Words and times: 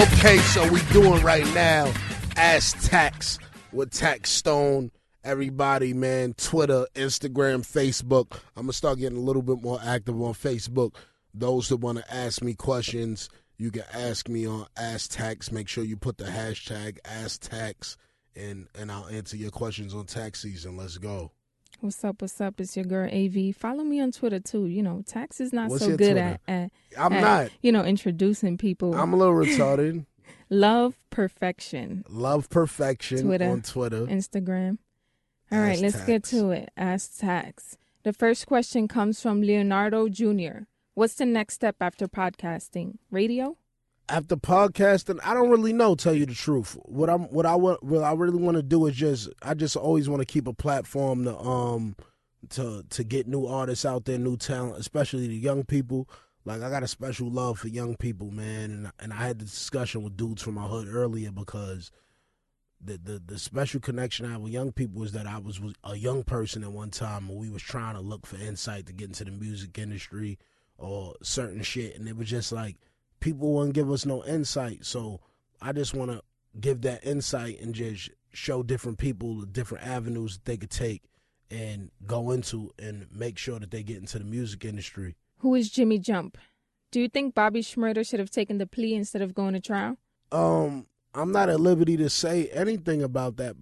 Okay, 0.00 0.38
so 0.38 0.66
we 0.72 0.80
doing 0.94 1.22
right 1.22 1.44
now 1.52 1.92
Tax 2.34 3.38
with 3.70 3.90
Taxstone. 3.90 4.90
Everybody, 5.22 5.92
man, 5.92 6.32
Twitter, 6.32 6.86
Instagram, 6.94 7.60
Facebook. 7.60 8.40
I'm 8.56 8.62
gonna 8.62 8.72
start 8.72 8.98
getting 8.98 9.18
a 9.18 9.20
little 9.20 9.42
bit 9.42 9.60
more 9.60 9.78
active 9.84 10.18
on 10.22 10.32
Facebook. 10.32 10.94
Those 11.34 11.68
that 11.68 11.76
want 11.76 11.98
to 11.98 12.14
ask 12.14 12.42
me 12.42 12.54
questions, 12.54 13.28
you 13.58 13.70
can 13.70 13.84
ask 13.92 14.26
me 14.26 14.46
on 14.46 14.66
Tax. 15.10 15.52
Make 15.52 15.68
sure 15.68 15.84
you 15.84 15.98
put 15.98 16.16
the 16.16 16.24
hashtag 16.24 16.96
Tax, 17.38 17.98
and 18.34 18.68
and 18.74 18.90
I'll 18.90 19.06
answer 19.08 19.36
your 19.36 19.50
questions 19.50 19.94
on 19.94 20.06
tax 20.06 20.40
season. 20.40 20.78
Let's 20.78 20.96
go. 20.96 21.32
What's 21.80 22.04
up? 22.04 22.20
What's 22.20 22.38
up? 22.42 22.60
It's 22.60 22.76
your 22.76 22.84
girl 22.84 23.08
AV. 23.10 23.56
Follow 23.56 23.84
me 23.84 24.00
on 24.00 24.12
Twitter 24.12 24.38
too. 24.38 24.66
You 24.66 24.82
know, 24.82 25.02
tax 25.06 25.40
is 25.40 25.52
not 25.52 25.70
What's 25.70 25.84
so 25.84 25.96
good 25.96 26.18
at, 26.18 26.40
at 26.46 26.70
I'm 26.98 27.12
at, 27.14 27.20
not. 27.22 27.50
you 27.62 27.72
know 27.72 27.84
introducing 27.84 28.58
people. 28.58 28.94
I'm 28.94 29.12
a 29.14 29.16
little 29.16 29.34
retarded. 29.34 30.04
Love 30.50 30.98
perfection. 31.08 32.04
Love 32.08 32.50
perfection 32.50 33.22
Twitter. 33.24 33.48
on 33.48 33.62
Twitter. 33.62 34.06
Instagram. 34.06 34.78
All 35.50 35.58
right, 35.58 35.72
Ask 35.72 35.82
let's 35.82 36.04
get 36.04 36.24
to 36.24 36.50
it. 36.50 36.70
Ask 36.76 37.18
tax. 37.18 37.78
The 38.02 38.12
first 38.12 38.46
question 38.46 38.86
comes 38.86 39.20
from 39.22 39.40
Leonardo 39.40 40.08
Jr. 40.08 40.64
What's 40.94 41.14
the 41.14 41.26
next 41.26 41.54
step 41.54 41.76
after 41.80 42.06
podcasting? 42.08 42.98
Radio? 43.10 43.56
After 44.10 44.36
podcasting, 44.36 45.20
I 45.24 45.34
don't 45.34 45.50
really 45.50 45.72
know. 45.72 45.94
Tell 45.94 46.14
you 46.14 46.26
the 46.26 46.34
truth, 46.34 46.76
what 46.84 47.08
I'm, 47.08 47.22
what 47.24 47.46
I 47.46 47.54
want, 47.54 47.82
what 47.82 48.02
I 48.02 48.12
really 48.12 48.38
want 48.38 48.56
to 48.56 48.62
do 48.62 48.86
is 48.86 48.96
just, 48.96 49.28
I 49.42 49.54
just 49.54 49.76
always 49.76 50.08
want 50.08 50.20
to 50.20 50.26
keep 50.26 50.46
a 50.46 50.52
platform 50.52 51.24
to, 51.24 51.38
um, 51.38 51.96
to 52.48 52.82
to 52.88 53.04
get 53.04 53.28
new 53.28 53.46
artists 53.46 53.84
out 53.84 54.04
there, 54.06 54.18
new 54.18 54.36
talent, 54.36 54.78
especially 54.78 55.26
the 55.28 55.36
young 55.36 55.64
people. 55.64 56.08
Like 56.44 56.62
I 56.62 56.70
got 56.70 56.82
a 56.82 56.88
special 56.88 57.30
love 57.30 57.58
for 57.58 57.68
young 57.68 57.96
people, 57.96 58.30
man, 58.30 58.70
and 58.70 58.92
and 58.98 59.12
I 59.12 59.16
had 59.16 59.38
the 59.38 59.44
discussion 59.44 60.02
with 60.02 60.16
dudes 60.16 60.42
from 60.42 60.54
my 60.54 60.66
hood 60.66 60.88
earlier 60.88 61.30
because 61.30 61.90
the 62.80 62.96
the 62.96 63.22
the 63.24 63.38
special 63.38 63.80
connection 63.80 64.26
I 64.26 64.32
have 64.32 64.40
with 64.40 64.52
young 64.52 64.72
people 64.72 65.02
is 65.02 65.12
that 65.12 65.26
I 65.26 65.38
was, 65.38 65.60
was 65.60 65.74
a 65.84 65.96
young 65.96 66.22
person 66.24 66.64
at 66.64 66.72
one 66.72 66.90
time 66.90 67.28
and 67.28 67.38
we 67.38 67.50
was 67.50 67.62
trying 67.62 67.94
to 67.94 68.00
look 68.00 68.26
for 68.26 68.36
insight 68.36 68.86
to 68.86 68.92
get 68.92 69.08
into 69.08 69.24
the 69.24 69.30
music 69.30 69.78
industry 69.78 70.38
or 70.78 71.14
certain 71.22 71.62
shit, 71.62 71.98
and 71.98 72.08
it 72.08 72.16
was 72.16 72.28
just 72.28 72.52
like 72.52 72.76
people 73.20 73.52
wouldn't 73.52 73.74
give 73.74 73.90
us 73.90 74.04
no 74.04 74.24
insight. 74.24 74.84
So 74.84 75.20
I 75.60 75.72
just 75.72 75.94
want 75.94 76.10
to 76.10 76.22
give 76.58 76.82
that 76.82 77.04
insight 77.04 77.60
and 77.60 77.74
just 77.74 78.10
show 78.32 78.62
different 78.62 78.98
people 78.98 79.40
the 79.40 79.46
different 79.46 79.86
avenues 79.86 80.34
that 80.34 80.44
they 80.44 80.56
could 80.56 80.70
take 80.70 81.02
and 81.50 81.90
go 82.06 82.30
into 82.30 82.70
and 82.78 83.06
make 83.12 83.36
sure 83.38 83.58
that 83.58 83.70
they 83.70 83.82
get 83.82 83.98
into 83.98 84.18
the 84.18 84.24
music 84.24 84.64
industry. 84.64 85.16
Who 85.38 85.54
is 85.54 85.70
Jimmy 85.70 85.98
Jump? 85.98 86.38
Do 86.90 87.00
you 87.00 87.08
think 87.08 87.34
Bobby 87.34 87.62
Shmurda 87.62 88.06
should 88.08 88.20
have 88.20 88.30
taken 88.30 88.58
the 88.58 88.66
plea 88.66 88.94
instead 88.94 89.22
of 89.22 89.34
going 89.34 89.54
to 89.54 89.60
trial? 89.60 89.96
Um, 90.32 90.86
I'm 91.14 91.32
not 91.32 91.48
at 91.48 91.60
liberty 91.60 91.96
to 91.98 92.10
say 92.10 92.48
anything 92.48 93.02
about 93.02 93.36
that 93.36 93.56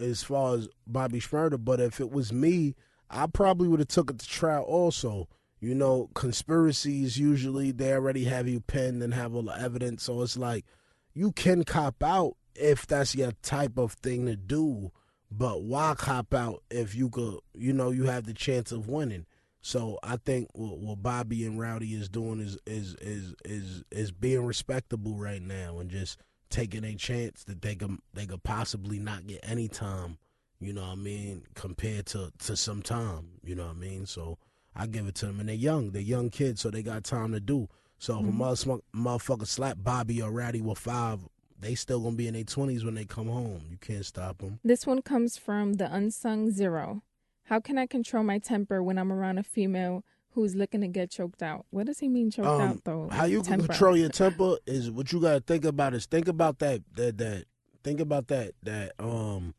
as 0.00 0.22
far 0.22 0.56
as 0.56 0.68
Bobby 0.86 1.20
Shmurda, 1.20 1.64
but 1.64 1.80
if 1.80 2.00
it 2.00 2.10
was 2.10 2.32
me, 2.32 2.74
I 3.10 3.26
probably 3.26 3.68
would 3.68 3.80
have 3.80 3.88
took 3.88 4.10
it 4.10 4.18
to 4.18 4.28
trial 4.28 4.62
also. 4.62 5.28
You 5.64 5.74
know, 5.74 6.10
conspiracies 6.12 7.18
usually 7.18 7.72
they 7.72 7.94
already 7.94 8.24
have 8.24 8.46
you 8.46 8.60
pinned 8.60 9.02
and 9.02 9.14
have 9.14 9.34
all 9.34 9.44
the 9.44 9.58
evidence, 9.58 10.02
so 10.02 10.20
it's 10.20 10.36
like 10.36 10.66
you 11.14 11.32
can 11.32 11.64
cop 11.64 12.02
out 12.02 12.36
if 12.54 12.86
that's 12.86 13.14
your 13.14 13.32
type 13.40 13.78
of 13.78 13.94
thing 13.94 14.26
to 14.26 14.36
do, 14.36 14.92
but 15.30 15.62
why 15.62 15.94
cop 15.96 16.34
out 16.34 16.62
if 16.70 16.94
you 16.94 17.08
could, 17.08 17.38
you 17.54 17.72
know, 17.72 17.90
you 17.90 18.04
have 18.04 18.24
the 18.26 18.34
chance 18.34 18.72
of 18.72 18.90
winning. 18.90 19.24
So 19.62 19.98
I 20.02 20.18
think 20.18 20.48
what, 20.52 20.80
what 20.80 21.02
Bobby 21.02 21.46
and 21.46 21.58
Rowdy 21.58 21.94
is 21.94 22.10
doing 22.10 22.40
is 22.40 22.58
is 22.66 22.94
is 23.00 23.34
is 23.46 23.84
is 23.90 24.12
being 24.12 24.44
respectable 24.44 25.16
right 25.16 25.40
now 25.40 25.78
and 25.78 25.90
just 25.90 26.18
taking 26.50 26.84
a 26.84 26.94
chance 26.94 27.42
that 27.44 27.62
they 27.62 27.74
could 27.74 27.96
they 28.12 28.26
could 28.26 28.42
possibly 28.42 28.98
not 28.98 29.26
get 29.26 29.40
any 29.42 29.68
time. 29.68 30.18
You 30.60 30.74
know 30.74 30.82
what 30.82 30.90
I 30.90 30.96
mean? 30.96 31.44
Compared 31.54 32.04
to 32.08 32.32
to 32.40 32.54
some 32.54 32.82
time. 32.82 33.28
You 33.42 33.54
know 33.54 33.64
what 33.64 33.76
I 33.76 33.80
mean? 33.80 34.04
So 34.04 34.36
I 34.76 34.86
give 34.86 35.06
it 35.06 35.14
to 35.16 35.26
them, 35.26 35.40
and 35.40 35.48
they're 35.48 35.54
young. 35.56 35.90
They're 35.90 36.02
young 36.02 36.30
kids, 36.30 36.60
so 36.60 36.70
they 36.70 36.82
got 36.82 37.04
time 37.04 37.32
to 37.32 37.40
do. 37.40 37.68
So 37.98 38.18
if 38.18 38.26
a 38.26 38.30
motherfucker, 38.32 38.80
motherfucker 38.94 39.46
slap 39.46 39.78
Bobby 39.80 40.20
or 40.20 40.30
Rowdy 40.30 40.60
with 40.60 40.78
five, 40.78 41.20
they 41.58 41.74
still 41.74 42.00
gonna 42.00 42.16
be 42.16 42.26
in 42.26 42.34
their 42.34 42.44
twenties 42.44 42.84
when 42.84 42.94
they 42.94 43.04
come 43.04 43.28
home. 43.28 43.62
You 43.70 43.78
can't 43.78 44.04
stop 44.04 44.38
them. 44.38 44.58
This 44.64 44.86
one 44.86 45.00
comes 45.02 45.38
from 45.38 45.74
the 45.74 45.92
unsung 45.94 46.50
zero. 46.50 47.02
How 47.44 47.60
can 47.60 47.78
I 47.78 47.86
control 47.86 48.24
my 48.24 48.38
temper 48.38 48.82
when 48.82 48.98
I'm 48.98 49.12
around 49.12 49.38
a 49.38 49.42
female 49.42 50.04
who's 50.32 50.54
looking 50.56 50.80
to 50.80 50.88
get 50.88 51.10
choked 51.10 51.42
out? 51.42 51.64
What 51.70 51.86
does 51.86 52.00
he 52.00 52.08
mean 52.08 52.30
choked 52.30 52.48
Um, 52.48 52.60
out 52.60 52.84
though? 52.84 53.08
How 53.10 53.24
you 53.26 53.42
can 53.42 53.52
Temper. 53.52 53.66
control 53.68 53.96
your 53.96 54.08
temper 54.08 54.56
is 54.66 54.90
what 54.90 55.12
you 55.12 55.20
gotta 55.20 55.40
think 55.40 55.64
about 55.64 55.94
is 55.94 56.06
think 56.06 56.26
about 56.28 56.58
that 56.58 56.82
that 56.96 57.16
that 57.18 57.44
think 57.84 58.00
about 58.00 58.26
that 58.28 58.52
that 58.64 58.92
um 58.98 59.54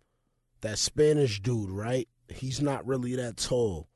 that 0.61 0.77
Spanish 0.77 1.39
dude, 1.41 1.69
right? 1.69 2.07
He's 2.29 2.61
not 2.61 2.85
really 2.85 3.15
that 3.15 3.37
tall. 3.37 3.87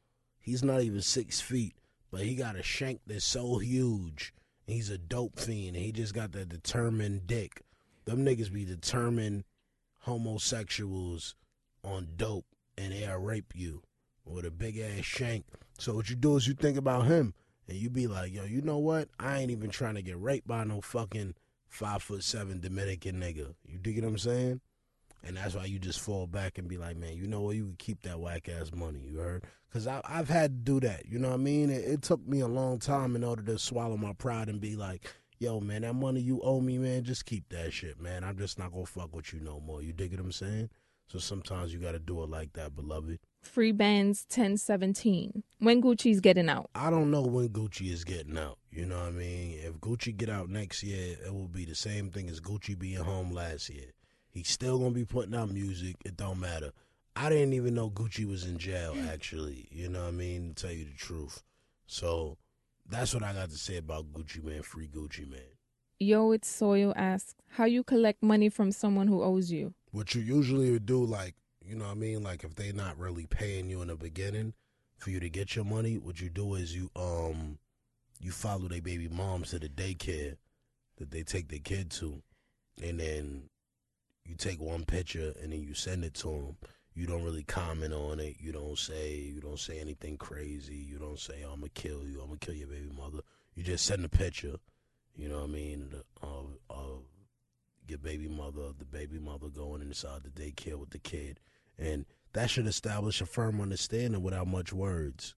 He's 0.49 0.63
not 0.63 0.81
even 0.81 1.01
six 1.01 1.39
feet, 1.39 1.75
but 2.09 2.21
he 2.21 2.33
got 2.33 2.55
a 2.55 2.63
shank 2.63 3.01
that's 3.05 3.23
so 3.23 3.59
huge. 3.59 4.33
He's 4.65 4.89
a 4.89 4.97
dope 4.97 5.39
fiend, 5.39 5.75
he 5.75 5.91
just 5.91 6.15
got 6.15 6.31
that 6.31 6.49
determined 6.49 7.27
dick. 7.27 7.61
Them 8.05 8.25
niggas 8.25 8.51
be 8.51 8.65
determined 8.65 9.43
homosexuals 9.99 11.35
on 11.83 12.07
dope, 12.17 12.47
and 12.79 12.91
they'll 12.91 13.19
rape 13.19 13.53
you 13.55 13.83
with 14.25 14.43
a 14.43 14.49
big 14.49 14.79
ass 14.79 15.05
shank. 15.05 15.45
So 15.77 15.93
what 15.93 16.09
you 16.09 16.15
do 16.15 16.35
is 16.35 16.47
you 16.47 16.55
think 16.55 16.79
about 16.79 17.05
him, 17.05 17.35
and 17.67 17.77
you 17.77 17.91
be 17.91 18.07
like, 18.07 18.33
yo, 18.33 18.43
you 18.45 18.63
know 18.63 18.79
what? 18.79 19.09
I 19.19 19.37
ain't 19.37 19.51
even 19.51 19.69
trying 19.69 19.95
to 19.95 20.01
get 20.01 20.19
raped 20.19 20.47
by 20.47 20.63
no 20.63 20.81
fucking 20.81 21.35
five 21.67 22.01
foot 22.01 22.23
seven 22.23 22.59
Dominican 22.59 23.19
nigga. 23.19 23.53
You 23.67 23.77
dig 23.77 24.01
what 24.01 24.07
I'm 24.07 24.17
saying? 24.17 24.61
And 25.23 25.37
that's 25.37 25.55
why 25.55 25.65
you 25.65 25.79
just 25.79 25.99
fall 25.99 26.27
back 26.27 26.57
and 26.57 26.67
be 26.67 26.77
like, 26.77 26.97
man, 26.97 27.15
you 27.15 27.27
know 27.27 27.41
what? 27.41 27.55
You 27.55 27.65
can 27.65 27.75
keep 27.77 28.03
that 28.03 28.19
whack 28.19 28.49
ass 28.49 28.71
money. 28.73 28.99
You 29.05 29.17
heard? 29.19 29.43
Because 29.69 29.85
I've 29.87 30.29
had 30.29 30.65
to 30.65 30.71
do 30.71 30.79
that. 30.87 31.05
You 31.05 31.19
know 31.19 31.29
what 31.29 31.35
I 31.35 31.37
mean? 31.37 31.69
It, 31.69 31.83
it 31.85 32.01
took 32.01 32.25
me 32.27 32.39
a 32.39 32.47
long 32.47 32.79
time 32.79 33.15
in 33.15 33.23
order 33.23 33.43
to 33.43 33.59
swallow 33.59 33.97
my 33.97 34.13
pride 34.13 34.49
and 34.49 34.59
be 34.59 34.75
like, 34.75 35.11
yo, 35.39 35.59
man, 35.59 35.81
that 35.81 35.93
money 35.93 36.21
you 36.21 36.41
owe 36.41 36.59
me, 36.59 36.77
man, 36.77 37.03
just 37.03 37.25
keep 37.25 37.49
that 37.49 37.71
shit, 37.73 37.99
man. 37.99 38.23
I'm 38.23 38.37
just 38.37 38.57
not 38.57 38.71
going 38.71 38.85
to 38.85 38.91
fuck 38.91 39.15
with 39.15 39.33
you 39.33 39.39
no 39.39 39.59
more. 39.59 39.81
You 39.81 39.93
dig 39.93 40.11
what 40.11 40.21
I'm 40.21 40.31
saying? 40.31 40.69
So 41.07 41.17
sometimes 41.17 41.73
you 41.73 41.79
got 41.79 41.93
to 41.93 41.99
do 41.99 42.21
it 42.21 42.29
like 42.29 42.53
that, 42.53 42.75
beloved. 42.75 43.19
Free 43.41 43.71
bands 43.71 44.25
1017. 44.29 45.43
When 45.57 45.81
Gucci's 45.81 46.19
getting 46.19 46.49
out. 46.49 46.69
I 46.75 46.89
don't 46.91 47.09
know 47.09 47.23
when 47.23 47.49
Gucci 47.49 47.91
is 47.91 48.03
getting 48.03 48.37
out. 48.37 48.59
You 48.69 48.85
know 48.85 48.99
what 48.99 49.07
I 49.07 49.11
mean? 49.11 49.57
If 49.63 49.79
Gucci 49.79 50.15
get 50.15 50.29
out 50.29 50.49
next 50.49 50.83
year, 50.83 51.17
it 51.25 51.33
will 51.33 51.47
be 51.47 51.65
the 51.65 51.73
same 51.73 52.11
thing 52.11 52.29
as 52.29 52.39
Gucci 52.39 52.77
being 52.77 53.03
home 53.03 53.31
last 53.31 53.69
year. 53.69 53.91
He's 54.39 54.49
still 54.49 54.79
gonna 54.79 54.91
be 54.91 55.03
putting 55.03 55.35
out 55.35 55.51
music. 55.51 55.97
It 56.05 56.15
don't 56.15 56.39
matter. 56.39 56.71
I 57.13 57.27
didn't 57.27 57.51
even 57.51 57.73
know 57.73 57.89
Gucci 57.89 58.25
was 58.25 58.45
in 58.45 58.57
jail. 58.57 58.95
Actually, 59.11 59.67
you 59.69 59.89
know 59.89 60.03
what 60.03 60.07
I 60.07 60.11
mean? 60.11 60.53
To 60.53 60.67
tell 60.67 60.73
you 60.73 60.85
the 60.85 60.97
truth, 60.97 61.43
so 61.87 62.37
that's 62.89 63.13
what 63.13 63.21
I 63.21 63.33
got 63.33 63.49
to 63.49 63.57
say 63.57 63.75
about 63.75 64.13
Gucci 64.13 64.41
Mane. 64.41 64.61
Free 64.61 64.87
Gucci 64.87 65.29
Mane. 65.29 65.41
Yo, 65.99 66.31
it's 66.31 66.47
Soil 66.47 66.93
asks, 66.95 67.35
how 67.49 67.65
you 67.65 67.83
collect 67.83 68.23
money 68.23 68.47
from 68.47 68.71
someone 68.71 69.09
who 69.09 69.21
owes 69.21 69.51
you? 69.51 69.73
What 69.91 70.15
you 70.15 70.21
usually 70.21 70.71
would 70.71 70.85
do, 70.85 71.03
like 71.03 71.35
you 71.65 71.75
know 71.75 71.83
what 71.83 71.91
I 71.91 71.95
mean, 71.95 72.23
like 72.23 72.45
if 72.45 72.55
they 72.55 72.71
not 72.71 72.97
really 72.97 73.25
paying 73.25 73.69
you 73.69 73.81
in 73.81 73.89
the 73.89 73.97
beginning 73.97 74.53
for 74.95 75.09
you 75.09 75.19
to 75.19 75.29
get 75.29 75.57
your 75.57 75.65
money, 75.65 75.97
what 75.97 76.21
you 76.21 76.29
do 76.29 76.55
is 76.55 76.73
you 76.73 76.89
um 76.95 77.59
you 78.21 78.31
follow 78.31 78.69
their 78.69 78.81
baby 78.81 79.09
moms 79.09 79.49
to 79.49 79.59
the 79.59 79.67
daycare 79.67 80.37
that 80.97 81.11
they 81.11 81.23
take 81.23 81.49
their 81.49 81.59
kid 81.59 81.91
to, 81.91 82.21
and 82.81 83.01
then 83.01 83.49
you 84.29 84.35
take 84.35 84.61
one 84.61 84.85
picture 84.85 85.33
and 85.41 85.51
then 85.51 85.59
you 85.59 85.73
send 85.73 86.05
it 86.05 86.13
to 86.13 86.27
them. 86.27 86.57
You 86.93 87.07
don't 87.07 87.23
really 87.23 87.43
comment 87.43 87.93
on 87.93 88.19
it. 88.19 88.35
You 88.39 88.51
don't 88.51 88.77
say 88.77 89.15
you 89.15 89.41
don't 89.41 89.59
say 89.59 89.79
anything 89.79 90.17
crazy. 90.17 90.75
You 90.75 90.99
don't 90.99 91.19
say 91.19 91.41
I'm 91.41 91.61
gonna 91.61 91.69
kill 91.69 92.05
you. 92.07 92.19
I'm 92.21 92.27
gonna 92.27 92.39
kill 92.39 92.55
your 92.55 92.67
baby 92.67 92.91
mother. 92.95 93.19
You 93.55 93.63
just 93.63 93.85
send 93.85 94.05
a 94.05 94.09
picture. 94.09 94.57
You 95.15 95.29
know 95.29 95.39
what 95.39 95.49
I 95.49 95.53
mean? 95.53 95.89
Of 96.21 96.57
of 96.69 97.03
your 97.87 97.99
baby 97.99 98.27
mother, 98.27 98.71
the 98.77 98.85
baby 98.85 99.17
mother 99.17 99.47
going 99.47 99.81
inside 99.81 100.21
the 100.23 100.29
daycare 100.29 100.75
with 100.75 100.91
the 100.91 100.99
kid, 100.99 101.39
and 101.77 102.05
that 102.33 102.49
should 102.49 102.67
establish 102.67 103.21
a 103.21 103.25
firm 103.25 103.59
understanding 103.59 104.21
without 104.21 104.47
much 104.47 104.71
words. 104.71 105.33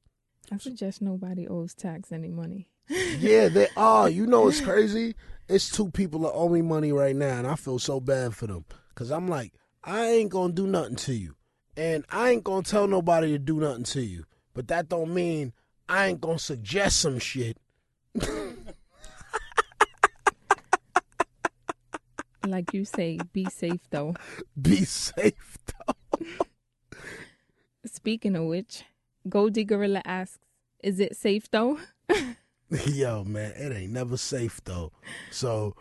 I 0.51 0.59
suggest 0.59 1.01
nobody 1.01 1.49
owes 1.49 1.73
tax 1.73 2.13
any 2.13 2.29
money. 2.29 2.69
yeah, 2.89 3.49
they 3.49 3.69
are. 3.77 4.11
You 4.11 4.27
know 4.27 4.49
it's 4.49 4.61
crazy? 4.61 5.15
It's 5.49 5.71
two 5.71 5.91
people 5.91 6.21
that 6.21 6.33
owe 6.33 6.49
me 6.49 6.61
money 6.61 6.93
right 6.93 7.17
now, 7.17 7.39
and 7.39 7.47
I 7.47 7.55
feel 7.55 7.79
so 7.79 8.01
bad 8.01 8.35
for 8.35 8.47
them. 8.47 8.65
Cause 8.95 9.11
I'm 9.11 9.29
like, 9.29 9.53
I 9.83 10.07
ain't 10.07 10.31
gonna 10.31 10.53
do 10.53 10.67
nothing 10.67 10.97
to 10.97 11.15
you, 11.15 11.35
and 11.77 12.05
I 12.11 12.31
ain't 12.31 12.45
gonna 12.45 12.63
tell 12.63 12.87
nobody 12.87 13.33
to 13.33 13.39
do 13.39 13.59
nothing 13.59 13.85
to 13.85 14.03
you. 14.03 14.25
But 14.55 14.69
that 14.69 14.89
don't 14.89 15.13
mean 15.13 15.53
I 15.89 16.07
ain't 16.07 16.21
gonna 16.21 16.39
suggest 16.39 17.01
some 17.01 17.19
shit. 17.19 17.57
Like 22.47 22.75
you 22.75 22.85
say, 22.85 23.19
be 23.33 23.45
safe 23.47 23.81
though. 23.91 24.15
Be 24.61 24.85
safe 24.85 25.59
though. 25.67 26.27
Speaking 27.87 28.37
of 28.37 28.45
which, 28.45 28.85
Goldie 29.29 29.65
Gorilla 29.65 30.03
asks, 30.05 30.39
is 30.83 30.99
it 30.99 31.17
safe 31.17 31.51
though? 31.51 31.79
Yo, 32.87 33.25
man, 33.25 33.53
it 33.53 33.73
ain't 33.73 33.93
never 33.93 34.17
safe 34.17 34.61
though. 34.65 34.93
So 35.31 35.77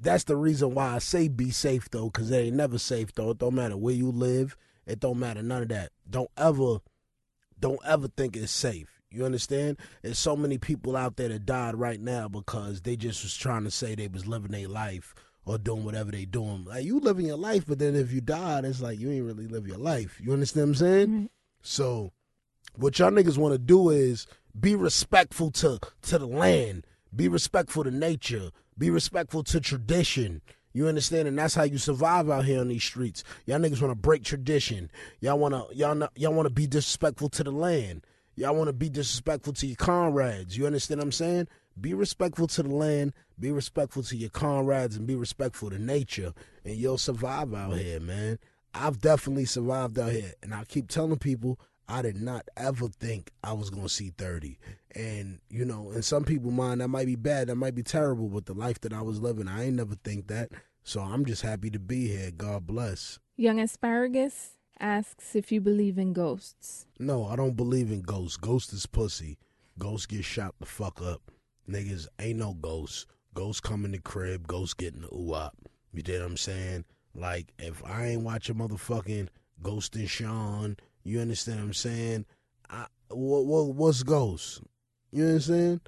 that's 0.00 0.24
the 0.24 0.36
reason 0.36 0.74
why 0.74 0.94
I 0.94 0.98
say 0.98 1.28
be 1.28 1.50
safe 1.50 1.90
though, 1.90 2.06
because 2.06 2.30
it 2.30 2.36
ain't 2.36 2.56
never 2.56 2.78
safe 2.78 3.14
though. 3.14 3.30
It 3.30 3.38
don't 3.38 3.54
matter 3.54 3.76
where 3.76 3.94
you 3.94 4.10
live. 4.10 4.56
It 4.86 5.00
don't 5.00 5.18
matter 5.18 5.42
none 5.42 5.62
of 5.62 5.68
that. 5.68 5.90
Don't 6.08 6.30
ever, 6.36 6.78
don't 7.58 7.80
ever 7.86 8.08
think 8.08 8.36
it's 8.36 8.52
safe. 8.52 9.00
You 9.10 9.24
understand? 9.24 9.78
There's 10.02 10.18
so 10.18 10.36
many 10.36 10.58
people 10.58 10.96
out 10.96 11.16
there 11.16 11.28
that 11.28 11.46
died 11.46 11.76
right 11.76 12.00
now 12.00 12.28
because 12.28 12.82
they 12.82 12.96
just 12.96 13.22
was 13.22 13.36
trying 13.36 13.64
to 13.64 13.70
say 13.70 13.94
they 13.94 14.08
was 14.08 14.26
living 14.26 14.50
their 14.50 14.68
life 14.68 15.14
or 15.46 15.58
doing 15.58 15.84
whatever 15.84 16.10
they 16.10 16.24
doing. 16.24 16.64
Like 16.64 16.84
you 16.84 16.98
living 16.98 17.26
your 17.26 17.36
life, 17.36 17.64
but 17.66 17.78
then 17.78 17.94
if 17.94 18.12
you 18.12 18.20
died, 18.20 18.64
it's 18.64 18.80
like 18.80 18.98
you 18.98 19.10
ain't 19.10 19.24
really 19.24 19.46
live 19.46 19.68
your 19.68 19.78
life. 19.78 20.20
You 20.20 20.32
understand 20.32 20.64
what 20.64 20.70
I'm 20.70 20.74
saying? 20.74 21.20
Right. 21.20 21.30
So 21.62 22.12
what 22.76 22.98
y'all 22.98 23.10
niggas 23.10 23.38
want 23.38 23.52
to 23.52 23.58
do 23.58 23.90
is 23.90 24.26
be 24.58 24.74
respectful 24.74 25.50
to 25.52 25.78
to 26.02 26.18
the 26.18 26.26
land, 26.26 26.86
be 27.14 27.28
respectful 27.28 27.84
to 27.84 27.90
nature, 27.90 28.50
be 28.78 28.90
respectful 28.90 29.42
to 29.44 29.60
tradition. 29.60 30.42
You 30.72 30.88
understand, 30.88 31.28
and 31.28 31.38
that's 31.38 31.54
how 31.54 31.62
you 31.62 31.78
survive 31.78 32.28
out 32.28 32.44
here 32.44 32.60
on 32.60 32.68
these 32.68 32.82
streets. 32.82 33.22
Y'all 33.46 33.60
niggas 33.60 33.80
want 33.80 33.92
to 33.92 34.00
break 34.00 34.24
tradition. 34.24 34.90
Y'all 35.20 35.38
want 35.38 35.54
to 35.54 35.76
y'all 35.76 35.94
not, 35.94 36.10
y'all 36.16 36.34
want 36.34 36.46
to 36.46 36.54
be 36.54 36.66
disrespectful 36.66 37.28
to 37.30 37.44
the 37.44 37.52
land. 37.52 38.04
Y'all 38.34 38.56
want 38.56 38.66
to 38.66 38.72
be 38.72 38.88
disrespectful 38.88 39.52
to 39.52 39.66
your 39.66 39.76
comrades. 39.76 40.56
You 40.56 40.66
understand 40.66 40.98
what 40.98 41.04
I'm 41.04 41.12
saying? 41.12 41.48
Be 41.80 41.94
respectful 41.94 42.46
to 42.48 42.62
the 42.62 42.74
land, 42.74 43.12
be 43.38 43.50
respectful 43.50 44.02
to 44.04 44.16
your 44.16 44.30
comrades, 44.30 44.96
and 44.96 45.06
be 45.06 45.16
respectful 45.16 45.70
to 45.70 45.78
nature, 45.78 46.32
and 46.64 46.76
you'll 46.76 46.98
survive 46.98 47.52
out 47.52 47.76
here, 47.76 47.98
man. 48.00 48.38
I've 48.72 49.00
definitely 49.00 49.44
survived 49.44 49.98
out 49.98 50.12
here, 50.12 50.34
and 50.42 50.54
I 50.54 50.64
keep 50.64 50.88
telling 50.88 51.18
people 51.18 51.58
I 51.88 52.02
did 52.02 52.20
not 52.20 52.48
ever 52.56 52.88
think 52.88 53.30
I 53.42 53.52
was 53.52 53.70
gonna 53.70 53.88
see 53.88 54.10
30. 54.16 54.58
And 54.94 55.40
you 55.50 55.64
know, 55.64 55.90
in 55.90 56.02
some 56.02 56.24
people's 56.24 56.54
mind, 56.54 56.80
that 56.80 56.88
might 56.88 57.06
be 57.06 57.16
bad, 57.16 57.48
that 57.48 57.56
might 57.56 57.74
be 57.74 57.82
terrible, 57.82 58.28
but 58.28 58.46
the 58.46 58.54
life 58.54 58.80
that 58.82 58.92
I 58.92 59.02
was 59.02 59.20
living, 59.20 59.48
I 59.48 59.64
ain't 59.64 59.76
never 59.76 59.94
think 59.96 60.28
that. 60.28 60.50
So 60.82 61.00
I'm 61.00 61.24
just 61.24 61.42
happy 61.42 61.70
to 61.70 61.78
be 61.78 62.08
here. 62.08 62.30
God 62.30 62.66
bless. 62.66 63.18
Young 63.36 63.58
Asparagus 63.58 64.50
asks 64.78 65.34
if 65.34 65.50
you 65.50 65.60
believe 65.60 65.98
in 65.98 66.12
ghosts. 66.12 66.86
No, 66.98 67.26
I 67.26 67.36
don't 67.36 67.56
believe 67.56 67.90
in 67.90 68.02
ghosts. 68.02 68.36
Ghost 68.36 68.72
is 68.72 68.86
pussy. 68.86 69.38
Ghosts 69.78 70.06
get 70.06 70.24
shot 70.24 70.54
the 70.60 70.66
fuck 70.66 71.02
up. 71.02 71.22
Niggas 71.68 72.06
ain't 72.18 72.38
no 72.38 72.54
ghosts. 72.54 73.06
Ghosts 73.34 73.60
come 73.60 73.84
in 73.84 73.92
the 73.92 73.98
crib. 73.98 74.46
Ghosts 74.46 74.74
getting 74.74 75.02
the 75.02 75.14
ooh 75.14 75.32
up. 75.32 75.56
You 75.92 76.02
did 76.02 76.20
what 76.20 76.30
I'm 76.30 76.36
saying? 76.36 76.84
Like 77.14 77.52
if 77.58 77.82
I 77.84 78.08
ain't 78.08 78.22
watching 78.22 78.56
motherfucking 78.56 79.28
Ghost 79.62 79.96
and 79.96 80.08
Sean, 80.08 80.76
you 81.04 81.20
understand 81.20 81.60
what 81.60 81.66
I'm 81.66 81.74
saying? 81.74 82.24
I, 82.68 82.86
what, 83.08 83.44
what 83.44 83.74
what's 83.74 84.02
ghosts? 84.02 84.60
You 85.12 85.26
understand? 85.26 85.80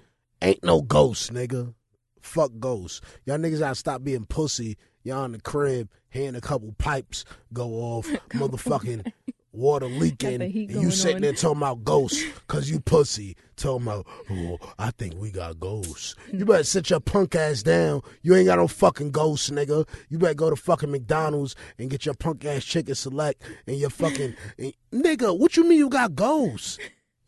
Ain't 0.43 0.63
no 0.63 0.83
ghosts, 0.83 1.31
nigga. 1.31 1.75
Fuck 2.21 2.53
ghosts. 2.61 3.01
Y'all 3.25 3.39
niggas 3.39 3.61
gotta 3.61 3.75
stop 3.75 4.05
being 4.05 4.27
pussy. 4.27 4.77
Y'all 5.03 5.25
in 5.25 5.33
the 5.33 5.41
crib, 5.41 5.89
hearing 6.11 6.35
a 6.35 6.41
couple 6.41 6.75
pipes 6.79 7.25
go 7.53 7.71
off, 7.71 8.07
motherfucking 8.31 9.11
water 9.57 9.87
leaking, 9.87 10.43
and 10.43 10.55
you 10.55 10.91
sitting 10.91 11.17
on. 11.17 11.23
there 11.23 11.33
talking 11.33 11.59
about 11.59 11.85
ghosts, 11.85 12.23
cause 12.47 12.69
you 12.69 12.81
pussy. 12.81 13.37
Talking 13.57 13.87
about, 13.87 14.07
oh, 14.31 14.59
I 14.79 14.91
think 14.91 15.15
we 15.17 15.31
got 15.31 15.59
ghosts. 15.59 16.15
You 16.31 16.45
better 16.45 16.63
sit 16.63 16.91
your 16.91 17.01
punk 17.01 17.35
ass 17.35 17.63
down. 17.63 18.03
You 18.21 18.37
ain't 18.37 18.47
got 18.47 18.59
no 18.59 18.69
fucking 18.69 19.13
ghosts, 19.13 19.49
nigga. 19.49 19.89
You 20.11 20.19
better 20.19 20.35
go 20.35 20.51
to 20.51 20.57
fucking 20.57 20.91
McDonald's 20.91 21.57
and 21.79 21.89
get 21.89 22.05
your 22.05 22.15
punk 22.15 22.45
ass 22.45 22.65
chicken 22.65 22.95
select 22.95 23.43
and 23.67 23.79
your 23.79 23.89
fucking 23.89 24.35
and, 24.59 24.75
nigga. 24.93 25.39
What 25.39 25.57
you 25.57 25.65
mean 25.67 25.79
you 25.79 25.89
got 25.89 26.15
ghosts? 26.15 26.79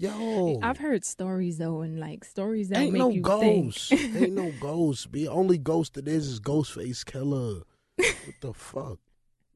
Yo, 0.01 0.61
I've 0.63 0.79
heard 0.79 1.05
stories 1.05 1.59
though, 1.59 1.81
and 1.81 1.99
like 1.99 2.25
stories 2.25 2.69
that 2.69 2.79
ain't 2.79 2.93
make 2.93 3.01
no 3.01 3.11
you 3.11 3.21
ghosts. 3.21 3.89
think. 3.89 4.15
ain't 4.17 4.33
no 4.33 4.53
ghosts. 4.61 5.09
The 5.11 5.27
only 5.27 5.59
ghost 5.59 5.95
that 5.95 6.07
is 6.07 6.29
is 6.29 6.41
Ghostface 6.41 7.05
Killah. 7.05 7.63
What 7.97 8.35
the 8.41 8.53
fuck? 8.53 8.99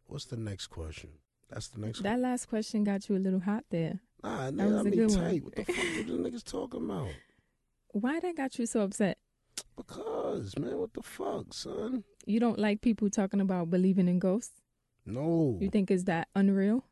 What's 0.07 0.25
the 0.25 0.37
next 0.37 0.67
question? 0.67 1.11
That's 1.52 1.69
the 1.69 1.81
next 1.81 2.02
that 2.02 2.12
one. 2.12 2.22
last 2.22 2.49
question 2.49 2.82
got 2.84 3.08
you 3.08 3.16
a 3.16 3.19
little 3.19 3.40
hot 3.40 3.64
there. 3.70 4.00
Nah, 4.22 4.50
that 4.50 4.54
nigga, 4.54 4.64
was 4.64 4.75
I 4.75 4.81
a 4.81 4.84
mean 4.84 4.94
good 4.94 5.10
one. 5.10 5.40
What 5.43 5.56
the 5.56 5.64
fuck 5.64 5.84
are 5.84 6.02
the 6.02 6.31
niggas 6.31 6.44
talking 6.44 6.84
about? 6.84 7.08
Why 7.93 8.20
that 8.20 8.37
got 8.37 8.58
you 8.58 8.66
so 8.66 8.81
upset? 8.81 9.19
Because, 9.76 10.58
man, 10.58 10.78
what 10.78 10.94
the 10.94 11.02
fuck, 11.02 11.52
son? 11.52 12.04
You 12.25 12.40
don't 12.40 12.58
like 12.58 12.81
people 12.81 13.10
talking 13.10 13.40
about 13.40 13.69
believing 13.70 14.08
in 14.08 14.19
ghosts? 14.19 14.62
No. 15.04 15.58
You 15.60 15.69
think 15.69 15.90
is 15.90 16.04
that 16.04 16.28
unreal? 16.34 16.84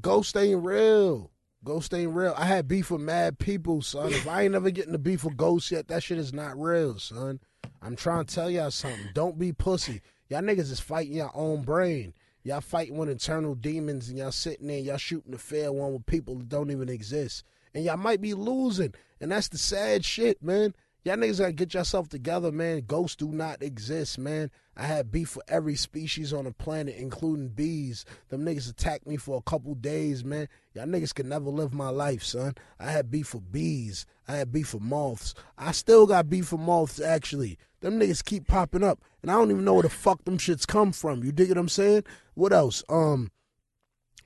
Ghost 0.00 0.36
ain't 0.36 0.64
real. 0.64 1.30
Ghost 1.64 1.92
ain't 1.92 2.14
real. 2.14 2.34
I 2.38 2.44
had 2.46 2.68
beef 2.68 2.90
with 2.90 3.00
mad 3.00 3.38
people, 3.38 3.82
son. 3.82 4.12
If 4.12 4.26
I 4.28 4.42
ain't 4.42 4.52
never 4.52 4.70
getting 4.70 4.92
the 4.92 4.98
beef 4.98 5.24
with 5.24 5.36
ghosts 5.36 5.70
yet, 5.70 5.88
that 5.88 6.02
shit 6.02 6.18
is 6.18 6.32
not 6.32 6.58
real, 6.58 6.98
son. 6.98 7.40
I'm 7.82 7.96
trying 7.96 8.24
to 8.24 8.34
tell 8.34 8.48
y'all 8.48 8.70
something. 8.70 9.10
Don't 9.14 9.38
be 9.38 9.52
pussy. 9.52 10.00
Y'all 10.28 10.42
niggas 10.42 10.70
is 10.70 10.80
fighting 10.80 11.14
your 11.16 11.32
own 11.34 11.62
brain. 11.62 12.14
Y'all 12.46 12.60
fighting 12.60 12.96
with 12.96 13.08
internal 13.08 13.56
demons 13.56 14.08
and 14.08 14.18
y'all 14.18 14.30
sitting 14.30 14.68
there, 14.68 14.78
y'all 14.78 14.96
shooting 14.96 15.34
a 15.34 15.38
fair 15.38 15.72
one 15.72 15.92
with 15.92 16.06
people 16.06 16.36
that 16.36 16.48
don't 16.48 16.70
even 16.70 16.88
exist. 16.88 17.42
And 17.74 17.84
y'all 17.84 17.96
might 17.96 18.20
be 18.20 18.34
losing. 18.34 18.94
And 19.20 19.32
that's 19.32 19.48
the 19.48 19.58
sad 19.58 20.04
shit, 20.04 20.40
man. 20.40 20.72
Y'all 21.02 21.16
niggas 21.16 21.40
gotta 21.40 21.50
get 21.50 21.74
yourself 21.74 22.08
together, 22.08 22.52
man. 22.52 22.84
Ghosts 22.86 23.16
do 23.16 23.32
not 23.32 23.64
exist, 23.64 24.16
man. 24.16 24.52
I 24.76 24.84
had 24.84 25.10
beef 25.10 25.30
for 25.30 25.42
every 25.48 25.74
species 25.74 26.32
on 26.32 26.44
the 26.44 26.52
planet, 26.52 26.94
including 26.94 27.48
bees. 27.48 28.04
Them 28.28 28.44
niggas 28.44 28.70
attacked 28.70 29.08
me 29.08 29.16
for 29.16 29.38
a 29.38 29.42
couple 29.42 29.74
days, 29.74 30.24
man. 30.24 30.46
Y'all 30.72 30.86
niggas 30.86 31.14
can 31.14 31.28
never 31.28 31.50
live 31.50 31.74
my 31.74 31.88
life, 31.88 32.22
son. 32.22 32.54
I 32.78 32.92
had 32.92 33.10
beef 33.10 33.26
for 33.26 33.40
bees. 33.40 34.06
I 34.28 34.36
had 34.36 34.52
beef 34.52 34.68
for 34.68 34.80
moths. 34.80 35.34
I 35.58 35.72
still 35.72 36.06
got 36.06 36.30
beef 36.30 36.46
for 36.46 36.58
moths, 36.58 37.00
actually. 37.00 37.58
Them 37.86 38.00
niggas 38.00 38.24
keep 38.24 38.48
popping 38.48 38.82
up, 38.82 39.00
and 39.22 39.30
I 39.30 39.34
don't 39.34 39.52
even 39.52 39.64
know 39.64 39.74
where 39.74 39.84
the 39.84 39.88
fuck 39.88 40.24
them 40.24 40.38
shits 40.38 40.66
come 40.66 40.90
from. 40.90 41.22
You 41.22 41.30
dig 41.30 41.50
what 41.50 41.56
I'm 41.56 41.68
saying? 41.68 42.02
What 42.34 42.52
else? 42.52 42.82
Um, 42.88 43.30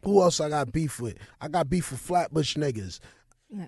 who 0.02 0.22
else 0.22 0.40
I 0.40 0.48
got 0.48 0.72
beef 0.72 0.98
with? 0.98 1.18
I 1.42 1.48
got 1.48 1.68
beef 1.68 1.90
with 1.90 2.00
Flatbush 2.00 2.56
niggas. 2.56 3.00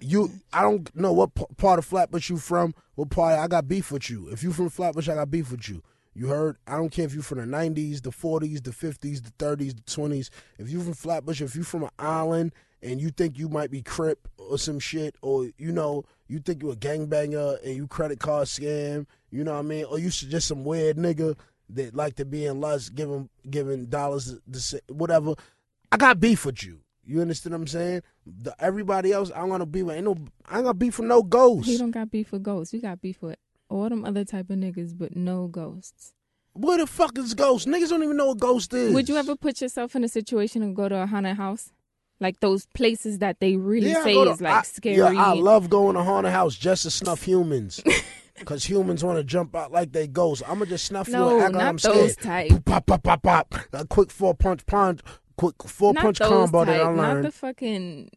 You, 0.00 0.30
I 0.50 0.62
don't 0.62 0.96
know 0.96 1.12
what 1.12 1.34
p- 1.34 1.44
part 1.58 1.78
of 1.78 1.84
Flatbush 1.84 2.30
you 2.30 2.38
from. 2.38 2.74
What 2.94 3.10
part? 3.10 3.38
I 3.38 3.46
got 3.48 3.68
beef 3.68 3.92
with 3.92 4.08
you. 4.08 4.28
If 4.30 4.42
you 4.42 4.54
from 4.54 4.70
Flatbush, 4.70 5.10
I 5.10 5.14
got 5.14 5.30
beef 5.30 5.50
with 5.50 5.68
you. 5.68 5.82
You 6.14 6.28
heard? 6.28 6.56
I 6.66 6.78
don't 6.78 6.88
care 6.88 7.04
if 7.04 7.14
you 7.14 7.20
from 7.20 7.40
the 7.40 7.44
'90s, 7.44 8.00
the 8.00 8.12
'40s, 8.12 8.64
the 8.64 8.70
'50s, 8.70 9.22
the 9.22 9.44
'30s, 9.44 9.76
the 9.76 9.82
'20s. 9.82 10.30
If 10.56 10.70
you 10.70 10.80
from 10.80 10.94
Flatbush, 10.94 11.42
if 11.42 11.54
you 11.54 11.64
from 11.64 11.82
an 11.82 11.90
island 11.98 12.54
and 12.82 12.98
you 12.98 13.10
think 13.10 13.38
you 13.38 13.50
might 13.50 13.70
be 13.70 13.82
Crip 13.82 14.26
or 14.38 14.56
some 14.56 14.78
shit, 14.78 15.16
or 15.20 15.50
you 15.58 15.70
know, 15.70 16.04
you 16.28 16.38
think 16.38 16.62
you 16.62 16.70
a 16.70 16.76
gangbanger 16.76 17.62
and 17.62 17.76
you 17.76 17.86
credit 17.86 18.20
card 18.20 18.46
scam, 18.46 19.04
you 19.32 19.42
know 19.42 19.52
what 19.54 19.58
I 19.58 19.62
mean? 19.62 19.84
Or 19.86 19.98
you 19.98 20.10
should 20.10 20.30
just 20.30 20.46
some 20.46 20.62
weird 20.64 20.96
nigga 20.96 21.36
that 21.70 21.94
like 21.96 22.14
to 22.16 22.24
be 22.24 22.46
in 22.46 22.60
lust, 22.60 22.94
giving 22.94 23.28
giving 23.50 23.86
dollars, 23.86 24.36
to 24.52 24.60
say, 24.60 24.78
whatever. 24.88 25.34
I 25.90 25.96
got 25.96 26.20
beef 26.20 26.46
with 26.46 26.62
you. 26.62 26.78
You 27.04 27.20
understand 27.20 27.54
what 27.54 27.62
I'm 27.62 27.66
saying? 27.66 28.02
The, 28.24 28.54
everybody 28.60 29.10
else, 29.12 29.32
I'm 29.34 29.48
gonna 29.48 29.66
be 29.66 29.82
with. 29.82 29.96
Ain't 29.96 30.04
no, 30.04 30.16
I 30.48 30.56
ain't 30.58 30.64
gonna 30.66 30.74
beef 30.74 30.98
with 31.00 31.08
no 31.08 31.22
ghosts. 31.22 31.66
He 31.68 31.78
don't 31.78 31.90
got 31.90 32.10
beef 32.10 32.30
with 32.30 32.42
ghosts. 32.44 32.72
You 32.72 32.80
got 32.80 33.00
beef 33.00 33.20
with 33.22 33.38
all 33.68 33.88
them 33.88 34.04
other 34.04 34.24
type 34.24 34.50
of 34.50 34.56
niggas, 34.58 34.96
but 34.96 35.16
no 35.16 35.48
ghosts. 35.48 36.12
Where 36.52 36.76
the 36.78 36.86
fuck 36.86 37.16
is 37.18 37.32
ghosts? 37.34 37.66
Niggas 37.66 37.88
don't 37.88 38.02
even 38.04 38.16
know 38.18 38.26
what 38.28 38.38
ghost 38.38 38.72
is. 38.74 38.92
Would 38.94 39.08
you 39.08 39.16
ever 39.16 39.34
put 39.34 39.60
yourself 39.62 39.96
in 39.96 40.04
a 40.04 40.08
situation 40.08 40.62
and 40.62 40.76
go 40.76 40.88
to 40.88 41.02
a 41.02 41.06
haunted 41.06 41.36
house? 41.38 41.72
Like 42.20 42.38
those 42.40 42.66
places 42.74 43.18
that 43.18 43.40
they 43.40 43.56
really 43.56 43.90
Yeah, 43.90 44.04
say 44.04 44.14
to- 44.14 44.30
is 44.30 44.40
like 44.42 44.54
I- 44.54 44.62
scary. 44.62 44.96
Yeah, 44.98 45.12
I 45.16 45.32
love 45.32 45.70
going 45.70 45.96
to 45.96 46.02
haunted 46.04 46.30
house 46.32 46.54
just 46.54 46.82
to 46.84 46.90
snuff 46.90 47.22
humans. 47.22 47.82
Cause 48.44 48.64
humans 48.64 49.04
want 49.04 49.18
to 49.18 49.24
jump 49.24 49.54
out 49.54 49.70
like 49.72 49.92
they 49.92 50.06
ghosts. 50.06 50.42
I'ma 50.48 50.64
just 50.64 50.86
snuff 50.86 51.06
you 51.06 51.12
no, 51.14 51.30
and 51.36 51.42
act 51.42 51.52
like 51.54 51.62
not 51.62 51.68
I'm 51.68 51.76
those 51.94 52.12
scared. 52.14 52.50
type. 52.50 52.64
Pop, 52.64 52.86
pop, 52.86 53.02
pop, 53.02 53.22
pop. 53.22 53.54
A 53.72 53.86
quick 53.86 54.10
four 54.10 54.34
punch 54.34 54.64
punch, 54.66 55.00
quick 55.36 55.54
four 55.66 55.92
not 55.92 56.02
punch 56.02 56.18
combo 56.18 56.64
type. 56.64 56.74
that 56.74 56.80
I 56.80 56.88
learned. 56.88 56.96
Not 56.96 57.22
the 57.22 57.30
fucking 57.30 58.10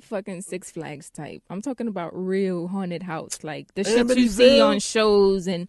fucking 0.00 0.42
Six 0.42 0.70
Flags 0.70 1.10
type. 1.10 1.42
I'm 1.50 1.60
talking 1.62 1.88
about 1.88 2.10
real 2.14 2.68
haunted 2.68 3.02
house, 3.02 3.38
like 3.42 3.72
the 3.74 3.84
shit 3.84 4.16
you 4.16 4.28
see 4.28 4.60
on 4.60 4.80
shows 4.80 5.46
and 5.46 5.68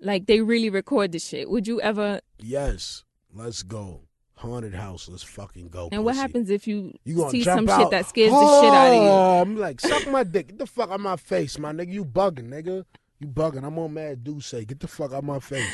like 0.00 0.26
they 0.26 0.40
really 0.40 0.70
record 0.70 1.12
the 1.12 1.18
shit. 1.18 1.48
Would 1.50 1.66
you 1.66 1.80
ever? 1.80 2.20
yes, 2.38 3.04
let's 3.34 3.62
go. 3.62 4.02
Haunted 4.36 4.74
house, 4.74 5.08
let's 5.08 5.22
fucking 5.22 5.68
go. 5.68 5.88
And 5.92 6.04
what 6.04 6.16
happens 6.16 6.50
if 6.50 6.66
you, 6.66 6.92
You 7.04 7.14
gonna 7.16 7.30
see 7.30 7.44
some 7.44 7.68
out? 7.68 7.80
shit 7.80 7.90
that 7.92 8.06
scares 8.06 8.32
the 8.32 8.60
shit 8.60 8.74
out 8.74 8.88
of 8.88 8.94
you? 8.94 9.08
Oh, 9.08 9.40
I'm 9.40 9.56
like, 9.56 9.80
suck 9.80 10.08
my 10.08 10.24
dick. 10.24 10.48
Get 10.48 10.58
the 10.58 10.66
fuck 10.66 10.90
out 10.90 10.98
my 10.98 11.14
face, 11.16 11.60
my 11.60 11.72
nigga. 11.72 11.92
You 11.92 12.04
bugging, 12.04 12.48
nigga. 12.48 12.84
You 13.22 13.28
bugging. 13.28 13.64
I'm 13.64 13.78
on 13.78 13.94
Mad 13.94 14.24
Do 14.24 14.40
say, 14.40 14.64
get 14.64 14.80
the 14.80 14.88
fuck 14.88 15.12
out 15.12 15.22
my 15.22 15.38
face. 15.38 15.64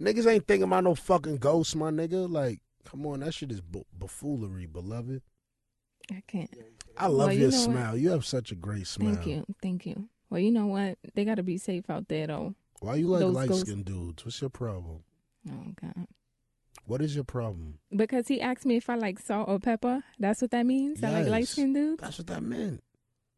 Niggas 0.00 0.26
ain't 0.26 0.46
thinking 0.48 0.64
about 0.64 0.82
no 0.82 0.96
fucking 0.96 1.36
ghosts, 1.36 1.76
my 1.76 1.90
nigga. 1.90 2.28
Like, 2.28 2.60
come 2.84 3.06
on, 3.06 3.20
that 3.20 3.32
shit 3.32 3.52
is 3.52 3.60
bu- 3.60 3.84
buffoonery, 3.96 4.66
beloved. 4.66 5.22
I 6.10 6.22
can't. 6.26 6.50
I 6.96 7.06
love 7.06 7.28
Well, 7.28 7.32
you 7.32 7.40
your 7.42 7.50
know 7.52 7.56
what? 7.58 7.64
smile. 7.64 7.96
You 7.96 8.10
have 8.10 8.24
such 8.26 8.50
a 8.50 8.56
great 8.56 8.88
smile. 8.88 9.14
Thank 9.14 9.26
you, 9.28 9.46
thank 9.62 9.86
you. 9.86 10.08
Well, 10.30 10.40
you 10.40 10.50
know 10.50 10.66
what? 10.66 10.98
They 11.14 11.24
got 11.24 11.36
to 11.36 11.44
be 11.44 11.58
safe 11.58 11.88
out 11.88 12.08
there, 12.08 12.26
though. 12.26 12.54
Why 12.80 12.96
you 12.96 13.06
like 13.06 13.20
Those 13.20 13.34
light 13.36 13.48
ghosts- 13.50 13.68
skinned 13.68 13.84
dudes? 13.84 14.24
What's 14.24 14.40
your 14.40 14.50
problem? 14.50 15.04
Oh 15.48 15.72
God. 15.80 16.06
What 16.86 17.02
is 17.02 17.14
your 17.14 17.24
problem? 17.24 17.78
Because 17.94 18.26
he 18.26 18.40
asked 18.40 18.66
me 18.66 18.76
if 18.76 18.90
I 18.90 18.96
like 18.96 19.20
salt 19.20 19.48
or 19.48 19.60
pepper. 19.60 20.02
That's 20.18 20.42
what 20.42 20.50
that 20.50 20.66
means. 20.66 21.04
I 21.04 21.10
like 21.10 21.28
light 21.28 21.46
skinned 21.48 21.74
dudes. 21.74 22.00
That's 22.02 22.18
what 22.18 22.26
that 22.26 22.42
meant. 22.42 22.82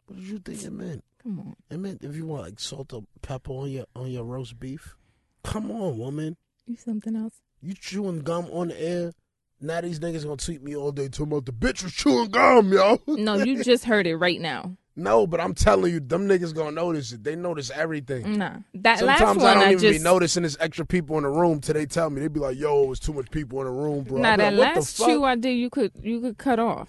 What 0.07 0.19
did 0.19 0.27
you 0.29 0.39
think 0.39 0.63
it 0.65 0.73
meant? 0.73 1.05
Come 1.23 1.39
on. 1.41 1.57
It 1.71 1.79
meant 1.79 2.03
if 2.03 2.17
you 2.17 2.27
want 2.27 2.43
like 2.43 2.61
salt 2.61 2.93
or 2.93 3.05
pepper 3.23 3.53
on 3.53 3.71
your 3.71 3.87
on 3.95 4.11
your 4.11 4.25
roast 4.25 4.59
beef. 4.59 4.97
Come 5.45 5.71
on, 5.71 5.99
woman. 5.99 6.37
You 6.67 6.77
something 6.77 7.17
else. 7.17 7.35
You 7.61 7.75
chewing 7.75 8.21
gum 8.21 8.47
on 8.53 8.69
the 8.69 8.81
air? 8.83 9.13
Now 9.61 9.81
these 9.81 10.01
niggas 10.01 10.25
gonna 10.25 10.37
tweet 10.37 10.63
me 10.63 10.75
all 10.75 10.91
day 10.93 11.09
talking 11.09 11.33
about 11.33 11.47
the 11.47 11.53
bitch 11.53 11.83
was 11.85 11.93
chewing 11.93 12.31
gum, 12.31 12.73
yo. 12.73 12.99
No, 13.07 13.37
you 13.37 13.63
just 13.63 13.85
heard 13.85 14.07
it 14.09 14.17
right 14.17 14.41
now. 14.41 14.77
no, 14.97 15.27
but 15.29 15.41
I'm 15.41 15.55
telling 15.55 15.93
you, 15.93 16.01
them 16.01 16.27
niggas 16.29 16.53
gonna 16.53 16.73
notice 16.73 17.13
it. 17.13 17.23
They 17.23 17.37
notice 17.37 17.71
everything. 17.71 18.39
Nah, 18.39 18.57
that 18.75 18.99
Sometimes 18.99 19.21
last 19.21 19.23
I 19.23 19.27
one 19.45 19.55
don't 19.59 19.63
I 19.63 19.67
even 19.73 19.79
just 19.79 19.99
be 20.01 20.03
noticing 20.05 20.43
there's 20.43 20.57
extra 20.59 20.85
people 20.85 21.17
in 21.19 21.23
the 21.23 21.31
room 21.31 21.61
till 21.61 21.75
they 21.75 21.87
tell 21.87 22.11
me. 22.11 22.21
They 22.21 22.27
be 22.29 22.41
like, 22.41 22.59
"Yo, 22.59 22.91
it's 22.91 22.99
too 23.01 23.13
much 23.13 23.31
people 23.31 23.61
in 23.61 23.67
the 23.67 23.73
room, 23.73 24.03
bro." 24.03 24.19
nah 24.21 24.33
I 24.33 24.37
that 24.39 24.55
like, 24.55 24.75
last 24.77 24.97
chew 24.97 25.23
I 25.23 25.37
did 25.37 25.53
you 25.53 25.71
could 25.71 25.93
you 26.03 26.21
could 26.21 26.39
cut 26.39 26.59
off. 26.59 26.89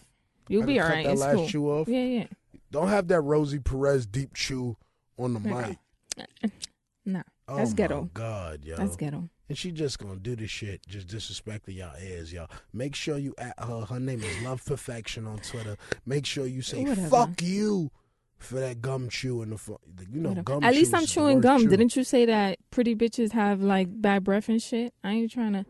You'll 0.50 0.64
I 0.64 0.66
be 0.66 0.74
can 0.74 0.82
cut 0.82 0.90
alright. 0.90 1.06
that 1.06 1.12
It's 1.14 1.22
last 1.22 1.36
cool. 1.36 1.48
chew 1.48 1.70
off. 1.72 1.88
Yeah, 1.88 2.04
yeah. 2.04 2.26
Don't 2.74 2.90
have 2.90 3.08
that 3.08 3.22
Rosie 3.22 3.60
Perez 3.60 4.06
deep 4.06 4.34
chew 4.34 4.76
on 5.18 5.34
the 5.36 5.40
mic. 5.40 5.78
Nah, 7.06 7.22
Oh 7.50 7.58
that's 7.58 7.72
my 7.72 7.76
ghetto. 7.76 8.10
God, 8.14 8.64
yo. 8.64 8.78
That's 8.78 8.96
ghetto. 8.96 9.30
And 9.50 9.58
she 9.58 9.72
just 9.74 10.00
gonna 10.00 10.16
do 10.16 10.38
this 10.38 10.50
shit, 10.50 10.88
just 10.88 11.08
disrespecting 11.08 11.76
y'all 11.76 11.92
ears, 12.02 12.32
y'all. 12.32 12.48
Make 12.72 12.96
sure 12.96 13.18
you 13.18 13.36
at 13.38 13.54
her. 13.60 13.82
Her 13.82 14.00
name 14.00 14.24
is 14.24 14.42
Love 14.42 14.64
Perfection 14.64 15.28
on 15.28 15.40
Twitter. 15.40 15.76
Make 16.06 16.26
sure 16.26 16.46
you 16.48 16.62
say 16.62 16.82
Whatever. 16.86 17.10
"fuck 17.10 17.42
you" 17.42 17.92
for 18.38 18.56
that 18.62 18.82
gum 18.82 19.10
chew 19.10 19.42
in 19.42 19.50
the 19.50 19.58
fu- 19.58 19.78
You 20.10 20.22
know, 20.22 20.30
Whatever. 20.30 20.44
gum. 20.46 20.64
At 20.64 20.74
least 20.76 20.94
I'm 20.94 21.06
chewing 21.06 21.42
gum. 21.42 21.64
chew. 21.64 21.70
Didn't 21.70 21.94
you 21.98 22.06
say 22.06 22.26
that 22.26 22.58
pretty 22.72 22.96
bitches 22.96 23.34
have 23.34 23.62
like 23.62 23.90
bad 24.02 24.24
breath 24.24 24.48
and 24.48 24.62
shit? 24.62 24.94
I 25.04 25.12
ain't 25.12 25.30
trying 25.32 25.54
to. 25.54 25.66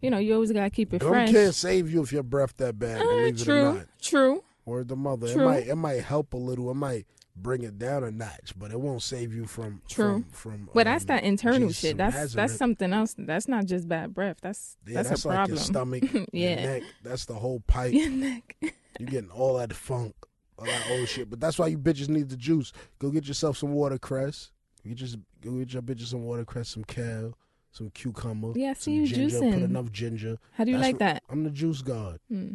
You 0.00 0.10
know, 0.10 0.18
you 0.18 0.34
always 0.34 0.52
gotta 0.52 0.70
keep 0.70 0.94
it 0.94 1.00
Gum 1.00 1.08
fresh. 1.10 1.32
can't 1.32 1.54
save 1.54 1.90
you 1.90 2.02
if 2.02 2.12
your 2.12 2.22
breath 2.22 2.56
that 2.58 2.78
bad. 2.78 3.00
Uh, 3.00 3.04
believe 3.04 3.34
it 3.34 3.42
or 3.42 3.44
true, 3.44 3.74
not. 3.74 3.86
true. 4.00 4.44
Word 4.66 4.88
the 4.88 4.96
mother. 4.96 5.28
It 5.28 5.36
might 5.36 5.66
it 5.68 5.76
might 5.76 6.02
help 6.02 6.34
a 6.34 6.36
little. 6.36 6.70
It 6.70 6.74
might 6.74 7.06
bring 7.36 7.62
it 7.62 7.78
down 7.78 8.02
a 8.02 8.10
notch, 8.10 8.52
but 8.58 8.70
it 8.72 8.80
won't 8.80 9.00
save 9.02 9.32
you 9.34 9.46
from 9.46 9.80
True. 9.88 10.24
from, 10.32 10.64
from 10.64 10.70
But 10.74 10.84
that's 10.84 11.04
um, 11.04 11.08
that 11.08 11.22
internal 11.22 11.68
Jesus 11.68 11.78
shit. 11.78 11.96
That's 11.96 12.14
Nazareth. 12.16 12.32
that's 12.34 12.56
something 12.58 12.92
else. 12.92 13.14
That's 13.16 13.46
not 13.46 13.66
just 13.66 13.88
bad 13.88 14.12
breath. 14.12 14.38
That's 14.42 14.76
Yeah, 14.86 14.94
that's, 14.94 15.08
that's, 15.10 15.24
a 15.24 15.28
like 15.28 15.36
problem. 15.36 15.56
your 15.56 15.64
stomach, 15.64 16.02
your 16.12 16.26
Yeah. 16.32 16.54
neck. 16.66 16.82
That's 17.04 17.26
the 17.26 17.34
whole 17.34 17.60
pipe. 17.66 17.92
Your 17.94 18.10
neck. 18.10 18.56
You're 18.98 19.08
getting 19.08 19.30
all 19.30 19.56
that 19.58 19.72
funk, 19.72 20.14
all 20.58 20.64
that 20.66 20.86
old 20.90 21.08
shit. 21.08 21.30
But 21.30 21.38
that's 21.40 21.58
why 21.58 21.68
you 21.68 21.78
bitches 21.78 22.08
need 22.08 22.28
the 22.30 22.36
juice. 22.36 22.72
Go 22.98 23.10
get 23.10 23.28
yourself 23.28 23.56
some 23.58 23.72
watercress. 23.72 24.50
You 24.82 24.94
just 24.94 25.16
go 25.42 25.52
get 25.58 25.72
your 25.74 25.82
bitches 25.82 26.06
some 26.08 26.24
watercress, 26.24 26.70
some 26.70 26.82
kale, 26.84 27.36
some 27.70 27.90
cucumber. 27.90 28.52
Yeah, 28.56 28.70
I 28.70 28.72
some 28.72 28.80
see 28.80 28.92
you 28.94 29.06
ginger. 29.06 29.38
Put 29.38 29.48
juicing. 29.48 29.62
enough 29.64 29.92
ginger. 29.92 30.38
How 30.54 30.64
do 30.64 30.70
you 30.72 30.78
That's 30.78 30.86
like 30.88 30.94
what- 30.94 30.98
that? 31.00 31.22
I'm 31.30 31.44
the 31.44 31.50
juice 31.50 31.82
god. 31.82 32.18
Hmm. 32.28 32.54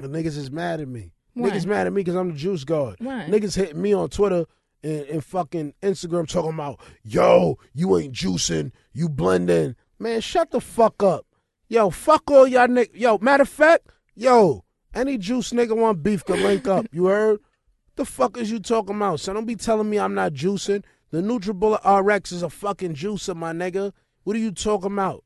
The 0.00 0.06
niggas 0.08 0.38
is 0.38 0.50
mad 0.50 0.80
at 0.80 0.86
me. 0.88 1.10
Why? 1.38 1.50
Niggas 1.50 1.66
mad 1.66 1.86
at 1.86 1.92
me 1.92 2.00
because 2.02 2.16
I'm 2.16 2.30
the 2.32 2.36
juice 2.36 2.64
god. 2.64 2.96
Why? 2.98 3.26
Niggas 3.28 3.56
hitting 3.56 3.80
me 3.80 3.92
on 3.92 4.08
Twitter 4.08 4.46
and, 4.82 5.02
and 5.02 5.24
fucking 5.24 5.74
Instagram 5.82 6.28
talking 6.28 6.54
about, 6.54 6.80
yo, 7.02 7.58
you 7.74 7.96
ain't 7.98 8.14
juicing, 8.14 8.72
you 8.92 9.08
blending. 9.08 9.76
Man, 9.98 10.20
shut 10.20 10.50
the 10.50 10.60
fuck 10.60 11.02
up. 11.02 11.26
Yo, 11.68 11.90
fuck 11.90 12.30
all 12.30 12.46
y'all 12.46 12.66
niggas. 12.68 12.94
Yo, 12.94 13.18
matter 13.18 13.42
of 13.42 13.48
fact, 13.48 13.88
yo, 14.14 14.64
any 14.94 15.18
juice 15.18 15.50
nigga 15.52 15.76
want 15.76 16.02
beef 16.02 16.24
can 16.24 16.42
link 16.42 16.66
up. 16.66 16.86
You 16.92 17.06
heard? 17.06 17.40
The 17.96 18.04
fuck 18.04 18.36
is 18.36 18.50
you 18.50 18.60
talking 18.60 18.96
about? 18.96 19.20
So 19.20 19.32
don't 19.32 19.44
be 19.44 19.56
telling 19.56 19.90
me 19.90 19.98
I'm 19.98 20.14
not 20.14 20.32
juicing. 20.32 20.84
The 21.10 21.20
NutriBullet 21.20 21.84
RX 22.04 22.32
is 22.32 22.42
a 22.42 22.50
fucking 22.50 22.94
juicer, 22.94 23.34
my 23.34 23.52
nigga. 23.52 23.92
What 24.22 24.36
are 24.36 24.40
you 24.40 24.52
talking 24.52 24.92
about? 24.92 25.24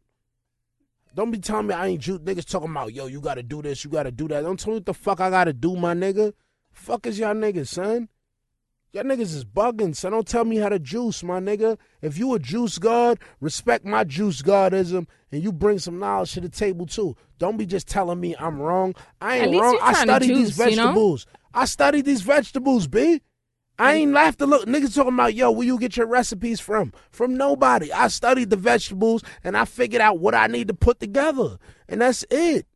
Don't 1.14 1.30
be 1.30 1.38
telling 1.38 1.66
me 1.66 1.74
I 1.74 1.88
ain't 1.88 2.00
juice. 2.00 2.18
Niggas 2.18 2.50
talking 2.50 2.70
about, 2.70 2.92
yo, 2.92 3.06
you 3.06 3.20
gotta 3.20 3.42
do 3.42 3.62
this, 3.62 3.84
you 3.84 3.90
gotta 3.90 4.10
do 4.10 4.28
that. 4.28 4.42
Don't 4.42 4.58
tell 4.58 4.72
me 4.72 4.78
what 4.78 4.86
the 4.86 4.94
fuck 4.94 5.20
I 5.20 5.30
gotta 5.30 5.52
do, 5.52 5.76
my 5.76 5.94
nigga. 5.94 6.32
Fuck 6.72 7.06
is 7.06 7.18
y'all 7.18 7.34
niggas, 7.34 7.68
son? 7.68 8.08
Y'all 8.92 9.04
niggas 9.04 9.34
is 9.34 9.44
bugging, 9.44 9.96
so 9.96 10.10
don't 10.10 10.26
tell 10.26 10.44
me 10.44 10.56
how 10.56 10.68
to 10.68 10.78
juice, 10.78 11.22
my 11.22 11.40
nigga. 11.40 11.78
If 12.02 12.18
you 12.18 12.34
a 12.34 12.38
juice 12.38 12.78
god, 12.78 13.18
respect 13.40 13.86
my 13.86 14.04
juice 14.04 14.42
godism, 14.42 15.06
and 15.30 15.42
you 15.42 15.50
bring 15.50 15.78
some 15.78 15.98
knowledge 15.98 16.32
to 16.32 16.42
the 16.42 16.50
table 16.50 16.86
too. 16.86 17.16
Don't 17.38 17.56
be 17.56 17.64
just 17.64 17.88
telling 17.88 18.20
me 18.20 18.36
I'm 18.38 18.60
wrong. 18.60 18.94
I 19.20 19.38
ain't 19.38 19.58
wrong. 19.58 19.78
I 19.80 20.04
to 20.04 20.18
these 20.26 20.56
juice, 20.56 20.58
you 20.58 20.76
know? 20.76 20.88
vegetables. 20.88 21.26
I 21.54 21.64
studied 21.64 22.04
these 22.04 22.22
vegetables, 22.22 22.86
B. 22.86 23.22
I 23.82 23.94
ain't 23.94 24.12
laughed 24.12 24.38
to 24.38 24.46
look. 24.46 24.66
Niggas 24.66 24.94
talking 24.94 25.14
about, 25.14 25.34
yo, 25.34 25.50
where 25.50 25.66
you 25.66 25.78
get 25.78 25.96
your 25.96 26.06
recipes 26.06 26.60
from? 26.60 26.92
From 27.10 27.36
nobody. 27.36 27.92
I 27.92 28.08
studied 28.08 28.50
the 28.50 28.56
vegetables 28.56 29.22
and 29.42 29.56
I 29.56 29.64
figured 29.64 30.00
out 30.00 30.18
what 30.18 30.34
I 30.34 30.46
need 30.46 30.68
to 30.68 30.74
put 30.74 31.00
together. 31.00 31.58
And 31.88 32.00
that's 32.00 32.24
it. 32.30 32.66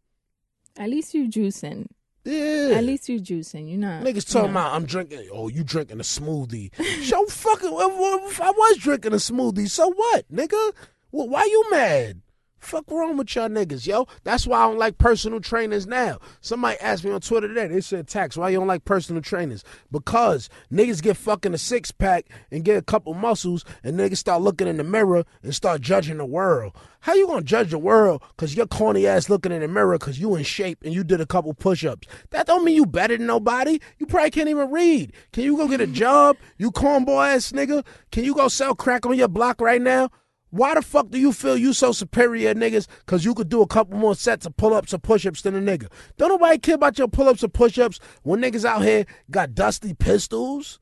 At 0.76 0.90
least 0.90 1.14
you 1.14 1.28
juicing. 1.28 1.86
Yeah. 2.24 2.74
At 2.74 2.84
least 2.84 3.08
you 3.08 3.20
juicing. 3.20 3.68
You're 3.68 3.78
not. 3.78 4.02
Niggas 4.02 4.30
talking 4.30 4.50
you 4.50 4.56
about 4.56 4.74
I'm 4.74 4.84
drinking. 4.84 5.28
Oh, 5.32 5.46
you 5.48 5.62
drinking 5.62 6.00
a 6.00 6.02
smoothie? 6.02 6.74
so 7.04 7.24
fucking. 7.26 7.68
I 7.68 8.50
was 8.50 8.76
drinking 8.78 9.12
a 9.12 9.16
smoothie, 9.16 9.70
so 9.70 9.92
what, 9.92 10.24
nigga? 10.32 10.72
Why 11.10 11.44
you 11.44 11.70
mad? 11.70 12.20
Fuck 12.66 12.90
wrong 12.90 13.16
with 13.16 13.32
y'all 13.36 13.48
niggas, 13.48 13.86
yo? 13.86 14.08
That's 14.24 14.44
why 14.44 14.58
I 14.58 14.66
don't 14.66 14.76
like 14.76 14.98
personal 14.98 15.38
trainers 15.38 15.86
now. 15.86 16.18
Somebody 16.40 16.76
asked 16.80 17.04
me 17.04 17.12
on 17.12 17.20
Twitter 17.20 17.46
today. 17.46 17.68
They 17.68 17.80
said, 17.80 18.08
"Tax, 18.08 18.36
why 18.36 18.48
you 18.48 18.58
don't 18.58 18.66
like 18.66 18.84
personal 18.84 19.22
trainers?" 19.22 19.62
Because 19.92 20.48
niggas 20.72 21.00
get 21.00 21.16
fucking 21.16 21.54
a 21.54 21.58
six 21.58 21.92
pack 21.92 22.26
and 22.50 22.64
get 22.64 22.76
a 22.76 22.82
couple 22.82 23.14
muscles, 23.14 23.64
and 23.84 23.96
niggas 23.96 24.16
start 24.16 24.42
looking 24.42 24.66
in 24.66 24.78
the 24.78 24.82
mirror 24.82 25.24
and 25.44 25.54
start 25.54 25.80
judging 25.80 26.16
the 26.16 26.24
world. 26.24 26.72
How 27.02 27.14
you 27.14 27.28
gonna 27.28 27.42
judge 27.42 27.70
the 27.70 27.78
world? 27.78 28.20
Cause 28.36 28.56
your 28.56 28.66
corny 28.66 29.06
ass 29.06 29.30
looking 29.30 29.52
in 29.52 29.60
the 29.60 29.68
mirror 29.68 29.96
cause 29.96 30.18
you 30.18 30.34
in 30.34 30.42
shape 30.42 30.80
and 30.82 30.92
you 30.92 31.04
did 31.04 31.20
a 31.20 31.26
couple 31.26 31.54
push-ups. 31.54 32.08
That 32.30 32.48
don't 32.48 32.64
mean 32.64 32.74
you 32.74 32.84
better 32.84 33.16
than 33.16 33.28
nobody. 33.28 33.78
You 33.98 34.06
probably 34.06 34.32
can't 34.32 34.48
even 34.48 34.72
read. 34.72 35.12
Can 35.32 35.44
you 35.44 35.56
go 35.56 35.68
get 35.68 35.80
a 35.80 35.86
job? 35.86 36.36
You 36.58 36.72
cornball 36.72 37.24
ass 37.32 37.52
nigga? 37.52 37.86
Can 38.10 38.24
you 38.24 38.34
go 38.34 38.48
sell 38.48 38.74
crack 38.74 39.06
on 39.06 39.14
your 39.14 39.28
block 39.28 39.60
right 39.60 39.80
now? 39.80 40.10
Why 40.56 40.74
the 40.74 40.80
fuck 40.80 41.10
do 41.10 41.18
you 41.18 41.34
feel 41.34 41.58
you 41.58 41.74
so 41.74 41.92
superior, 41.92 42.54
niggas? 42.54 42.86
Cause 43.04 43.26
you 43.26 43.34
could 43.34 43.50
do 43.50 43.60
a 43.60 43.66
couple 43.66 43.98
more 43.98 44.14
sets 44.14 44.46
of 44.46 44.56
pull-ups 44.56 44.94
or 44.94 44.98
push-ups 44.98 45.42
than 45.42 45.54
a 45.54 45.60
nigga. 45.60 45.88
Don't 46.16 46.30
nobody 46.30 46.56
care 46.56 46.76
about 46.76 46.96
your 46.96 47.08
pull-ups 47.08 47.44
or 47.44 47.48
push-ups 47.48 48.00
when 48.22 48.40
niggas 48.40 48.64
out 48.64 48.82
here 48.82 49.04
got 49.30 49.54
dusty 49.54 49.92
pistols. 49.92 50.80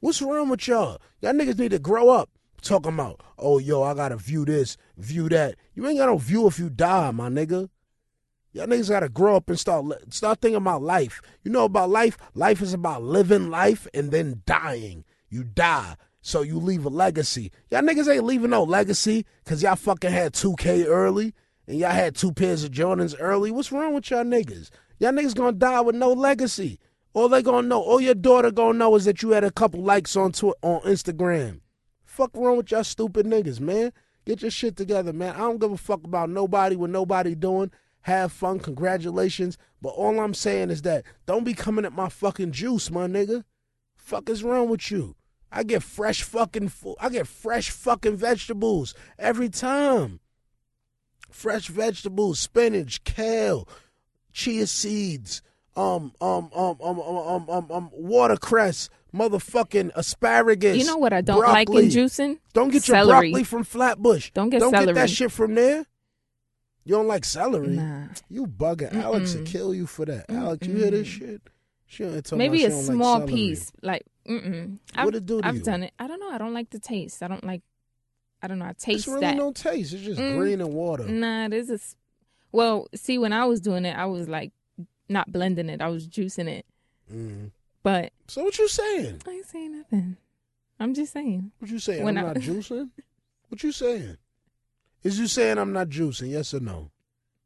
What's 0.00 0.20
wrong 0.20 0.48
with 0.48 0.66
y'all? 0.66 1.00
Y'all 1.20 1.34
niggas 1.34 1.56
need 1.56 1.70
to 1.70 1.78
grow 1.78 2.08
up. 2.08 2.30
Talking 2.62 2.94
about, 2.94 3.20
oh 3.38 3.58
yo, 3.60 3.84
I 3.84 3.94
gotta 3.94 4.16
view 4.16 4.44
this, 4.44 4.76
view 4.96 5.28
that. 5.28 5.54
You 5.74 5.86
ain't 5.86 5.98
got 5.98 6.06
no 6.06 6.18
view 6.18 6.48
if 6.48 6.58
you 6.58 6.68
die, 6.68 7.12
my 7.12 7.28
nigga. 7.28 7.68
Y'all 8.52 8.66
niggas 8.66 8.88
gotta 8.88 9.08
grow 9.08 9.36
up 9.36 9.48
and 9.48 9.58
start 9.58 9.84
start 10.12 10.40
thinking 10.40 10.56
about 10.56 10.82
life. 10.82 11.22
You 11.44 11.52
know 11.52 11.64
about 11.64 11.90
life? 11.90 12.18
Life 12.34 12.60
is 12.60 12.74
about 12.74 13.04
living 13.04 13.50
life 13.50 13.86
and 13.94 14.10
then 14.10 14.42
dying. 14.46 15.04
You 15.30 15.44
die, 15.44 15.94
so 16.22 16.42
you 16.42 16.58
leave 16.58 16.86
a 16.86 16.88
legacy. 16.88 17.50
Y'all 17.70 17.82
niggas 17.82 18.12
ain't 18.12 18.24
leaving 18.24 18.50
no 18.50 18.62
legacy 18.62 19.26
because 19.44 19.62
y'all 19.62 19.76
fucking 19.76 20.12
had 20.12 20.32
2K 20.32 20.86
early 20.86 21.34
and 21.66 21.78
y'all 21.78 21.90
had 21.90 22.14
two 22.14 22.32
pairs 22.32 22.64
of 22.64 22.70
Jordans 22.70 23.14
early. 23.18 23.50
What's 23.50 23.72
wrong 23.72 23.92
with 23.92 24.10
y'all 24.10 24.24
niggas? 24.24 24.70
Y'all 24.98 25.12
niggas 25.12 25.34
gonna 25.34 25.52
die 25.52 25.80
with 25.80 25.96
no 25.96 26.12
legacy. 26.12 26.78
All 27.12 27.28
they 27.28 27.42
gonna 27.42 27.66
know, 27.66 27.82
all 27.82 28.00
your 28.00 28.14
daughter 28.14 28.50
gonna 28.50 28.78
know 28.78 28.94
is 28.94 29.04
that 29.04 29.20
you 29.20 29.30
had 29.30 29.44
a 29.44 29.50
couple 29.50 29.82
likes 29.82 30.16
on 30.16 30.32
Twitter, 30.32 30.56
on 30.62 30.80
Instagram. 30.82 31.60
Fuck 32.04 32.30
wrong 32.34 32.56
with 32.56 32.70
y'all 32.70 32.84
stupid 32.84 33.26
niggas, 33.26 33.60
man. 33.60 33.92
Get 34.24 34.42
your 34.42 34.50
shit 34.50 34.76
together, 34.76 35.12
man. 35.12 35.34
I 35.34 35.38
don't 35.38 35.58
give 35.58 35.72
a 35.72 35.76
fuck 35.76 36.04
about 36.04 36.30
nobody 36.30 36.76
what 36.76 36.90
nobody 36.90 37.34
doing. 37.34 37.72
Have 38.02 38.32
fun, 38.32 38.60
congratulations. 38.60 39.58
But 39.80 39.90
all 39.90 40.20
I'm 40.20 40.34
saying 40.34 40.70
is 40.70 40.82
that 40.82 41.04
don't 41.26 41.44
be 41.44 41.54
coming 41.54 41.84
at 41.84 41.92
my 41.92 42.08
fucking 42.08 42.52
juice, 42.52 42.90
my 42.90 43.06
nigga. 43.06 43.44
Fuck 43.96 44.28
is 44.28 44.44
wrong 44.44 44.68
with 44.68 44.90
you? 44.90 45.16
I 45.52 45.62
get 45.64 45.82
fresh 45.82 46.22
fucking 46.22 46.68
food. 46.68 46.96
I 46.98 47.10
get 47.10 47.26
fresh 47.26 47.70
fucking 47.70 48.16
vegetables 48.16 48.94
every 49.18 49.50
time. 49.50 50.20
Fresh 51.30 51.68
vegetables, 51.68 52.38
spinach, 52.38 53.04
kale, 53.04 53.68
chia 54.32 54.66
seeds, 54.66 55.42
um, 55.76 56.12
um, 56.20 56.50
um, 56.54 56.76
um, 56.82 57.00
um, 57.00 57.00
um, 57.00 57.50
um, 57.50 57.70
um 57.70 57.90
watercress, 57.92 58.88
motherfucking 59.14 59.90
asparagus. 59.94 60.76
You 60.76 60.84
know 60.84 60.96
what 60.96 61.12
I 61.12 61.20
don't 61.20 61.40
like 61.40 61.68
in 61.68 61.88
juicing? 61.88 62.38
Don't 62.54 62.70
get 62.70 62.88
your 62.88 63.04
broccoli 63.04 63.44
from 63.44 63.64
Flatbush. 63.64 64.30
Don't 64.32 64.50
get 64.50 64.60
Don't 64.60 64.70
celery. 64.70 64.86
get 64.86 64.94
that 64.94 65.10
shit 65.10 65.32
from 65.32 65.54
there. 65.54 65.86
You 66.84 66.96
don't 66.96 67.06
like 67.06 67.24
celery? 67.24 67.68
Nah. 67.68 68.08
You 68.28 68.46
bugging. 68.46 68.94
Alex 68.94 69.34
will 69.34 69.44
kill 69.44 69.74
you 69.74 69.86
for 69.86 70.04
that. 70.06 70.26
Alex, 70.28 70.66
you 70.66 70.76
hear 70.76 70.90
this 70.90 71.06
shit? 71.06 71.40
She 71.92 72.04
ain't 72.04 72.24
talking 72.24 72.38
Maybe 72.38 72.64
a 72.64 72.68
she 72.68 72.68
don't 72.70 72.86
like 72.86 72.94
small 72.96 73.26
piece. 73.26 73.70
Like, 73.82 74.06
mm-mm. 74.26 74.78
I've, 74.94 75.04
What 75.04 75.14
it 75.14 75.26
do 75.26 75.42
to 75.42 75.46
I've 75.46 75.56
you? 75.56 75.62
done 75.62 75.82
it. 75.82 75.92
I 75.98 76.06
don't 76.06 76.20
know. 76.20 76.30
I 76.30 76.38
don't 76.38 76.54
like 76.54 76.70
the 76.70 76.78
taste. 76.78 77.22
I 77.22 77.28
don't 77.28 77.44
like. 77.44 77.60
I 78.42 78.48
don't 78.48 78.58
know. 78.58 78.64
I 78.64 78.72
taste 78.72 79.00
It's 79.00 79.08
really 79.08 79.20
that. 79.20 79.36
no 79.36 79.52
taste. 79.52 79.92
It's 79.92 80.02
just 80.02 80.18
Mm. 80.18 80.38
green 80.38 80.60
and 80.62 80.72
water. 80.72 81.04
Nah, 81.06 81.48
this 81.48 81.68
is. 81.68 81.94
Well, 82.50 82.88
see, 82.94 83.18
when 83.18 83.34
I 83.34 83.44
was 83.44 83.60
doing 83.60 83.84
it, 83.84 83.94
I 83.96 84.06
was 84.06 84.26
like 84.26 84.52
not 85.08 85.30
blending 85.30 85.68
it. 85.68 85.82
I 85.82 85.88
was 85.88 86.08
juicing 86.08 86.48
it. 86.48 86.64
Mm. 87.12 87.50
But 87.82 88.12
So 88.26 88.42
what 88.44 88.58
you 88.58 88.68
saying? 88.68 89.20
I 89.26 89.30
ain't 89.30 89.46
saying 89.46 89.76
nothing. 89.76 90.16
I'm 90.80 90.94
just 90.94 91.12
saying. 91.12 91.52
What 91.58 91.70
you 91.70 91.78
saying? 91.78 92.04
When 92.04 92.16
I'm 92.16 92.24
I- 92.24 92.28
not 92.28 92.36
juicing. 92.42 92.88
What 93.48 93.62
you 93.62 93.70
saying? 93.70 94.16
Is 95.04 95.18
you 95.18 95.26
saying 95.26 95.58
I'm 95.58 95.72
not 95.74 95.88
juicing? 95.88 96.30
Yes 96.30 96.54
or 96.54 96.60
no? 96.60 96.90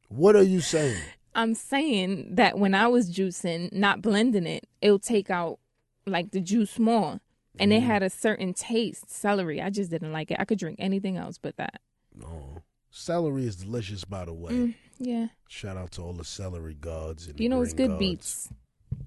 What 0.08 0.36
are 0.36 0.42
you 0.42 0.60
saying? 0.60 1.02
I'm 1.36 1.54
saying 1.54 2.34
that 2.36 2.58
when 2.58 2.74
I 2.74 2.88
was 2.88 3.10
juicing, 3.10 3.72
not 3.72 4.00
blending 4.02 4.46
it, 4.46 4.66
it'll 4.80 4.98
take 4.98 5.30
out 5.30 5.58
like 6.06 6.30
the 6.32 6.40
juice 6.40 6.78
more. 6.78 7.20
And 7.58 7.70
Mm-hmm. 7.72 7.82
it 7.84 7.86
had 7.86 8.02
a 8.02 8.10
certain 8.10 8.52
taste, 8.54 9.10
celery. 9.10 9.62
I 9.62 9.70
just 9.70 9.90
didn't 9.90 10.12
like 10.12 10.30
it. 10.30 10.38
I 10.40 10.44
could 10.44 10.58
drink 10.58 10.76
anything 10.78 11.16
else 11.16 11.38
but 11.38 11.56
that. 11.56 11.80
No. 12.14 12.62
Celery 12.90 13.46
is 13.46 13.56
delicious, 13.56 14.04
by 14.04 14.24
the 14.24 14.32
way. 14.34 14.52
Mm, 14.52 14.74
yeah. 14.98 15.26
Shout 15.48 15.76
out 15.76 15.90
to 15.92 16.02
all 16.02 16.12
the 16.14 16.24
celery 16.24 16.74
gods. 16.74 17.26
And 17.28 17.38
You 17.38 17.48
know, 17.50 17.60
it's 17.62 17.72
good 17.74 17.88
gods. 17.90 17.98
beets. 17.98 18.48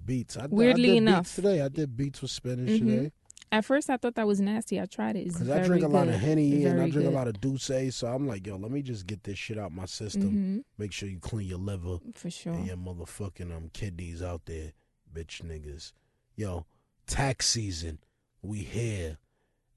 Beets. 0.06 0.38
I, 0.38 0.46
Weirdly 0.48 0.84
I 0.92 0.94
did 0.94 0.98
enough. 0.98 1.24
beets 1.26 1.36
today. 1.36 1.62
I 1.62 1.68
did 1.70 1.96
beets 1.98 2.22
with 2.22 2.32
spinach 2.32 2.70
Mhm. 2.70 2.80
today. 2.80 3.12
At 3.52 3.66
first, 3.66 3.90
I 3.90 3.98
thought 3.98 4.14
that 4.16 4.28
was 4.28 4.40
nasty. 4.40 4.80
I 4.80 4.86
tried 4.86 5.16
it. 5.16 5.34
Cause 5.34 5.50
I 5.50 5.64
drink 5.64 5.84
a 5.84 5.88
lot 5.88 6.08
of 6.08 6.14
good. 6.14 6.20
henny 6.22 6.66
and 6.66 6.80
I 6.82 6.90
drink 6.90 7.08
a 7.08 7.12
lot 7.12 7.28
of 7.28 7.42
D'usse, 7.42 7.96
so 7.96 8.08
I'm 8.08 8.28
like, 8.28 8.46
yo, 8.46 8.58
let 8.58 8.70
me 8.72 8.82
just 8.84 9.08
get 9.08 9.24
this 9.24 9.40
shit 9.40 9.58
out 9.58 9.72
my 9.72 9.86
system. 9.86 10.32
Mhm, 10.32 10.64
Make 10.78 10.92
sure 10.92 11.10
you 11.10 11.20
clean 11.20 11.48
your 11.48 11.58
liver 11.58 11.98
for 12.14 12.30
sure. 12.30 12.54
and 12.54 12.68
your 12.68 12.78
motherfucking 12.78 13.52
um 13.56 13.72
kidneys 13.74 14.22
out 14.22 14.42
there, 14.46 14.74
bitch 15.12 15.42
niggas. 15.42 15.94
Yo, 16.36 16.66
tax 17.08 17.48
season, 17.48 17.98
we 18.44 18.60
here, 18.60 19.18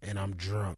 and 0.03 0.19
I'm 0.19 0.35
drunk. 0.37 0.77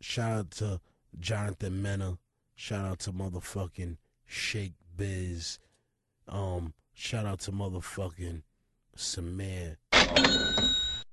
Shout 0.00 0.32
out 0.32 0.50
to 0.52 0.80
Jonathan 1.18 1.82
Mena. 1.82 2.18
Shout 2.54 2.86
out 2.86 2.98
to 3.00 3.12
motherfucking 3.12 3.98
Shake 4.24 4.72
Biz. 4.96 5.58
Um, 6.26 6.72
shout 6.94 7.26
out 7.26 7.40
to 7.40 7.52
motherfucking 7.52 8.42
Samir. 8.96 9.76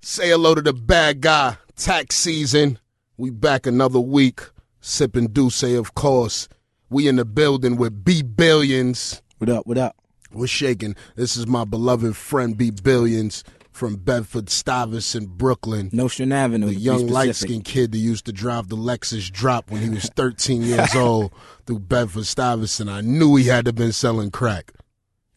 Say 0.01 0.29
hello 0.29 0.55
to 0.55 0.61
the 0.61 0.73
bad 0.73 1.21
guy. 1.21 1.57
Tax 1.75 2.15
season. 2.15 2.79
We 3.17 3.29
back 3.29 3.65
another 3.65 3.99
week. 3.99 4.41
Sipping 4.79 5.27
D'usse, 5.27 5.75
of 5.75 5.95
course. 5.95 6.47
We 6.89 7.07
in 7.07 7.17
the 7.17 7.25
building 7.25 7.75
with 7.75 8.05
B 8.05 8.21
Billions. 8.21 9.21
What 9.39 9.49
up? 9.49 9.67
What 9.67 9.77
up? 9.77 9.95
We're 10.31 10.47
shaking. 10.47 10.95
This 11.15 11.35
is 11.35 11.47
my 11.47 11.65
beloved 11.65 12.15
friend 12.15 12.57
B 12.57 12.71
Billions 12.71 13.43
from 13.71 13.95
Bedford 13.95 14.49
Stuyvesant, 14.49 15.29
Brooklyn. 15.29 15.89
Nostrand 15.91 16.33
Avenue. 16.33 16.67
The 16.67 16.75
young 16.75 17.07
light 17.07 17.35
skinned 17.35 17.65
kid 17.65 17.91
that 17.91 17.97
used 17.97 18.25
to 18.25 18.31
drive 18.31 18.69
the 18.69 18.77
Lexus 18.77 19.31
drop 19.31 19.69
when 19.69 19.81
he 19.81 19.89
was 19.89 20.09
13 20.15 20.61
years 20.63 20.95
old 20.95 21.31
through 21.65 21.79
Bedford 21.79 22.25
Stuyvesant. 22.25 22.89
I 22.89 23.01
knew 23.01 23.35
he 23.35 23.45
had 23.45 23.65
to 23.65 23.73
been 23.73 23.91
selling 23.91 24.31
crack. 24.31 24.73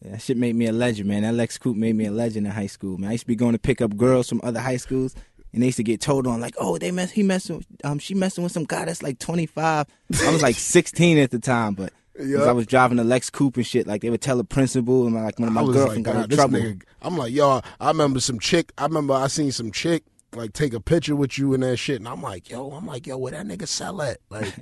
Yeah, 0.03 0.11
that 0.11 0.21
shit 0.21 0.37
made 0.37 0.55
me 0.55 0.65
a 0.67 0.71
legend, 0.71 1.07
man. 1.09 1.21
That 1.23 1.33
Lex 1.33 1.57
Coupe 1.57 1.77
made 1.77 1.95
me 1.95 2.05
a 2.05 2.11
legend 2.11 2.47
in 2.47 2.51
high 2.53 2.67
school, 2.67 2.97
man. 2.97 3.09
I 3.09 3.13
used 3.13 3.23
to 3.23 3.27
be 3.27 3.35
going 3.35 3.53
to 3.53 3.59
pick 3.59 3.81
up 3.81 3.95
girls 3.97 4.27
from 4.27 4.41
other 4.43 4.59
high 4.59 4.77
schools, 4.77 5.13
and 5.53 5.61
they 5.61 5.67
used 5.67 5.77
to 5.77 5.83
get 5.83 6.01
told 6.01 6.25
on 6.27 6.41
like, 6.41 6.55
oh, 6.57 6.77
they 6.77 6.91
mess, 6.91 7.11
he 7.11 7.21
messing, 7.23 7.63
um, 7.83 7.99
she 7.99 8.13
messing 8.15 8.43
with 8.43 8.51
some 8.53 8.63
guy 8.65 8.85
that's 8.85 9.03
like 9.03 9.19
25. 9.19 9.85
I 10.25 10.31
was 10.31 10.41
like 10.41 10.55
16 10.57 11.17
at 11.19 11.29
the 11.31 11.37
time, 11.39 11.75
but 11.75 11.93
Yeah. 12.19 12.43
I 12.43 12.51
was 12.51 12.65
driving 12.65 12.97
a 12.99 13.03
Lex 13.03 13.29
Coupe 13.29 13.57
and 13.57 13.65
shit. 13.67 13.85
Like 13.85 14.01
they 14.01 14.09
would 14.09 14.21
tell 14.21 14.37
the 14.37 14.43
principal, 14.43 15.05
and 15.05 15.15
like 15.15 15.37
one 15.39 15.47
of 15.49 15.53
my 15.53 15.61
I 15.61 15.63
was 15.65 15.75
girlfriend 15.75 16.05
like, 16.07 16.15
got 16.15 16.23
in 16.31 16.35
trouble. 16.37 16.59
nigga. 16.59 16.81
I'm 17.03 17.17
like, 17.17 17.31
yo, 17.33 17.61
I 17.79 17.87
remember 17.89 18.19
some 18.19 18.39
chick. 18.39 18.71
I 18.79 18.83
remember 18.85 19.13
I 19.13 19.27
seen 19.27 19.51
some 19.51 19.71
chick 19.71 20.03
like 20.35 20.53
take 20.53 20.73
a 20.73 20.79
picture 20.79 21.15
with 21.15 21.37
you 21.37 21.53
and 21.53 21.63
that 21.63 21.77
shit, 21.77 21.97
and 21.97 22.07
I'm 22.07 22.21
like, 22.21 22.49
yo, 22.49 22.71
I'm 22.71 22.85
like, 22.85 23.05
yo, 23.07 23.17
where 23.17 23.31
that 23.31 23.45
nigga 23.45 23.67
sell 23.67 24.01
at? 24.01 24.19
Like, 24.29 24.53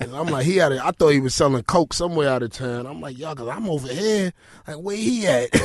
I'm 0.00 0.26
like, 0.26 0.46
he 0.46 0.56
had. 0.56 0.72
A, 0.72 0.84
I 0.84 0.92
thought 0.92 1.08
he 1.10 1.20
was 1.20 1.34
selling 1.34 1.62
coke 1.64 1.92
somewhere 1.92 2.28
out 2.28 2.42
of 2.42 2.50
town. 2.52 2.86
I'm 2.86 3.00
like, 3.00 3.18
yo, 3.18 3.34
cause 3.34 3.48
I'm 3.48 3.68
over 3.68 3.88
here. 3.88 4.32
Like, 4.66 4.76
where 4.76 4.96
he 4.96 5.26
at? 5.26 5.50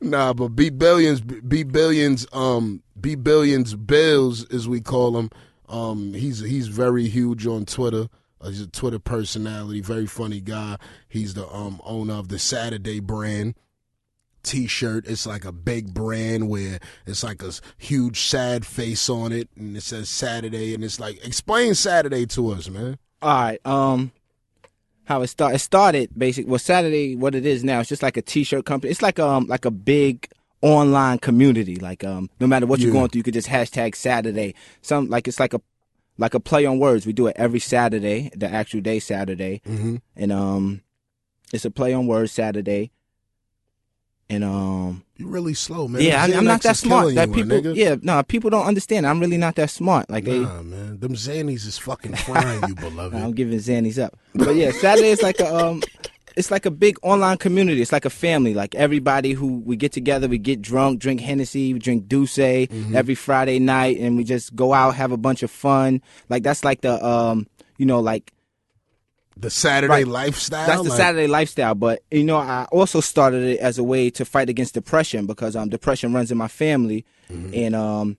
nah, 0.00 0.32
but 0.32 0.48
B 0.48 0.70
billions, 0.70 1.20
B 1.20 1.62
billions, 1.62 2.26
um, 2.32 2.82
B 3.00 3.14
billions 3.14 3.74
bills 3.74 4.44
as 4.52 4.68
we 4.68 4.80
call 4.80 5.16
him. 5.18 5.30
Um, 5.68 6.14
he's 6.14 6.40
he's 6.40 6.68
very 6.68 7.08
huge 7.08 7.46
on 7.46 7.64
Twitter. 7.64 8.08
Uh, 8.40 8.48
he's 8.48 8.62
a 8.62 8.68
Twitter 8.68 8.98
personality, 8.98 9.80
very 9.80 10.06
funny 10.06 10.40
guy. 10.40 10.76
He's 11.08 11.34
the 11.34 11.48
um 11.48 11.80
owner 11.84 12.14
of 12.14 12.28
the 12.28 12.38
Saturday 12.38 13.00
brand 13.00 13.54
T-shirt. 14.48 15.06
It's 15.06 15.26
like 15.26 15.44
a 15.44 15.52
big 15.52 15.92
brand 15.94 16.48
where 16.48 16.78
it's 17.06 17.22
like 17.22 17.42
a 17.42 17.52
huge 17.76 18.20
sad 18.22 18.64
face 18.66 19.08
on 19.10 19.32
it, 19.32 19.48
and 19.56 19.76
it 19.76 19.82
says 19.82 20.08
Saturday, 20.08 20.74
and 20.74 20.82
it's 20.82 20.98
like 20.98 21.24
explain 21.24 21.74
Saturday 21.74 22.26
to 22.26 22.50
us, 22.50 22.68
man. 22.68 22.98
All 23.20 23.28
right. 23.42 23.66
Um, 23.66 24.12
how 25.04 25.22
it 25.22 25.28
start? 25.28 25.54
It 25.54 25.58
started 25.60 26.10
basically. 26.16 26.50
Well, 26.50 26.58
Saturday, 26.58 27.16
what 27.16 27.34
it 27.34 27.46
is 27.46 27.62
now, 27.64 27.80
it's 27.80 27.88
just 27.88 28.02
like 28.02 28.16
a 28.16 28.22
T-shirt 28.22 28.64
company. 28.64 28.90
It's 28.90 29.02
like 29.02 29.18
um 29.18 29.46
like 29.46 29.64
a 29.64 29.70
big 29.70 30.28
online 30.62 31.18
community. 31.18 31.76
Like 31.76 32.04
um, 32.04 32.28
no 32.40 32.46
matter 32.46 32.66
what 32.66 32.80
you're 32.80 32.88
Yeah. 32.88 32.98
going 33.00 33.08
through, 33.10 33.20
you 33.20 33.22
could 33.24 33.34
just 33.34 33.48
hashtag 33.48 33.94
Saturday. 33.94 34.54
Some 34.82 35.08
like 35.08 35.28
it's 35.28 35.40
like 35.40 35.54
a 35.54 35.60
like 36.18 36.34
a 36.34 36.40
play 36.40 36.66
on 36.66 36.78
words. 36.78 37.06
We 37.06 37.12
do 37.12 37.26
it 37.28 37.36
every 37.36 37.60
Saturday, 37.60 38.30
the 38.36 38.48
actual 38.50 38.80
day 38.80 38.98
Saturday, 38.98 39.62
Mm-hmm. 39.66 39.96
and 40.16 40.32
um, 40.32 40.80
it's 41.52 41.64
a 41.64 41.70
play 41.70 41.92
on 41.94 42.06
words 42.06 42.32
Saturday. 42.32 42.90
And 44.30 44.44
um, 44.44 45.04
You 45.16 45.26
really 45.26 45.54
slow, 45.54 45.88
man. 45.88 46.02
yeah, 46.02 46.22
I, 46.22 46.36
I'm 46.36 46.44
not 46.44 46.60
that 46.62 46.76
smart. 46.76 47.14
That 47.14 47.32
people, 47.32 47.50
nigga. 47.50 47.74
yeah, 47.74 47.96
no, 48.02 48.22
people 48.22 48.50
don't 48.50 48.66
understand. 48.66 49.06
I'm 49.06 49.20
really 49.20 49.38
not 49.38 49.54
that 49.54 49.70
smart. 49.70 50.10
Like 50.10 50.24
they, 50.24 50.38
Nah, 50.40 50.62
man. 50.62 51.00
Them 51.00 51.14
Xannies 51.14 51.66
is 51.66 51.78
fucking 51.78 52.14
frying 52.14 52.62
you, 52.68 52.74
beloved. 52.76 53.14
I'm 53.16 53.32
giving 53.32 53.58
Xannies 53.58 53.98
up. 54.02 54.18
But 54.34 54.54
yeah, 54.54 54.70
Saturday 54.72 55.08
is 55.10 55.22
like 55.22 55.40
a 55.40 55.54
um 55.54 55.82
it's 56.36 56.50
like 56.52 56.66
a 56.66 56.70
big 56.70 56.98
online 57.02 57.36
community. 57.38 57.80
It's 57.82 57.90
like 57.90 58.04
a 58.04 58.10
family. 58.10 58.52
Like 58.54 58.74
everybody 58.74 59.32
who 59.32 59.58
we 59.60 59.76
get 59.76 59.92
together, 59.92 60.28
we 60.28 60.38
get 60.38 60.60
drunk, 60.62 61.00
drink 61.00 61.20
Hennessy, 61.20 61.72
we 61.72 61.78
drink 61.78 62.06
D'usse 62.06 62.36
Mm-hmm. 62.68 62.94
every 62.94 63.14
Friday 63.14 63.58
night 63.58 63.98
and 63.98 64.16
we 64.16 64.24
just 64.24 64.54
go 64.54 64.72
out, 64.74 64.94
have 64.94 65.10
a 65.10 65.16
bunch 65.16 65.42
of 65.42 65.50
fun. 65.50 66.02
Like 66.28 66.42
that's 66.42 66.64
like 66.64 66.82
the 66.82 67.02
um 67.04 67.46
you 67.78 67.86
know, 67.86 68.00
like 68.00 68.30
the 69.40 69.50
Saturday 69.50 69.88
Right. 69.90 70.06
lifestyle. 70.06 70.66
that's 70.66 70.82
the 70.82 70.88
like, 70.90 70.96
Saturday 70.98 71.26
lifestyle. 71.26 71.74
But 71.74 72.02
you 72.10 72.24
know, 72.24 72.36
I 72.38 72.66
also 72.72 73.00
started 73.00 73.42
it 73.44 73.60
as 73.60 73.78
a 73.78 73.84
way 73.84 74.10
to 74.10 74.24
fight 74.24 74.48
against 74.48 74.74
depression 74.74 75.26
because 75.26 75.54
um 75.56 75.68
depression 75.68 76.12
runs 76.12 76.30
in 76.30 76.38
my 76.38 76.48
family 76.48 77.04
Mm-hmm. 77.30 77.50
and 77.54 77.74
um 77.76 78.16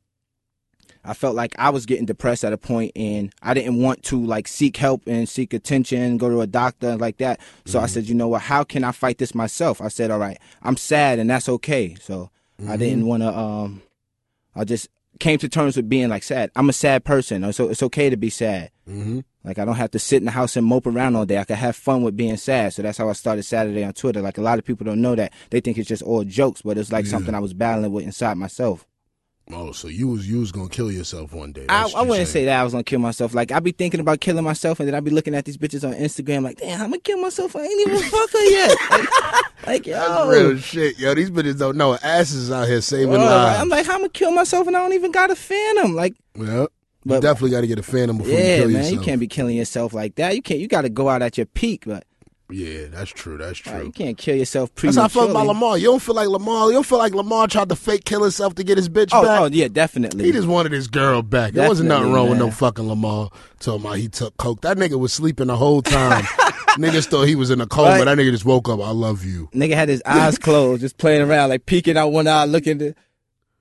I 1.03 1.13
felt 1.13 1.33
like 1.35 1.55
I 1.57 1.69
was 1.69 1.85
getting 1.85 2.05
depressed 2.05 2.43
at 2.43 2.51
a 2.53 2.57
point 2.57 2.91
and 2.95 3.33
I 3.41 3.53
didn't 3.53 3.81
want 3.81 4.03
to 4.03 4.23
like 4.23 4.47
seek 4.47 4.75
help 4.77 5.01
and 5.07 5.27
seek 5.29 5.53
attention, 5.53 6.17
go 6.17 6.29
to 6.29 6.41
a 6.41 6.47
doctor 6.47 6.97
like 6.97 7.17
that. 7.17 7.39
So 7.65 7.79
I 7.79 7.85
said, 7.87 8.07
you 8.09 8.13
know 8.15 8.27
what, 8.27 8.41
how 8.43 8.63
can 8.65 8.83
I 8.83 8.91
fight 8.91 9.17
this 9.17 9.33
myself? 9.33 9.81
I 9.81 9.87
said, 9.87 10.11
all 10.11 10.19
right, 10.19 10.37
I'm 10.61 10.75
sad 10.77 11.17
and 11.19 11.29
that's 11.29 11.47
okay. 11.49 11.95
So 12.01 12.29
I 12.67 12.75
didn't 12.77 13.05
want 13.05 13.23
to 13.23 13.35
um 13.35 13.81
I 14.55 14.63
just 14.65 14.89
came 15.19 15.39
to 15.39 15.49
terms 15.49 15.75
with 15.77 15.89
being 15.89 16.09
like 16.09 16.23
sad. 16.23 16.51
I'm 16.55 16.69
a 16.69 16.73
sad 16.73 17.03
person. 17.05 17.51
So 17.53 17.69
it's 17.69 17.81
okay 17.83 18.09
to 18.09 18.17
be 18.17 18.29
sad. 18.29 18.69
Like 19.43 19.57
I 19.57 19.65
don't 19.65 19.75
have 19.75 19.91
to 19.91 19.99
sit 19.99 20.17
in 20.17 20.25
the 20.25 20.31
house 20.31 20.57
and 20.57 20.65
mope 20.67 20.85
around 20.85 21.15
all 21.15 21.25
day. 21.25 21.37
I 21.37 21.45
can 21.45 21.55
have 21.55 21.75
fun 21.75 22.03
with 22.03 22.17
being 22.17 22.35
sad. 22.37 22.73
So 22.73 22.81
that's 22.81 22.97
how 22.97 23.09
I 23.09 23.13
started 23.13 23.43
Saturday 23.43 23.83
on 23.83 23.93
Twitter. 23.93 24.21
Like 24.21 24.37
a 24.37 24.41
lot 24.41 24.59
of 24.59 24.65
people 24.65 24.85
don't 24.85 25.01
know 25.01 25.15
that. 25.15 25.31
They 25.49 25.61
think 25.61 25.77
it's 25.77 25.87
just 25.87 26.03
all 26.03 26.23
jokes, 26.25 26.61
but 26.61 26.77
it's 26.77 26.91
like 26.91 27.05
Yeah. 27.05 27.11
something 27.11 27.33
I 27.33 27.39
was 27.39 27.53
battling 27.53 27.91
with 27.93 28.03
inside 28.05 28.37
myself. 28.37 28.85
Oh, 29.51 29.71
so 29.71 29.87
you 29.87 30.07
was 30.09 30.29
you 30.29 30.41
was 30.41 30.51
gonna 30.51 30.69
kill 30.69 30.91
yourself 30.91 31.33
one 31.33 31.51
day? 31.53 31.65
I, 31.69 31.81
That's 31.83 31.95
I 31.95 32.01
you 32.03 32.07
wouldn't 32.09 32.27
saying. 32.27 32.43
say 32.43 32.45
that 32.45 32.59
I 32.59 32.63
was 32.63 32.73
gonna 32.73 32.83
kill 32.83 32.99
myself. 32.99 33.33
Like 33.33 33.51
I'd 33.51 33.63
be 33.63 33.71
thinking 33.71 33.99
about 33.99 34.19
killing 34.19 34.43
myself, 34.43 34.79
and 34.79 34.87
then 34.87 34.93
I'd 34.93 35.03
be 35.03 35.09
looking 35.09 35.33
at 35.33 35.45
these 35.45 35.57
bitches 35.57 35.83
on 35.87 35.95
Instagram, 35.95 36.43
like, 36.43 36.57
damn, 36.57 36.81
I'm 36.81 36.89
gonna 36.91 36.99
kill 36.99 37.19
myself. 37.19 37.55
I 37.55 37.61
ain't 37.63 37.87
even 37.87 37.99
fuck 38.09 38.29
her 38.31 38.45
yet. 38.45 38.77
Like, 39.61 39.67
like 39.67 39.87
yo, 39.87 39.95
That's 39.95 40.29
real 40.29 40.57
shit, 40.57 40.99
yo. 40.99 41.13
These 41.15 41.31
bitches 41.31 41.57
don't 41.59 41.77
know. 41.77 41.97
Asses 42.01 42.49
out 42.51 42.67
here 42.67 42.79
saving 42.81 43.11
lives. 43.13 43.59
I'm 43.59 43.69
like, 43.69 43.85
how 43.85 43.93
I'm 43.93 43.99
gonna 44.01 44.09
kill 44.09 44.31
myself, 44.31 44.67
and 44.67 44.75
I 44.75 44.79
don't 44.81 44.93
even 44.93 45.11
got 45.11 45.31
a 45.31 45.35
phantom. 45.35 45.95
Like, 45.95 46.13
yeah. 47.05 47.15
You 47.15 47.19
But- 47.19 47.21
definitely 47.21 47.51
got 47.51 47.61
to 47.61 47.67
get 47.67 47.79
a 47.79 47.83
phantom 47.83 48.17
before 48.17 48.31
you 48.33 48.37
yeah, 48.39 48.57
kill 48.57 48.67
man, 48.67 48.75
yourself. 48.77 48.93
you 48.93 48.99
can't 49.01 49.19
be 49.19 49.27
killing 49.27 49.55
yourself 49.57 49.93
like 49.93 50.15
that. 50.15 50.35
You 50.35 50.41
can't. 50.41 50.59
You 50.59 50.67
got 50.67 50.81
to 50.81 50.89
go 50.89 51.09
out 51.09 51.21
at 51.21 51.37
your 51.37 51.45
peak, 51.47 51.83
but 51.85 52.03
Yeah, 52.51 52.85
that's 52.91 53.11
true. 53.11 53.37
That's 53.37 53.59
true. 53.59 53.83
you 53.85 53.91
can't 53.91 54.17
kill 54.17 54.35
yourself 54.35 54.73
That's 54.75 54.95
how 54.97 55.05
I 55.05 55.07
felt 55.07 55.29
about. 55.29 55.45
Lamar. 55.45 55.77
You 55.77 55.85
don't 55.85 56.01
feel 56.01 56.15
like 56.15 56.27
Lamar. 56.27 56.67
You 56.67 56.73
don't 56.73 56.85
feel 56.85 56.97
like 56.97 57.13
Lamar 57.13 57.47
tried 57.47 57.69
to 57.69 57.75
fake 57.75 58.05
kill 58.05 58.23
himself 58.23 58.55
to 58.55 58.63
get 58.63 58.77
his 58.77 58.89
bitch 58.89 59.09
Oh, 59.13 59.21
back. 59.23 59.39
oh, 59.41 59.45
yeah, 59.51 59.67
definitely. 59.67 60.25
He 60.25 60.31
just 60.31 60.47
wanted 60.47 60.71
his 60.71 60.87
girl 60.87 61.21
back. 61.21 61.53
There 61.53 61.67
wasn't 61.69 61.89
nothing 61.89 62.05
Definitely, 62.11 62.15
wrong 62.19 62.29
with 62.31 62.39
no 62.39 62.51
fucking 62.51 62.87
Lamar. 62.87 63.29
Talking 63.59 63.85
about 63.85 63.97
he 63.97 64.07
took 64.09 64.35
coke. 64.37 64.61
That 64.61 64.77
nigga 64.77 64.97
was 64.99 65.13
sleeping 65.13 65.47
the 65.47 65.57
whole 65.57 65.81
time. 65.83 66.23
Niggas 66.77 67.07
thought 67.07 67.27
he 67.27 67.35
was 67.35 67.49
in 67.51 67.61
a 67.61 67.67
coma. 67.67 67.89
Right. 67.89 68.05
That 68.05 68.17
nigga 68.17 68.31
just 68.31 68.45
woke 68.45 68.67
up. 68.69 68.79
I 68.79 68.91
love 68.91 69.25
you. 69.25 69.49
Nigga 69.53 69.73
had 69.73 69.89
his 69.89 70.01
eyes 70.05 70.37
closed, 70.37 70.81
just 70.81 70.97
playing 70.97 71.21
around, 71.21 71.49
like 71.49 71.65
peeking 71.65 71.97
out 71.97 72.09
one 72.09 72.27
eye, 72.27 72.45
looking 72.45 72.77
to, 72.79 72.93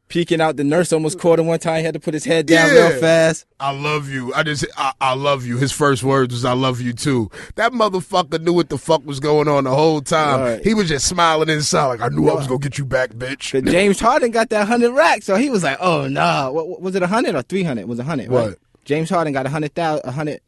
peeking 0.08 0.40
out. 0.40 0.56
The 0.56 0.64
nurse 0.64 0.92
almost 0.92 1.18
caught 1.18 1.38
him 1.38 1.46
one 1.46 1.58
time. 1.58 1.78
He 1.78 1.84
had 1.84 1.94
to 1.94 2.00
put 2.00 2.14
his 2.14 2.24
head 2.24 2.46
down 2.46 2.74
Yeah. 2.74 2.88
real 2.88 3.00
fast. 3.00 3.44
I 3.60 3.72
love 3.72 4.08
you. 4.08 4.32
I 4.34 4.42
just, 4.42 4.64
I, 4.76 4.92
I 5.00 5.14
love 5.14 5.44
you. 5.44 5.56
His 5.58 5.72
first 5.72 6.02
words 6.02 6.32
was, 6.32 6.44
I 6.44 6.52
love 6.52 6.80
you 6.80 6.92
too. 6.92 7.30
That 7.56 7.72
motherfucker 7.72 8.40
knew 8.40 8.52
what 8.52 8.68
the 8.68 8.78
fuck 8.78 9.04
was 9.04 9.20
going 9.20 9.48
on 9.48 9.64
the 9.64 9.70
whole 9.74 10.00
time. 10.00 10.40
Right. 10.40 10.64
He 10.64 10.74
was 10.74 10.88
just 10.88 11.06
smiling 11.06 11.48
inside 11.48 11.86
like, 11.86 12.00
I 12.00 12.08
knew 12.08 12.28
I 12.28 12.34
was 12.34 12.46
going 12.46 12.60
to 12.60 12.68
get 12.68 12.78
you 12.78 12.84
back, 12.84 13.10
bitch. 13.10 13.52
Cause 13.52 13.72
James 13.72 14.00
Harden 14.00 14.30
got 14.30 14.48
that 14.50 14.66
hundred 14.68 14.92
racks, 14.92 15.24
so 15.26 15.36
he 15.36 15.50
was 15.50 15.62
like, 15.62 15.78
"Oh 15.80 16.08
nah, 16.08 16.50
what, 16.50 16.80
was 16.80 16.94
it 16.94 17.02
a 17.02 17.06
hundred 17.06 17.34
or 17.34 17.42
three 17.42 17.62
hundred? 17.62 17.82
It 17.82 17.88
was 17.88 17.98
a 17.98 18.04
hundred, 18.04 18.28
right? 18.28 18.48
What? 18.50 18.58
James 18.84 19.10
Harden 19.10 19.32
got 19.32 19.46
a 19.46 19.48
hundred 19.48 19.74
thousand, 19.74 20.08
a 20.08 20.12
hundred, 20.12 20.40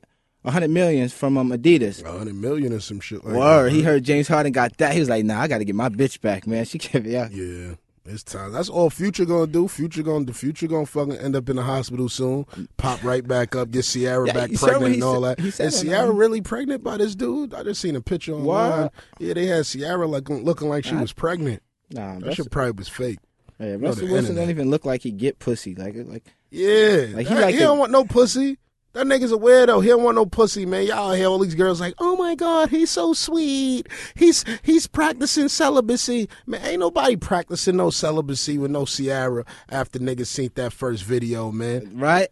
a 0.44 0.50
hundred 0.50 0.70
millions 0.70 1.12
from 1.12 1.36
um, 1.36 1.50
Adidas. 1.50 2.04
A 2.04 2.10
hundred 2.18 2.34
million 2.36 2.72
or 2.72 2.80
some 2.80 3.00
shit 3.00 3.24
like 3.24 3.34
Word, 3.34 3.66
that. 3.66 3.72
he 3.72 3.82
heard 3.82 4.04
James 4.04 4.28
Harden 4.28 4.52
got 4.52 4.76
that. 4.78 4.92
He 4.94 5.00
was 5.00 5.08
like, 5.08 5.24
"Nah, 5.24 5.40
I 5.40 5.48
got 5.48 5.58
to 5.58 5.64
get 5.64 5.74
my 5.74 5.88
bitch 5.88 6.20
back, 6.20 6.46
man. 6.46 6.64
She 6.70 6.78
can't 6.78 7.04
be 7.04 7.16
out." 7.16 7.32
Yeah. 7.32 7.74
It's 8.06 8.22
time. 8.22 8.52
That's 8.52 8.68
all 8.70 8.88
Future 8.90 9.24
gonna 9.26 9.46
do. 9.46 9.68
Future 9.68 10.02
gonna 10.02 10.24
the 10.24 10.32
Future 10.32 10.66
gonna 10.66 10.86
fucking 10.86 11.16
end 11.18 11.36
up 11.36 11.48
in 11.50 11.56
the 11.56 11.62
hospital 11.62 12.08
soon. 12.08 12.46
Pop 12.78 13.02
right 13.04 13.26
back 13.26 13.54
up. 13.54 13.70
Get 13.70 13.84
Ciara 13.84 14.26
Yeah, 14.26 14.32
back 14.32 14.50
you 14.50 14.56
saw 14.56 14.66
what 14.66 14.70
pregnant 14.78 14.94
and 14.94 15.04
all 15.04 15.22
said- 15.22 15.36
that. 15.38 15.56
that, 15.58 15.72
Ciara 15.72 16.10
really 16.10 16.40
pregnant 16.40 16.82
by 16.82 16.96
this 16.96 17.14
dude? 17.14 17.52
I 17.52 17.62
just 17.62 17.80
seen 17.80 17.96
a 17.96 18.00
picture 18.00 18.32
online. 18.32 18.44
What? 18.84 18.92
Yeah, 19.18 19.34
they 19.34 19.46
had 19.46 19.66
Ciara 19.66 20.06
like 20.06 20.28
looking 20.30 20.68
like 20.68 20.84
she 20.84 20.94
was 20.94 21.12
pregnant. 21.12 21.62
Nah, 21.90 22.18
That 22.20 22.34
shit 22.36 22.50
probably 22.50 22.72
was 22.72 22.88
fake. 22.88 23.18
yeah, 23.58 23.76
Russell 23.78 24.08
Wilson 24.08 24.34
don't 24.36 24.48
even 24.50 24.70
look 24.70 24.84
like 24.86 25.02
he 25.02 25.10
get 25.10 25.38
pussy. 25.38 25.74
Like, 25.74 25.94
like 25.96 26.24
Yeah, 26.50 27.06
Like, 27.12 27.26
he 27.28 27.34
That- 27.34 27.40
like 27.42 27.52
he 27.52 27.58
the- 27.58 27.64
don't 27.64 27.78
want 27.78 27.92
no 27.92 28.04
pussy. 28.04 28.58
That 28.92 29.06
nigga's 29.06 29.30
a 29.30 29.36
weirdo. 29.36 29.82
He 29.82 29.88
don't 29.88 30.02
want 30.02 30.16
no 30.16 30.26
pussy, 30.26 30.66
man. 30.66 30.84
Y'all 30.84 31.12
hear 31.12 31.28
all 31.28 31.38
these 31.38 31.54
girls 31.54 31.80
like, 31.80 31.94
oh 31.98 32.16
my 32.16 32.34
god, 32.34 32.70
he's 32.70 32.90
so 32.90 33.12
sweet. 33.12 33.88
He's 34.16 34.44
he's 34.64 34.88
practicing 34.88 35.48
celibacy. 35.48 36.28
Man, 36.46 36.64
ain't 36.64 36.80
nobody 36.80 37.14
practicing 37.14 37.76
no 37.76 37.90
celibacy 37.90 38.58
with 38.58 38.72
no 38.72 38.86
Ciara 38.86 39.44
after 39.68 40.00
niggas 40.00 40.26
seen 40.26 40.50
that 40.56 40.72
first 40.72 41.04
video, 41.04 41.52
man. 41.52 41.92
Right? 41.94 42.26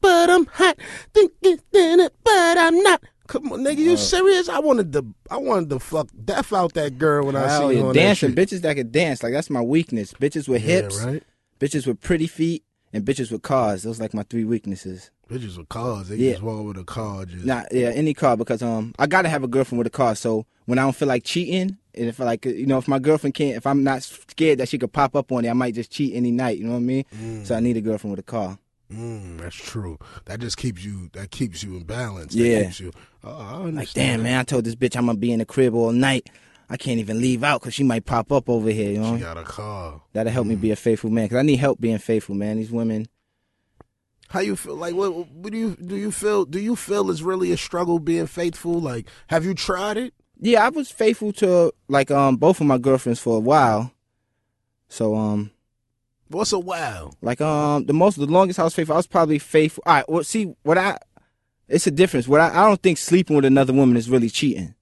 But 0.00 0.30
I'm 0.30 0.46
hot. 0.46 0.78
Thinking 1.12 1.58
in 1.72 2.00
it, 2.00 2.14
but 2.24 2.58
I'm 2.58 2.82
not. 2.82 3.02
Come 3.26 3.52
on, 3.52 3.60
nigga, 3.60 3.78
you 3.78 3.92
uh. 3.92 3.96
serious? 3.96 4.48
I 4.48 4.58
wanted 4.58 4.92
to, 4.94 5.06
I 5.30 5.36
wanted 5.36 5.70
to 5.70 5.78
fuck 5.78 6.08
death 6.24 6.52
out 6.52 6.72
that 6.74 6.98
girl 6.98 7.26
when 7.26 7.36
I 7.36 7.48
see 7.48 7.58
seen 7.58 7.70
yeah, 7.76 7.80
her 7.82 7.88
on 7.88 7.94
dancing. 7.94 8.34
Bitches 8.34 8.62
that 8.62 8.74
could 8.74 8.90
dance. 8.90 9.22
Like, 9.22 9.32
that's 9.32 9.50
my 9.50 9.60
weakness. 9.60 10.12
Bitches 10.14 10.48
with 10.48 10.62
Yeah, 10.62 10.82
hips, 10.82 11.04
right. 11.04 11.22
bitches 11.60 11.86
with 11.86 12.00
pretty 12.00 12.26
feet, 12.26 12.64
and 12.92 13.04
bitches 13.04 13.30
with 13.30 13.42
cars. 13.42 13.82
Those 13.82 14.00
like 14.00 14.14
my 14.14 14.22
three 14.24 14.44
weaknesses. 14.44 15.10
Bitches 15.28 15.56
with 15.58 15.68
cars. 15.68 16.08
They 16.08 16.16
Yeah. 16.16 16.32
just 16.32 16.42
walk 16.42 16.64
with 16.66 16.76
a 16.76 16.84
car. 16.84 17.24
Just 17.24 17.44
Nah, 17.44 17.64
yeah, 17.70 17.88
any 17.88 18.14
car 18.14 18.36
because 18.36 18.62
um 18.62 18.94
I 18.98 19.06
gotta 19.06 19.28
have 19.28 19.44
a 19.44 19.48
girlfriend 19.48 19.78
with 19.78 19.86
a 19.86 19.90
car. 19.90 20.14
So 20.14 20.46
when 20.66 20.78
I 20.78 20.82
don't 20.82 20.94
feel 20.96 21.08
like 21.08 21.24
cheating, 21.24 21.76
and 21.94 22.08
if 22.08 22.18
like 22.18 22.44
you 22.44 22.66
know 22.66 22.78
if 22.78 22.88
my 22.88 22.98
girlfriend 22.98 23.34
can't, 23.34 23.56
if 23.56 23.66
I'm 23.66 23.82
not 23.84 24.02
scared 24.02 24.58
that 24.58 24.68
she 24.68 24.78
could 24.78 24.92
pop 24.92 25.14
up 25.16 25.30
on 25.32 25.44
it, 25.44 25.50
I 25.50 25.52
might 25.54 25.74
just 25.74 25.90
cheat 25.90 26.14
any 26.14 26.30
night. 26.30 26.58
You 26.58 26.64
know 26.64 26.72
what 26.72 26.76
I 26.78 26.80
mean? 26.80 27.44
So 27.44 27.54
I 27.54 27.60
need 27.60 27.76
a 27.76 27.80
girlfriend 27.80 28.12
with 28.12 28.20
a 28.20 28.28
car. 28.30 28.58
Mm, 28.92 29.38
that's 29.38 29.54
true. 29.54 29.98
That 30.24 30.40
just 30.40 30.56
keeps 30.56 30.84
you. 30.84 31.10
That 31.12 31.30
keeps 31.30 31.62
you 31.62 31.76
in 31.76 31.84
balance. 31.84 32.34
Yeah. 32.34 32.58
That 32.58 32.64
keeps 32.64 32.80
you. 32.80 32.92
Oh, 33.22 33.30
I 33.30 33.54
understand. 33.62 33.76
Like 33.76 33.92
damn 33.92 34.22
man, 34.24 34.40
I 34.40 34.42
told 34.42 34.64
this 34.64 34.74
bitch 34.74 34.96
I'm 34.96 35.06
gonna 35.06 35.16
be 35.18 35.30
in 35.32 35.38
the 35.38 35.44
crib 35.44 35.74
all 35.74 35.92
night. 35.92 36.28
I 36.72 36.76
can't 36.76 37.00
even 37.00 37.20
leave 37.20 37.42
out 37.42 37.60
because 37.60 37.74
she 37.74 37.82
might 37.82 38.06
pop 38.06 38.30
up 38.30 38.48
over 38.48 38.70
here. 38.70 38.92
You 38.92 38.98
know, 39.00 39.16
She 39.16 39.22
got 39.22 39.36
a 39.36 39.42
car. 39.42 40.00
that'll 40.12 40.32
help 40.32 40.46
me 40.46 40.54
be 40.54 40.70
a 40.70 40.76
faithful 40.76 41.10
man. 41.10 41.28
Cause 41.28 41.36
I 41.38 41.42
need 41.42 41.56
help 41.56 41.80
being 41.80 41.98
faithful, 41.98 42.36
man. 42.36 42.58
These 42.58 42.70
women. 42.70 43.08
How 44.28 44.38
you 44.38 44.54
feel? 44.54 44.76
Like, 44.76 44.94
what, 44.94 45.28
what 45.28 45.50
do 45.52 45.58
you 45.58 45.74
do? 45.76 45.96
You 45.96 46.12
feel? 46.12 46.44
Do 46.44 46.60
you 46.60 46.76
feel 46.76 47.10
it's 47.10 47.22
really 47.22 47.50
a 47.50 47.56
struggle 47.56 47.98
being 47.98 48.28
faithful? 48.28 48.80
Like, 48.80 49.08
have 49.26 49.44
you 49.44 49.54
tried 49.54 49.96
it? 49.96 50.14
Yeah, 50.38 50.64
I 50.64 50.68
was 50.68 50.90
faithful 50.90 51.32
to 51.34 51.72
like 51.88 52.10
um 52.12 52.36
both 52.36 52.60
of 52.60 52.66
my 52.68 52.78
girlfriends 52.78 53.18
for 53.20 53.36
a 53.36 53.40
while. 53.40 53.92
So 54.88 55.14
um 55.16 55.50
What's 56.28 56.52
a 56.52 56.60
while? 56.60 57.12
Like 57.20 57.40
um 57.40 57.86
the 57.86 57.92
most 57.92 58.16
the 58.16 58.26
longest 58.26 58.60
I 58.60 58.62
was 58.64 58.74
faithful, 58.74 58.94
I 58.94 58.98
was 58.98 59.08
probably 59.08 59.40
faithful. 59.40 59.82
All 59.84 59.94
right, 59.94 60.08
well 60.08 60.22
see 60.24 60.54
what 60.62 60.78
I 60.78 60.96
it's 61.68 61.86
a 61.88 61.90
difference. 61.90 62.26
What 62.28 62.40
I, 62.40 62.48
I 62.50 62.68
don't 62.68 62.80
think 62.82 62.98
sleeping 62.98 63.34
with 63.36 63.44
another 63.44 63.72
woman 63.72 63.96
is 63.96 64.08
really 64.08 64.30
cheating. 64.30 64.74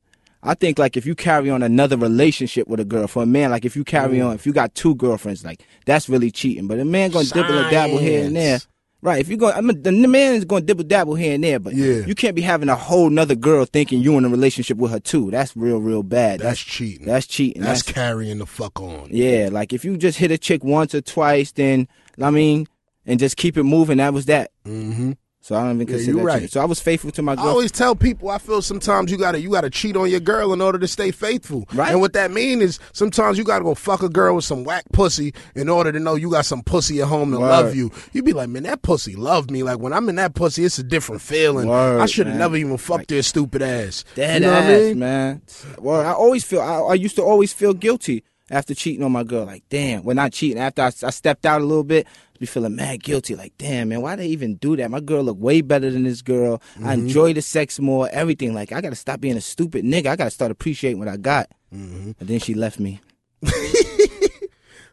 I 0.43 0.55
think 0.55 0.79
like 0.79 0.97
if 0.97 1.05
you 1.07 1.15
carry 1.15 1.51
on 1.51 1.63
another 1.63 1.97
relationship 1.97 2.69
with 2.69 2.81
a 2.81 2.85
girl 2.85 3.07
for 3.09 3.23
a 3.23 3.27
man, 3.27 3.51
like 3.51 3.65
if 3.65 3.75
you 3.77 3.85
carry 3.85 4.21
on 4.21 4.35
if 4.35 4.47
you 4.47 4.53
got 4.53 4.75
two 4.75 4.95
girlfriends, 4.95 5.45
like 5.45 5.65
that's 5.87 6.09
really 6.09 6.31
cheating. 6.31 6.67
But 6.69 6.79
a 6.79 6.85
man 6.85 7.11
gonna 7.11 7.27
dibble 7.27 7.71
dabble 7.71 7.99
here 7.99 8.25
and 8.25 8.37
there. 8.37 8.61
Right, 9.01 9.21
if 9.21 9.29
you 9.29 9.37
go, 9.37 9.49
I 9.53 9.61
mean, 9.61 9.81
the 9.85 9.93
man 9.93 10.35
is 10.35 10.45
going 10.45 10.63
to 10.63 10.67
dibble 10.67 10.83
dabble 10.83 11.15
here 11.15 11.33
and 11.35 11.45
there, 11.45 11.61
but 11.61 11.73
Yeah. 11.73 12.05
you 12.05 12.17
can't 12.17 12.35
be 12.35 12.43
having 12.43 12.69
a 12.69 12.75
whole 12.75 13.09
nother 13.09 13.37
girl 13.37 13.65
thinking 13.65 14.01
you 14.03 14.19
in 14.19 14.25
a 14.25 14.29
relationship 14.29 14.77
with 14.77 14.91
her 14.91 14.99
too. 14.99 15.31
That's 15.31 15.57
real, 15.57 15.79
real 15.79 16.03
bad. 16.03 16.41
That's 16.41 16.59
That's 16.59 16.61
cheating. 16.65 17.07
that's 17.07 17.25
cheating. 17.29 17.63
That's 17.63 17.85
That's, 17.85 17.93
carrying 17.95 18.39
the 18.39 18.47
fuck 18.47 18.81
on. 18.81 19.07
yeah, 19.13 19.51
like 19.53 19.73
if 19.73 19.85
you 19.85 19.97
just 19.97 20.19
hit 20.19 20.33
a 20.33 20.37
chick 20.39 20.65
once 20.65 20.97
or 20.97 21.01
twice, 21.01 21.53
then 21.53 21.87
I 22.21 22.33
mean, 22.33 22.67
and 23.07 23.21
just 23.21 23.37
keep 23.37 23.57
it 23.57 23.63
moving. 23.63 23.99
That 23.99 24.13
was 24.13 24.27
that. 24.27 24.51
Mm-hmm. 24.67 25.13
So 25.49 25.57
I 25.57 25.63
don't 25.63 25.77
even 25.77 25.89
Yeah, 25.89 25.95
consider 25.95 26.11
you're 26.13 26.21
that 26.21 26.27
right. 26.27 26.35
cheating. 26.41 26.49
So 26.51 26.61
I 26.61 26.67
was 26.67 26.79
faithful 26.79 27.11
to 27.13 27.23
my 27.23 27.35
girl. 27.35 27.47
I 27.47 27.49
always 27.49 27.73
tell 27.73 27.95
people 27.95 28.29
I 28.29 28.37
feel 28.37 28.61
sometimes 28.61 29.11
you 29.11 29.17
gotta 29.17 29.41
you 29.41 29.49
gotta 29.49 29.71
cheat 29.71 29.97
on 29.97 30.11
your 30.11 30.21
girl 30.21 30.53
in 30.53 30.61
order 30.61 30.79
to 30.79 30.87
stay 30.87 31.11
faithful. 31.11 31.67
Right. 31.73 31.91
And 31.91 32.03
what 32.03 32.13
that 32.13 32.31
means 32.31 32.63
is 32.63 32.79
sometimes 32.93 33.39
you 33.39 33.45
gotta 33.45 33.65
go 33.65 33.75
fuck 33.75 34.03
a 34.03 34.11
girl 34.11 34.35
with 34.37 34.45
some 34.45 34.63
whack 34.63 34.85
pussy 34.93 35.33
in 35.55 35.71
order 35.71 35.91
to 35.91 35.99
know 35.99 36.17
you 36.17 36.31
got 36.31 36.45
some 36.45 36.61
pussy 36.63 37.01
at 37.01 37.09
home 37.09 37.31
to 37.33 37.39
Word. 37.41 37.49
love 37.49 37.75
you. 37.75 37.91
You'd 38.13 38.27
be 38.27 38.35
like, 38.35 38.51
man, 38.51 38.65
that 38.65 38.83
pussy 38.83 39.17
love 39.17 39.51
me. 39.51 39.63
Like 39.63 39.79
when 39.79 39.95
I'm 39.95 40.07
in 40.11 40.17
that 40.17 40.35
pussy, 40.35 40.67
it's 40.67 40.79
a 40.79 40.83
different 40.83 41.23
feeling. 41.23 41.67
Word, 41.67 42.03
I 42.03 42.05
should 42.05 42.27
have 42.27 42.37
never 42.37 42.55
even 42.59 42.77
fucked 42.77 43.09
their 43.09 43.23
stupid 43.23 43.63
ass. 43.63 44.05
Dead 44.17 44.43
you 44.43 44.49
know 44.49 44.53
ass, 44.53 44.65
I 44.65 44.79
mean? 44.83 44.99
man. 44.99 45.43
Well, 45.79 46.03
I 46.03 46.13
always 46.13 46.45
feel. 46.45 46.61
I, 46.61 46.75
I 46.81 46.95
used 46.95 47.17
to 47.17 47.23
always 47.23 47.55
feel 47.55 47.73
guilty 47.73 48.23
after 48.51 48.75
cheating 48.75 49.05
on 49.05 49.13
my 49.13 49.25
girl. 49.25 49.45
Like, 49.45 49.65
damn, 49.69 50.03
when 50.05 50.17
not 50.17 50.33
cheating, 50.33 50.59
after 50.59 50.83
I, 50.83 50.87
I 50.87 51.11
stepped 51.11 51.45
out 51.47 51.61
a 51.61 51.65
little 51.65 51.85
bit, 51.85 52.07
be 52.39 52.47
feeling 52.47 52.77
mad 52.77 53.03
guilty. 53.03 53.35
Like, 53.35 53.53
damn, 53.59 53.89
man, 53.89 54.01
why 54.01 54.17
they 54.17 54.27
even 54.29 54.55
do 54.57 54.77
that? 54.77 54.91
My 54.91 55.01
girl 55.01 55.23
look 55.23 55.39
way 55.41 55.61
better 55.61 55.91
than 55.91 56.05
this 56.05 56.23
girl. 56.23 56.63
I 56.77 56.79
Mm-hmm. 56.79 56.91
enjoy 56.91 57.33
the 57.35 57.43
sex 57.43 57.79
more. 57.81 58.09
Everything. 58.13 58.55
Like, 58.55 58.73
I 58.73 58.81
gotta 58.81 58.95
stop 58.97 59.21
being 59.21 59.37
a 59.37 59.41
stupid 59.41 59.85
nigga. 59.85 60.07
I 60.07 60.17
gotta 60.17 60.31
start 60.31 60.51
appreciating 60.51 60.99
what 60.99 61.09
I 61.09 61.17
got. 61.17 61.49
Mm-hmm. 61.75 62.13
And 62.21 62.29
then 62.29 62.39
she 62.41 62.55
left 62.55 62.79
me. 62.81 63.01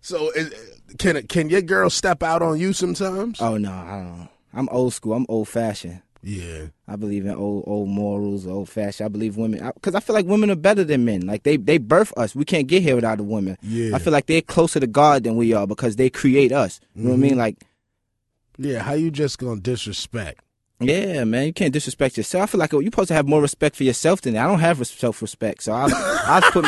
So 0.02 0.30
is, 0.32 0.54
can 1.00 1.26
can 1.26 1.50
your 1.50 1.64
girl 1.64 1.90
step 1.90 2.22
out 2.22 2.44
on 2.44 2.60
you 2.60 2.74
sometimes? 2.74 3.42
Oh 3.42 3.58
no, 3.58 3.72
I 3.72 3.92
don't 4.04 4.18
know. 4.20 4.28
I'm 4.54 4.70
old 4.70 4.94
school. 4.94 5.14
I'm 5.14 5.26
old 5.28 5.48
fashioned. 5.50 6.02
Yeah. 6.28 6.66
I 6.88 6.96
believe 6.96 7.26
in 7.26 7.36
old 7.36 7.64
old 7.68 7.88
morals, 7.90 8.46
old 8.48 8.68
fashioned. 8.70 9.06
I 9.06 9.10
believe 9.10 9.38
women 9.38 9.62
because 9.76 9.94
I, 9.96 10.00
feel 10.00 10.16
like 10.16 10.26
women 10.26 10.50
are 10.52 10.56
better 10.56 10.84
than 10.84 11.06
men. 11.06 11.22
Like 11.28 11.44
they 11.44 11.56
they 11.58 11.78
birth 11.78 12.12
us. 12.18 12.34
We 12.36 12.46
can't 12.46 12.68
get 12.68 12.82
here 12.84 12.96
without 12.96 13.20
a 13.20 13.24
woman. 13.24 13.58
Yeah. 13.62 13.96
I 13.96 14.00
feel 14.00 14.12
like 14.12 14.26
they're 14.26 14.42
closer 14.42 14.80
to 14.80 14.88
God 14.88 15.24
than 15.24 15.36
we 15.36 15.54
are 15.54 15.68
because 15.68 15.96
they 15.98 16.10
create 16.10 16.52
us. 16.52 16.80
You 16.96 17.04
know 17.04 17.10
what 17.12 17.14
I 17.14 17.18
Mm-hmm. 17.18 17.22
mean? 17.30 17.38
Like 17.38 17.58
Yeah. 18.58 18.80
How 18.80 18.94
you 18.94 19.12
just 19.12 19.38
gonna 19.40 19.62
disrespect? 19.62 20.42
yeah, 20.82 21.24
man, 21.24 21.46
you 21.48 21.54
can't 21.54 21.72
disrespect 21.72 22.18
yourself. 22.18 22.44
I 22.44 22.46
feel 22.48 22.60
like 22.60 22.72
you're 22.74 22.84
supposed 22.84 23.08
to 23.10 23.14
have 23.14 23.28
more 23.28 23.42
respect 23.42 23.78
for 23.78 23.84
yourself 23.86 24.20
than 24.22 24.34
that. 24.34 24.44
I 24.44 24.48
don't 24.48 24.60
have 24.60 24.86
self 24.88 25.22
respect, 25.22 25.64
so 25.64 25.72
I 25.74 25.86
I 26.28 26.50
put 26.52 26.66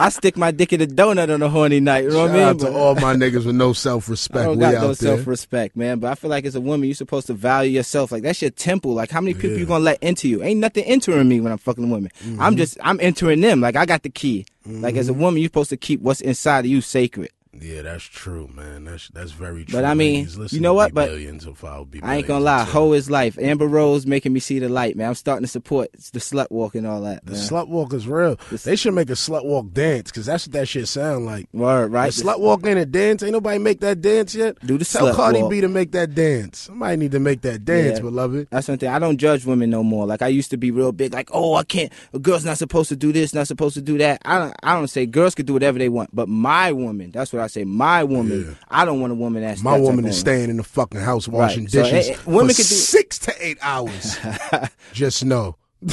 I 0.00 0.08
stick 0.08 0.36
my 0.36 0.50
dick 0.50 0.72
in 0.72 0.80
a 0.80 0.86
donut 0.86 1.32
on 1.32 1.42
a 1.42 1.48
horny 1.48 1.78
night. 1.78 2.04
You 2.04 2.10
know 2.10 2.20
what 2.22 2.26
Shout 2.28 2.36
I 2.36 2.38
mean? 2.38 2.48
out 2.48 2.58
to 2.60 2.64
But- 2.66 2.72
all 2.74 2.94
my 3.06 3.14
niggas 3.14 3.44
with 3.46 3.54
no 3.54 3.72
self 3.72 4.08
respect. 4.08 4.40
I 4.40 4.44
don't 4.44 4.58
got 4.58 4.72
no 4.74 4.92
self 4.94 5.26
respect, 5.26 5.76
man. 5.76 5.98
But 5.98 6.12
I 6.12 6.14
feel 6.14 6.30
like 6.30 6.44
as 6.46 6.54
a 6.54 6.60
woman, 6.60 6.88
you're 6.88 6.94
supposed 6.94 7.26
to 7.28 7.34
value 7.34 7.70
yourself. 7.72 8.10
Like 8.10 8.22
that's 8.22 8.40
your 8.40 8.50
temple. 8.50 8.94
Like 8.94 9.10
how 9.10 9.20
many 9.20 9.34
people 9.34 9.58
you 9.58 9.66
gonna 9.66 9.84
let 9.84 10.02
into 10.02 10.28
you? 10.28 10.42
Ain't 10.42 10.60
nothing 10.60 10.84
entering 10.84 11.28
me 11.28 11.40
when 11.40 11.52
I'm 11.52 11.58
fucking 11.58 11.90
women. 11.90 12.10
Mm-hmm. 12.24 12.40
I'm 12.40 12.56
just 12.56 12.78
I'm 12.82 12.98
entering 13.00 13.40
them. 13.40 13.60
Like 13.60 13.76
I 13.76 13.84
got 13.86 14.02
the 14.02 14.10
key. 14.10 14.46
Like 14.66 14.96
as 14.96 15.08
a 15.08 15.14
woman, 15.14 15.40
you're 15.40 15.48
supposed 15.48 15.70
to 15.70 15.76
keep 15.76 16.00
what's 16.00 16.20
inside 16.20 16.60
of 16.60 16.66
you 16.66 16.80
sacred. 16.80 17.30
Yeah, 17.52 17.82
that's 17.82 18.04
true, 18.04 18.48
man. 18.54 18.84
That's 18.84 19.08
that's 19.08 19.32
very 19.32 19.64
true. 19.64 19.72
But 19.78 19.84
I 19.84 19.94
mean, 19.94 20.26
Ladies, 20.26 20.52
you 20.52 20.60
know 20.60 20.72
what? 20.72 20.94
But 20.94 21.08
billions 21.08 21.46
if 21.46 21.64
I'll 21.64 21.84
be 21.84 22.00
I 22.00 22.16
ain't 22.16 22.26
gonna 22.28 22.44
lie, 22.44 22.62
hoe 22.62 22.92
is 22.92 23.10
life. 23.10 23.36
Amber 23.40 23.66
Rose 23.66 24.06
making 24.06 24.32
me 24.32 24.38
see 24.38 24.60
the 24.60 24.68
light, 24.68 24.94
man. 24.94 25.08
I'm 25.08 25.14
starting 25.16 25.42
to 25.42 25.48
support 25.50 25.90
the 25.92 26.20
slut 26.20 26.46
walk 26.50 26.76
and 26.76 26.86
all 26.86 27.00
that. 27.02 27.26
The 27.26 27.32
man. 27.32 27.40
slut 27.40 27.68
walk 27.68 27.92
is 27.92 28.06
real. 28.06 28.38
This- 28.50 28.62
they 28.62 28.76
should 28.76 28.94
make 28.94 29.10
a 29.10 29.14
slut 29.14 29.44
walk 29.44 29.72
dance 29.72 30.12
because 30.12 30.26
that's 30.26 30.46
what 30.46 30.52
that 30.52 30.68
shit 30.68 30.86
sound 30.86 31.26
like. 31.26 31.48
Word, 31.52 31.90
right? 31.92 32.12
The 32.12 32.22
slut 32.22 32.38
walk 32.38 32.64
ain't 32.66 32.78
a 32.78 32.86
dance. 32.86 33.22
Ain't 33.24 33.32
nobody 33.32 33.58
make 33.58 33.80
that 33.80 34.00
dance 34.00 34.32
yet. 34.34 34.56
Do 34.64 34.78
the 34.78 34.84
Tell 34.84 35.08
slut 35.08 35.14
Cardi 35.16 35.42
walk. 35.42 35.50
B 35.50 35.60
to 35.60 35.68
make 35.68 35.90
that 35.90 36.14
dance. 36.14 36.60
Somebody 36.60 36.98
need 36.98 37.10
to 37.10 37.20
make 37.20 37.40
that 37.42 37.64
dance, 37.64 37.98
Yeah. 37.98 38.02
beloved. 38.02 38.46
That's 38.50 38.66
something 38.66 38.88
I 38.88 39.00
don't 39.00 39.18
judge 39.18 39.44
women 39.44 39.70
no 39.70 39.82
more. 39.82 40.06
Like 40.06 40.22
I 40.22 40.28
used 40.28 40.50
to 40.52 40.56
be 40.56 40.70
real 40.70 40.92
big, 40.92 41.12
like, 41.12 41.30
oh, 41.32 41.54
I 41.56 41.64
can't. 41.64 41.92
A 42.14 42.20
girl's 42.20 42.44
not 42.44 42.58
supposed 42.58 42.90
to 42.90 42.96
do 42.96 43.12
this, 43.12 43.34
not 43.34 43.48
supposed 43.48 43.74
to 43.74 43.82
do 43.82 43.98
that. 43.98 44.22
I 44.24 44.38
don't. 44.38 44.54
I 44.62 44.74
don't 44.74 44.86
say 44.88 45.04
girls 45.04 45.34
can 45.34 45.46
do 45.46 45.52
whatever 45.54 45.80
they 45.80 45.88
want, 45.88 46.14
but 46.14 46.28
my 46.28 46.70
woman, 46.70 47.10
that's 47.10 47.32
what 47.32 47.39
I 47.42 47.46
say. 47.48 47.64
My 47.64 48.04
woman, 48.04 48.46
Yeah. 48.48 48.54
I 48.68 48.84
don't 48.84 49.00
want 49.00 49.12
a 49.12 49.16
woman 49.16 49.42
that's 49.42 49.62
My 49.62 49.76
that 49.78 49.82
woman 49.82 50.04
is 50.04 50.18
staying 50.18 50.50
in 50.50 50.56
the 50.58 50.62
fucking 50.64 51.00
house 51.00 51.26
washing 51.28 51.68
So, 51.68 51.82
dishes 51.82 52.10
eh, 52.10 52.12
eh, 52.12 52.16
women 52.26 52.48
for 52.54 52.62
could 52.62 52.68
do- 52.68 52.74
six 52.74 53.18
to 53.20 53.34
eight 53.46 53.58
hours. 53.62 54.18
Just 54.92 55.24
know. 55.24 55.56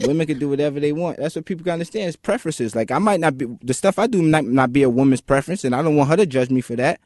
Women 0.00 0.26
can 0.26 0.38
do 0.38 0.48
whatever 0.48 0.80
they 0.80 0.92
want. 0.92 1.18
That's 1.18 1.36
what 1.36 1.44
people 1.44 1.62
can 1.64 1.74
understand. 1.74 2.08
It's 2.08 2.16
preferences. 2.16 2.74
Like 2.74 2.90
I 2.90 2.98
might 2.98 3.20
not 3.20 3.38
be 3.38 3.46
the 3.62 3.72
stuff 3.72 3.98
I 3.98 4.06
do 4.08 4.20
might 4.20 4.44
not 4.44 4.72
be 4.72 4.82
a 4.82 4.90
woman's 4.90 5.20
preference, 5.20 5.64
and 5.64 5.74
I 5.74 5.82
don't 5.82 5.96
want 5.96 6.10
her 6.10 6.16
to 6.16 6.26
judge 6.26 6.50
me 6.50 6.60
for 6.60 6.74
that. 6.76 7.00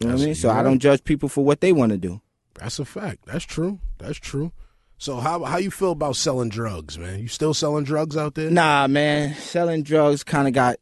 You 0.00 0.08
know 0.08 0.14
what 0.14 0.22
I 0.22 0.24
mean? 0.26 0.34
So 0.34 0.48
you're 0.48 0.56
I 0.58 0.62
don't 0.62 0.78
judge 0.78 1.04
people 1.04 1.28
for 1.28 1.44
what 1.44 1.60
they 1.60 1.72
want 1.72 1.92
to 1.92 1.98
do. 1.98 2.20
That's 2.54 2.78
a 2.78 2.84
fact. 2.84 3.26
That's 3.26 3.44
true. 3.44 3.80
That's 3.98 4.18
true. 4.18 4.52
So 4.96 5.16
how 5.16 5.44
how 5.44 5.58
you 5.58 5.70
feel 5.70 5.90
about 5.92 6.16
selling 6.16 6.48
drugs, 6.48 6.98
man? 6.98 7.18
You 7.20 7.28
still 7.28 7.52
selling 7.52 7.84
drugs 7.84 8.16
out 8.16 8.34
there? 8.34 8.50
Nah, 8.50 8.86
man, 8.86 9.34
selling 9.34 9.82
drugs 9.82 10.24
kind 10.24 10.48
of 10.48 10.54
got 10.54 10.76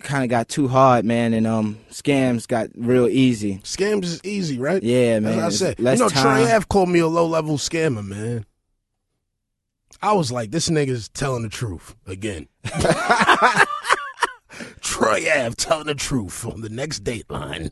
kind 0.00 0.24
of 0.24 0.30
got 0.30 0.48
too 0.48 0.68
hard, 0.68 1.04
man, 1.04 1.32
and 1.34 1.46
um, 1.46 1.78
scams 1.90 2.46
got 2.48 2.68
real 2.74 3.08
easy. 3.08 3.58
Scams 3.58 4.04
is 4.04 4.20
easy, 4.24 4.58
right? 4.58 4.82
Yeah, 4.82 5.20
man. 5.20 5.38
As 5.38 5.62
I 5.62 5.66
said, 5.66 5.78
you 5.78 5.84
know, 5.84 6.08
time. 6.08 6.22
Troy 6.22 6.54
Ave 6.54 6.64
called 6.68 6.88
me 6.88 6.98
a 6.98 7.06
low 7.06 7.26
level 7.26 7.56
scammer, 7.58 8.04
man. 8.04 8.46
I 10.02 10.12
was 10.14 10.32
like, 10.32 10.50
this 10.50 10.70
nigga's 10.70 11.08
telling 11.10 11.42
the 11.42 11.48
truth 11.48 11.94
again. 12.06 12.48
Troy 14.80 15.26
Ave 15.30 15.54
telling 15.56 15.86
the 15.86 15.94
truth 15.94 16.46
on 16.46 16.62
the 16.62 16.70
next 16.70 17.04
Dateline. 17.04 17.70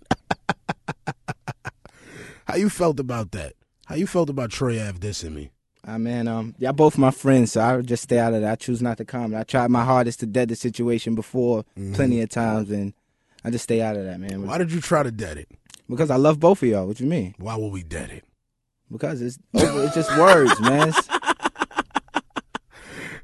How 2.46 2.56
you 2.56 2.68
felt 2.68 3.00
about 3.00 3.32
that? 3.32 3.54
How 3.86 3.94
you 3.94 4.06
felt 4.06 4.28
about 4.30 4.50
Troy 4.50 4.80
Ave 4.80 4.98
dissing 4.98 5.32
me? 5.32 5.50
Ah, 5.86 5.96
man, 5.96 6.28
um, 6.28 6.54
y'all 6.58 6.72
both 6.72 6.98
my 6.98 7.10
friends, 7.10 7.52
so 7.52 7.60
I 7.60 7.76
would 7.76 7.86
just 7.86 8.02
stay 8.02 8.18
out 8.18 8.34
of 8.34 8.42
that. 8.42 8.52
I 8.52 8.56
choose 8.56 8.82
not 8.82 8.98
to 8.98 9.04
comment. 9.04 9.36
I 9.36 9.44
tried 9.44 9.70
my 9.70 9.84
hardest 9.84 10.20
to 10.20 10.26
dead 10.26 10.48
the 10.48 10.56
situation 10.56 11.14
before 11.14 11.64
plenty 11.94 12.20
of 12.20 12.28
times, 12.28 12.70
and 12.70 12.92
I 13.44 13.50
just 13.50 13.64
stay 13.64 13.80
out 13.80 13.96
of 13.96 14.04
that, 14.04 14.20
man. 14.20 14.46
Why 14.46 14.58
did 14.58 14.72
you 14.72 14.80
try 14.80 15.02
to 15.02 15.10
dead 15.10 15.38
it? 15.38 15.48
Because 15.88 16.10
I 16.10 16.16
love 16.16 16.40
both 16.40 16.62
of 16.62 16.68
y'all. 16.68 16.86
What 16.86 17.00
you 17.00 17.06
mean? 17.06 17.34
Why 17.38 17.56
will 17.56 17.70
we 17.70 17.82
dead 17.82 18.10
it? 18.10 18.24
Because 18.90 19.22
it's 19.22 19.38
over, 19.54 19.84
it's 19.84 19.94
just 19.94 20.14
words, 20.18 20.60
man. 20.60 20.92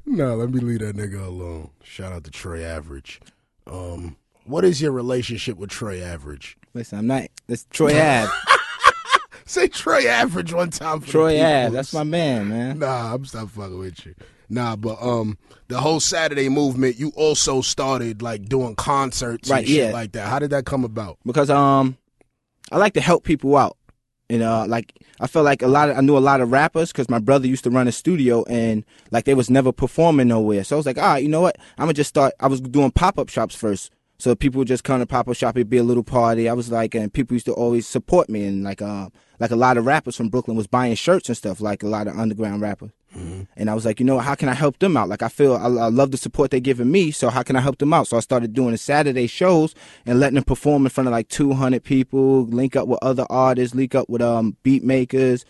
No, 0.07 0.35
let 0.35 0.51
me 0.51 0.59
leave 0.59 0.79
that 0.79 0.95
nigga 0.95 1.25
alone. 1.25 1.71
Shout 1.83 2.13
out 2.13 2.23
to 2.25 2.31
Trey 2.31 2.63
Average. 2.63 3.19
Um, 3.65 4.17
what 4.45 4.63
is 4.63 4.79
your 4.79 4.91
relationship 4.91 5.57
with 5.57 5.71
Trey 5.71 6.01
Average? 6.01 6.57
listen, 6.75 6.99
I'm 6.99 7.07
not. 7.07 7.23
It's 7.47 7.65
Troy 7.71 7.89
Ave. 7.99 8.31
Say 9.45 9.67
Troy 9.67 10.05
Average 10.07 10.53
one 10.53 10.69
time. 10.71 11.01
For 11.01 11.11
Troy 11.11 11.37
peoples. 11.37 11.73
that's 11.73 11.93
my 11.93 12.03
man, 12.03 12.49
man. 12.49 12.79
Nah, 12.79 13.13
I'm 13.13 13.25
stop 13.25 13.49
fucking 13.49 13.77
with 13.77 14.05
you. 14.05 14.15
Nah, 14.49 14.75
but 14.75 14.97
um, 15.01 15.37
the 15.67 15.79
whole 15.79 15.99
Saturday 15.99 16.49
movement, 16.49 16.97
you 16.99 17.11
also 17.15 17.61
started 17.61 18.21
like 18.21 18.45
doing 18.45 18.75
concerts 18.75 19.49
Right, 19.49 19.59
and 19.59 19.67
shit 19.67 19.77
yeah. 19.87 19.91
like 19.91 20.11
that. 20.13 20.27
How 20.27 20.39
did 20.39 20.49
that 20.51 20.65
come 20.65 20.83
about? 20.83 21.17
because 21.25 21.49
um 21.49 21.97
I 22.71 22.77
like 22.77 22.93
to 22.93 23.01
help 23.01 23.23
people 23.23 23.55
out. 23.55 23.77
You 24.29 24.39
know, 24.39 24.65
like 24.67 24.91
I 25.19 25.27
felt 25.27 25.45
like 25.45 25.61
a 25.61 25.67
lot 25.67 25.89
of 25.91 25.97
I 25.97 26.01
knew 26.01 26.17
a 26.17 26.19
lot 26.19 26.41
of 26.41 26.51
rappers 26.51 26.91
because 26.91 27.07
my 27.09 27.19
brother 27.19 27.45
used 27.47 27.63
to 27.65 27.69
run 27.69 27.87
a 27.87 27.91
studio 27.91 28.43
and 28.45 28.83
like 29.11 29.25
they 29.25 29.35
was 29.35 29.51
never 29.51 29.71
performing 29.71 30.27
nowhere. 30.27 30.63
So 30.63 30.75
I 30.75 30.77
was 30.77 30.87
like, 30.87 30.97
all 30.97 31.03
right, 31.05 31.21
you 31.21 31.29
know 31.29 31.41
what? 31.41 31.57
I'm 31.77 31.83
gonna 31.85 31.93
just 31.93 32.09
start. 32.09 32.33
I 32.39 32.47
was 32.47 32.59
doing 32.59 32.89
pop 32.89 33.19
up 33.19 33.29
shops 33.29 33.53
first, 33.53 33.91
so 34.17 34.35
people 34.35 34.59
would 34.59 34.67
just 34.67 34.83
come 34.83 34.99
to 34.99 35.05
pop 35.05 35.27
up 35.27 35.35
shop. 35.35 35.57
It'd 35.57 35.69
be 35.69 35.77
a 35.77 35.83
little 35.83 36.03
party. 36.03 36.47
I 36.47 36.53
was 36.53 36.71
like, 36.71 36.95
and 36.95 37.13
people 37.13 37.35
used 37.35 37.45
to 37.47 37.53
always 37.53 37.87
support 37.87 38.29
me 38.29 38.45
and 38.45 38.63
like 38.63 38.81
um 38.81 39.11
like 39.39 39.51
a 39.51 39.55
lot 39.55 39.77
of 39.77 39.85
rappers 39.85 40.15
from 40.15 40.29
Brooklyn 40.29 40.55
was 40.55 40.67
buying 40.67 40.95
shirts 40.95 41.27
and 41.29 41.37
stuff 41.37 41.59
like 41.59 41.83
a 41.83 41.87
lot 41.87 42.07
of 42.07 42.17
underground 42.17 42.61
rappers. 42.61 42.91
And 43.55 43.69
I 43.69 43.73
was 43.73 43.85
like, 43.85 44.01
you 44.01 44.05
know, 44.05 44.19
how 44.19 44.35
can 44.35 44.49
I 44.49 44.53
help 44.53 44.79
them 44.79 44.97
out? 44.97 45.07
Like, 45.07 45.21
I 45.21 45.29
feel 45.29 45.55
I, 45.55 45.67
I 45.67 45.87
love 45.87 46.11
the 46.11 46.17
support 46.17 46.51
they're 46.51 46.59
giving 46.59 46.91
me, 46.91 47.11
so 47.11 47.29
how 47.29 47.43
can 47.43 47.55
I 47.55 47.61
help 47.61 47.77
them 47.77 47.93
out? 47.93 48.07
So 48.07 48.17
I 48.17 48.19
started 48.19 48.53
doing 48.53 48.71
the 48.71 48.77
Saturday 48.77 49.27
shows 49.27 49.73
and 50.05 50.19
letting 50.19 50.35
them 50.35 50.43
perform 50.43 50.85
in 50.85 50.89
front 50.89 51.07
of 51.07 51.13
like 51.13 51.29
200 51.29 51.81
people, 51.83 52.45
link 52.45 52.75
up 52.75 52.89
with 52.89 52.99
other 53.01 53.25
artists, 53.29 53.73
link 53.73 53.95
up 53.95 54.09
with 54.09 54.21
um 54.21 54.57
beat 54.63 54.83
makers 54.83 55.45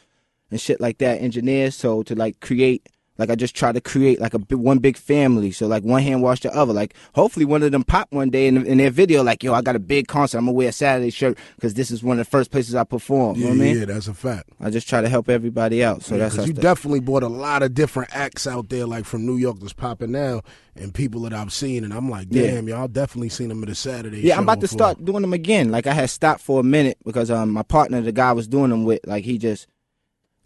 and 0.51 0.61
shit 0.61 0.79
like 0.79 0.99
that, 0.99 1.21
engineers. 1.21 1.75
So 1.75 2.03
to 2.03 2.13
like 2.13 2.39
create, 2.39 2.87
like 3.17 3.29
I 3.29 3.35
just 3.35 3.55
try 3.55 3.71
to 3.71 3.79
create 3.81 4.19
like 4.19 4.33
a 4.33 4.39
big, 4.39 4.57
one 4.57 4.79
big 4.79 4.97
family. 4.97 5.51
So 5.51 5.67
like 5.67 5.83
one 5.83 6.01
hand 6.01 6.21
wash 6.21 6.41
the 6.41 6.53
other. 6.53 6.73
Like 6.73 6.93
hopefully 7.13 7.45
one 7.45 7.63
of 7.63 7.71
them 7.71 7.83
pop 7.83 8.07
one 8.11 8.29
day 8.29 8.47
in, 8.47 8.65
in 8.65 8.77
their 8.77 8.89
video, 8.91 9.23
like 9.23 9.43
yo, 9.43 9.53
I 9.53 9.61
got 9.61 9.75
a 9.75 9.79
big 9.79 10.07
concert. 10.07 10.37
I'm 10.37 10.45
gonna 10.45 10.53
wear 10.53 10.69
a 10.69 10.71
Saturday 10.71 11.09
shirt 11.09 11.37
because 11.55 11.73
this 11.75 11.91
is 11.91 12.03
one 12.03 12.19
of 12.19 12.25
the 12.25 12.29
first 12.29 12.51
places 12.51 12.75
I 12.75 12.83
perform. 12.83 13.37
You 13.37 13.43
know 13.43 13.49
what 13.49 13.55
I 13.55 13.57
mean? 13.57 13.77
yeah, 13.79 13.85
that's 13.85 14.07
a 14.07 14.13
fact. 14.13 14.49
I 14.59 14.69
just 14.69 14.87
try 14.89 15.01
to 15.01 15.09
help 15.09 15.29
everybody 15.29 15.83
out. 15.83 16.03
So 16.03 16.17
that's 16.17 16.35
Because 16.35 16.47
you 16.47 16.53
definitely 16.53 16.99
brought 16.99 17.23
a 17.23 17.27
lot 17.27 17.63
of 17.63 17.73
different 17.73 18.15
acts 18.15 18.47
out 18.47 18.69
there, 18.69 18.85
like 18.85 19.05
from 19.05 19.25
New 19.25 19.37
York 19.37 19.59
that's 19.59 19.73
popping 19.73 20.11
now, 20.11 20.41
and 20.75 20.93
people 20.93 21.21
that 21.21 21.33
I've 21.33 21.53
seen, 21.53 21.83
and 21.83 21.93
I'm 21.93 22.09
like, 22.09 22.27
Yeah. 22.29 22.47
damn, 22.47 22.67
y'all 22.67 22.87
definitely 22.87 23.29
seen 23.29 23.49
them 23.49 23.63
at 23.63 23.69
a 23.69 23.75
Saturday. 23.75 24.21
Yeah, 24.21 24.37
I'm 24.37 24.43
about 24.43 24.61
to 24.61 24.67
start 24.67 25.03
doing 25.03 25.21
them 25.21 25.33
again. 25.33 25.71
Like 25.71 25.87
I 25.87 25.93
had 25.93 26.09
stopped 26.09 26.41
for 26.41 26.59
a 26.59 26.63
minute 26.63 26.97
because 27.05 27.31
um 27.31 27.51
my 27.51 27.63
partner, 27.63 28.01
the 28.01 28.11
guy 28.11 28.29
I 28.29 28.33
was 28.33 28.47
doing 28.47 28.69
them 28.71 28.83
with, 28.83 28.99
like 29.05 29.23
he 29.23 29.37
just 29.37 29.67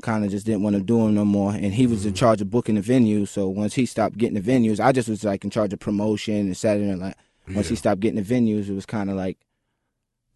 kind 0.01 0.23
of 0.25 0.31
just 0.31 0.45
didn't 0.45 0.63
want 0.63 0.75
to 0.75 0.81
do 0.81 0.97
them 0.99 1.15
no 1.15 1.25
more, 1.25 1.51
and 1.53 1.73
he 1.73 1.87
was 1.87 2.05
in 2.05 2.13
charge 2.13 2.41
of 2.41 2.49
booking 2.49 2.75
the 2.75 2.81
venues. 2.81 3.27
So 3.29 3.47
once 3.47 3.73
he 3.75 3.85
stopped 3.85 4.17
getting 4.17 4.41
the 4.41 4.51
venues, 4.51 4.79
I 4.79 4.91
just 4.91 5.09
was 5.09 5.23
like 5.23 5.43
in 5.43 5.49
charge 5.49 5.73
of 5.73 5.79
promotion 5.79 6.35
and 6.35 6.57
Saturday 6.57 6.93
Night. 6.95 7.15
Once 7.53 7.67
he 7.69 7.75
stopped 7.75 7.99
getting 8.01 8.21
the 8.21 8.33
venues, 8.35 8.69
it 8.69 8.73
was 8.73 8.85
kind 8.85 9.09
of 9.09 9.15
like 9.15 9.37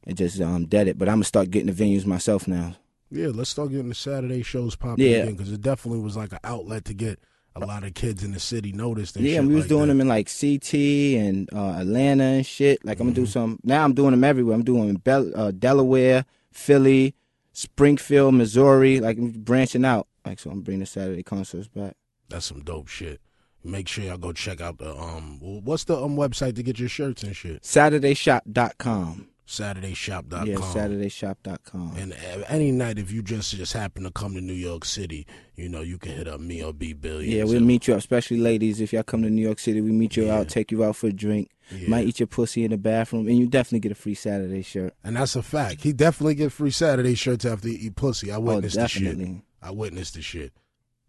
it 0.08 0.16
just 0.16 0.42
um 0.42 0.66
dead 0.66 0.88
it. 0.88 0.98
But 0.98 1.10
I'm 1.10 1.16
gonna 1.16 1.26
start 1.26 1.52
getting 1.52 1.74
the 1.74 1.84
venues 1.84 2.06
myself 2.06 2.48
now. 2.48 2.76
Yeah, 3.12 3.28
let's 3.28 3.52
start 3.52 3.70
getting 3.70 3.90
the 3.90 3.96
Saturday 3.96 4.42
shows 4.42 4.76
popping 4.76 5.06
Yeah. 5.06 5.18
again 5.18 5.36
because 5.36 5.52
it 5.52 5.62
definitely 5.62 6.02
was 6.02 6.18
like 6.18 6.32
an 6.32 6.40
outlet 6.44 6.86
to 6.86 6.96
get 6.96 7.20
a 7.56 7.60
lot 7.64 7.84
of 7.84 7.94
kids 7.94 8.24
in 8.24 8.32
the 8.32 8.40
city 8.40 8.72
noticed. 8.72 9.16
And 9.16 9.24
yeah, 9.26 9.40
we 9.42 9.54
was 9.54 9.66
like 9.66 9.70
doing 9.70 9.82
that. 9.82 9.88
them 9.90 10.02
in 10.02 10.08
like 10.08 10.28
CT 10.28 10.74
and 10.74 11.48
uh, 11.54 11.74
Atlanta 11.82 12.24
and 12.24 12.46
shit. 12.46 12.84
Like 12.84 13.00
I'm 13.00 13.06
gonna 13.08 13.16
do 13.16 13.28
some 13.28 13.60
now. 13.64 13.84
I'm 13.84 13.94
doing 13.94 14.12
them 14.12 14.24
everywhere. 14.24 14.56
I'm 14.56 14.64
doing 14.64 14.82
them 14.88 14.90
in 14.90 14.96
Bel- 14.96 15.32
uh, 15.36 15.52
Delaware, 15.52 16.26
Philly, 16.52 17.14
Springfield, 17.54 18.34
Missouri. 18.34 19.00
Like 19.00 19.18
I'm 19.18 19.32
branching 19.32 19.86
out. 19.86 20.08
Like 20.26 20.40
so, 20.40 20.50
I'm 20.50 20.62
bringing 20.62 20.82
the 20.82 20.86
Saturday 20.86 21.24
concerts 21.24 21.68
back. 21.68 21.96
That's 22.30 22.46
some 22.46 22.62
dope 22.62 22.88
shit. 22.88 23.22
Make 23.64 23.88
sure 23.88 24.04
y'all 24.04 24.18
go 24.18 24.34
check 24.34 24.60
out 24.60 24.80
the 24.80 24.94
um. 24.94 25.40
What's 25.40 25.86
the 25.86 25.96
um 25.98 26.18
website 26.18 26.56
to 26.56 26.64
get 26.64 26.80
your 26.80 26.90
shirts 26.90 27.24
and 27.24 27.36
shit? 27.36 27.62
SaturdayShop.com. 27.64 29.30
SaturdayShop.com. 29.48 30.48
Yeah, 30.48 30.56
SaturdayShop.com. 30.56 31.94
And 31.98 32.14
uh, 32.14 32.44
any 32.48 32.72
night, 32.72 32.98
if 32.98 33.12
you 33.12 33.22
just 33.22 33.56
just 33.56 33.74
happen 33.74 34.04
to 34.04 34.12
come 34.12 34.34
to 34.34 34.42
New 34.42 34.54
York 34.54 34.84
City, 34.84 35.28
you 35.56 35.70
know 35.70 35.82
you 35.82 35.98
can 35.98 36.14
hit 36.14 36.28
up 36.28 36.40
me 36.40 36.64
or 36.64 36.74
B 36.74 36.94
Billions. 36.94 37.34
Yeah, 37.34 37.44
we'll 37.44 37.62
meet 37.62 37.88
you 37.88 37.94
up, 37.94 38.00
especially 38.00 38.38
ladies. 38.38 38.82
If 38.82 38.92
y'all 38.94 39.04
come 39.04 39.22
to 39.22 39.30
New 39.30 39.42
York 39.42 39.60
City, 39.60 39.80
we 39.82 39.92
meet 39.92 40.18
you 40.18 40.32
out, 40.32 40.50
take 40.50 40.72
you 40.72 40.84
out 40.84 40.96
for 40.96 41.08
a 41.08 41.14
drink. 41.14 41.50
Yeah. 41.72 41.90
Might 41.90 42.08
eat 42.08 42.20
your 42.20 42.28
pussy 42.28 42.64
in 42.66 42.72
the 42.72 42.78
bathroom, 42.78 43.28
and 43.28 43.38
you 43.38 43.48
definitely 43.48 43.80
get 43.80 43.92
a 43.92 43.96
free 43.96 44.14
Saturday 44.16 44.62
shirt. 44.62 44.94
And 45.04 45.16
that's 45.16 45.36
a 45.36 45.42
fact. 45.42 45.82
He 45.82 45.94
definitely 45.94 46.36
get 46.36 46.52
free 46.52 46.72
Saturday 46.72 47.16
shirts 47.16 47.46
after 47.46 47.68
he 47.68 47.76
eat 47.76 47.96
pussy. 47.96 48.32
I 48.32 48.36
Oh, 48.36 48.42
witnessed 48.42 48.76
the 48.76 48.88
shit. 48.88 49.18
I 49.62 49.72
witnessed 49.72 50.14
the 50.16 50.22
shit. 50.22 50.52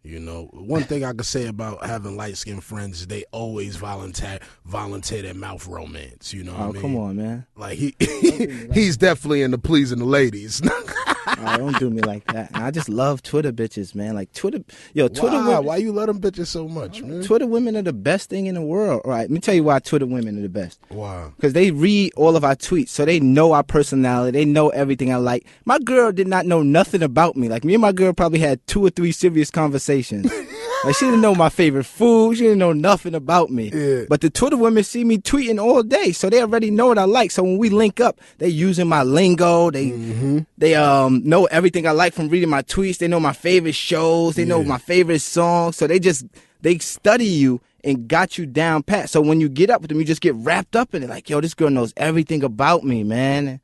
You 0.07 0.21
know, 0.21 0.51
one 0.53 0.83
thing 0.83 1.03
I 1.03 1.13
could 1.15 1.25
say 1.25 1.47
about 1.47 1.87
having 1.87 2.15
light 2.17 2.37
skinned 2.37 2.63
friends 2.63 3.01
is 3.01 3.07
they 3.07 3.25
always 3.33 3.77
volunteer 3.77 4.39
volunteer 4.67 5.23
their 5.23 5.33
mouth 5.33 5.67
romance. 5.67 6.35
You 6.35 6.45
know 6.45 6.53
what 6.53 6.61
Oh, 6.61 6.69
I 6.69 6.73
mean? 6.73 6.83
come 6.83 6.97
on, 6.97 7.17
man. 7.17 7.47
Like 7.57 7.79
he 7.79 7.95
he's 8.75 8.99
definitely 8.99 9.41
into 9.41 9.57
pleasing 9.57 9.99
the 10.01 10.05
ladies. 10.05 10.61
Oh, 11.27 11.57
don't 11.57 11.79
do 11.79 11.91
me 11.91 12.03
like 12.03 12.25
that. 12.33 12.51
And 12.55 12.63
I 12.65 12.71
just 12.71 12.89
love 12.89 13.23
Twitter 13.23 13.53
bitches, 13.53 13.95
man. 13.95 14.15
Like 14.15 14.33
Twitter, 14.33 14.59
yo, 14.93 15.09
Twitter 15.09 15.37
why? 15.37 15.49
women, 15.49 15.65
Why 15.65 15.77
you 15.79 15.93
let 15.93 16.07
them 16.07 16.21
bitches 16.21 16.47
so 16.47 16.69
much, 16.69 17.03
man? 17.03 17.23
Twitter 17.23 17.47
women 17.47 17.77
are 17.77 17.83
the 17.83 17.93
best 17.93 18.31
thing 18.31 18.47
in 18.47 18.55
the 18.55 18.63
world. 18.63 19.03
All 19.05 19.11
right, 19.11 19.23
let 19.23 19.31
me 19.31 19.41
tell 19.41 19.55
you 19.55 19.65
why 19.65 19.79
Twitter 19.79 20.07
women 20.07 20.39
are 20.39 20.43
the 20.43 20.49
best. 20.49 20.79
Wow. 20.91 21.33
Because 21.37 21.53
they 21.53 21.71
read 21.71 22.13
all 22.17 22.37
of 22.37 22.45
our 22.45 22.57
tweets, 22.57 22.89
so 22.91 23.05
they 23.05 23.21
know 23.21 23.53
our 23.53 23.63
personality. 23.63 24.39
They 24.39 24.45
know 24.45 24.69
everything 24.71 25.13
I 25.13 25.17
like. 25.17 25.47
My 25.65 25.79
girl 25.79 26.13
did 26.13 26.29
not 26.29 26.47
know 26.47 26.63
nothing 26.63 27.03
about 27.03 27.37
me. 27.37 27.49
Like 27.49 27.65
me 27.65 27.75
and 27.75 27.83
my 27.83 27.93
girl 27.93 28.13
probably 28.13 28.41
had 28.41 28.65
two 28.67 28.85
or 28.85 28.91
three 28.91 29.13
serious 29.13 29.51
conversations. 29.51 30.33
like 30.85 30.97
she 30.97 31.05
didn't 31.07 31.21
know 31.21 31.35
my 31.35 31.49
favorite 31.49 31.85
food. 31.85 32.37
She 32.37 32.43
didn't 32.45 32.59
know 32.59 32.73
nothing 32.73 33.15
about 33.15 33.51
me. 33.51 33.71
Yeah. 33.73 34.05
But 34.09 34.21
the 34.21 34.31
Twitter 34.31 34.57
women 34.57 34.85
see 34.85 35.05
me 35.05 35.19
tweeting 35.19 35.63
all 35.63 35.83
day, 35.83 36.13
so 36.13 36.29
they 36.31 36.41
already 36.41 36.71
know 36.71 36.89
what 36.89 36.99
I 36.99 37.05
like. 37.05 37.31
So 37.31 37.43
when 37.43 37.59
we 37.59 37.71
link 37.71 38.01
up, 38.01 38.21
they 38.39 38.49
using 38.49 38.89
my 38.89 39.03
lingo. 39.03 39.71
They 39.71 39.91
Mm-hmm. 39.91 40.39
they 40.59 40.75
um 40.75 41.23
know 41.25 41.47
everything 41.47 41.87
I 41.87 41.93
like 41.93 42.13
from 42.15 42.29
reading 42.29 42.49
my 42.51 42.63
tweets. 42.63 42.99
They 42.99 43.09
know 43.09 43.21
my 43.21 43.33
favorite 43.33 43.75
shows. 43.75 44.35
They 44.37 44.45
know 44.45 44.63
my 44.65 44.79
favorite 44.79 45.21
songs. 45.21 45.77
So 45.77 45.87
they 45.87 45.99
just 45.99 46.27
they 46.61 46.79
study 46.79 47.27
you 47.27 47.61
and 47.83 48.09
got 48.09 48.39
you 48.39 48.47
down 48.47 48.83
pat. 48.83 49.11
So 49.11 49.21
when 49.21 49.41
you 49.41 49.49
get 49.49 49.71
up 49.71 49.83
with 49.83 49.91
them, 49.91 49.99
you 49.99 50.05
just 50.07 50.21
get 50.23 50.35
wrapped 50.37 50.75
up 50.75 50.95
in 50.95 51.03
it. 51.03 51.09
Like, 51.11 51.29
yo, 51.29 51.41
this 51.41 51.53
girl 51.55 51.69
knows 51.71 51.93
everything 51.97 52.43
about 52.43 52.83
me, 52.85 53.05
man. 53.05 53.61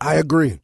I 0.00 0.16
agree. 0.16 0.60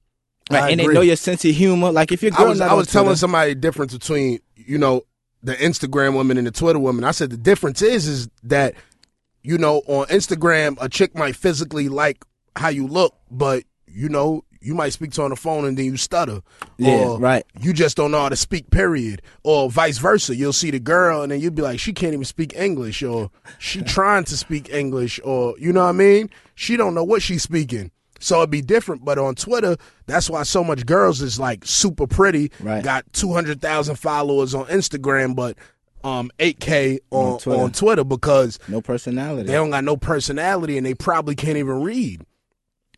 Right, 0.50 0.62
I 0.64 0.70
and 0.70 0.80
agree. 0.80 0.92
they 0.92 0.98
know 0.98 1.00
your 1.00 1.16
sense 1.16 1.44
of 1.46 1.54
humor. 1.54 1.90
Like 1.90 2.12
if 2.12 2.22
you're, 2.22 2.32
I 2.38 2.44
was 2.44 2.60
I 2.60 2.74
was 2.74 2.88
telling 2.88 3.16
somebody 3.16 3.54
the 3.54 3.60
difference 3.60 3.94
between 3.94 4.40
you 4.66 4.78
know 4.78 5.02
the 5.42 5.54
Instagram 5.54 6.14
woman 6.14 6.38
and 6.38 6.46
the 6.46 6.50
Twitter 6.50 6.78
woman. 6.78 7.04
I 7.04 7.10
said 7.10 7.30
the 7.30 7.36
difference 7.36 7.82
is 7.82 8.06
is 8.06 8.28
that 8.44 8.74
you 9.42 9.58
know 9.58 9.82
on 9.86 10.06
Instagram 10.06 10.76
a 10.80 10.88
chick 10.88 11.14
might 11.14 11.36
physically 11.36 11.88
like 11.88 12.24
how 12.56 12.68
you 12.68 12.86
look, 12.86 13.14
but 13.30 13.64
you 13.86 14.08
know 14.08 14.44
you 14.64 14.74
might 14.74 14.94
speak 14.94 15.12
to 15.12 15.20
her 15.20 15.24
on 15.26 15.30
the 15.30 15.36
phone 15.36 15.66
and 15.66 15.76
then 15.76 15.84
you 15.84 15.96
stutter. 15.96 16.40
Yeah, 16.78 17.04
or 17.04 17.18
right. 17.18 17.44
You 17.60 17.72
just 17.74 17.96
don't 17.96 18.10
know 18.10 18.20
how 18.20 18.30
to 18.30 18.36
speak. 18.36 18.70
Period. 18.70 19.20
Or 19.42 19.70
vice 19.70 19.98
versa. 19.98 20.34
You'll 20.34 20.54
see 20.54 20.70
the 20.70 20.80
girl 20.80 21.22
and 21.22 21.30
then 21.30 21.40
you'll 21.40 21.52
be 21.52 21.62
like, 21.62 21.78
she 21.78 21.92
can't 21.92 22.14
even 22.14 22.24
speak 22.24 22.54
English, 22.56 23.02
or 23.02 23.30
she 23.58 23.82
trying 23.82 24.24
to 24.24 24.36
speak 24.36 24.70
English, 24.70 25.20
or 25.22 25.54
you 25.58 25.72
know 25.72 25.82
what 25.82 25.90
I 25.90 25.92
mean? 25.92 26.30
She 26.54 26.76
don't 26.76 26.94
know 26.94 27.04
what 27.04 27.22
she's 27.22 27.42
speaking. 27.42 27.90
So 28.24 28.38
it'd 28.38 28.48
be 28.50 28.62
different, 28.62 29.04
but 29.04 29.18
on 29.18 29.34
Twitter, 29.34 29.76
that's 30.06 30.30
why 30.30 30.44
so 30.44 30.64
much 30.64 30.86
girls 30.86 31.20
is 31.20 31.38
like 31.38 31.64
super 31.66 32.06
pretty, 32.06 32.50
Right. 32.60 32.82
got 32.82 33.04
two 33.12 33.32
hundred 33.34 33.60
thousand 33.60 33.96
followers 33.96 34.54
on 34.54 34.64
Instagram, 34.66 35.36
but 35.36 35.58
um 36.02 36.30
eight 36.38 36.58
k 36.58 37.00
on 37.10 37.32
On 37.34 37.38
Twitter. 37.38 37.62
on 37.62 37.72
Twitter 37.72 38.04
because 38.04 38.58
no 38.68 38.80
personality. 38.80 39.46
they 39.46 39.52
don't 39.52 39.70
got 39.70 39.84
no 39.84 39.96
personality 39.98 40.76
and 40.78 40.86
they 40.86 40.94
probably 40.94 41.34
can't 41.34 41.58
even 41.58 41.82
read. 41.82 42.22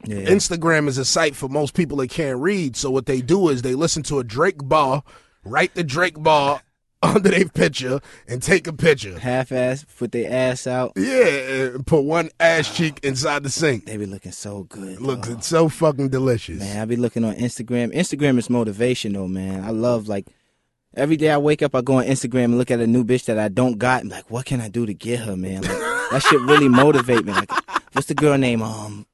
yeah. 0.05 0.17
Instagram 0.29 0.87
is 0.89 0.99
a 0.99 1.05
site 1.05 1.35
for 1.35 1.49
most 1.49 1.75
people 1.75 1.97
that 1.99 2.11
can't 2.11 2.39
read. 2.39 2.77
So 2.77 2.91
what 2.91 3.07
they 3.07 3.21
do 3.21 3.49
is 3.49 3.63
they 3.63 3.75
listen 3.75 4.03
to 4.05 4.19
a 4.21 4.25
Drake 4.25 4.59
bar, 4.69 5.03
write 5.45 5.75
the 5.75 5.83
Drake 5.85 6.23
bar 6.23 6.63
under 7.07 7.31
their 7.31 7.49
picture, 7.49 8.01
and 8.29 8.43
take 8.43 8.67
a 8.67 8.73
picture. 8.73 9.19
Half 9.19 9.53
ass, 9.53 9.85
put 9.99 10.13
their 10.13 10.33
ass 10.33 10.67
out. 10.67 10.93
Yeah, 10.97 11.27
and 11.27 11.87
put 11.87 12.03
one 12.03 12.31
ass 12.41 12.75
cheek 12.75 13.01
inside 13.03 13.43
the 13.43 13.51
sink. 13.51 13.87
They 13.87 13.97
be 13.97 14.07
looking 14.07 14.33
so 14.33 14.65
good. 14.65 15.01
Look, 15.01 15.23
dog. 15.23 15.39
it's 15.39 15.47
so 15.47 15.69
fucking 15.69 16.09
delicious. 16.09 16.59
Man, 16.61 16.81
I 16.81 16.85
be 16.85 16.97
looking 16.97 17.25
on 17.25 17.35
Instagram. 17.37 17.95
Instagram 17.95 18.39
is 18.39 18.51
motivation 18.51 19.13
though, 19.13 19.29
man. 19.29 19.65
I 19.65 19.71
love 19.71 20.09
like 20.09 20.27
every 20.97 21.17
day 21.17 21.31
I 21.31 21.39
wake 21.39 21.63
up, 21.63 21.75
I 21.75 21.83
go 21.83 21.99
on 21.99 22.05
Instagram 22.05 22.45
and 22.45 22.59
look 22.59 22.71
at 22.71 22.81
a 22.81 22.87
new 22.87 23.05
bitch 23.05 23.27
that 23.27 23.39
I 23.39 23.49
don't 23.49 23.79
got. 23.79 24.03
and 24.03 24.11
like, 24.11 24.31
what 24.31 24.47
can 24.47 24.61
I 24.61 24.69
do 24.69 24.87
to 24.87 24.95
get 24.95 25.21
her, 25.21 25.37
man? 25.37 25.63
Like, 25.63 25.79
that 26.11 26.23
shit 26.23 26.41
really 26.41 26.69
motivate 26.69 27.25
me. 27.25 27.33
Like, 27.33 27.51
what's 27.93 28.09
the 28.09 28.15
girl 28.15 28.39
name? 28.39 28.63
Um, 28.63 29.07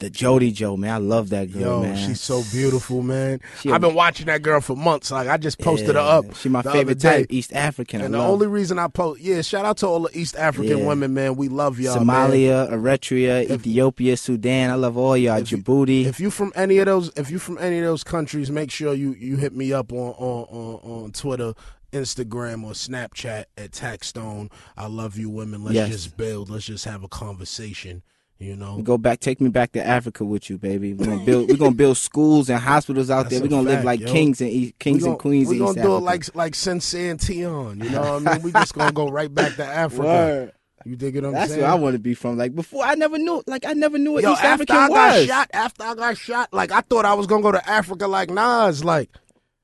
the 0.00 0.10
Jody 0.10 0.50
Joe, 0.50 0.76
man. 0.76 0.90
I 0.94 0.96
love 0.98 1.28
that 1.30 1.52
girl, 1.52 1.60
Yo, 1.60 1.82
man. 1.82 1.96
she's 2.08 2.20
so 2.20 2.42
beautiful, 2.50 3.02
man. 3.02 3.40
She- 3.60 3.70
I've 3.70 3.80
been 3.80 3.94
watching 3.94 4.26
that 4.26 4.42
girl 4.42 4.60
for 4.60 4.74
months. 4.76 5.10
Like 5.10 5.28
I 5.28 5.36
just 5.36 5.58
posted 5.60 5.94
her 5.94 6.00
up. 6.00 6.34
She 6.36 6.48
my 6.48 6.62
favorite 6.62 7.00
type, 7.00 7.26
East 7.30 7.52
African. 7.52 8.00
And 8.00 8.16
I 8.16 8.18
the 8.18 8.24
only 8.24 8.46
reason 8.48 8.78
I 8.78 8.88
post, 8.88 9.20
yeah, 9.20 9.42
shout 9.42 9.64
out 9.64 9.76
to 9.78 9.86
all 9.86 10.00
the 10.00 10.18
East 10.18 10.34
African 10.36 10.78
Yeah. 10.78 10.86
women, 10.86 11.14
man. 11.14 11.36
We 11.36 11.48
love 11.48 11.78
y'all, 11.78 12.02
man. 12.04 12.30
Somalia, 12.30 12.70
Eritrea, 12.72 13.50
Ethiopia, 13.50 14.16
Sudan. 14.16 14.70
I 14.70 14.74
love 14.74 14.96
all 14.96 15.16
y'all. 15.16 15.36
If 15.38 15.48
Djibouti. 15.50 16.06
If 16.06 16.18
you 16.18 16.30
from 16.30 16.52
any 16.56 16.78
of 16.78 16.86
those, 16.86 17.10
if 17.16 17.30
you 17.30 17.38
from 17.38 17.58
any 17.58 17.78
of 17.78 17.84
those 17.84 18.02
countries, 18.02 18.50
make 18.50 18.70
sure 18.70 18.94
you 18.94 19.12
you 19.18 19.36
hit 19.36 19.54
me 19.54 19.72
up 19.72 19.92
on 19.92 20.14
on 20.18 20.44
on, 20.50 21.02
on 21.04 21.12
Twitter, 21.12 21.52
Instagram, 21.92 22.64
or 22.64 22.72
Snapchat 22.72 23.44
at 23.58 23.72
Taxstone. 23.72 24.50
I 24.76 24.86
love 24.86 25.18
you, 25.18 25.28
women. 25.28 25.62
Let's 25.64 25.74
Yes. 25.74 25.88
just 25.90 26.16
build. 26.16 26.48
Let's 26.48 26.64
just 26.64 26.84
have 26.86 27.02
a 27.04 27.08
conversation. 27.08 28.02
You 28.40 28.56
know, 28.56 28.78
Go 28.78 28.96
back, 28.96 29.20
take 29.20 29.38
me 29.38 29.50
back 29.50 29.72
to 29.72 29.86
Africa 29.86 30.24
with 30.24 30.48
you, 30.48 30.56
baby. 30.56 30.94
We're 30.94 31.04
gonna 31.04 31.24
build, 31.26 31.50
we're 31.50 31.58
gonna 31.58 31.74
build 31.74 31.98
schools 31.98 32.48
and 32.48 32.58
hospitals 32.58 33.10
out 33.10 33.24
That's 33.24 33.34
there. 33.34 33.42
We're 33.42 33.48
gonna 33.48 33.68
live 33.68 33.84
like 33.84 34.00
yo. 34.00 34.10
kings 34.10 34.40
and 34.40 34.48
East, 34.48 34.78
kings 34.78 35.02
we 35.02 35.10
and 35.10 35.18
queens 35.18 35.48
We're 35.48 35.58
gonna 35.58 35.72
East 35.72 35.82
do 35.82 35.96
it 35.96 36.00
like 36.00 36.34
like 36.34 36.54
Sensei 36.54 37.10
and 37.10 37.20
Tion. 37.20 37.80
You 37.80 37.90
know 37.90 38.14
what 38.18 38.26
I 38.26 38.32
mean? 38.34 38.42
We 38.42 38.52
just 38.52 38.74
gonna 38.74 38.92
go 38.92 39.08
right 39.08 39.32
back 39.32 39.56
to 39.56 39.64
Africa. 39.66 40.02
Word. 40.02 40.52
You 40.86 40.96
dig 40.96 41.16
what 41.16 41.26
I'm 41.26 41.32
That's 41.32 41.50
saying? 41.50 41.60
where 41.60 41.70
I 41.70 41.74
want 41.74 41.92
to 41.92 41.98
be 41.98 42.14
from. 42.14 42.38
Like 42.38 42.54
before, 42.54 42.82
I 42.82 42.94
never 42.94 43.18
knew. 43.18 43.42
Like 43.46 43.66
I 43.66 43.74
never 43.74 43.98
knew 43.98 44.12
what 44.12 44.22
Yo, 44.22 44.32
East 44.32 44.42
after 44.42 44.72
African 44.72 44.76
I 44.76 44.88
got 44.88 45.26
shot, 45.26 45.50
after 45.52 45.82
I 45.84 45.94
got 45.94 46.16
shot, 46.16 46.48
like 46.54 46.72
I 46.72 46.80
thought 46.80 47.04
I 47.04 47.12
was 47.12 47.26
gonna 47.26 47.42
go 47.42 47.52
to 47.52 47.68
Africa 47.68 48.06
like 48.06 48.30
Nas, 48.30 48.82
like. 48.82 49.10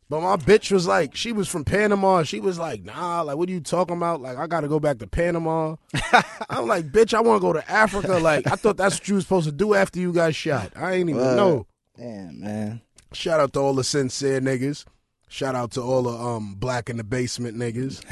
But 0.09 0.21
my 0.21 0.37
bitch 0.37 0.71
was 0.71 0.87
like, 0.87 1.17
she 1.17 1.33
was 1.33 1.49
from 1.49 1.65
Panama. 1.65 2.23
She 2.23 2.39
was 2.39 2.59
like, 2.59 2.85
nah, 2.85 3.23
like, 3.23 3.37
what 3.37 3.49
are 3.49 3.53
you 3.53 3.61
talking 3.61 3.97
about? 3.97 4.21
Like, 4.21 4.37
I 4.37 4.47
gotta 4.47 4.69
go 4.69 4.79
back 4.79 4.99
to 4.99 5.07
Panama. 5.07 5.77
I'm 6.49 6.69
like, 6.69 6.93
bitch, 6.93 7.13
I 7.13 7.21
wanna 7.21 7.41
go 7.41 7.53
to 7.53 7.71
Africa. 7.71 8.19
Like, 8.19 8.47
I 8.47 8.55
thought 8.55 8.77
that's 8.77 9.01
what 9.01 9.09
you 9.09 9.17
was 9.17 9.25
supposed 9.25 9.47
to 9.47 9.53
do 9.53 9.75
after 9.75 9.99
you 9.99 10.13
got 10.13 10.35
shot. 10.35 10.73
I 10.77 10.93
ain't 10.95 11.11
even 11.11 11.23
Word. 11.23 11.37
know. 11.37 11.67
Damn, 11.97 12.41
man. 12.41 12.81
Shout 13.13 13.41
out 13.41 13.53
to 13.55 13.61
all 13.61 13.75
the 13.75 13.83
sincere 13.83 14.41
niggas. 14.41 14.85
Shout 15.29 15.57
out 15.57 15.73
to 15.73 15.83
all 15.83 16.03
the 16.03 16.11
um 16.11 16.55
black 16.55 16.89
in 16.89 16.99
the 16.99 17.05
basement 17.05 17.57
niggas. 17.57 18.05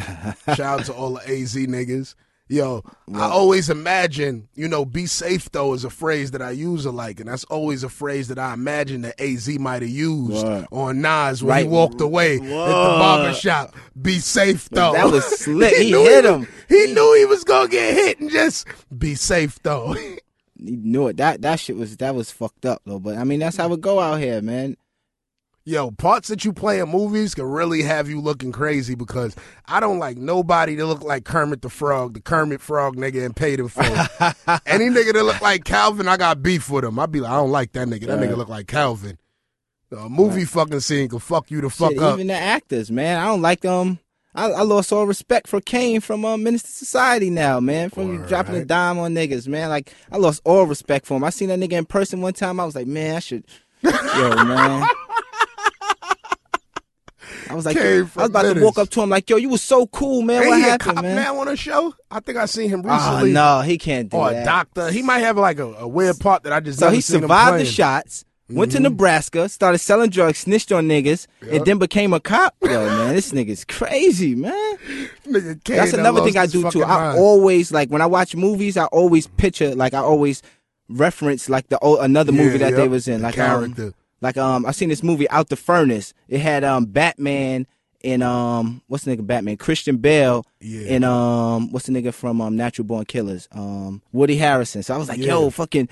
Shout 0.56 0.80
out 0.80 0.86
to 0.86 0.92
all 0.92 1.14
the 1.14 1.20
AZ 1.20 1.54
niggas. 1.54 2.14
Yo, 2.46 2.84
I 3.14 3.22
always 3.22 3.70
imagine, 3.70 4.48
you 4.54 4.68
know, 4.68 4.84
be 4.84 5.06
safe 5.06 5.50
though 5.50 5.72
is 5.72 5.82
a 5.82 5.88
phrase 5.90 6.32
that 6.32 6.42
I 6.42 6.50
use 6.50 6.84
a 6.84 6.90
like, 6.90 7.18
and 7.18 7.28
that's 7.28 7.44
always 7.44 7.82
a 7.82 7.88
phrase 7.88 8.28
that 8.28 8.38
I 8.38 8.52
imagine 8.52 9.00
that 9.00 9.18
AZ 9.18 9.48
might 9.58 9.80
have 9.80 9.90
used 9.90 10.44
Word. 10.44 10.66
on 10.70 11.00
Nas 11.00 11.42
when 11.42 11.62
he 11.62 11.68
walked 11.68 12.02
away 12.02 12.34
at 12.36 12.42
the 12.42 12.54
Word. 12.54 12.98
barber 12.98 13.32
shop. 13.32 13.74
Be 14.00 14.18
safe 14.18 14.68
though. 14.68 14.92
That 14.92 15.10
was 15.10 15.24
slick. 15.24 15.74
He 15.78 15.90
knew 15.90 16.04
hit 16.04 16.26
him. 16.26 16.46
He 16.68 16.92
knew 16.92 17.14
he 17.18 17.24
was 17.24 17.44
gonna 17.44 17.68
get 17.68 17.94
hit 17.94 18.20
and 18.20 18.30
just 18.30 18.66
be 18.96 19.14
safe 19.14 19.58
though. 19.62 19.92
he 19.94 20.18
knew 20.58 21.08
it. 21.08 21.16
That 21.16 21.40
that 21.42 21.60
shit 21.60 21.76
was 21.76 21.96
that 21.96 22.14
was 22.14 22.30
fucked 22.30 22.66
up 22.66 22.82
though. 22.84 22.98
But 22.98 23.16
I 23.16 23.24
mean, 23.24 23.40
that's 23.40 23.56
how 23.56 23.72
it 23.72 23.80
go 23.80 24.00
out 24.00 24.20
here, 24.20 24.42
man. 24.42 24.76
Yo, 25.66 25.90
parts 25.90 26.28
that 26.28 26.44
you 26.44 26.52
play 26.52 26.78
in 26.78 26.90
movies 26.90 27.34
can 27.34 27.46
really 27.46 27.80
have 27.80 28.06
you 28.06 28.20
looking 28.20 28.52
crazy 28.52 28.94
because 28.94 29.34
I 29.66 29.80
don't 29.80 29.98
like 29.98 30.18
nobody 30.18 30.76
to 30.76 30.84
look 30.84 31.02
like 31.02 31.24
Kermit 31.24 31.62
the 31.62 31.70
Frog, 31.70 32.12
the 32.12 32.20
Kermit 32.20 32.60
Frog 32.60 32.96
nigga 32.96 33.24
and 33.24 33.34
paid 33.34 33.60
him 33.60 33.68
for. 33.68 33.80
Any 34.66 34.90
nigga 34.90 35.14
that 35.14 35.24
look 35.24 35.40
like 35.40 35.64
Calvin, 35.64 36.06
I 36.06 36.18
got 36.18 36.42
beef 36.42 36.68
with 36.68 36.84
him. 36.84 36.98
I 36.98 37.06
be 37.06 37.20
like, 37.20 37.32
I 37.32 37.36
don't 37.36 37.50
like 37.50 37.72
that 37.72 37.88
nigga. 37.88 38.08
That 38.08 38.20
nigga 38.20 38.36
look 38.36 38.50
like 38.50 38.66
Calvin. 38.66 39.16
A 39.90 40.06
movie 40.10 40.44
fucking 40.44 40.80
scene 40.80 41.08
can 41.08 41.18
fuck 41.18 41.50
you 41.50 41.62
the 41.62 41.70
fuck 41.70 41.92
Shit, 41.92 42.02
up. 42.02 42.14
even 42.16 42.26
the 42.26 42.34
actors, 42.34 42.90
man. 42.90 43.18
I 43.18 43.24
don't 43.24 43.40
like 43.40 43.62
them. 43.62 44.00
I, 44.34 44.50
I 44.50 44.62
lost 44.64 44.92
all 44.92 45.06
respect 45.06 45.48
for 45.48 45.62
Caine 45.62 46.02
from 46.02 46.26
um, 46.26 46.42
Menace 46.42 46.64
II 46.64 46.68
Society 46.72 47.30
now, 47.30 47.58
man. 47.60 47.88
From 47.88 48.18
Word, 48.18 48.28
dropping 48.28 48.56
a 48.56 48.66
dime 48.66 48.98
on 48.98 49.14
niggas, 49.14 49.48
man. 49.48 49.70
Like 49.70 49.94
I 50.12 50.18
lost 50.18 50.42
all 50.44 50.66
respect 50.66 51.06
for 51.06 51.16
him. 51.16 51.24
I 51.24 51.30
seen 51.30 51.48
that 51.48 51.58
nigga 51.58 51.72
in 51.72 51.86
person 51.86 52.20
one 52.20 52.34
time. 52.34 52.60
I 52.60 52.66
was 52.66 52.74
like, 52.74 52.86
man, 52.86 53.16
I 53.16 53.20
should. 53.20 53.44
Yo, 53.82 53.90
man. 54.44 54.86
I 57.50 57.54
was 57.54 57.66
like, 57.66 57.76
I 57.76 58.00
was 58.02 58.10
about 58.16 58.54
to 58.54 58.60
walk 58.62 58.78
up 58.78 58.88
to 58.90 59.02
him 59.02 59.10
like, 59.10 59.28
yo, 59.28 59.36
you 59.36 59.48
was 59.48 59.62
so 59.62 59.86
cool, 59.86 60.22
man. 60.22 60.42
Ain't 60.42 60.48
what 60.50 60.60
happened, 60.60 60.96
cop 60.96 61.02
man? 61.04 61.16
now 61.16 61.38
on 61.38 61.48
a 61.48 61.56
show? 61.56 61.94
I 62.10 62.20
think 62.20 62.38
I 62.38 62.46
seen 62.46 62.70
him 62.70 62.82
Oh 62.84 62.92
recently. 62.94 63.32
no, 63.32 63.60
he 63.60 63.76
can't 63.78 64.08
do 64.08 64.16
Or 64.16 64.30
that. 64.30 64.42
a 64.42 64.44
doctor. 64.44 64.90
He 64.90 65.02
might 65.02 65.18
have 65.20 65.36
like 65.36 65.58
a, 65.58 65.72
a 65.74 65.88
weird 65.88 66.18
part 66.20 66.42
that 66.44 66.52
I 66.52 66.60
just 66.60 66.78
So 66.78 66.90
he 66.90 67.00
survived 67.00 67.60
the 67.60 67.64
shots, 67.64 68.24
went 68.48 68.72
Mm-hmm. 68.72 68.76
to 68.84 68.88
Nebraska, 68.90 69.48
started 69.48 69.78
selling 69.78 70.10
drugs, 70.10 70.38
snitched 70.38 70.70
on 70.72 70.86
niggas, 70.88 71.26
Yep. 71.42 71.52
and 71.52 71.64
then 71.66 71.78
became 71.78 72.12
a 72.12 72.20
cop. 72.20 72.54
Yo, 72.62 72.68
man, 72.86 73.14
this 73.14 73.32
nigga's 73.32 73.64
crazy, 73.64 74.34
man. 74.34 74.52
Nigga 75.26 75.62
That's 75.64 75.92
another 75.94 76.22
thing 76.22 76.36
I 76.36 76.46
do 76.46 76.62
too. 76.62 76.80
fucking 76.80 76.82
I 76.84 77.16
always 77.16 77.72
like 77.72 77.88
when 77.90 78.02
I 78.02 78.06
watch 78.06 78.34
movies, 78.36 78.76
I 78.76 78.84
always 78.86 79.26
picture 79.26 79.74
like 79.74 79.94
I 79.94 79.98
always 80.00 80.42
reference 80.88 81.48
like 81.48 81.68
the 81.68 81.78
oh, 81.80 81.98
another 82.00 82.32
movie 82.32 82.58
Yeah, 82.58 82.70
that 82.70 82.76
they 82.76 82.88
was 82.88 83.08
in. 83.08 83.20
The 83.20 83.26
Like 83.28 83.38
um, 83.38 83.74
character. 83.74 83.94
Like 84.24 84.36
um, 84.38 84.64
I 84.66 84.70
seen 84.72 84.88
this 84.88 85.02
movie 85.02 85.28
Out 85.30 85.50
the 85.50 85.56
Furnace. 85.56 86.14
It 86.28 86.40
had 86.40 86.64
um 86.64 86.86
Batman 86.86 87.66
and 88.02 88.22
um 88.22 88.82
what's 88.86 89.04
the 89.04 89.14
nigga 89.16 89.26
Batman 89.26 89.56
Christian 89.58 89.98
Bale 89.98 90.44
Yeah. 90.60 90.94
and 90.94 91.04
um 91.04 91.70
what's 91.72 91.86
the 91.86 91.92
nigga 91.92 92.12
from 92.12 92.40
um 92.40 92.56
Natural 92.56 92.84
Born 92.86 93.04
Killers 93.04 93.48
um 93.52 94.00
Woody 94.12 94.38
Harrelson. 94.38 94.82
So 94.84 94.94
I 94.94 94.96
was 94.98 95.08
like, 95.08 95.18
Yeah. 95.18 95.26
yo, 95.34 95.50
fucking. 95.50 95.88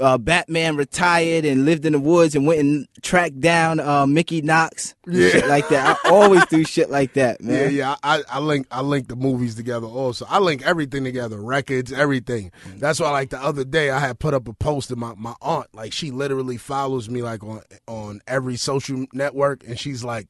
Uh, 0.00 0.18
Batman 0.18 0.76
retired 0.76 1.44
and 1.44 1.64
lived 1.64 1.84
in 1.86 1.92
the 1.92 1.98
woods 1.98 2.34
and 2.34 2.46
went 2.46 2.60
and 2.60 2.86
tracked 3.02 3.40
down 3.40 3.80
uh, 3.80 4.06
Mickey 4.06 4.42
Knox, 4.42 4.94
Yeah. 5.06 5.28
shit 5.30 5.46
like 5.48 5.68
that. 5.68 5.98
I 6.04 6.10
always 6.10 6.44
do 6.46 6.64
shit 6.64 6.90
like 6.90 7.14
that, 7.14 7.40
man. 7.40 7.54
Yeah, 7.62 7.68
yeah. 7.68 7.96
I, 8.02 8.22
I 8.30 8.38
link 8.40 8.66
I 8.70 8.82
link 8.82 9.08
the 9.08 9.16
movies 9.16 9.54
together 9.54 9.86
also. 9.86 10.26
I 10.28 10.38
link 10.38 10.62
everything 10.66 11.04
together, 11.04 11.40
records, 11.40 11.92
everything. 11.92 12.52
That's 12.76 13.00
why 13.00 13.10
like 13.10 13.30
the 13.30 13.42
other 13.42 13.64
day 13.64 13.90
I 13.90 13.98
had 13.98 14.18
put 14.18 14.34
up 14.34 14.48
a 14.48 14.52
post 14.52 14.90
of 14.90 14.98
my, 14.98 15.14
my 15.16 15.34
aunt, 15.40 15.68
like 15.74 15.92
she 15.92 16.10
literally 16.10 16.56
follows 16.56 17.08
me 17.10 17.22
like 17.22 17.42
on 17.44 17.62
on 17.86 18.20
every 18.26 18.56
social 18.56 19.06
network 19.12 19.62
and 19.66 19.78
she's 19.78 20.02
like 20.04 20.28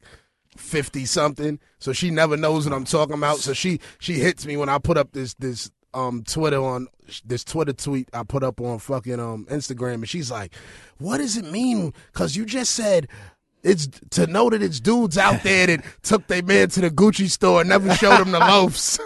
fifty 0.57 1.05
something. 1.05 1.59
So 1.79 1.93
she 1.93 2.11
never 2.11 2.37
knows 2.37 2.67
what 2.69 2.75
I'm 2.75 2.85
talking 2.85 3.15
about. 3.15 3.39
So 3.39 3.53
she 3.53 3.81
she 3.99 4.15
hits 4.15 4.47
me 4.47 4.57
when 4.57 4.69
I 4.69 4.79
put 4.79 4.97
up 4.97 5.13
this 5.13 5.35
this 5.35 5.71
um 5.97 6.23
Twitter 6.25 6.63
on 6.63 6.89
this 7.25 7.43
Twitter 7.45 7.73
tweet 7.73 8.09
I 8.13 8.23
put 8.23 8.43
up 8.43 8.61
on 8.61 8.79
fucking 8.79 9.19
um 9.19 9.47
Instagram 9.51 9.95
and 9.95 10.09
she's 10.09 10.31
like, 10.31 10.55
What 10.99 11.19
does 11.19 11.37
it 11.37 11.45
mean? 11.51 11.95
Cause 12.13 12.37
you 12.37 12.45
just 12.45 12.75
said 12.75 13.09
it's 13.63 13.89
to 14.11 14.27
know 14.29 14.51
that 14.51 14.63
it's 14.63 14.79
dudes 14.79 15.19
out 15.19 15.43
there 15.43 15.67
that 15.67 15.85
took 16.03 16.27
their 16.29 16.43
man 16.43 16.69
to 16.71 16.81
the 16.83 16.91
Gucci 16.91 17.29
store 17.31 17.61
and 17.63 17.69
never 17.71 17.93
showed 17.95 18.21
him 18.21 18.31
the 18.31 18.39
loafs. 18.53 18.99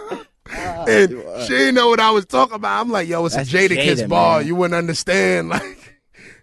and 0.51 1.09
she 1.43 1.53
didn't 1.53 1.75
know 1.75 1.87
what 1.89 1.99
I 1.99 2.11
was 2.11 2.25
talking 2.25 2.55
about. 2.55 2.81
I'm 2.81 2.89
like, 2.91 3.07
yo, 3.07 3.25
it's 3.25 3.35
That's 3.35 3.51
a 3.51 3.57
Jadakiss 3.69 4.03
Jada, 4.03 4.09
bar. 4.09 4.37
man. 4.39 4.47
You 4.47 4.55
wouldn't 4.55 4.77
understand. 4.77 5.49
Like, 5.49 5.80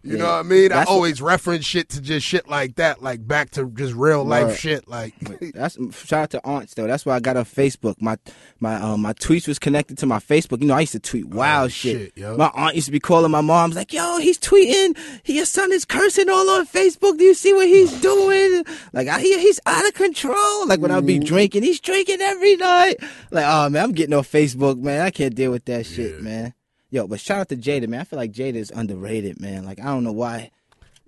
you 0.02 0.12
Yeah. 0.12 0.18
know 0.18 0.24
what 0.26 0.32
I 0.32 0.42
mean? 0.42 0.64
I 0.66 0.68
That's- 0.68 0.88
always 0.88 1.20
reference 1.20 1.64
shit 1.64 1.88
to 1.90 2.00
just 2.00 2.26
shit 2.26 2.48
like 2.48 2.76
that, 2.76 3.02
like 3.02 3.26
back 3.26 3.50
to 3.52 3.68
just 3.70 3.94
real 3.94 4.24
life 4.24 4.58
shit. 4.58 4.88
Like, 4.88 5.14
That's 5.54 5.76
shout 6.06 6.22
out 6.24 6.30
to 6.30 6.40
aunts 6.44 6.74
though. 6.74 6.86
That's 6.86 7.04
why 7.06 7.14
I 7.16 7.20
got 7.20 7.36
a 7.36 7.40
Facebook. 7.42 7.96
My 8.00 8.16
my 8.60 8.74
um 8.76 9.02
my 9.02 9.12
tweets 9.12 9.48
was 9.48 9.58
connected 9.58 9.98
to 9.98 10.06
my 10.06 10.18
Facebook. 10.18 10.60
You 10.60 10.66
know, 10.68 10.74
I 10.74 10.80
used 10.80 10.92
to 10.92 11.00
tweet 11.00 11.26
wild 11.28 11.66
Oh, 11.66 11.68
shit. 11.68 12.12
shit. 12.16 12.36
My 12.38 12.50
aunt 12.54 12.74
used 12.74 12.86
to 12.86 12.92
be 12.92 13.00
calling 13.00 13.30
my 13.30 13.40
mom's 13.40 13.76
like, 13.76 13.92
"Yo, 13.92 14.18
he's 14.18 14.38
tweeting. 14.38 14.96
Your 15.24 15.44
son 15.46 15.72
is 15.72 15.84
cursing 15.84 16.28
all 16.28 16.48
on 16.50 16.66
Facebook. 16.66 17.18
Do 17.18 17.24
you 17.24 17.34
see 17.34 17.52
what 17.52 17.66
he's 17.66 17.92
doing? 18.00 18.64
Like, 18.92 19.08
I 19.08 19.20
hear 19.20 19.38
he's 19.38 19.60
out 19.66 19.86
of 19.86 19.94
control. 19.94 20.66
Like 20.68 20.80
when 20.80 20.90
I'd 20.90 20.98
Mm-hmm. 20.98 21.06
be 21.06 21.18
drinking, 21.20 21.62
he's 21.62 21.80
drinking 21.80 22.20
every 22.20 22.56
night. 22.56 22.96
Like, 23.30 23.44
oh 23.46 23.68
man, 23.70 23.84
I'm 23.84 23.92
getting 23.92 24.14
off 24.14 24.30
Facebook, 24.30 24.78
man. 24.80 25.00
I 25.02 25.10
can't 25.10 25.34
deal 25.34 25.50
with 25.50 25.64
that 25.66 25.86
shit, 25.86 26.16
Yeah. 26.16 26.20
man. 26.20 26.54
Yo, 26.90 27.06
but 27.06 27.20
shout 27.20 27.38
out 27.38 27.48
to 27.50 27.56
Jada, 27.56 27.86
man. 27.88 28.00
I 28.00 28.04
feel 28.04 28.18
like 28.18 28.32
Jada 28.32 28.54
is 28.54 28.70
underrated, 28.70 29.40
man. 29.40 29.64
Like 29.64 29.78
I 29.80 29.84
don't 29.84 30.04
know 30.04 30.12
why. 30.12 30.50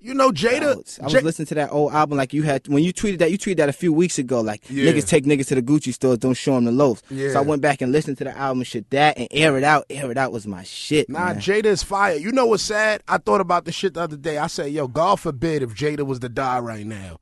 you 0.03 0.15
know, 0.15 0.29
I 0.29 0.33
Jada. 0.33 0.77
was, 0.77 0.99
I 1.01 1.05
was 1.05 1.13
Ja- 1.15 1.21
listening 1.21 1.47
to 1.47 1.55
that 1.57 1.73
old 1.73 1.93
album 1.93 2.17
like 2.19 2.33
you 2.35 2.43
had 2.43 2.67
when 2.69 2.83
you 2.85 2.93
tweeted 2.93 3.19
that. 3.19 3.31
You 3.31 3.39
tweeted 3.39 3.59
that 3.59 3.69
a 3.71 3.73
few 3.73 3.93
weeks 3.93 4.19
ago. 4.19 4.41
Like 4.43 4.63
Yeah. 4.69 4.91
niggas 4.93 5.07
take 5.09 5.25
niggas 5.25 5.49
to 5.49 5.55
the 5.55 5.63
Gucci 5.63 5.93
stores, 5.95 6.19
don't 6.19 6.35
show 6.35 6.55
them 6.55 6.65
the 6.67 6.73
loaves. 6.73 7.03
Yeah. 7.11 7.33
So 7.33 7.39
I 7.39 7.43
went 7.43 7.63
back 7.63 7.81
and 7.83 7.93
listened 7.93 8.19
to 8.19 8.25
the 8.25 8.37
album, 8.37 8.61
and 8.61 8.67
shit. 8.67 8.89
That 8.91 9.17
and 9.19 9.29
air 9.31 9.57
it 9.57 9.65
out, 9.65 9.87
air 9.91 10.11
it 10.11 10.19
out 10.19 10.33
was 10.33 10.47
my 10.47 10.63
shit. 10.65 11.09
Nah, 11.09 11.27
man. 11.27 11.37
Jada 11.37 11.67
is 11.67 11.83
fire. 11.83 12.15
You 12.17 12.33
know 12.33 12.47
what's 12.47 12.63
sad? 12.63 13.03
I 13.09 13.17
thought 13.19 13.41
about 13.41 13.65
this 13.65 13.75
shit 13.75 13.95
the 13.95 14.01
other 14.03 14.17
day. 14.19 14.37
I 14.39 14.49
said, 14.49 14.73
yo, 14.73 14.87
God 14.89 15.19
forbid 15.21 15.63
if 15.63 15.71
Jada 15.75 16.05
was 16.07 16.19
to 16.21 16.29
die 16.29 16.59
right 16.61 16.85
now. 16.87 17.19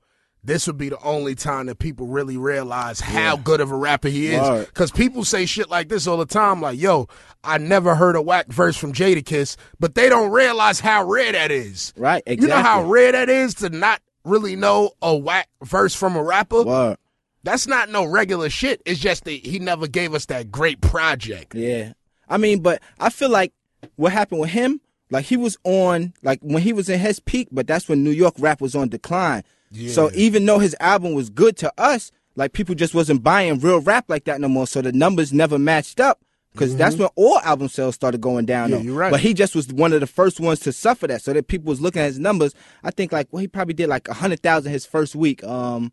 This 0.48 0.66
would 0.66 0.78
be 0.78 0.88
the 0.88 0.98
only 1.02 1.34
time 1.34 1.66
that 1.66 1.78
people 1.78 2.06
really 2.06 2.38
realize 2.38 3.00
how 3.00 3.36
good 3.36 3.60
of 3.60 3.70
a 3.70 3.76
rapper 3.76 4.08
he 4.08 4.28
is. 4.28 4.66
Because 4.66 4.90
people 4.90 5.22
say 5.22 5.44
shit 5.44 5.68
like 5.68 5.90
this 5.90 6.06
all 6.06 6.16
the 6.16 6.24
time, 6.24 6.62
like, 6.62 6.80
yo, 6.80 7.06
I 7.44 7.58
never 7.58 7.94
heard 7.94 8.16
a 8.16 8.22
whack 8.22 8.46
verse 8.48 8.74
from 8.74 8.94
Jadakiss, 8.94 9.56
but 9.78 9.94
they 9.94 10.08
don't 10.08 10.30
realize 10.30 10.80
how 10.80 11.04
rare 11.04 11.32
that 11.32 11.50
is. 11.50 11.92
right? 11.98 12.22
Exactly. 12.24 12.48
You 12.48 12.54
know 12.54 12.62
how 12.62 12.82
rare 12.84 13.12
that 13.12 13.28
is 13.28 13.52
to 13.56 13.68
not 13.68 14.00
really 14.24 14.56
know 14.56 14.92
a 15.02 15.14
whack 15.14 15.50
verse 15.62 15.94
from 15.94 16.16
a 16.16 16.22
rapper? 16.22 16.62
Word. 16.62 16.96
That's 17.42 17.66
not 17.66 17.90
no 17.90 18.06
regular 18.06 18.48
shit. 18.48 18.80
It's 18.86 18.98
just 19.00 19.24
that 19.24 19.30
he 19.46 19.58
never 19.58 19.86
gave 19.86 20.14
us 20.14 20.24
that 20.26 20.50
great 20.50 20.80
project. 20.80 21.54
Yeah. 21.54 21.92
I 22.26 22.38
mean, 22.38 22.62
but 22.62 22.80
I 22.98 23.10
feel 23.10 23.28
like 23.28 23.52
what 23.96 24.12
happened 24.12 24.40
with 24.40 24.50
him, 24.50 24.80
like 25.10 25.26
he 25.26 25.36
was 25.36 25.58
on, 25.64 26.14
like 26.22 26.40
when 26.40 26.62
he 26.62 26.72
was 26.72 26.88
in 26.88 27.00
his 27.00 27.20
peak, 27.20 27.48
but 27.52 27.66
that's 27.66 27.86
when 27.86 28.02
New 28.02 28.12
York 28.12 28.34
rap 28.38 28.62
was 28.62 28.74
on 28.74 28.88
decline. 28.88 29.44
So 29.72 30.10
even 30.14 30.46
though 30.46 30.58
his 30.58 30.74
album 30.80 31.14
was 31.14 31.30
good 31.30 31.56
to 31.58 31.72
us, 31.78 32.10
like 32.36 32.52
people 32.52 32.74
just 32.74 32.94
wasn't 32.94 33.22
buying 33.22 33.58
real 33.58 33.80
rap 33.80 34.06
like 34.08 34.24
that 34.24 34.40
no 34.40 34.48
more. 34.48 34.66
So 34.66 34.80
the 34.80 34.92
numbers 34.92 35.32
never 35.32 35.58
matched 35.58 36.00
up. 36.00 36.20
because 36.52 36.76
that's 36.76 36.96
when 36.96 37.08
all 37.14 37.38
album 37.40 37.68
sales 37.68 37.94
started 37.94 38.20
going 38.20 38.46
down. 38.46 38.70
Mm-hmm. 38.70 38.72
Yeah, 38.72 38.78
though. 38.78 38.84
you're 38.84 38.98
right. 38.98 39.10
But 39.10 39.20
he 39.20 39.34
just 39.34 39.54
was 39.54 39.68
one 39.68 39.92
of 39.92 40.00
the 40.00 40.06
first 40.06 40.40
ones 40.40 40.60
to 40.60 40.72
suffer 40.72 41.06
that, 41.08 41.22
so 41.22 41.32
that 41.32 41.48
people 41.48 41.68
was 41.68 41.80
looking 41.80 42.00
at 42.02 42.06
his 42.06 42.18
numbers. 42.18 42.54
I 42.82 42.90
think 42.90 43.12
like 43.12 43.28
well, 43.30 43.40
he 43.40 43.48
probably 43.48 43.74
did 43.74 43.88
like 43.88 44.08
a 44.08 44.14
hundred 44.14 44.40
thousand 44.40 44.72
his 44.72 44.86
first 44.86 45.14
week. 45.14 45.44
Um, 45.44 45.92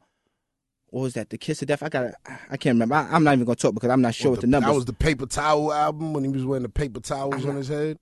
what 0.89 1.01
was 1.01 1.13
that? 1.15 1.29
The 1.29 1.37
Kiss 1.37 1.61
of 1.61 1.67
Death. 1.67 1.83
I 1.83 1.89
got. 1.89 2.13
I 2.25 2.57
can't 2.57 2.75
remember. 2.75 2.95
I, 2.95 3.07
I'm 3.11 3.23
not 3.23 3.33
even 3.33 3.45
gonna 3.45 3.55
talk 3.55 3.73
because 3.73 3.89
I'm 3.89 4.01
not 4.01 4.15
sure 4.15 4.31
what 4.31 4.41
the, 4.41 4.47
numbers. 4.47 4.69
That 4.69 4.75
was 4.75 4.85
the 4.85 4.93
paper 4.93 5.25
towel 5.25 5.73
album 5.73 6.13
when 6.13 6.23
he 6.23 6.29
was 6.29 6.45
wearing 6.45 6.63
the 6.63 6.69
paper 6.69 6.99
towels 6.99 7.45
on 7.45 7.55
his 7.57 7.67
head. 7.67 7.99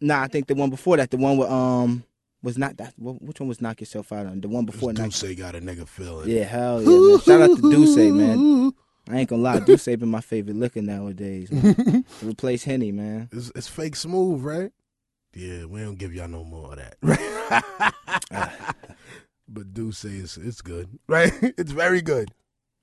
Nah, 0.00 0.22
I 0.22 0.28
think 0.28 0.46
the 0.46 0.54
one 0.54 0.70
before 0.70 0.96
that, 0.98 1.10
the 1.10 1.16
one 1.16 1.36
with 1.36 1.50
um, 1.50 2.04
was 2.42 2.58
not 2.58 2.76
that. 2.76 2.94
Which 2.98 3.40
one 3.40 3.48
was 3.48 3.60
Knock 3.60 3.80
Yourself 3.80 4.12
Out 4.12 4.26
on? 4.26 4.40
The 4.40 4.48
one 4.48 4.64
before 4.64 4.92
Knock. 4.92 5.10
D'usse 5.10 5.34
got 5.34 5.54
a 5.54 5.60
nigga 5.60 5.88
feeling. 5.88 6.28
Yeah, 6.28 6.44
hell 6.44 6.82
yeah, 6.82 6.88
man. 6.88 7.20
Shout 7.20 7.40
out 7.40 7.56
to 7.56 7.62
D'usse, 7.70 8.12
man. 8.12 8.72
I 9.10 9.20
ain't 9.20 9.30
gonna 9.30 9.42
lie, 9.42 9.60
D'usse 9.60 9.96
been 9.96 10.10
my 10.10 10.20
favorite 10.20 10.56
liquor 10.56 10.82
nowadays. 10.82 11.50
Man. 11.50 12.04
To 12.20 12.28
Replace 12.28 12.64
Henny, 12.64 12.92
man. 12.92 13.28
It's, 13.32 13.50
it's 13.54 13.68
fake 13.68 13.96
smooth, 13.96 14.42
right? 14.42 14.70
Yeah, 15.34 15.64
we 15.64 15.80
don't 15.80 15.98
give 15.98 16.14
y'all 16.14 16.28
no 16.28 16.44
more 16.44 16.74
of 16.74 16.78
that. 16.78 17.94
but 19.48 19.74
D'usse 19.74 20.04
it's 20.04 20.36
it's 20.36 20.60
good, 20.60 20.98
right? 21.08 21.32
it's 21.42 21.72
very 21.72 22.02
good. 22.02 22.32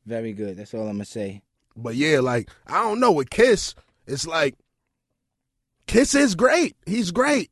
Very 0.06 0.34
good. 0.34 0.58
That's 0.58 0.74
all 0.74 0.88
I'm 0.88 0.94
gonna 0.94 1.06
say. 1.06 1.42
But 1.76 1.96
yeah, 1.96 2.20
like 2.20 2.50
I 2.68 2.84
don't 2.84 3.00
know 3.00 3.12
with 3.12 3.30
Kiss, 3.30 3.76
it's 4.08 4.26
like 4.26 4.56
Kiss 5.88 6.16
is 6.16 6.36
great. 6.36 6.76
He's 6.86 7.12
great 7.12 7.52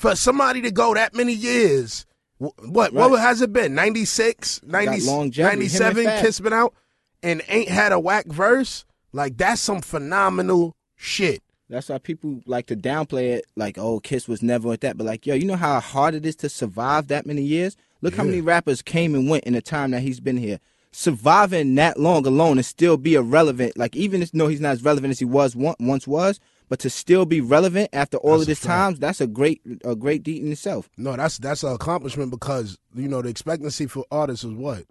for 0.00 0.16
somebody 0.16 0.62
to 0.62 0.70
go 0.70 0.94
that 0.94 1.14
many 1.14 1.34
years. 1.34 2.06
What 2.38 2.54
Right. 2.64 2.92
what 2.94 3.20
has 3.20 3.42
it 3.42 3.52
been? 3.52 3.74
96, 3.74 4.62
90, 4.64 5.02
longevity. 5.02 5.66
Him 5.66 5.82
and 5.82 6.04
97 6.04 6.22
Kiss 6.22 6.40
been 6.40 6.54
out 6.54 6.74
and 7.22 7.42
ain't 7.48 7.68
had 7.68 7.92
a 7.92 8.00
whack 8.00 8.24
verse. 8.24 8.86
Like 9.12 9.36
that's 9.36 9.60
some 9.60 9.82
phenomenal 9.82 10.74
shit. 10.96 11.42
That's 11.68 11.90
why 11.90 11.98
people 11.98 12.40
like 12.46 12.66
to 12.68 12.76
downplay 12.76 13.34
it, 13.34 13.44
like, 13.56 13.76
oh, 13.76 14.00
Kiss 14.00 14.26
was 14.26 14.42
never 14.42 14.72
at 14.72 14.80
that. 14.80 14.96
But 14.96 15.06
like, 15.06 15.26
yo, 15.26 15.34
you 15.34 15.44
know 15.44 15.56
how 15.56 15.78
hard 15.80 16.14
it 16.14 16.24
is 16.24 16.34
to 16.36 16.48
survive 16.48 17.08
that 17.08 17.26
many 17.26 17.42
years? 17.42 17.76
Look 18.00 18.14
how 18.14 18.24
many 18.24 18.40
rappers 18.40 18.80
came 18.80 19.14
and 19.14 19.28
went 19.28 19.44
in 19.44 19.52
the 19.52 19.60
time 19.60 19.90
that 19.90 20.00
he's 20.00 20.18
been 20.18 20.38
here. 20.38 20.60
Surviving 20.92 21.74
that 21.74 22.00
long 22.00 22.26
alone 22.26 22.56
and 22.56 22.64
still 22.64 22.96
be 22.96 23.14
irrelevant, 23.16 23.76
like 23.76 23.94
even 23.94 24.22
if 24.22 24.32
no, 24.32 24.46
he's 24.48 24.62
not 24.62 24.72
as 24.72 24.82
relevant 24.82 25.10
as 25.10 25.18
he 25.18 25.26
was 25.26 25.54
once 25.54 26.06
was, 26.06 26.40
but 26.70 26.78
to 26.78 26.88
still 26.88 27.26
be 27.26 27.42
relevant 27.42 27.90
after 27.92 28.16
all 28.16 28.30
That's 28.38 28.42
of 28.42 28.46
this 28.46 28.58
fact. 28.60 28.66
time, 28.68 28.94
that's 28.94 29.20
a 29.20 29.26
great, 29.26 29.60
a 29.84 29.94
great 29.94 30.22
deed 30.22 30.42
in 30.42 30.50
itself. 30.52 30.88
No, 30.96 31.14
that's 31.16 31.36
that's 31.36 31.62
an 31.62 31.72
accomplishment 31.74 32.30
because 32.30 32.78
you 32.94 33.08
know 33.08 33.20
the 33.20 33.28
expectancy 33.28 33.86
for 33.86 34.06
artists 34.10 34.44
is 34.44 34.54
what 34.54 34.84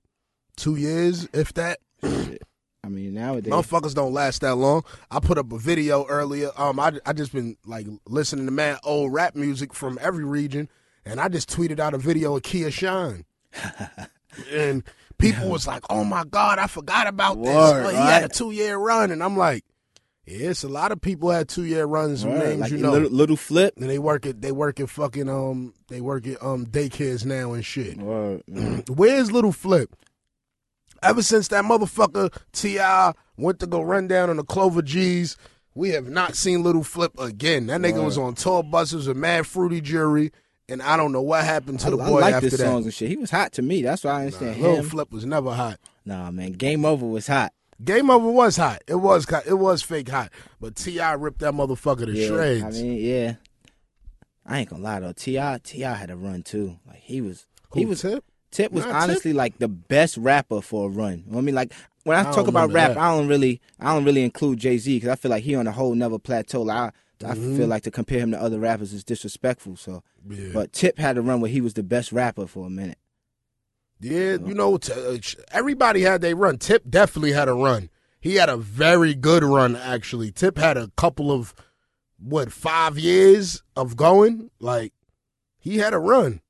two 0.58 0.76
years, 0.76 1.28
if 1.34 1.54
that. 1.56 1.80
I 2.82 2.88
mean, 2.88 3.14
nowadays, 3.14 3.52
Motherfuckers 3.52 3.94
don't 3.94 4.14
last 4.14 4.42
that 4.42 4.56
long. 4.56 4.84
I 5.12 5.20
put 5.20 5.38
up 5.38 5.52
a 5.52 5.58
video 5.58 6.06
earlier. 6.08 6.50
Um, 6.58 6.80
I 6.80 6.94
I 7.06 7.14
just 7.14 7.34
been 7.34 7.56
like 7.66 7.88
listening 8.08 8.46
to 8.46 8.52
mad 8.52 8.80
old 8.84 9.14
rap 9.14 9.36
music 9.36 9.74
from 9.74 9.98
every 10.02 10.24
region, 10.26 10.70
and 11.06 11.20
I 11.20 11.28
just 11.30 11.50
tweeted 11.50 11.80
out 11.80 11.94
a 11.94 11.98
video 11.98 12.36
of 12.36 12.44
Kia 12.44 12.72
Shine, 12.72 13.26
and 14.52 14.84
people 15.18 15.50
was 15.50 15.68
like, 15.68 15.84
"Oh 15.90 16.04
my 16.04 16.24
god, 16.24 16.60
I 16.60 16.68
forgot 16.68 17.08
about 17.08 17.38
this. 17.44 17.54
Word, 17.54 17.86
Oh, 17.86 17.90
he 17.90 17.96
had 17.96 18.24
a 18.24 18.30
two 18.30 18.52
year 18.52 18.78
run," 18.78 19.12
and 19.12 19.24
I'm 19.24 19.38
like, 19.38 19.66
"Yeah, 20.30 20.50
it's 20.52 20.64
a 20.64 20.70
lot 20.70 20.92
of 20.92 21.02
people 21.02 21.30
had 21.32 21.48
two 21.50 21.66
year 21.66 21.86
runs. 21.86 22.26
Word, 22.26 22.40
names 22.40 22.62
like 22.62 22.72
you 22.72 22.78
know." 22.78 22.92
little, 22.92 23.10
little 23.10 23.36
flip. 23.38 23.74
and 23.78 23.90
they 23.90 24.00
work 24.00 24.26
at 24.26 24.42
they 24.42 24.52
work 24.52 24.80
at 24.80 24.90
fucking 24.90 25.28
um 25.30 25.74
they 25.88 26.02
work 26.02 26.28
at 26.28 26.42
um 26.44 26.66
daycares 26.66 27.26
now 27.26 27.54
and 27.54 27.66
shit. 27.66 27.98
Man. 27.98 28.44
Where's 28.88 29.32
Little 29.32 29.52
Flip? 29.52 29.94
Ever 31.02 31.22
since 31.24 31.48
that 31.50 31.64
motherfucker 31.64 32.36
T.I. 32.52 33.14
went 33.38 33.60
to 33.60 33.68
go 33.68 33.82
run 33.82 34.08
down 34.08 34.30
on 34.30 34.36
the 34.38 34.44
Clover 34.44 34.82
G's, 34.82 35.38
we 35.74 35.90
have 35.92 36.10
not 36.10 36.36
seen 36.36 36.62
Little 36.62 36.84
Flip 36.84 37.18
again. 37.20 37.68
That 37.68 37.80
nigga 37.82 38.04
was 38.04 38.18
on 38.18 38.36
tour 38.36 38.64
buses 38.64 39.08
with 39.08 39.16
Mad 39.16 39.48
Fruity 39.48 39.80
Jury, 39.80 40.32
and 40.68 40.82
I 40.82 40.98
don't 40.98 41.14
know 41.14 41.22
what 41.22 41.46
happened 41.46 41.80
to 41.82 41.88
I, 41.88 41.90
the 41.92 41.98
I 42.00 42.10
boy 42.10 42.20
like 42.20 42.34
after 42.36 42.50
his 42.50 42.60
that. 42.60 42.66
songs 42.66 42.86
and 42.86 42.94
shit. 42.94 43.08
He 43.08 43.16
was 43.16 43.32
hot 43.32 43.54
to 43.54 43.62
me. 43.62 43.82
That's 43.82 44.04
why 44.04 44.12
I 44.12 44.20
understand 44.26 44.62
Little 44.62 44.78
him. 44.78 44.86
Flip 44.90 45.12
was 45.12 45.26
never 45.26 45.54
hot. 45.54 45.80
Nah, 46.06 46.32
man, 46.32 46.52
Game 46.52 46.84
Over 46.84 47.06
was 47.06 47.28
hot. 47.28 47.54
Game 47.84 48.10
Over 48.10 48.30
was 48.30 48.58
hot. 48.58 48.82
It 48.88 48.96
was 48.96 49.26
it 49.46 49.54
was 49.54 49.82
fake 49.82 50.10
hot, 50.10 50.32
but 50.60 50.76
T.I. 50.76 51.14
ripped 51.14 51.40
that 51.40 51.54
motherfucker 51.54 52.06
to 52.06 52.12
Yeah, 52.12 52.28
shreds. 52.28 52.80
I 52.80 52.84
mean, 52.84 52.98
yeah. 53.00 53.34
I 54.46 54.60
ain't 54.60 54.70
gonna 54.70 54.84
lie 54.84 55.00
though. 55.00 55.14
T.I. 55.14 55.60
T.I. 55.64 55.94
had 55.94 56.10
a 56.10 56.16
run 56.16 56.44
too. 56.44 56.78
Like 56.88 57.00
he 57.00 57.22
was, 57.22 57.46
Who, 57.72 57.80
he 57.80 57.86
was. 57.86 58.02
Tip? 58.02 58.24
Tip 58.52 58.72
was 58.72 58.84
Tip- 58.84 58.94
honestly 58.96 59.32
like 59.34 59.60
the 59.60 59.68
best 59.68 60.18
rapper 60.18 60.62
for 60.62 60.88
a 60.88 60.90
run. 60.90 61.24
I 61.36 61.42
mean, 61.42 61.54
like 61.56 61.72
when 62.04 62.18
I, 62.18 62.30
I 62.30 62.34
talk 62.34 62.48
about 62.48 62.72
rap, 62.72 62.96
that. 62.96 62.98
I 62.98 63.16
don't 63.16 63.28
really, 63.28 63.62
I 63.80 63.94
don't 63.94 64.06
really 64.06 64.24
include 64.24 64.60
Jay 64.60 64.78
Z 64.78 64.96
because 64.98 65.10
I 65.10 65.16
feel 65.16 65.30
like 65.30 65.44
he 65.44 65.56
on 65.56 65.68
a 65.68 65.72
whole 65.72 65.94
nother 65.94 66.18
plateau. 66.20 66.64
Like, 66.64 66.78
I, 66.78 66.88
I 67.28 67.34
Mm-hmm. 67.36 67.58
feel 67.58 67.68
like 67.68 67.84
to 67.84 67.92
compare 67.92 68.20
him 68.20 68.32
to 68.32 68.42
other 68.42 68.60
rappers 68.60 68.94
is 68.94 69.04
disrespectful. 69.04 69.76
So, 69.76 70.04
Yeah. 70.30 70.52
but 70.54 70.72
Tip 70.72 70.98
had 70.98 71.18
a 71.18 71.22
run 71.22 71.42
where 71.42 71.52
he 71.52 71.60
was 71.62 71.74
the 71.74 71.84
best 71.84 72.12
rapper 72.14 72.48
for 72.48 72.66
a 72.66 72.70
minute. 72.70 72.98
Yeah, 74.02 74.38
you 74.46 74.54
know, 74.54 74.78
t- 74.78 74.94
uh, 74.94 75.18
everybody 75.52 76.02
had 76.02 76.22
their 76.22 76.36
run. 76.36 76.58
Tip 76.58 76.90
definitely 76.90 77.34
had 77.34 77.48
a 77.50 77.54
run. 77.54 77.90
He 78.22 78.36
had 78.36 78.50
a 78.50 78.58
very 78.58 79.14
good 79.14 79.44
run, 79.44 79.76
actually. 79.76 80.32
Tip 80.32 80.58
had 80.58 80.78
a 80.78 80.92
couple 80.98 81.32
of, 81.32 81.54
what, 82.18 82.52
five 82.52 82.98
years 82.98 83.62
of 83.76 83.96
going? 83.98 84.52
Like, 84.60 84.94
he 85.58 85.78
had 85.78 85.94
a 85.94 86.00
run. 86.00 86.42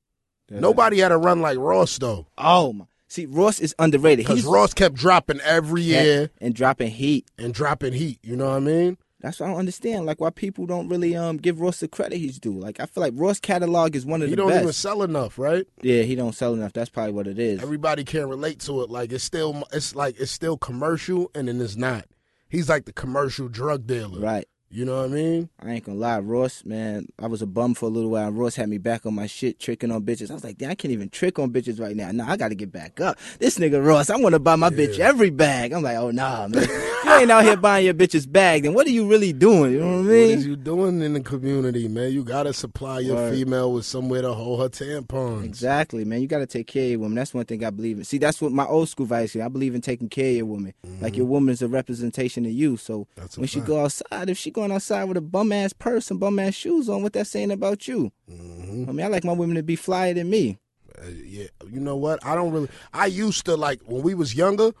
Nobody 0.48 0.98
had 0.98 1.12
a 1.12 1.16
run 1.16 1.40
like 1.40 1.58
Ross, 1.58 1.96
though. 1.98 2.26
Oh 2.36 2.72
my! 2.72 2.86
See, 3.06 3.26
Ross 3.26 3.60
is 3.60 3.72
underrated. 3.78 4.26
Because 4.26 4.44
Ross 4.44 4.74
kept 4.74 4.96
dropping 4.96 5.40
every 5.40 5.82
year 5.82 6.30
and 6.40 6.54
dropping 6.54 6.90
heat. 6.90 7.26
and 7.38 7.54
dropping 7.54 7.92
heat. 7.92 8.18
You 8.22 8.34
know 8.36 8.46
what 8.46 8.56
I 8.56 8.60
mean? 8.60 8.98
That's 9.20 9.38
what 9.40 9.46
I 9.46 9.50
don't 9.50 9.58
understand. 9.58 10.06
Like 10.06 10.20
why 10.20 10.30
people 10.30 10.66
don't 10.66 10.88
really 10.88 11.14
um 11.16 11.36
give 11.36 11.60
Ross 11.60 11.80
the 11.80 11.88
credit 11.88 12.18
he's 12.18 12.38
due. 12.38 12.52
Like 12.58 12.80
I 12.80 12.86
feel 12.86 13.02
like 13.02 13.12
Ross 13.16 13.38
catalog 13.40 13.94
is 13.94 14.06
one 14.06 14.22
of 14.22 14.28
He 14.28 14.34
the 14.34 14.42
best. 14.42 14.48
He 14.48 14.54
don't 14.54 14.62
even 14.62 14.72
sell 14.72 15.02
enough, 15.02 15.38
right? 15.38 15.66
Yeah, 15.82 16.02
he 16.02 16.14
don't 16.14 16.34
sell 16.34 16.54
enough. 16.54 16.72
That's 16.72 16.90
probably 16.90 17.12
what 17.12 17.26
it 17.26 17.38
is. 17.38 17.62
Everybody 17.62 18.04
can't 18.04 18.28
relate 18.28 18.60
to 18.60 18.82
it. 18.82 18.90
Like, 18.90 19.12
it's 19.12 19.24
still, 19.24 19.64
it's 19.72 19.94
like, 19.94 20.18
it's 20.18 20.30
still 20.32 20.56
commercial, 20.56 21.30
and 21.34 21.48
then 21.48 21.60
it's 21.60 21.76
not. 21.76 22.06
He's 22.48 22.68
like 22.68 22.84
the 22.86 22.92
commercial 22.92 23.48
drug 23.48 23.86
dealer. 23.86 24.20
right. 24.20 24.48
You 24.72 24.84
know 24.84 24.98
what 24.98 25.06
I 25.06 25.08
mean? 25.08 25.48
I 25.60 25.72
ain't 25.72 25.84
gonna 25.84 25.98
lie, 25.98 26.20
Ross, 26.20 26.64
man, 26.64 27.08
I 27.18 27.26
was 27.26 27.42
a 27.42 27.46
bum 27.46 27.74
for 27.74 27.86
a 27.86 27.88
little 27.88 28.10
while. 28.10 28.30
Ross 28.30 28.54
had 28.54 28.68
me 28.68 28.78
back 28.78 29.04
on 29.04 29.14
my 29.14 29.26
shit, 29.26 29.58
tricking 29.58 29.90
on 29.90 30.02
bitches. 30.02 30.30
I 30.30 30.34
was 30.34 30.44
like, 30.44 30.58
damn, 30.58 30.70
I 30.70 30.74
can't 30.76 30.92
even 30.92 31.08
trick 31.08 31.40
on 31.40 31.50
bitches 31.50 31.80
right 31.80 31.96
now. 31.96 32.12
Nah, 32.12 32.30
I 32.30 32.36
gotta 32.36 32.54
get 32.54 32.70
back 32.70 33.00
up. 33.00 33.18
This 33.40 33.58
nigga 33.58 33.84
Ross, 33.84 34.10
I 34.10 34.16
wanna 34.16 34.38
buy 34.38 34.54
my 34.54 34.70
bitch 34.70 35.00
every 35.00 35.30
bag. 35.30 35.72
I'm 35.72 35.82
like, 35.82 35.96
oh 35.96 36.12
nah, 36.12 36.46
man. 36.46 36.62
if 36.62 37.04
you 37.04 37.12
ain't 37.12 37.30
out 37.32 37.42
here 37.42 37.56
buying 37.56 37.84
your 37.84 37.94
bitch's 37.94 38.26
bag, 38.26 38.62
then 38.62 38.72
what 38.72 38.86
are 38.86 38.90
you 38.90 39.08
really 39.08 39.32
doing? 39.32 39.72
You 39.72 39.80
know 39.80 39.86
what 39.96 39.98
I 39.98 40.02
mean? 40.02 40.38
is 40.38 40.46
you 40.46 40.54
doing 40.54 41.02
in 41.02 41.14
the 41.14 41.20
community, 41.20 41.88
man? 41.88 42.12
You 42.12 42.22
gotta 42.22 42.52
supply 42.52 43.00
your 43.00 43.16
Word. 43.16 43.34
female 43.34 43.72
with 43.72 43.86
somewhere 43.86 44.22
to 44.22 44.32
hold 44.34 44.60
her 44.60 44.68
tampons. 44.68 45.44
Exactly, 45.44 46.04
man. 46.04 46.20
You 46.22 46.28
got 46.28 46.38
to 46.38 46.46
take 46.46 46.68
care 46.68 46.84
of 46.84 46.90
your 46.90 46.98
woman. 47.00 47.16
That's 47.16 47.34
one 47.34 47.44
thing 47.44 47.64
I 47.64 47.70
believe 47.70 47.98
in. 47.98 48.04
See, 48.04 48.18
that's 48.18 48.40
what 48.40 48.52
my 48.52 48.66
old 48.66 48.88
school 48.88 49.04
advice 49.04 49.34
is. 49.34 49.42
I 49.42 49.48
believe 49.48 49.74
in 49.74 49.80
taking 49.80 50.08
care 50.08 50.30
of 50.30 50.36
your 50.36 50.46
woman. 50.46 50.74
Like 51.00 51.16
your 51.16 51.26
woman 51.26 51.52
is 51.52 51.60
a 51.60 51.68
representation 51.68 52.46
of 52.46 52.52
you. 52.52 52.76
So 52.76 53.00
Mm-hmm. 53.00 53.20
That's 53.20 53.38
when 53.38 53.46
she 53.46 53.60
fact. 53.60 53.68
go 53.68 53.84
outside, 53.84 54.28
if 54.30 54.36
she 54.36 54.50
going 54.60 54.72
outside 54.72 55.04
with 55.04 55.16
a 55.16 55.20
bum 55.22 55.52
ass 55.52 55.72
purse 55.72 56.10
and 56.10 56.20
bum 56.20 56.38
ass 56.38 56.54
shoes 56.54 56.88
on, 56.88 57.02
what 57.02 57.12
that 57.14 57.26
saying 57.26 57.50
about 57.50 57.88
you? 57.88 58.12
hmm 58.28 58.84
I 58.88 58.92
mean, 58.92 59.04
I 59.04 59.08
like 59.08 59.24
my 59.24 59.32
women 59.32 59.56
to 59.56 59.62
be 59.62 59.76
flyer 59.76 60.14
than 60.14 60.28
me. 60.30 60.58
Uh, 60.98 61.06
yeah, 61.24 61.46
you 61.70 61.80
know 61.80 61.96
what? 61.96 62.24
I 62.24 62.34
don't 62.34 62.52
really. 62.52 62.68
I 62.92 63.06
used 63.06 63.44
to 63.46 63.56
like 63.56 63.80
when 63.84 64.02
we 64.02 64.14
was 64.14 64.34
younger. 64.34 64.72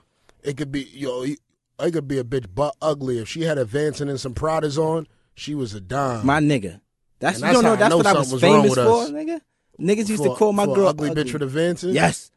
It 0.42 0.56
could 0.56 0.72
be 0.72 0.82
you 0.82 1.06
know, 1.06 1.22
it 1.84 1.92
could 1.92 2.08
be 2.08 2.18
a 2.18 2.24
bitch 2.24 2.46
butt 2.54 2.74
ugly 2.82 3.18
if 3.18 3.28
she 3.28 3.42
had 3.42 3.58
a 3.58 3.62
advancing 3.62 4.08
and 4.08 4.20
some 4.20 4.34
Pradas 4.34 4.76
on. 4.78 5.06
She 5.34 5.54
was 5.54 5.74
a 5.74 5.80
dime. 5.80 6.26
My 6.26 6.40
nigga. 6.40 6.80
That's, 7.20 7.40
And 7.40 7.46
you 7.46 7.52
don't 7.54 7.62
know. 7.64 7.70
that's 7.76 7.80
That's 7.80 7.90
know 7.90 7.96
what 7.98 8.06
I 8.06 8.12
was 8.14 8.32
was 8.32 8.40
famous 8.40 8.74
for, 8.74 9.06
nigga. 9.14 9.40
Niggas 9.78 10.08
used 10.08 10.22
For- 10.22 10.28
to 10.30 10.34
call 10.34 10.52
my 10.52 10.66
girl 10.66 10.88
ugly, 10.88 11.10
bitch 11.10 11.32
with 11.32 11.42
advancing. 11.42 11.94
Yes. 11.94 12.30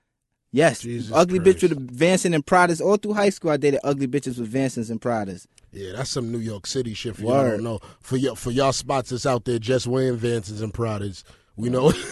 Yes. 0.52 0.82
Jesus 0.82 1.12
ugly 1.14 1.40
bitch 1.40 1.60
Christ. 1.60 1.76
with 1.76 1.98
Vansons 1.98 2.36
and 2.36 2.46
Pradas. 2.46 2.80
All 2.80 2.96
through 2.98 3.14
high 3.14 3.30
school, 3.30 3.52
I 3.52 3.58
dated 3.58 3.80
ugly 3.84 4.08
bitches 4.08 4.38
with 4.40 4.54
Vansons 4.54 4.90
and 4.92 5.02
Pradas. 5.02 5.48
Yeah, 5.74 5.94
that's 5.96 6.10
some 6.12 6.32
New 6.32 6.38
York 6.40 6.68
City 6.68 6.94
shit 6.94 7.16
for 7.16 7.24
y'all 7.24 7.50
don't 7.50 7.64
know. 7.64 7.80
For 8.00 8.16
y'all, 8.18 8.36
for 8.36 8.52
y'all 8.52 8.72
spots 8.72 9.10
that's 9.10 9.26
out 9.26 9.46
there 9.46 9.60
just 9.60 9.88
wearing 9.88 10.18
Vansons 10.18 10.62
and 10.62 10.74
Pradas. 10.74 11.24
We 11.56 11.70
know. 11.70 11.92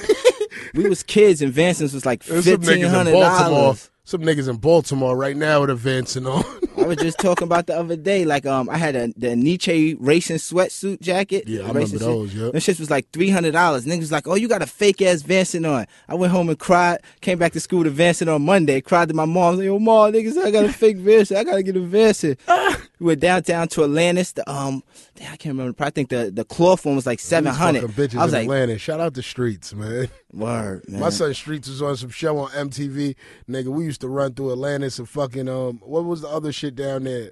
We 0.74 0.88
was 0.88 1.04
kids 1.04 1.42
and 1.42 1.54
Vansons 1.54 1.94
was 1.94 2.06
like 2.06 2.24
fifteen 2.24 2.58
niggas 2.60 2.84
in 2.84 2.90
hundred 2.90 3.14
Baltimore. 3.14 3.60
dollars. 3.62 3.90
Some 4.04 4.22
niggas 4.22 4.50
in 4.50 4.58
Baltimore 4.58 5.16
right 5.16 5.36
now 5.36 5.62
with 5.62 5.70
advancing 5.70 6.26
on. 6.26 6.44
I 6.78 6.84
was 6.84 6.98
just 6.98 7.20
talking 7.20 7.46
about 7.46 7.68
the 7.68 7.78
other 7.78 7.96
day. 7.96 8.26
Like, 8.26 8.46
um, 8.46 8.70
I 8.70 8.78
had 8.78 8.96
a 8.96 9.14
the 9.18 9.36
Nietzsche 9.36 9.96
racing 9.96 10.38
sweatsuit 10.38 11.02
jacket. 11.02 11.46
Yeah, 11.48 11.64
I 11.64 11.68
remember 11.68 11.98
those, 11.98 12.32
Shit. 12.32 12.40
yep. 12.40 12.52
Them 12.54 12.62
shits 12.62 12.80
was 12.80 12.90
like 12.90 13.10
three 13.12 13.30
hundred 13.30 13.52
dollars. 13.52 13.86
Niggas 13.86 14.00
was 14.00 14.12
like, 14.12 14.28
oh, 14.28 14.36
you 14.36 14.48
got 14.48 14.62
a 14.62 14.66
fake 14.68 15.02
ass 15.02 15.24
Vanson 15.24 15.70
on. 15.70 15.86
I 16.08 16.16
went 16.16 16.32
home 16.32 16.50
and 16.50 16.58
cried. 16.58 17.00
Came 17.22 17.38
back 17.38 17.52
to 17.54 17.60
school 17.60 17.80
with 17.84 18.00
a 18.00 18.04
Vanson 18.04 18.34
on 18.34 18.44
Monday. 18.44 18.82
Cried 18.82 19.10
to 19.10 19.14
my 19.14 19.26
mom. 19.26 19.38
I 19.38 19.50
was 19.50 19.60
like, 19.60 19.66
yo, 19.66 19.80
mom, 19.80 20.14
niggas, 20.14 20.38
I 20.38 20.52
got 20.52 20.66
a 20.66 20.72
fake 20.74 20.98
Vanson. 20.98 21.36
I 21.38 21.44
gotta 21.44 21.64
get 21.64 21.76
a 21.76 21.80
Vanson. 21.80 22.38
we 23.02 23.08
went 23.08 23.20
downtown 23.20 23.68
to 23.70 23.84
Atlantis. 23.84 24.34
The 24.34 24.48
um, 24.50 24.84
damn, 25.16 25.34
I 25.34 25.36
can't 25.36 25.58
remember. 25.58 25.84
I 25.84 25.90
think 25.90 26.10
the 26.10 26.30
the 26.32 26.46
cloth 26.46 26.86
one 26.86 26.96
was 26.96 27.08
like 27.08 27.20
seven 27.20 27.52
hundred. 27.52 27.84
Bitches 27.92 28.20
I 28.20 28.26
was 28.26 28.34
in 28.34 28.40
like, 28.40 28.44
Atlanta. 28.44 28.78
Shout 28.78 29.00
out 29.00 29.16
the 29.16 29.24
Streets, 29.24 29.74
man. 29.74 30.08
word, 30.32 30.84
man. 30.88 31.00
My 31.00 31.10
son 31.10 31.34
Streets 31.34 31.68
was 31.68 31.82
on 31.82 31.98
some 31.98 32.12
show 32.12 32.38
on 32.38 32.52
MTV. 32.52 33.16
Nigga, 33.50 33.68
we 33.70 33.86
used 33.86 34.02
to 34.02 34.08
run 34.08 34.36
through 34.36 34.52
Atlantis 34.52 35.00
and 35.00 35.10
fucking 35.10 35.50
um, 35.50 35.80
what 35.84 36.06
was 36.06 36.22
the 36.22 36.28
other 36.28 36.52
shit 36.52 36.76
down 36.76 37.06
there? 37.06 37.32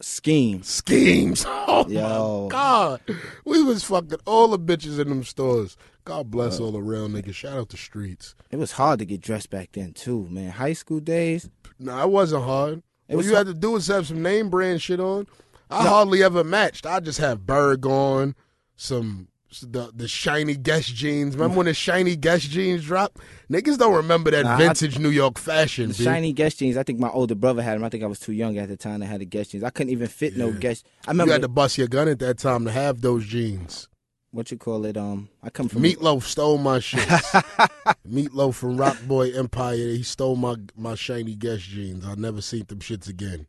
schemes. 0.00 0.68
Schemes. 0.68 1.46
Oh 1.68 1.86
Yo. 1.88 2.44
my 2.44 2.48
god, 2.48 3.00
we 3.44 3.62
was 3.62 3.82
fucking 3.84 4.20
all 4.24 4.48
the 4.48 4.58
bitches 4.58 5.00
in 5.00 5.08
them 5.08 5.24
stores. 5.24 5.76
God 6.04 6.30
bless 6.30 6.60
all 6.60 6.70
the 6.70 6.80
real 6.80 7.08
niggas. 7.08 7.34
Shout 7.34 7.58
out 7.58 7.70
the 7.70 7.76
Streets. 7.76 8.34
It 8.50 8.56
was 8.56 8.72
hard 8.72 9.00
to 9.00 9.04
get 9.04 9.20
dressed 9.20 9.50
back 9.50 9.70
then 9.72 9.92
too, 9.92 10.28
man. 10.30 10.50
High 10.52 10.74
school 10.74 11.00
days. 11.00 11.50
Nah, 11.78 12.02
it 12.04 12.10
wasn't 12.10 12.44
hard. 12.44 12.82
It 13.08 13.16
was 13.16 13.26
you 13.26 13.34
had 13.36 13.46
to 13.46 13.54
do 13.54 13.76
is 13.76 13.86
have 13.88 14.06
some 14.06 14.22
name 14.22 14.50
brand 14.50 14.82
shit 14.82 15.00
on. 15.00 15.26
I 15.70 15.86
hardly 15.86 16.22
ever 16.22 16.44
matched. 16.44 16.86
I 16.86 17.00
just 17.00 17.18
have 17.18 17.44
Berg 17.46 17.86
on, 17.86 18.34
some 18.76 19.28
the 19.62 19.90
the 19.94 20.06
shiny 20.06 20.54
Guess 20.54 20.86
jeans. 20.86 21.34
Remember 21.34 21.56
when 21.56 21.66
the 21.66 21.74
shiny 21.74 22.14
Guess 22.14 22.42
jeans 22.42 22.84
dropped? 22.84 23.18
Niggas 23.50 23.78
don't 23.78 23.94
remember 23.94 24.30
that 24.30 24.44
Nah, 24.44 24.54
I- 24.54 24.58
vintage 24.58 24.98
New 24.98 25.08
York 25.08 25.38
fashion. 25.38 25.92
Shiny 25.92 26.32
Guess 26.32 26.56
jeans. 26.56 26.76
I 26.76 26.82
think 26.82 26.98
my 26.98 27.08
older 27.08 27.34
brother 27.34 27.62
had 27.62 27.74
them. 27.76 27.84
I 27.84 27.88
think 27.88 28.04
I 28.04 28.06
was 28.06 28.20
too 28.20 28.32
young 28.32 28.58
at 28.58 28.68
the 28.68 28.76
time 28.76 29.00
to 29.00 29.06
have 29.06 29.20
the 29.20 29.24
Guess 29.24 29.48
jeans. 29.48 29.64
I 29.64 29.70
couldn't 29.70 29.92
even 29.92 30.08
fit 30.08 30.36
no 30.36 30.48
Yeah. 30.50 30.58
Guess. 30.58 30.82
I 31.06 31.10
remember 31.12 31.30
You 31.30 31.32
had 31.32 31.42
to 31.42 31.48
bust 31.48 31.78
your 31.78 31.88
gun 31.88 32.06
at 32.08 32.18
that 32.18 32.38
time 32.38 32.64
to 32.66 32.70
have 32.70 33.00
those 33.00 33.24
jeans. 33.24 33.88
What 34.36 34.50
you 34.50 34.58
call 34.58 34.84
it? 34.84 34.96
Um, 34.96 35.30
I 35.42 35.50
come 35.50 35.68
from 35.68 35.82
Meatloaf 35.82 36.22
stole 36.22 36.58
my 36.58 36.78
shit. 36.78 37.00
Meatloaf 38.08 38.54
from 38.54 38.76
Rock 38.76 38.98
Boy 39.06 39.30
Empire. 39.32 39.76
He 39.76 40.02
stole 40.02 40.36
my 40.36 40.56
my 40.76 40.94
shiny 40.94 41.34
Guess 41.34 41.62
jeans. 41.62 42.04
I 42.04 42.14
never 42.14 42.42
seen 42.42 42.64
them 42.68 42.80
shits 42.80 43.08
again. 43.08 43.46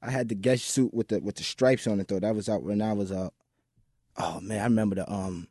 I 0.00 0.10
had 0.10 0.28
the 0.28 0.34
Guess 0.34 0.62
suit 0.62 0.94
with 0.94 1.08
the 1.08 1.20
with 1.20 1.36
the 1.36 1.44
stripes 1.44 1.86
on 1.86 2.00
it 2.00 2.08
though. 2.08 2.18
That 2.18 2.34
was 2.34 2.48
out 2.48 2.62
when 2.62 2.80
I 2.80 2.94
was 2.94 3.12
out. 3.12 3.34
Oh 4.16 4.40
man, 4.40 4.60
I 4.60 4.64
remember 4.64 4.96
the 4.96 5.12
um, 5.12 5.48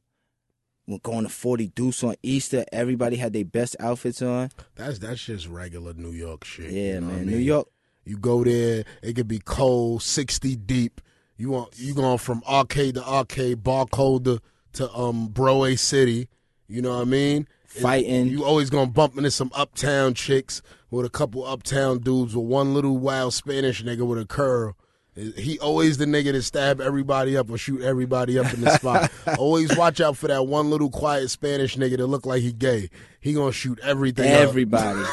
when 0.85 0.99
going 1.03 1.23
to 1.23 1.29
Forty 1.29 1.67
Deuce 1.67 2.03
on 2.03 2.15
Easter. 2.23 2.65
Everybody 2.71 3.17
had 3.17 3.33
their 3.33 3.45
best 3.45 3.75
outfits 3.79 4.21
on. 4.21 4.49
That's 4.75 4.97
that's 4.97 5.23
just 5.23 5.47
regular 5.47 5.93
New 5.93 6.11
York 6.11 6.43
shit. 6.43 6.71
Yeah, 6.71 6.93
you 6.95 7.01
know 7.01 7.07
man. 7.07 7.19
I 7.19 7.23
New? 7.23 7.37
York. 7.37 7.67
You 8.03 8.17
go 8.17 8.43
there, 8.43 8.83
it 9.03 9.13
could 9.13 9.27
be 9.27 9.39
cold, 9.39 10.01
sixty 10.01 10.55
deep. 10.55 11.01
You 11.37 11.51
want 11.51 11.73
you 11.75 11.93
going 11.93 12.17
from 12.17 12.43
arcade 12.47 12.95
to 12.95 13.07
arcade, 13.07 13.63
barcode 13.63 14.25
to, 14.25 14.41
to 14.73 14.91
um 14.93 15.27
Broadway 15.27 15.75
City. 15.75 16.27
You 16.67 16.81
know 16.81 16.95
what 16.95 17.01
I 17.01 17.05
mean? 17.05 17.47
Fighting. 17.65 18.27
You 18.27 18.43
always 18.43 18.69
gonna 18.69 18.91
bump 18.91 19.17
into 19.17 19.31
some 19.31 19.51
uptown 19.53 20.13
chicks 20.13 20.61
with 20.89 21.05
a 21.05 21.09
couple 21.09 21.45
uptown 21.45 21.99
dudes 21.99 22.35
with 22.35 22.45
one 22.45 22.73
little 22.73 22.97
wild 22.97 23.33
Spanish 23.33 23.83
nigga 23.83 24.05
with 24.05 24.19
a 24.19 24.25
curl. 24.25 24.75
He 25.15 25.59
always 25.59 25.97
the 25.97 26.05
nigga 26.05 26.31
that 26.31 26.43
stab 26.43 26.79
everybody 26.79 27.35
up 27.35 27.49
or 27.49 27.57
shoot 27.57 27.81
everybody 27.81 28.39
up 28.39 28.53
in 28.53 28.61
the 28.61 28.77
spot. 28.77 29.11
always 29.37 29.75
watch 29.75 29.99
out 29.99 30.15
for 30.15 30.27
that 30.27 30.47
one 30.47 30.69
little 30.69 30.89
quiet 30.89 31.29
Spanish 31.29 31.75
nigga 31.75 31.97
that 31.97 32.07
look 32.07 32.25
like 32.25 32.41
he 32.41 32.53
gay. 32.53 32.89
He 33.19 33.33
gonna 33.33 33.51
shoot 33.51 33.79
everything. 33.83 34.31
up. 34.31 34.39
Everybody. 34.39 35.03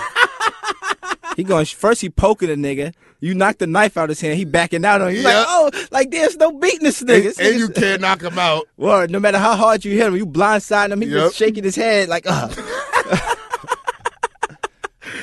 He 1.38 1.44
going 1.44 1.64
first. 1.66 2.00
He 2.00 2.10
poking 2.10 2.50
a 2.50 2.54
nigga. 2.54 2.92
You 3.20 3.32
knock 3.32 3.58
the 3.58 3.68
knife 3.68 3.96
out 3.96 4.08
his 4.08 4.20
hand. 4.20 4.36
He 4.38 4.44
backing 4.44 4.84
out 4.84 5.00
on 5.00 5.14
you. 5.14 5.20
Yeah. 5.20 5.28
Like 5.38 5.46
oh, 5.48 5.70
like 5.92 6.10
there's 6.10 6.36
no 6.36 6.50
beating 6.50 6.82
this 6.82 7.00
nigga. 7.00 7.38
And, 7.38 7.46
and 7.46 7.58
you 7.60 7.68
can't 7.68 8.00
knock 8.00 8.22
him 8.22 8.36
out. 8.40 8.66
Word, 8.76 9.12
no 9.12 9.20
matter 9.20 9.38
how 9.38 9.54
hard 9.54 9.84
you 9.84 9.92
hit 9.92 10.08
him, 10.08 10.16
you 10.16 10.26
blindsiding 10.26 10.90
him, 10.90 11.00
he 11.00 11.06
Yep. 11.06 11.16
just 11.26 11.36
shaking 11.36 11.62
his 11.62 11.76
head 11.76 12.08
like, 12.08 12.24
uh. 12.26 12.48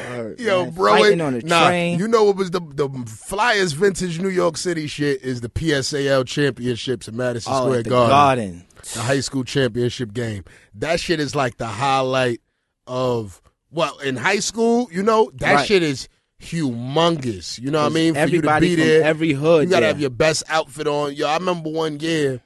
Word, 0.09 0.39
Yo, 0.39 0.63
man. 0.63 0.73
bro, 0.73 0.97
Fighting 0.97 1.19
it- 1.19 1.45
nah, 1.45 1.67
train. 1.67 1.99
you 1.99 2.07
know 2.07 2.23
what 2.23 2.37
was 2.37 2.51
the 2.51 2.61
the 2.61 2.87
flyest 2.87 3.73
vintage 3.75 4.17
New 4.21 4.29
York 4.29 4.55
City 4.55 4.87
shit 4.87 5.21
is 5.21 5.41
the 5.41 5.49
PSAL 5.49 6.25
championships 6.25 7.09
in 7.09 7.17
Madison 7.17 7.51
oh, 7.53 7.65
Square 7.65 7.83
Garden, 7.83 8.09
garden. 8.09 8.65
the 8.93 9.01
high 9.01 9.19
school 9.19 9.43
championship 9.43 10.13
game. 10.13 10.45
That 10.75 11.01
shit 11.01 11.19
is 11.19 11.35
like 11.35 11.57
the 11.57 11.67
highlight 11.67 12.39
of 12.87 13.41
well, 13.75 13.97
in 13.99 14.15
high 14.15 14.39
school, 14.39 14.87
you 14.91 15.03
know, 15.03 15.29
that 15.35 15.53
Right. 15.55 15.67
shit 15.67 15.83
is 15.83 16.07
humongous. 16.41 17.59
You 17.59 17.71
know 17.71 17.81
what 17.83 17.91
I 17.91 17.95
mean? 17.95 18.13
For 18.13 18.19
you 18.21 18.25
to 18.27 18.35
Everybody 18.37 18.67
be 18.69 18.75
from 18.75 18.87
there, 18.87 19.03
every 19.03 19.33
hood. 19.33 19.63
you 19.65 19.69
gotta 19.69 19.85
have 19.87 19.99
your 19.99 20.09
best 20.09 20.43
outfit 20.49 20.87
on. 20.87 21.13
Yo, 21.15 21.27
I 21.27 21.37
remember 21.37 21.69
one 21.69 21.99
year, 21.99 22.41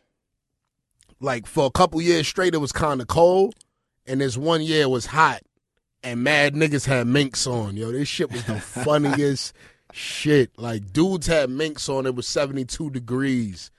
like 1.19 1.45
for 1.47 1.65
a 1.65 1.71
couple 1.71 2.01
years 2.01 2.27
straight, 2.27 2.53
it 2.53 2.57
was 2.57 2.71
kind 2.71 3.01
of 3.01 3.07
cold, 3.07 3.55
and 4.05 4.21
this 4.21 4.37
one 4.37 4.61
year 4.61 4.83
it 4.83 4.89
was 4.89 5.05
hot, 5.07 5.41
and 6.03 6.23
mad 6.23 6.55
niggas 6.55 6.85
had 6.85 7.07
minks 7.07 7.45
on. 7.47 7.77
Yo, 7.77 7.91
this 7.91 8.07
shit 8.07 8.31
was 8.31 8.43
the 8.45 8.59
funniest 8.59 9.53
shit. 9.93 10.51
Like 10.57 10.91
dudes 10.93 11.27
had 11.27 11.49
minks 11.49 11.89
on. 11.89 12.05
It 12.05 12.15
was 12.15 12.27
seventy 12.27 12.65
two 12.65 12.89
degrees, 12.89 13.71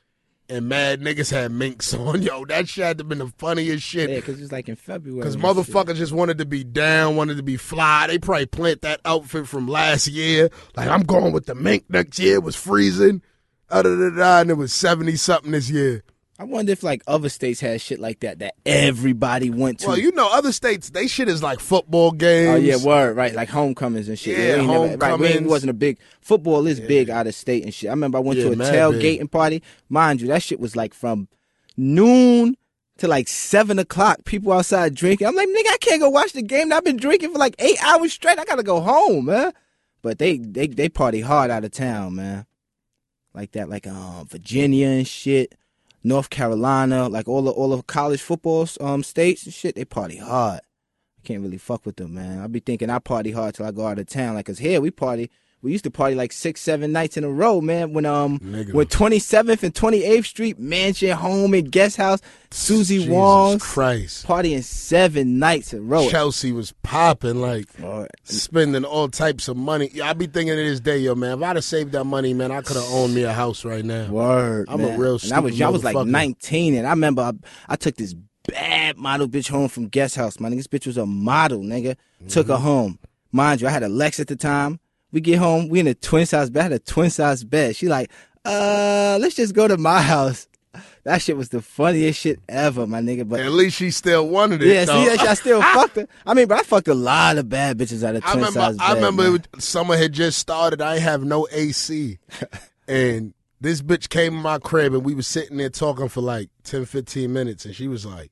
and 0.50 0.68
mad 0.68 1.00
niggas 1.00 1.30
had 1.30 1.52
minks 1.52 1.94
on. 1.94 2.22
Yo, 2.22 2.44
that 2.46 2.68
shit 2.68 2.84
had 2.84 2.98
to 2.98 3.04
been 3.04 3.18
the 3.18 3.28
funniest 3.38 3.84
shit. 3.84 4.10
Yeah, 4.10 4.16
because 4.16 4.40
it's 4.40 4.52
like 4.52 4.68
in 4.68 4.76
February. 4.76 5.22
Cause 5.22 5.34
and 5.34 5.42
shit. 5.42 5.56
motherfuckers 5.56 5.96
just 5.96 6.12
wanted 6.12 6.38
to 6.38 6.46
be 6.46 6.64
down, 6.64 7.16
wanted 7.16 7.36
to 7.36 7.42
be 7.42 7.56
fly. 7.56 8.06
They 8.06 8.18
probably 8.18 8.46
plant 8.46 8.82
that 8.82 9.00
outfit 9.04 9.46
from 9.46 9.68
last 9.68 10.08
year. 10.08 10.50
Like 10.76 10.88
I'm 10.88 11.02
going 11.02 11.32
with 11.32 11.46
the 11.46 11.54
mink 11.54 11.84
next 11.88 12.18
year. 12.18 12.34
It 12.34 12.42
was 12.42 12.56
freezing. 12.56 13.22
Da, 13.70 13.82
da, 13.82 13.96
da, 13.96 14.10
da, 14.10 14.40
and 14.40 14.50
it 14.50 14.54
was 14.54 14.72
seventy 14.72 15.16
something 15.16 15.52
this 15.52 15.70
year. 15.70 16.02
I 16.40 16.44
wonder 16.44 16.72
if 16.72 16.82
like 16.82 17.02
other 17.06 17.28
states 17.28 17.60
had 17.60 17.82
shit 17.82 17.98
like 18.00 18.20
that 18.20 18.38
that 18.38 18.54
everybody 18.64 19.50
went 19.50 19.80
to. 19.80 19.88
Well, 19.88 19.98
you 19.98 20.10
know, 20.12 20.26
other 20.32 20.52
states 20.52 20.88
they 20.88 21.06
shit 21.06 21.28
is 21.28 21.42
like 21.42 21.60
football 21.60 22.12
games. 22.12 22.48
Oh 22.48 22.56
yeah, 22.56 22.76
word 22.82 23.14
right, 23.14 23.34
like 23.34 23.50
homecomings 23.50 24.08
and 24.08 24.18
shit. 24.18 24.38
Yeah, 24.38 24.54
we 24.54 24.60
ain't 24.62 24.70
never- 24.70 24.96
right, 24.96 25.20
we 25.20 25.26
ain't- 25.26 25.46
wasn't 25.46 25.68
a 25.68 25.74
big 25.74 25.98
football 26.22 26.66
is 26.66 26.80
big 26.80 27.10
out 27.10 27.26
of 27.26 27.34
state 27.34 27.62
and 27.64 27.74
shit. 27.74 27.90
I 27.90 27.92
remember 27.92 28.16
I 28.16 28.22
went 28.22 28.38
Yeah, 28.38 28.46
to 28.46 28.52
a 28.52 28.56
mad 28.56 28.72
tailgating 28.72 29.30
party. 29.30 29.62
Mind 29.90 30.22
you, 30.22 30.28
that 30.28 30.42
shit 30.42 30.60
was 30.60 30.74
like 30.74 30.94
from 30.94 31.28
noon 31.76 32.56
to 32.98 33.06
like 33.06 33.28
seven 33.28 33.78
o'clock. 33.78 34.24
People 34.24 34.52
outside 34.52 34.94
drinking. 34.94 35.26
I'm 35.26 35.34
like, 35.34 35.48
nigga, 35.48 35.68
I 35.72 35.76
can't 35.82 36.00
go 36.00 36.08
watch 36.08 36.32
the 36.32 36.40
game. 36.42 36.72
I've 36.72 36.84
been 36.84 36.96
drinking 36.96 37.32
for 37.32 37.38
like 37.38 37.54
eight 37.58 37.76
hours 37.84 38.14
straight. 38.14 38.38
I 38.38 38.46
gotta 38.46 38.62
go 38.62 38.80
home, 38.80 39.26
man. 39.26 39.52
But 40.00 40.18
they 40.18 40.38
they 40.38 40.68
they 40.68 40.88
party 40.88 41.20
hard 41.20 41.50
out 41.50 41.66
of 41.66 41.72
town, 41.72 42.14
man. 42.14 42.46
Like 43.34 43.52
that, 43.52 43.68
like 43.68 43.86
um 43.86 44.26
Virginia 44.26 44.88
and 44.88 45.06
shit. 45.06 45.54
North 46.02 46.30
Carolina, 46.30 47.08
like 47.08 47.28
all 47.28 47.42
the 47.42 47.50
all 47.50 47.72
of 47.72 47.86
college 47.86 48.22
football 48.22 48.66
um 48.80 49.02
states 49.02 49.44
and 49.44 49.54
shit, 49.54 49.74
they 49.74 49.84
party 49.84 50.16
hard. 50.16 50.60
I 51.18 51.26
can't 51.26 51.42
really 51.42 51.58
fuck 51.58 51.84
with 51.84 51.96
them, 51.96 52.14
man. 52.14 52.40
I 52.40 52.46
be 52.46 52.60
thinking 52.60 52.88
I 52.88 52.98
party 52.98 53.32
hard 53.32 53.54
till 53.54 53.66
I 53.66 53.72
go 53.72 53.86
out 53.86 53.98
of 53.98 54.06
town. 54.06 54.34
Like, 54.34 54.46
cause 54.46 54.58
here 54.58 54.80
we 54.80 54.90
party, 54.90 55.30
we 55.62 55.72
used 55.72 55.84
to 55.84 55.90
party 55.90 56.14
like 56.14 56.32
six, 56.32 56.60
seven 56.60 56.92
nights 56.92 57.16
in 57.16 57.24
a 57.24 57.28
row, 57.30 57.60
man. 57.60 57.92
When 57.92 58.06
um, 58.06 58.38
Nigga. 58.38 58.72
when 58.72 58.86
27th 58.86 59.62
and 59.62 59.74
28th 59.74 60.24
Street, 60.24 60.58
mansion, 60.58 61.10
home, 61.16 61.52
and 61.54 61.70
guest 61.70 61.96
house, 61.98 62.20
Susie 62.50 62.98
Jesus 62.98 63.12
Wong's 63.12 63.62
Christ. 63.62 64.26
partying 64.26 64.62
seven 64.64 65.38
nights 65.38 65.72
in 65.72 65.80
a 65.80 65.82
row. 65.82 66.08
Chelsea 66.08 66.50
was 66.52 66.72
popping 66.82 67.40
like 67.40 67.66
Oh, 67.82 68.06
spending 68.24 68.84
all 68.84 69.08
types 69.08 69.48
of 69.48 69.56
money. 69.56 69.90
Yeah, 69.92 70.08
I 70.08 70.12
be 70.14 70.26
thinking 70.26 70.56
to 70.56 70.62
this 70.64 70.80
day, 70.80 70.98
yo, 70.98 71.14
man, 71.14 71.38
if 71.38 71.44
I'd 71.44 71.56
have 71.56 71.64
saved 71.64 71.92
that 71.92 72.04
money, 72.04 72.32
man, 72.34 72.50
I 72.52 72.62
could 72.62 72.76
have 72.76 72.90
owned 72.92 73.14
me 73.14 73.22
a 73.24 73.32
house 73.32 73.64
right 73.64 73.84
now. 73.84 74.10
Word. 74.10 74.66
I'm 74.70 74.80
a 74.80 74.96
real 74.96 75.18
And 75.22 75.32
I 75.32 75.40
was 75.40 75.60
I 75.60 75.68
was 75.68 75.84
like 75.84 76.06
19, 76.06 76.74
and 76.74 76.86
I 76.86 76.90
remember 76.90 77.22
I, 77.22 77.32
I 77.68 77.76
took 77.76 77.96
this 77.96 78.14
bad 78.48 78.96
model 78.96 79.28
bitch 79.28 79.50
home 79.50 79.68
from 79.68 79.88
guest 79.88 80.16
house. 80.16 80.40
My 80.40 80.48
nigga, 80.48 80.56
this 80.56 80.66
bitch 80.68 80.86
was 80.86 80.96
a 80.96 81.06
model, 81.06 81.60
nigga. 81.60 81.96
Took 82.28 82.46
Mm-hmm. 82.46 82.52
her 82.52 82.58
home. 82.58 82.98
Mind 83.32 83.60
you, 83.60 83.68
I 83.68 83.70
had 83.70 83.82
a 83.82 83.88
Lex 83.88 84.18
at 84.18 84.26
the 84.26 84.36
time. 84.36 84.80
We 85.12 85.20
get 85.20 85.38
home, 85.38 85.68
we 85.68 85.80
in 85.80 85.86
a 85.86 85.94
twin 85.94 86.26
size 86.26 86.50
bed. 86.50 86.60
I 86.60 86.62
had 86.64 86.72
a 86.72 86.78
twin 86.78 87.10
size 87.10 87.42
bed. 87.44 87.74
She 87.76 87.88
like, 87.88 88.10
uh, 88.44 89.18
let's 89.20 89.34
just 89.34 89.54
go 89.54 89.66
to 89.68 89.76
my 89.76 90.02
house. 90.02 90.46
That 91.04 91.20
shit 91.22 91.36
was 91.36 91.48
the 91.48 91.60
funniest 91.62 92.20
shit 92.20 92.38
ever, 92.48 92.86
my 92.86 93.00
nigga. 93.00 93.28
But 93.28 93.40
At 93.40 93.50
least 93.52 93.76
she 93.76 93.90
still 93.90 94.28
wanted 94.28 94.62
it. 94.62 94.68
yeah, 94.68 94.84
though. 94.84 95.02
see, 95.02 95.16
that 95.16 95.20
I 95.26 95.34
still 95.34 95.60
fucked 95.74 95.96
her. 95.96 96.06
I 96.26 96.34
mean, 96.34 96.46
but 96.46 96.58
I 96.58 96.62
fucked 96.62 96.88
a 96.88 96.94
lot 96.94 97.38
of 97.38 97.48
bad 97.48 97.76
bitches 97.78 98.04
out 98.06 98.14
of 98.16 98.22
I 98.24 98.32
twin 98.32 98.44
remember. 98.44 98.60
size 98.60 98.76
bed. 98.76 98.84
I 98.84 98.94
remember 98.94 99.24
it 99.26 99.48
was- 99.54 99.64
summer 99.64 99.96
had 99.96 100.12
just 100.12 100.38
started. 100.38 100.80
I 100.80 100.98
have 100.98 101.24
no 101.24 101.48
AC, 101.50 102.18
and 102.88 103.34
this 103.60 103.82
bitch 103.82 104.08
came 104.10 104.34
in 104.36 104.42
my 104.42 104.58
crib, 104.58 104.94
and 104.94 105.04
we 105.04 105.14
was 105.14 105.26
sitting 105.26 105.56
there 105.56 105.70
talking 105.70 106.08
for 106.08 106.20
like 106.20 106.50
10, 106.64 106.84
15 106.84 107.32
minutes, 107.32 107.64
and 107.64 107.74
she 107.74 107.88
was 107.88 108.06
like, 108.06 108.30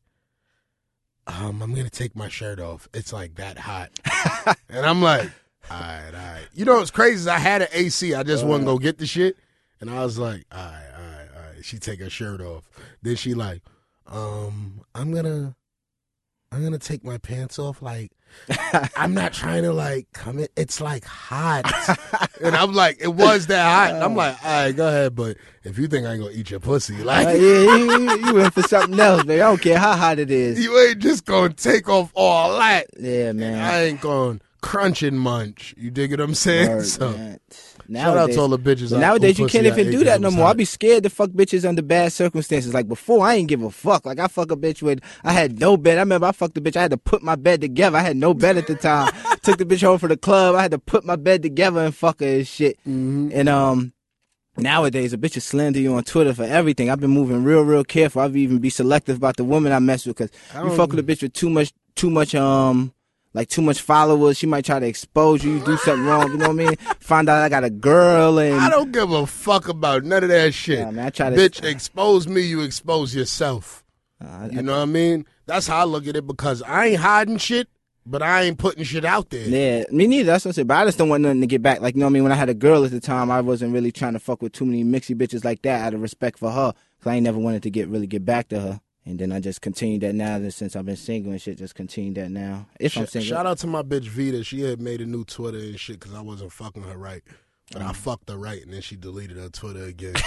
"Um, 1.27 1.61
I'm 1.63 1.75
gonna 1.75 1.91
take 1.91 2.15
my 2.15 2.29
shirt 2.29 2.61
off. 2.61 2.89
It's 2.95 3.13
like 3.13 3.35
that 3.37 3.59
hot," 3.59 3.91
and 4.69 4.87
I'm 4.87 5.03
like, 5.03 5.31
"All 5.71 5.79
right, 5.81 6.11
all 6.15 6.33
right." 6.35 6.47
You 6.55 6.65
know 6.65 6.77
what's 6.77 6.91
crazy? 6.91 7.17
Is 7.17 7.27
I 7.27 7.39
had 7.39 7.63
an 7.63 7.69
AC. 7.73 8.15
I 8.15 8.23
just 8.23 8.45
wouldn't 8.45 8.65
go 8.67 8.79
get 8.79 8.99
the 8.99 9.07
shit, 9.07 9.37
and 9.81 9.91
I 9.91 10.05
was 10.05 10.19
like, 10.19 10.45
"All 10.53 10.59
right, 10.59 10.83
all 10.97 11.03
right, 11.05 11.29
all 11.37 11.43
right." 11.55 11.65
She 11.65 11.79
take 11.79 12.01
her 12.01 12.11
shirt 12.11 12.41
off. 12.41 12.69
Then 13.03 13.17
she 13.17 13.35
like, 13.35 13.63
"Um, 14.07 14.83
I'm 14.95 15.13
gonna." 15.13 15.55
I'm 16.51 16.65
gonna 16.65 16.79
take 16.79 17.05
my 17.05 17.19
pants 17.19 17.59
off. 17.59 17.83
Like, 17.83 18.11
I'm 18.97 19.13
not 19.13 19.35
trying 19.35 19.65
to 19.65 19.73
like 19.75 20.07
come 20.15 20.39
in. 20.39 20.49
It's 20.57 20.81
like 20.81 21.05
hot, 21.05 21.71
and 22.43 22.57
I'm 22.57 22.73
like, 22.73 22.97
it 23.03 23.09
was 23.09 23.49
that 23.49 23.65
hot. 23.65 23.95
And 23.95 24.03
I'm 24.03 24.17
like, 24.17 24.43
all 24.43 24.65
right, 24.65 24.73
go 24.75 24.89
ahead. 24.89 25.15
But 25.15 25.37
if 25.63 25.77
you 25.79 25.89
think 25.89 26.07
I 26.07 26.13
ain't 26.13 26.23
gonna 26.23 26.33
eat 26.35 26.51
your 26.51 26.59
pussy, 26.61 27.03
Uh, 27.03 27.05
like, 27.05 27.27
yeah, 27.27 27.33
you, 27.35 27.91
you, 28.01 28.27
you 28.27 28.35
went 28.35 28.55
for 28.55 28.63
something 28.63 28.99
else, 28.99 29.25
baby. 29.25 29.43
I 29.43 29.49
don't 29.51 29.61
care 29.61 29.79
how 29.79 29.95
hot 29.95 30.19
it 30.19 30.31
is. 30.31 30.59
you 30.65 30.79
ain't 30.89 31.01
just 31.01 31.27
gonna 31.27 31.53
take 31.53 31.87
off 31.87 32.11
all 32.15 32.59
that. 32.59 32.87
Yeah, 32.99 33.33
man. 33.33 33.63
I 33.63 33.85
ain't 33.85 34.01
gonna 34.01 34.39
crunch 34.61 35.03
and 35.03 35.19
munch. 35.19 35.75
You 35.77 35.91
dig 35.91 36.11
what 36.11 36.21
I'm 36.21 36.35
saying? 36.35 36.69
Word, 36.69 36.87
so, 36.87 37.11
man. 37.13 37.41
shout 37.51 37.59
out 37.79 37.89
Nowadays, 37.89 38.37
to 38.37 38.41
all 38.43 38.49
the 38.49 38.59
bitches. 38.59 38.93
out- 38.93 39.01
nowadays 39.01 39.39
you 39.39 39.47
can't 39.47 39.67
even 39.67 39.91
do 39.91 40.05
that 40.05 40.21
no 40.21 40.31
more. 40.31 40.47
I 40.47 40.53
be 40.53 40.65
scared 40.65 41.05
to 41.05 41.11
fuck 41.11 41.31
bitches 41.31 41.69
under 41.69 41.83
bad 41.83 42.13
circumstances. 42.13 42.75
Like 42.75 42.89
before, 42.89 43.27
I 43.27 43.35
ain't 43.35 43.49
give 43.49 43.63
a 43.63 43.71
fuck. 43.71 44.07
Like 44.07 44.19
I 44.19 44.27
fuck 44.27 44.51
a 44.51 44.57
bitch 44.57 44.83
with, 44.83 45.01
I 45.25 45.33
had 45.33 45.59
no 45.61 45.77
bed. 45.77 45.99
I 45.99 46.03
remember 46.03 46.27
I 46.27 46.33
fucked 46.33 46.57
a 46.59 46.61
bitch. 46.61 46.77
I 46.77 46.83
had 46.83 46.91
to 46.91 46.99
put 46.99 47.23
my 47.23 47.37
bed 47.37 47.61
together. 47.61 47.97
I 47.99 48.03
had 48.03 48.17
no 48.17 48.35
bed 48.35 48.57
at 48.57 48.67
the 48.67 48.75
time. 48.75 49.13
Took 49.43 49.59
the 49.59 49.65
bitch 49.65 49.83
home 49.83 49.99
for 49.99 50.09
the 50.09 50.17
club. 50.17 50.55
I 50.55 50.63
had 50.63 50.73
to 50.73 50.79
put 50.79 51.05
my 51.05 51.17
bed 51.17 51.43
together 51.43 51.81
and 51.85 51.95
fuck 51.95 52.21
her 52.21 52.27
and 52.27 52.47
shit. 52.47 52.79
Mm-hmm. 52.81 53.31
And 53.33 53.49
um. 53.49 53.93
Nowadays, 54.57 55.13
a 55.13 55.17
bitch 55.17 55.37
is 55.37 55.45
slander 55.45 55.79
you 55.79 55.95
on 55.95 56.03
Twitter 56.03 56.35
for 56.35 56.43
everything. 56.43 56.91
I've 56.91 56.99
been 56.99 57.13
moving 57.13 57.45
real, 57.45 57.63
real 57.63 57.85
careful. 57.85 58.23
I've 58.23 58.37
even 58.37 58.59
be 58.59 58.71
selective 58.71 59.17
about 59.17 59.37
the 59.37 59.45
woman 59.45 59.71
I 59.71 59.79
mess 59.79 60.05
with 60.05 60.17
because 60.17 60.33
you 60.65 60.75
fuck 60.77 60.91
with 60.91 60.99
a 60.99 61.03
bitch 61.05 61.23
with 61.23 61.33
too 61.33 61.49
much, 61.49 61.73
too 61.95 62.11
much, 62.11 62.35
um, 62.35 62.93
like 63.39 63.49
too 63.49 63.63
much 63.63 63.81
followers. 63.81 64.37
She 64.37 64.47
might 64.47 64.65
try 64.65 64.79
to 64.81 64.87
expose 64.87 65.45
you. 65.45 65.53
You 65.59 65.65
do 65.65 65.77
something 65.79 66.05
wrong. 66.05 66.31
You 66.33 66.39
know 66.39 66.49
what 66.49 66.61
I 66.61 66.67
mean? 66.67 66.77
Find 67.01 67.29
out 67.29 67.43
I 67.43 67.49
got 67.49 67.65
a 67.65 67.71
girl 67.71 68.39
and 68.39 68.61
I 68.61 68.69
don't 68.69 68.91
give 68.93 69.11
a 69.13 69.27
fuck 69.27 69.69
about 69.69 70.05
none 70.05 70.23
of 70.25 70.29
that 70.29 70.53
shit. 70.53 70.81
Yeah, 70.81 70.91
man, 70.91 71.07
I 71.07 71.11
try 71.11 71.31
to- 71.31 71.37
Bitch, 71.37 71.65
expose 71.65 72.27
me, 72.29 72.43
you 72.43 72.61
expose 72.63 73.15
yourself. 73.15 73.85
Uh, 74.21 74.49
You 74.51 74.63
know 74.63 74.73
what 74.73 74.83
I 74.83 74.87
mean? 74.87 75.25
That's 75.47 75.67
how 75.69 75.79
I 75.81 75.85
look 75.85 76.07
at 76.09 76.17
it 76.17 76.27
because 76.27 76.61
I 76.63 76.87
ain't 76.87 77.01
hiding 77.01 77.39
shit, 77.39 77.69
but 78.05 78.21
I 78.23 78.43
ain't 78.43 78.59
putting 78.59 78.83
shit 78.85 79.05
out 79.05 79.31
there. 79.31 79.49
Yeah, 79.49 79.85
me 79.93 80.07
neither. 80.09 80.33
That's 80.33 80.45
what 80.45 80.51
I'm 80.51 80.53
saying. 80.55 80.67
But 80.67 80.77
I 80.79 80.85
just 80.87 80.99
don't 80.99 81.09
want 81.09 81.23
nothing 81.23 81.41
to 81.41 81.47
get 81.47 81.63
back. 81.63 81.81
Like, 81.81 81.95
you 81.95 82.01
know 82.01 82.07
what 82.07 82.11
I 82.11 82.15
mean? 82.15 82.23
When 82.25 82.33
I 82.33 82.35
had 82.35 82.49
a 82.49 82.55
girl 82.55 82.85
at 82.85 82.91
the 82.91 83.01
time, 83.01 83.31
I 83.31 83.41
wasn't 83.41 83.73
really 83.73 83.93
trying 83.93 84.15
to 84.15 84.19
fuck 84.19 84.43
with 84.43 84.53
too 84.53 84.65
many 84.67 84.83
mixy 84.83 85.15
bitches 85.17 85.45
like 85.45 85.63
that 85.63 85.81
out 85.87 85.95
of 85.95 86.03
respect 86.03 86.39
for 86.41 86.51
her. 86.51 86.73
Cause 87.01 87.07
I 87.07 87.15
ain't 87.15 87.25
never 87.25 87.39
wanted 87.39 87.63
to 87.63 87.71
get 87.71 87.87
really 87.89 88.09
get 88.09 88.25
back 88.25 88.49
to 88.49 88.59
her. 88.61 88.81
And 89.09 89.19
then 89.19 89.33
I 89.33 89.41
just 89.41 89.63
continued 89.63 90.03
that 90.03 90.15
now 90.15 90.39
that 90.39 90.53
since 90.53 90.77
I've 90.77 90.85
been 90.85 90.95
single 90.97 91.33
and 91.33 91.41
shit, 91.41 91.57
just 91.57 91.75
continued 91.75 92.17
that 92.17 92.31
now. 92.31 92.67
If 92.79 92.95
I'm 92.99 93.07
single. 93.07 93.27
Shout 93.27 93.47
out 93.47 93.57
to 93.61 93.67
my 93.67 93.83
bitch 93.83 94.07
Vita. 94.07 94.45
She 94.45 94.61
had 94.61 94.83
made 94.83 95.01
a 95.01 95.07
new 95.07 95.25
Twitter 95.25 95.57
and 95.57 95.81
shit 95.81 95.99
because 95.99 96.15
I 96.15 96.21
wasn't 96.21 96.53
fucking 96.53 96.83
her 96.83 96.99
right. 96.99 97.23
But 97.73 97.81
Mm. 97.81 97.89
I 97.89 97.93
fucked 97.95 98.29
her 98.29 98.37
right 98.37 98.63
and 98.63 98.71
then 98.73 98.83
she 98.83 98.97
deleted 98.97 99.39
her 99.39 99.49
Twitter 99.49 99.85
again. 99.85 100.15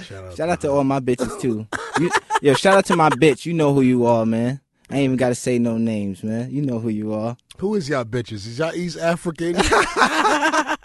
shout 0.00 0.24
out, 0.24 0.36
Shout 0.36 0.48
out 0.48 0.60
to 0.62 0.70
all 0.70 0.84
my 0.84 1.00
bitches 1.00 1.38
too. 1.38 1.66
You, 1.98 2.10
yo, 2.40 2.54
shout 2.54 2.78
out 2.78 2.86
to 2.86 2.96
my 2.96 3.10
bitch. 3.10 3.44
You 3.44 3.52
know 3.52 3.74
who 3.74 3.82
you 3.82 4.06
are, 4.06 4.24
man. 4.24 4.60
I 4.88 4.94
ain't 4.94 5.04
even 5.04 5.16
gotta 5.18 5.34
say 5.34 5.58
no 5.58 5.76
names, 5.76 6.24
man. 6.24 6.50
You 6.50 6.62
know 6.62 6.78
who 6.78 6.88
you 6.88 7.12
are. 7.12 7.36
Who 7.58 7.74
is 7.74 7.90
y'all 7.90 8.04
bitches? 8.06 8.46
Is 8.46 8.58
y'all 8.58 8.74
East 8.74 8.98
African? 8.98 9.54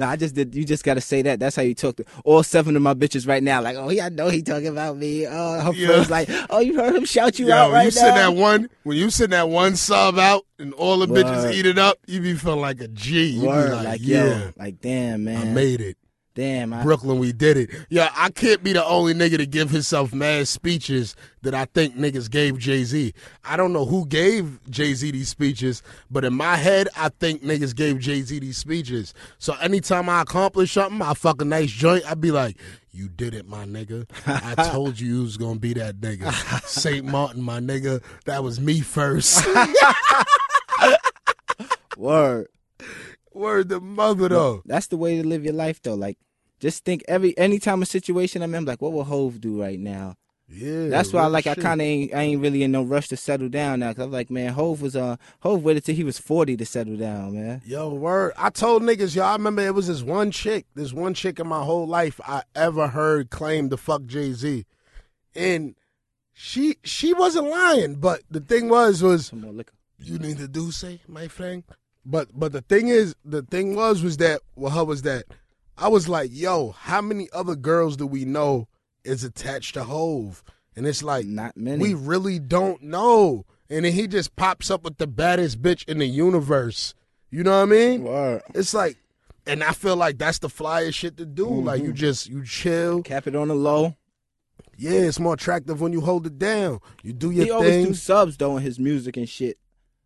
Nah, 0.00 0.08
I 0.08 0.16
just 0.16 0.34
did. 0.34 0.54
You 0.54 0.64
just 0.64 0.82
gotta 0.82 1.02
say 1.02 1.20
that. 1.22 1.38
That's 1.40 1.54
how 1.54 1.60
you 1.62 1.74
talk 1.74 1.96
to 1.96 2.04
all 2.24 2.42
seven 2.42 2.74
of 2.74 2.80
my 2.80 2.94
bitches 2.94 3.28
right 3.28 3.42
now. 3.42 3.60
Like, 3.60 3.76
oh, 3.76 3.90
yeah, 3.90 4.06
I 4.06 4.08
know 4.08 4.28
he 4.30 4.40
talking 4.42 4.68
about 4.68 4.96
me. 4.96 5.26
Oh, 5.26 5.60
her 5.60 5.72
Yeah. 5.74 5.86
friends 5.88 6.08
like, 6.10 6.30
oh, 6.48 6.60
you 6.60 6.74
heard 6.74 6.96
him 6.96 7.04
shout 7.04 7.38
you 7.38 7.48
Yo, 7.48 7.54
out 7.54 7.70
right 7.70 7.84
you 7.84 7.90
send 7.90 8.16
now. 8.16 8.30
that 8.30 8.36
one 8.40 8.70
when 8.84 8.96
you 8.96 9.10
send 9.10 9.32
that 9.34 9.50
one 9.50 9.76
sub 9.76 10.18
out 10.18 10.46
and 10.58 10.72
all 10.72 10.98
the 10.98 11.06
bitches 11.06 11.52
eat 11.52 11.66
it 11.66 11.76
up, 11.78 11.98
you 12.06 12.20
be 12.22 12.34
feeling 12.34 12.60
like 12.60 12.80
a 12.80 12.88
G. 12.88 13.26
You 13.26 13.46
Word, 13.46 13.72
like, 13.72 13.84
like, 13.84 14.00
yo, 14.06 14.24
yeah, 14.26 14.50
like 14.56 14.80
damn, 14.80 15.24
man, 15.24 15.36
I 15.36 15.52
made 15.52 15.82
it. 15.82 15.98
Damn, 16.34 16.72
I, 16.72 16.82
Brooklyn, 16.82 17.18
we 17.18 17.32
did 17.32 17.56
it. 17.56 17.70
Yeah, 17.88 18.10
I 18.14 18.30
can't 18.30 18.62
be 18.62 18.72
the 18.72 18.84
only 18.84 19.14
nigga 19.14 19.36
to 19.38 19.46
give 19.46 19.70
himself 19.70 20.12
mad 20.12 20.48
speeches 20.48 21.16
that 21.42 21.54
I 21.54 21.66
think 21.66 21.96
niggas 21.96 22.30
gave 22.30 22.58
Jay 22.58 22.84
Z. 22.84 23.12
I 23.44 23.56
don't 23.56 23.72
know 23.72 23.84
who 23.84 24.06
gave 24.06 24.60
Jay 24.70 24.94
Z 24.94 25.10
these 25.10 25.28
speeches, 25.28 25.82
but 26.10 26.24
in 26.24 26.34
my 26.34 26.56
head, 26.56 26.88
I 26.96 27.08
think 27.08 27.42
niggas 27.42 27.74
gave 27.74 27.98
Jay 27.98 28.22
Z 28.22 28.38
these 28.38 28.58
speeches. 28.58 29.14
So 29.38 29.54
anytime 29.54 30.08
I 30.08 30.22
accomplish 30.22 30.72
something, 30.72 31.02
I 31.02 31.14
fuck 31.14 31.40
a 31.42 31.44
nice 31.44 31.70
joint, 31.70 32.10
I 32.10 32.14
be 32.14 32.30
like, 32.30 32.56
you 32.92 33.08
did 33.08 33.34
it, 33.34 33.46
my 33.48 33.64
nigga. 33.66 34.06
I 34.26 34.54
told 34.70 34.98
you 34.98 35.14
you 35.14 35.22
was 35.22 35.36
gonna 35.36 35.58
be 35.58 35.74
that 35.74 36.00
nigga. 36.00 36.32
St. 36.64 37.04
Martin, 37.06 37.42
my 37.42 37.60
nigga. 37.60 38.02
That 38.24 38.42
was 38.42 38.58
me 38.60 38.80
first. 38.80 39.46
word. 42.00 42.48
Word 43.32 43.68
the 43.68 43.80
mother 43.80 44.28
though. 44.28 44.62
That's 44.64 44.88
the 44.88 44.96
way 44.96 45.20
to 45.20 45.26
live 45.26 45.44
your 45.44 45.54
life, 45.54 45.80
though. 45.82 45.94
Like, 45.94 46.18
just 46.58 46.84
think 46.84 47.02
every 47.08 47.36
anytime 47.38 47.82
a 47.82 47.86
situation 47.86 48.42
I'm 48.42 48.54
in, 48.54 48.58
I'm 48.58 48.64
like, 48.64 48.82
what 48.82 48.92
will 48.92 49.04
Hove 49.04 49.40
do 49.40 49.60
right 49.60 49.78
now? 49.78 50.16
Yeah. 50.52 50.88
That's 50.88 51.12
why, 51.12 51.26
like, 51.26 51.46
I 51.46 51.54
kind 51.54 51.80
of 51.80 51.86
ain't, 51.86 52.12
I 52.12 52.22
ain't 52.22 52.42
really 52.42 52.64
in 52.64 52.72
no 52.72 52.82
rush 52.82 53.06
to 53.08 53.16
settle 53.16 53.48
down 53.48 53.80
now. 53.80 53.92
Cause 53.92 54.06
I'm 54.06 54.10
like, 54.10 54.30
man, 54.30 54.52
Hove 54.52 54.82
was 54.82 54.96
uh, 54.96 55.16
Hove 55.40 55.62
waited 55.62 55.84
till 55.84 55.94
he 55.94 56.02
was 56.02 56.18
40 56.18 56.56
to 56.56 56.66
settle 56.66 56.96
down, 56.96 57.34
man. 57.34 57.62
Yo, 57.64 57.88
word. 57.94 58.32
I 58.36 58.50
told 58.50 58.82
niggas, 58.82 59.14
y'all, 59.14 59.26
I 59.26 59.32
remember 59.34 59.62
it 59.62 59.74
was 59.74 59.86
this 59.86 60.02
one 60.02 60.32
chick, 60.32 60.66
this 60.74 60.92
one 60.92 61.14
chick 61.14 61.38
in 61.38 61.46
my 61.46 61.62
whole 61.62 61.86
life 61.86 62.20
I 62.26 62.42
ever 62.56 62.88
heard 62.88 63.30
claim 63.30 63.70
to 63.70 63.76
fuck 63.76 64.06
Jay 64.06 64.32
Z. 64.32 64.66
And 65.36 65.76
she 66.32 66.76
she 66.82 67.12
wasn't 67.12 67.48
lying, 67.48 67.96
but 67.96 68.22
the 68.30 68.40
thing 68.40 68.68
was 68.68 69.02
was 69.02 69.32
you 69.98 70.18
need 70.18 70.38
to 70.38 70.48
do 70.48 70.70
say, 70.72 71.00
my 71.06 71.28
friend. 71.28 71.62
But 72.04 72.28
but 72.38 72.52
the 72.52 72.62
thing 72.62 72.88
is, 72.88 73.14
the 73.24 73.42
thing 73.42 73.74
was 73.74 74.02
was 74.02 74.16
that 74.18 74.40
well 74.56 74.72
her 74.72 74.84
was 74.84 75.02
that 75.02 75.24
I 75.76 75.88
was 75.88 76.08
like, 76.08 76.30
yo, 76.32 76.70
how 76.72 77.00
many 77.00 77.28
other 77.32 77.56
girls 77.56 77.96
do 77.96 78.06
we 78.06 78.24
know 78.24 78.68
is 79.04 79.24
attached 79.24 79.74
to 79.74 79.84
Hove? 79.84 80.42
And 80.76 80.86
it's 80.86 81.02
like 81.02 81.26
Not 81.26 81.56
many. 81.56 81.82
we 81.82 81.94
really 81.94 82.38
don't 82.38 82.82
know. 82.82 83.44
And 83.68 83.84
then 83.84 83.92
he 83.92 84.06
just 84.06 84.34
pops 84.36 84.70
up 84.70 84.82
with 84.82 84.98
the 84.98 85.06
baddest 85.06 85.60
bitch 85.62 85.88
in 85.88 85.98
the 85.98 86.06
universe. 86.06 86.94
You 87.30 87.44
know 87.44 87.52
what 87.58 87.62
I 87.62 87.66
mean? 87.66 88.02
Word. 88.04 88.42
It's 88.54 88.74
like, 88.74 88.96
and 89.46 89.62
I 89.62 89.72
feel 89.72 89.94
like 89.96 90.18
that's 90.18 90.38
the 90.38 90.48
flyest 90.48 90.94
shit 90.94 91.16
to 91.18 91.26
do. 91.26 91.46
Like 91.48 91.78
Mm-hmm. 91.78 91.86
you 91.86 91.92
just 91.92 92.28
you 92.28 92.44
chill. 92.44 93.02
Cap 93.02 93.26
it 93.26 93.36
on 93.36 93.48
the 93.48 93.54
low. 93.54 93.94
Yeah, 94.76 94.92
it's 94.92 95.20
more 95.20 95.34
attractive 95.34 95.80
when 95.80 95.92
you 95.92 96.00
hold 96.00 96.26
it 96.26 96.38
down. 96.38 96.80
You 97.02 97.12
do 97.12 97.30
your 97.30 97.44
he 97.44 97.50
always 97.50 97.86
do 97.86 97.94
subs 97.94 98.36
though 98.38 98.56
in 98.56 98.62
his 98.62 98.78
music 98.78 99.16
and 99.16 99.28
shit. 99.28 99.58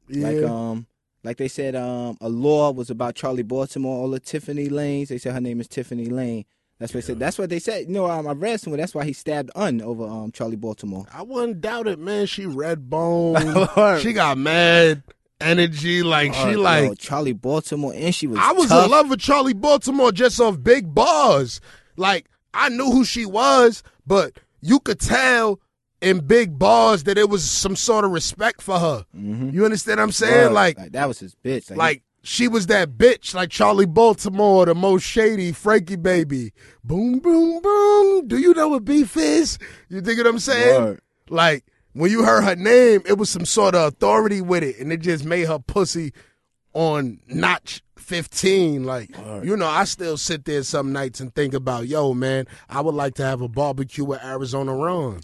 yeah. 0.08 0.28
Like 0.28 0.44
um, 0.44 0.86
like 1.24 1.38
they 1.38 1.48
said, 1.48 1.74
um, 1.74 2.16
a 2.20 2.28
law 2.28 2.70
was 2.70 2.90
about 2.90 3.14
Charlie 3.14 3.42
Baltimore. 3.42 3.98
All 3.98 4.10
the 4.10 4.20
Tiffany 4.20 4.68
Lanes. 4.68 5.08
They 5.08 5.18
said 5.18 5.32
her 5.32 5.40
name 5.40 5.60
is 5.60 5.68
Tiffany 5.68 6.06
Lane. 6.06 6.44
That's 6.78 6.92
what 6.92 7.02
they 7.02 7.06
said. 7.06 7.18
That's 7.18 7.38
what 7.38 7.50
they 7.50 7.60
said. 7.60 7.86
You 7.86 7.94
know, 7.94 8.06
um, 8.10 8.26
I 8.26 8.32
read 8.32 8.60
somewhere. 8.60 8.78
That's 8.78 8.94
why 8.94 9.04
he 9.04 9.12
stabbed 9.12 9.50
Un 9.54 9.80
over 9.80 10.04
um 10.04 10.32
Charlie 10.32 10.56
Baltimore. 10.56 11.06
I 11.12 11.22
wouldn't 11.22 11.60
doubt 11.60 11.86
it, 11.86 11.98
man. 11.98 12.26
She 12.26 12.46
red 12.46 12.90
bone. 12.90 13.36
She 14.00 14.12
got 14.12 14.36
mad 14.38 15.02
energy. 15.40 16.02
Like 16.02 16.34
she 16.34 16.52
Yo, 16.52 16.60
like 16.60 16.98
Charlie 16.98 17.32
Baltimore, 17.32 17.94
and 17.94 18.14
she 18.14 18.26
was. 18.26 18.38
I 18.40 18.52
was 18.52 18.68
tough. 18.68 18.84
in 18.84 18.90
love 18.90 19.08
with 19.08 19.20
Charlie 19.20 19.54
Baltimore 19.54 20.12
just 20.12 20.40
off 20.40 20.62
big 20.62 20.94
bars. 20.94 21.60
Like 21.96 22.28
I 22.52 22.68
knew 22.68 22.90
who 22.90 23.04
she 23.04 23.24
was, 23.24 23.82
but 24.06 24.32
you 24.60 24.80
could 24.80 25.00
tell 25.00 25.60
in 26.04 26.20
big 26.20 26.58
bars 26.58 27.04
that 27.04 27.16
it 27.18 27.28
was 27.28 27.50
some 27.50 27.74
sort 27.74 28.04
of 28.04 28.10
respect 28.10 28.60
for 28.60 28.78
her. 28.78 29.06
You 29.14 29.64
understand 29.64 29.98
what 29.98 30.04
I'm 30.04 30.12
saying? 30.12 30.32
Mm-hmm. 30.32 30.54
Word. 30.54 30.76
Like, 30.76 30.92
that 30.92 31.08
was 31.08 31.18
his 31.18 31.34
bitch. 31.34 31.70
Like, 31.70 31.78
like 31.78 32.02
she 32.22 32.46
was 32.46 32.66
that 32.68 32.90
bitch, 32.98 33.34
like 33.34 33.50
Charlie 33.50 33.86
Baltimore, 33.86 34.66
the 34.66 34.74
most 34.74 35.02
shady 35.02 35.52
Frankie 35.52 35.96
baby. 35.96 36.52
Boom, 36.84 37.18
boom, 37.18 37.60
boom. 37.60 38.28
Do 38.28 38.38
you 38.38 38.54
know 38.54 38.68
what 38.68 38.84
beef 38.84 39.16
is? 39.16 39.58
You 39.88 40.00
dig 40.00 40.18
what 40.18 40.26
I'm 40.26 40.38
saying? 40.38 40.82
Word. 40.82 41.00
Like 41.28 41.64
when 41.94 42.10
you 42.10 42.24
heard 42.24 42.44
her 42.44 42.56
name, 42.56 43.02
it 43.06 43.18
was 43.18 43.30
some 43.30 43.44
sort 43.44 43.74
of 43.74 43.92
authority 43.92 44.40
with 44.40 44.62
it, 44.62 44.78
and 44.78 44.92
it 44.92 45.00
just 45.00 45.24
made 45.24 45.46
her 45.46 45.58
pussy 45.58 46.12
on 46.74 47.20
notch 47.28 47.82
15. 47.96 48.84
Like, 48.84 49.16
you 49.42 49.56
know, 49.56 49.68
I 49.68 49.84
still 49.84 50.16
sit 50.16 50.44
there 50.44 50.62
some 50.64 50.92
nights 50.92 51.20
and 51.20 51.34
think 51.34 51.54
about, 51.54 51.86
yo, 51.86 52.12
man, 52.12 52.46
I 52.68 52.80
would 52.80 52.94
like 52.94 53.14
to 53.14 53.24
have 53.24 53.40
a 53.40 53.48
barbecue 53.48 54.04
with 54.04 54.22
Arizona 54.24 54.74
Ron. 54.74 55.20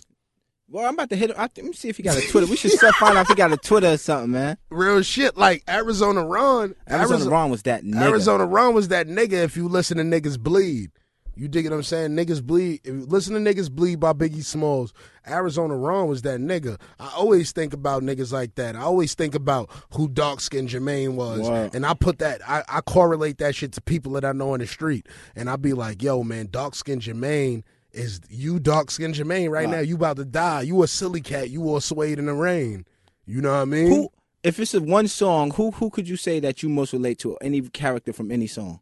Well, 0.70 0.86
I'm 0.86 0.94
about 0.94 1.10
to 1.10 1.16
hit. 1.16 1.30
him. 1.30 1.36
I, 1.38 1.42
let 1.42 1.64
me 1.64 1.72
see 1.72 1.88
if 1.88 1.96
he 1.96 2.02
got 2.02 2.16
a 2.16 2.20
Twitter. 2.28 2.46
We 2.46 2.56
should 2.56 2.70
start 2.70 2.94
find 2.94 3.18
out 3.18 3.22
if 3.22 3.28
he 3.28 3.34
got 3.34 3.52
a 3.52 3.56
Twitter 3.56 3.88
or 3.92 3.96
something, 3.96 4.30
man. 4.30 4.56
Real 4.70 5.02
shit. 5.02 5.36
Like 5.36 5.64
Arizona 5.68 6.24
Ron. 6.24 6.74
Arizona 6.88 7.28
Ron 7.28 7.50
was 7.50 7.62
that 7.64 7.84
nigga. 7.84 8.02
Arizona 8.02 8.46
Ron 8.46 8.74
was 8.74 8.88
that 8.88 9.08
nigga 9.08 9.32
if 9.32 9.56
you 9.56 9.68
listen 9.68 9.98
to 9.98 10.04
Niggas 10.04 10.38
Bleed. 10.38 10.92
You 11.36 11.48
dig 11.48 11.64
what 11.64 11.72
I'm 11.72 11.82
saying? 11.82 12.10
Niggas 12.10 12.42
Bleed. 12.42 12.80
If 12.84 12.94
you 12.94 13.06
listen 13.06 13.32
to 13.32 13.40
Niggas 13.40 13.70
Bleed 13.70 13.98
by 13.98 14.12
Biggie 14.12 14.44
Smalls, 14.44 14.92
Arizona 15.26 15.74
Ron 15.74 16.06
was 16.06 16.22
that 16.22 16.38
nigga. 16.38 16.78
I 16.98 17.12
always 17.16 17.50
think 17.52 17.72
about 17.72 18.02
niggas 18.02 18.30
like 18.30 18.56
that. 18.56 18.76
I 18.76 18.80
always 18.80 19.14
think 19.14 19.34
about 19.34 19.70
who 19.94 20.08
dark 20.08 20.40
skinned 20.40 20.68
Jermaine 20.68 21.14
was. 21.14 21.48
Wow. 21.48 21.70
And 21.72 21.86
I 21.86 21.94
put 21.94 22.18
that, 22.18 22.46
I, 22.46 22.62
I 22.68 22.80
correlate 22.82 23.38
that 23.38 23.54
shit 23.54 23.72
to 23.72 23.80
people 23.80 24.12
that 24.12 24.24
I 24.24 24.32
know 24.32 24.54
in 24.54 24.60
the 24.60 24.66
street. 24.66 25.08
And 25.34 25.48
I 25.48 25.56
be 25.56 25.72
like, 25.72 26.02
yo, 26.02 26.22
man, 26.22 26.48
dark 26.50 26.74
skinned 26.74 27.02
Jermaine 27.02 27.62
is 27.92 28.20
you 28.28 28.58
dark 28.60 28.90
skinned 28.90 29.14
Jermaine 29.14 29.50
right 29.50 29.66
Wow. 29.66 29.74
now. 29.74 29.80
You 29.80 29.96
about 29.96 30.16
to 30.16 30.24
die. 30.24 30.62
You 30.62 30.82
a 30.82 30.88
silly 30.88 31.20
cat. 31.20 31.50
You 31.50 31.62
all 31.68 31.80
swayed 31.80 32.18
in 32.18 32.26
the 32.26 32.34
rain. 32.34 32.84
You 33.26 33.40
know 33.40 33.50
what 33.52 33.62
I 33.62 33.64
mean? 33.64 33.88
Who, 33.88 34.08
if 34.42 34.58
it's 34.58 34.74
a 34.74 34.80
one 34.80 35.08
song, 35.08 35.50
who 35.52 35.70
who 35.72 35.90
could 35.90 36.08
you 36.08 36.16
say 36.16 36.40
that 36.40 36.62
you 36.62 36.68
most 36.68 36.92
relate 36.92 37.18
to? 37.20 37.36
Any 37.36 37.60
character 37.62 38.12
from 38.12 38.30
any 38.30 38.46
song? 38.46 38.80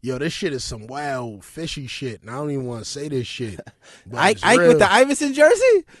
Yo, 0.00 0.18
this 0.18 0.32
shit 0.32 0.52
is 0.52 0.64
some 0.64 0.86
wild 0.86 1.44
fishy 1.44 1.86
shit, 1.86 2.20
and 2.22 2.30
I 2.30 2.34
don't 2.34 2.50
even 2.50 2.66
want 2.66 2.84
to 2.84 2.90
say 2.90 3.08
this 3.08 3.26
shit. 3.26 3.60
but 4.06 4.18
Ike, 4.18 4.38
Ike 4.42 4.58
with 4.58 4.78
the 4.78 4.90
Iverson 4.90 5.32
jersey. 5.34 5.84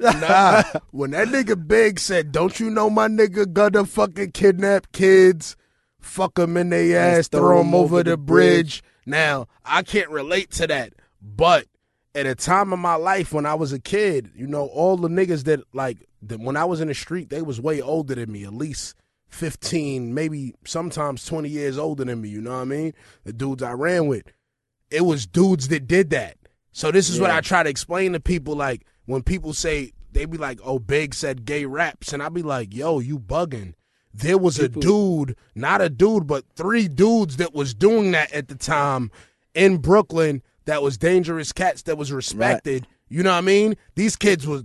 nah. 0.00 0.62
When 0.90 1.10
that 1.12 1.28
nigga 1.28 1.66
Big 1.66 1.98
said, 1.98 2.32
"Don't 2.32 2.58
you 2.60 2.70
know 2.70 2.90
my 2.90 3.08
nigga 3.08 3.50
gonna 3.52 3.84
fucking 3.86 4.32
kidnap 4.32 4.92
kids, 4.92 5.56
fuck 6.00 6.34
them 6.34 6.56
in 6.56 6.70
their 6.70 6.98
ass, 7.18 7.28
throw 7.28 7.58
them 7.58 7.74
over 7.74 8.02
the 8.02 8.16
bridge." 8.16 8.82
Now 9.06 9.48
I 9.64 9.82
can't 9.82 10.10
relate 10.10 10.50
to 10.52 10.66
that, 10.66 10.92
but 11.20 11.66
at 12.14 12.26
a 12.26 12.34
time 12.34 12.72
in 12.72 12.78
my 12.78 12.94
life 12.94 13.32
when 13.32 13.46
I 13.46 13.54
was 13.54 13.72
a 13.72 13.80
kid, 13.80 14.30
you 14.34 14.46
know, 14.46 14.66
all 14.66 14.96
the 14.96 15.08
niggas 15.08 15.44
that 15.44 15.60
like 15.72 16.06
that 16.22 16.40
when 16.40 16.56
I 16.56 16.64
was 16.64 16.80
in 16.80 16.88
the 16.88 16.94
street, 16.94 17.30
they 17.30 17.42
was 17.42 17.60
way 17.60 17.80
older 17.80 18.14
than 18.14 18.32
me, 18.32 18.44
at 18.44 18.54
least 18.54 18.94
15, 19.28 20.14
maybe 20.14 20.54
sometimes 20.64 21.24
20 21.26 21.48
years 21.48 21.76
older 21.76 22.04
than 22.04 22.20
me, 22.20 22.28
you 22.28 22.40
know 22.40 22.52
what 22.52 22.62
I 22.62 22.64
mean? 22.64 22.94
The 23.24 23.32
dudes 23.32 23.62
I 23.62 23.72
ran 23.72 24.06
with. 24.06 24.24
It 24.90 25.02
was 25.02 25.26
dudes 25.26 25.68
that 25.68 25.88
did 25.88 26.10
that. 26.10 26.36
So 26.72 26.90
this 26.90 27.08
is 27.08 27.20
what 27.20 27.30
I 27.30 27.40
try 27.40 27.62
to 27.62 27.70
explain 27.70 28.12
to 28.12 28.20
people 28.20 28.56
like 28.56 28.86
when 29.06 29.22
people 29.22 29.52
say 29.52 29.92
they 30.10 30.24
be 30.24 30.38
like, 30.38 30.60
"Oh, 30.64 30.78
Big 30.78 31.14
said 31.14 31.44
gay 31.44 31.66
raps." 31.66 32.12
And 32.12 32.22
I 32.22 32.28
be 32.28 32.42
like, 32.42 32.74
"Yo, 32.74 33.00
you 33.00 33.18
bugging." 33.18 33.74
There 34.14 34.38
was 34.38 34.60
a 34.60 34.68
dude, 34.68 35.36
not 35.56 35.80
a 35.80 35.90
dude, 35.90 36.28
but 36.28 36.44
three 36.54 36.86
dudes 36.86 37.36
that 37.38 37.52
was 37.52 37.74
doing 37.74 38.12
that 38.12 38.32
at 38.32 38.46
the 38.46 38.54
time 38.54 39.10
in 39.54 39.78
Brooklyn 39.78 40.40
that 40.66 40.82
was 40.82 40.96
dangerous 40.96 41.52
cats 41.52 41.82
that 41.82 41.98
was 41.98 42.12
respected. 42.12 42.86
You 43.08 43.24
know 43.24 43.32
what 43.32 43.38
I 43.38 43.42
mean? 43.42 43.76
These 43.96 44.14
kids 44.16 44.46
was 44.46 44.62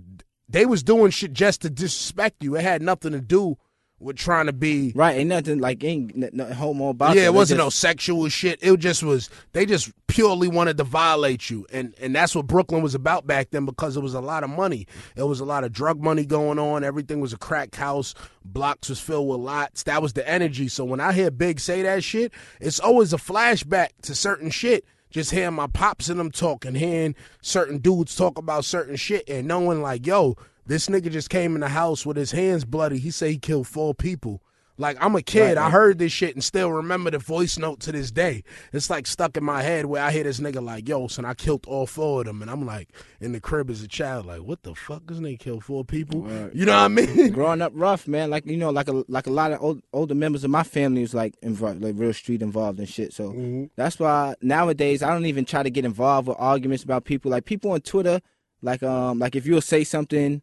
they 0.47 0.65
was 0.65 0.83
doing 0.83 1.11
shit 1.11 1.33
just 1.33 1.61
to 1.61 1.69
disrespect 1.69 2.43
you. 2.43 2.55
It 2.55 2.61
had 2.61 2.81
nothing 2.81 3.11
to 3.11 3.21
do 3.21 3.57
with 3.99 4.15
trying 4.17 4.45
to 4.45 4.53
be 4.53 4.91
Right, 4.95 5.17
ain't 5.17 5.29
nothing 5.29 5.59
like 5.59 5.83
ain't 5.83 6.11
n- 6.15 6.29
nothing 6.33 6.55
homo 6.55 6.89
about 6.89 7.11
it. 7.11 7.15
yeah, 7.17 7.21
that. 7.23 7.27
it 7.27 7.33
wasn't 7.33 7.59
no 7.59 7.69
sexual 7.69 8.27
shit. 8.29 8.59
It 8.61 8.77
just 8.79 9.03
was 9.03 9.29
they 9.53 9.65
just 9.65 9.91
purely 10.07 10.47
wanted 10.47 10.77
to 10.77 10.83
violate 10.83 11.49
you, 11.49 11.65
and 11.71 11.93
and 12.01 12.15
that's 12.15 12.33
what 12.35 12.47
Brooklyn 12.47 12.81
was 12.81 12.95
about 12.95 13.27
back 13.27 13.49
then 13.51 13.65
because 13.65 13.97
it 13.97 14.01
was 14.01 14.13
a 14.13 14.21
lot 14.21 14.43
of 14.43 14.49
money. 14.49 14.87
It 15.15 15.23
was 15.23 15.39
a 15.39 15.45
lot 15.45 15.63
of 15.63 15.71
drug 15.71 16.01
money 16.01 16.25
going 16.25 16.59
on. 16.59 16.83
Everything 16.83 17.19
was 17.19 17.33
a 17.33 17.37
crack 17.37 17.75
house. 17.75 18.13
Blocks 18.45 18.89
was 18.89 18.99
filled 18.99 19.27
with 19.27 19.39
lots. 19.39 19.83
That 19.83 20.01
was 20.01 20.13
the 20.13 20.27
energy. 20.27 20.67
So 20.69 20.85
when 20.85 20.99
I 20.99 21.11
hear 21.13 21.29
Big 21.29 21.59
say 21.59 21.81
that 21.83 22.03
shit, 22.03 22.31
it's 22.59 22.79
always 22.79 23.13
a 23.13 23.17
flashback 23.17 23.89
to 24.03 24.15
certain 24.15 24.49
shit 24.49 24.85
just 25.11 25.31
hearing 25.31 25.55
my 25.55 25.65
pops 25.65 26.07
and 26.07 26.19
them 26.19 26.29
talk 26.29 26.65
and 26.65 26.77
hearing 26.77 27.15
certain 27.41 27.79
dudes 27.79 28.15
talk 28.15 28.37
about 28.37 28.63
certain 28.63 28.95
shit 28.95 29.27
and 29.27 29.47
knowing 29.47 29.81
like, 29.81 30.05
yo, 30.05 30.35
this 30.69 30.87
nigga 30.87 31.11
just 31.11 31.29
came 31.29 31.55
in 31.55 31.61
the 31.61 31.67
house 31.69 32.05
with 32.05 32.15
his 32.15 32.31
hands 32.31 32.63
bloody. 32.63 32.97
He 32.99 33.11
said 33.11 33.31
he 33.31 33.37
killed 33.37 33.67
four 33.67 33.93
people. 33.93 34.41
Like 34.77 34.95
I'm 35.01 35.13
a 35.13 35.21
kid, 35.21 35.57
Right, 35.57 35.65
I 35.65 35.69
heard 35.69 35.99
this 35.99 36.13
shit 36.13 36.35
and 36.35 36.41
still 36.41 36.71
remember 36.71 37.11
the 37.11 37.17
voice 37.17 37.57
note 37.59 37.81
to 37.81 37.91
this 37.91 38.11
day. 38.11 38.45
It's 38.71 38.89
like 38.89 39.07
stuck 39.07 39.35
in 39.35 39.43
my 39.43 39.61
head 39.61 39.87
where 39.87 40.01
I 40.01 40.09
hear 40.11 40.23
this 40.23 40.39
nigga 40.39 40.63
like, 40.63 40.87
"Yo, 40.87 41.07
son, 41.07 41.25
I 41.25 41.33
killed 41.33 41.65
all 41.67 41.85
four 41.85 42.21
of 42.21 42.27
them," 42.27 42.41
and 42.41 42.49
I'm 42.49 42.65
like 42.65 42.87
in 43.19 43.33
the 43.33 43.41
crib 43.41 43.69
as 43.69 43.81
a 43.83 43.89
child, 43.89 44.25
like, 44.25 44.39
"What 44.43 44.63
the 44.63 44.73
fuck? 44.73 45.03
This 45.07 45.17
nigga 45.19 45.37
killed 45.37 45.65
four 45.65 45.83
people?" 45.83 46.21
Right. 46.21 46.55
You 46.55 46.63
know 46.65 46.71
what 46.77 46.85
I 46.85 46.87
mean? 46.87 47.31
growing 47.33 47.61
up 47.61 47.73
rough, 47.75 48.07
man. 48.07 48.29
Like 48.29 48.45
you 48.45 48.55
know, 48.55 48.69
like 48.69 48.87
a 48.87 49.03
like 49.09 49.27
a 49.27 49.31
lot 49.31 49.51
of 49.51 49.61
old, 49.61 49.81
older 49.91 50.15
members 50.15 50.45
of 50.45 50.49
my 50.49 50.63
family 50.63 51.01
was 51.01 51.13
like 51.13 51.35
involved, 51.41 51.81
like 51.83 51.95
real 51.97 52.13
street 52.13 52.41
involved 52.41 52.79
and 52.79 52.87
shit. 52.87 53.11
So 53.11 53.31
Mm-hmm. 53.33 53.65
that's 53.75 53.99
why 53.99 54.35
nowadays 54.41 55.03
I 55.03 55.09
don't 55.11 55.25
even 55.25 55.43
try 55.43 55.61
to 55.61 55.69
get 55.69 55.83
involved 55.83 56.29
with 56.29 56.37
arguments 56.39 56.85
about 56.85 57.03
people. 57.03 57.31
Like 57.31 57.43
people 57.43 57.71
on 57.71 57.81
Twitter, 57.81 58.21
like 58.61 58.81
um, 58.81 59.19
like 59.19 59.35
if 59.35 59.45
you'll 59.45 59.59
say 59.59 59.83
something 59.83 60.41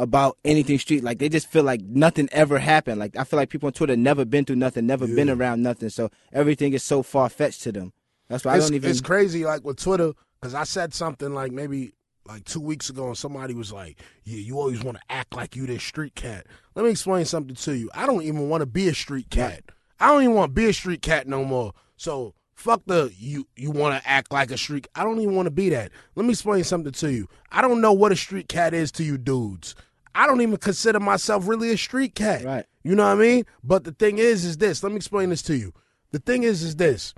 about 0.00 0.38
anything 0.46 0.78
street, 0.78 1.04
like 1.04 1.18
they 1.18 1.28
just 1.28 1.46
feel 1.46 1.62
like 1.62 1.82
nothing 1.82 2.28
ever 2.32 2.58
happened. 2.58 2.98
Like 2.98 3.16
I 3.16 3.24
feel 3.24 3.38
like 3.38 3.50
people 3.50 3.66
on 3.66 3.74
Twitter 3.74 3.96
never 3.96 4.24
been 4.24 4.46
through 4.46 4.56
nothing, 4.56 4.86
never 4.86 5.06
been 5.06 5.28
around 5.28 5.62
nothing. 5.62 5.90
So 5.90 6.10
everything 6.32 6.72
is 6.72 6.82
so 6.82 7.02
far 7.02 7.28
fetched 7.28 7.62
to 7.64 7.72
them. 7.72 7.92
That's 8.28 8.44
why 8.44 8.54
I 8.54 8.58
don't 8.58 8.74
even. 8.74 8.90
it's 8.90 9.00
crazy, 9.02 9.44
like 9.44 9.62
with 9.62 9.76
Twitter, 9.76 10.12
because 10.40 10.54
I 10.54 10.64
said 10.64 10.94
something 10.94 11.34
like 11.34 11.52
maybe 11.52 11.92
like 12.26 12.44
two 12.44 12.60
weeks 12.60 12.88
ago, 12.88 13.08
and 13.08 13.18
somebody 13.18 13.54
was 13.54 13.72
like, 13.72 13.98
"Yeah, 14.24 14.38
you 14.38 14.58
always 14.58 14.82
want 14.82 14.96
to 14.96 15.02
act 15.10 15.34
like 15.34 15.54
you 15.54 15.66
this 15.66 15.82
street 15.82 16.14
cat." 16.14 16.46
Let 16.74 16.84
me 16.84 16.92
explain 16.92 17.26
something 17.26 17.56
to 17.56 17.76
you. 17.76 17.90
I 17.94 18.06
don't 18.06 18.22
even 18.22 18.48
want 18.48 18.62
to 18.62 18.66
be 18.66 18.88
a 18.88 18.94
street 18.94 19.28
cat. 19.28 19.64
I 19.98 20.06
don't 20.06 20.22
even 20.22 20.34
want 20.34 20.50
to 20.50 20.54
be 20.54 20.70
a 20.70 20.72
street 20.72 21.02
cat 21.02 21.28
no 21.28 21.44
more. 21.44 21.72
So 21.96 22.34
fuck 22.54 22.82
the 22.86 23.12
you. 23.18 23.46
You 23.56 23.70
want 23.70 24.00
to 24.00 24.08
act 24.08 24.32
like 24.32 24.50
a 24.50 24.56
street? 24.56 24.86
I 24.94 25.02
don't 25.02 25.20
even 25.20 25.34
want 25.34 25.46
to 25.46 25.50
be 25.50 25.68
that. 25.70 25.90
Let 26.14 26.24
me 26.24 26.30
explain 26.30 26.64
something 26.64 26.92
to 26.92 27.12
you. 27.12 27.28
I 27.50 27.60
don't 27.60 27.80
know 27.80 27.92
what 27.92 28.12
a 28.12 28.16
street 28.16 28.48
cat 28.48 28.72
is 28.72 28.92
to 28.92 29.04
you 29.04 29.18
dudes. 29.18 29.74
I 30.14 30.26
don't 30.26 30.40
even 30.40 30.56
consider 30.56 31.00
myself 31.00 31.46
really 31.46 31.70
a 31.70 31.78
street 31.78 32.14
cat. 32.14 32.44
Right. 32.44 32.64
You 32.82 32.94
know 32.94 33.04
what 33.04 33.12
I 33.12 33.20
mean? 33.20 33.44
But 33.62 33.84
the 33.84 33.92
thing 33.92 34.18
is, 34.18 34.44
is 34.44 34.56
this. 34.58 34.82
Let 34.82 34.90
me 34.90 34.96
explain 34.96 35.30
this 35.30 35.42
to 35.42 35.56
you. 35.56 35.72
The 36.12 36.18
thing 36.18 36.42
is, 36.42 36.62
is 36.62 36.76
this. 36.76 37.14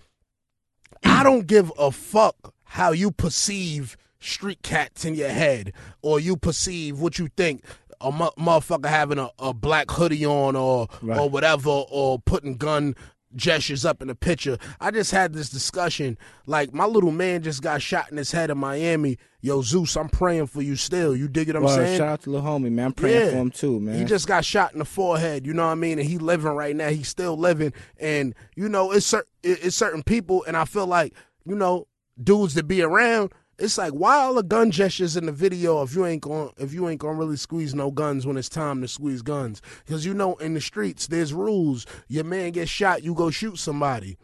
I 1.05 1.23
don't 1.23 1.47
give 1.47 1.73
a 1.79 1.91
fuck 1.91 2.55
how 2.65 2.93
you 2.93 3.11
perceive 3.11 3.97
street 4.21 4.63
cats 4.63 5.05
in 5.05 5.15
your 5.15 5.29
head 5.31 5.73
or 6.01 6.21
you 6.21 6.37
perceive 6.37 7.01
what 7.01 7.19
you 7.19 7.29
think 7.37 7.65
a 8.01 8.13
mo- 8.13 8.33
motherfucker 8.39 8.89
having 8.89 9.19
a, 9.19 9.31
a 9.39 9.53
black 9.53 9.91
hoodie 9.91 10.25
on 10.27 10.55
or 10.57 10.89
Right. 11.01 11.19
or 11.19 11.29
whatever 11.29 11.71
or 11.71 12.19
putting 12.21 12.57
gun 12.57 12.95
gestures 13.37 13.85
up 13.85 14.03
in 14.03 14.09
the 14.09 14.15
picture. 14.15 14.59
I 14.81 14.91
just 14.91 15.11
had 15.11 15.33
this 15.33 15.49
discussion. 15.51 16.19
Like 16.47 16.73
my 16.75 16.85
little 16.87 17.11
man 17.13 17.43
just 17.43 17.63
got 17.63 17.83
shot 17.83 18.11
in 18.11 18.17
his 18.17 18.33
head 18.33 18.51
in 18.51 18.59
Miami. 18.59 19.19
Yo, 19.41 19.61
Zeus, 19.63 19.97
I'm 19.97 20.09
praying 20.09 20.47
for 20.47 20.63
you 20.63 20.77
still. 20.77 21.17
You 21.17 21.27
dig 21.29 21.49
what 21.49 21.57
I'm 21.57 21.63
Well, 21.65 21.77
saying? 21.77 21.99
shout 21.99 22.09
out 22.09 22.23
to 22.23 22.31
little 22.31 22.47
homie, 22.47 22.71
man. 22.71 22.87
I'm 22.87 22.93
praying 22.93 23.21
Yeah. 23.21 23.31
for 23.31 23.37
him 23.37 23.51
too, 23.51 23.81
man. 23.81 23.99
He 23.99 24.05
just 24.05 24.29
got 24.29 24.45
shot 24.45 24.73
in 24.73 24.79
the 24.79 24.85
forehead, 24.85 25.47
you 25.47 25.53
know 25.53 25.67
what 25.67 25.73
I 25.73 25.77
mean? 25.77 25.99
And 25.99 26.09
he 26.09 26.19
living 26.19 26.53
right 26.53 26.77
now. 26.77 26.89
He's 26.91 27.09
still 27.09 27.37
living. 27.37 27.73
And, 27.99 28.35
you 28.55 28.69
know, 28.69 28.93
it's, 28.93 29.07
cer- 29.07 29.27
it's 29.43 29.75
certain 29.75 30.03
people, 30.05 30.45
and 30.47 30.57
I 30.57 30.65
feel 30.65 30.87
like, 30.87 31.15
you 31.45 31.57
know, 31.57 31.89
dudes 32.23 32.55
that 32.55 32.69
be 32.69 32.83
around, 32.83 33.33
it's 33.59 33.79
like, 33.79 33.93
why 33.93 34.17
all 34.17 34.35
the 34.35 34.43
gun 34.43 34.71
gestures 34.71 35.17
in 35.17 35.27
the 35.27 35.33
video 35.33 35.83
if 35.83 35.95
you 35.95 36.07
ain't 36.07 36.23
going 36.23 36.51
if 36.57 36.73
you 36.73 36.89
ain't 36.89 37.01
gonna 37.01 37.19
really 37.19 37.37
squeeze 37.37 37.75
no 37.75 37.91
guns 37.91 38.27
when 38.27 38.37
it's 38.37 38.49
time 38.49 38.81
to 38.81 38.89
squeeze 38.89 39.23
guns? 39.23 39.63
Because 39.85 40.05
you 40.05 40.15
know, 40.15 40.35
in 40.37 40.55
the 40.55 40.61
streets, 40.61 41.07
there's 41.07 41.33
rules. 41.33 41.87
Your 42.09 42.25
man 42.25 42.53
gets 42.53 42.71
shot, 42.71 43.03
you 43.03 43.15
go 43.15 43.31
shoot 43.31 43.59
somebody. 43.59 44.19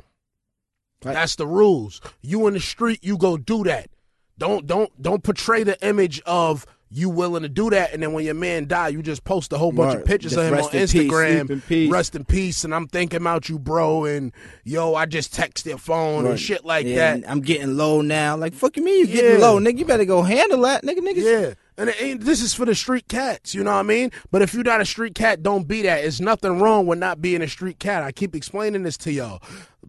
Right. 1.05 1.13
That's 1.13 1.37
the 1.37 1.47
rules. 1.47 2.01
You 2.21 2.47
in 2.49 2.55
the 2.55 2.61
street, 2.61 3.01
you 3.03 3.17
go 3.17 3.37
do 3.37 3.65
that. 3.65 3.91
Don't 4.39 4.67
don't 4.67 4.91
don't 5.01 5.23
portray 5.23 5.63
the 5.63 5.81
image 5.87 6.21
of 6.23 6.65
you 6.91 7.11
willing 7.11 7.43
to 7.43 7.49
do 7.49 7.69
that, 7.71 7.93
and 7.93 8.03
then 8.03 8.13
when 8.15 8.25
your 8.25 8.35
man 8.35 8.67
die, 8.67 8.89
you 8.89 9.03
just 9.03 9.23
post 9.25 9.53
a 9.53 9.59
whole 9.59 9.73
bunch 9.73 9.89
Right. 9.95 9.99
of 10.01 10.05
pictures 10.07 10.33
Just 10.33 10.39
of 10.41 10.47
him 10.47 10.55
on 10.55 10.61
rest 10.61 10.75
in 10.75 10.81
peace, 10.81 10.93
Instagram. 11.13 11.39
sleep 11.41 11.51
in 11.51 11.61
peace. 11.61 11.91
Rest 11.91 12.15
in 12.17 12.25
peace, 12.25 12.65
and 12.65 12.75
I'm 12.75 12.87
thinking 12.89 13.21
about 13.21 13.49
you, 13.49 13.59
bro. 13.59 14.05
And 14.07 14.33
yo, 14.65 14.95
I 14.95 15.05
just 15.07 15.35
text 15.35 15.65
their 15.65 15.77
phone 15.79 16.27
and 16.27 16.41
shit 16.41 16.65
like 16.65 16.87
yeah, 16.87 16.97
that. 16.97 17.15
and 17.17 17.27
I'm 17.27 17.41
getting 17.41 17.77
low 17.77 18.01
now. 18.01 18.37
Like, 18.37 18.55
fuck 18.55 18.77
you 18.77 18.85
mean 18.85 19.01
you 19.01 19.07
getting 19.07 19.41
low, 19.41 19.59
nigga? 19.59 19.79
You 19.79 19.85
better 19.85 20.05
go 20.07 20.23
handle 20.23 20.63
that, 20.63 20.83
nigga. 20.85 20.99
Niggas. 21.01 21.17
Yeah. 21.49 21.55
And 21.79 22.21
this 22.21 22.43
is 22.43 22.53
for 22.55 22.65
the 22.65 22.75
street 22.75 23.07
cats, 23.07 23.55
you 23.55 23.63
know 23.63 23.71
what 23.73 23.79
I 23.79 23.83
mean? 23.85 24.11
But 24.33 24.43
if 24.43 24.53
you're 24.53 24.65
not 24.65 24.81
a 24.81 24.85
street 24.85 25.15
cat, 25.15 25.45
don't 25.45 25.69
be 25.69 25.83
that. 25.83 26.05
It's 26.05 26.21
nothing 26.21 26.59
wrong 26.59 26.87
with 26.87 26.99
not 26.99 27.23
being 27.23 27.41
a 27.41 27.47
street 27.47 27.79
cat. 27.79 28.03
I 28.03 28.11
keep 28.11 28.35
explaining 28.35 28.83
this 28.83 28.97
to 28.99 29.13
y'all. 29.13 29.41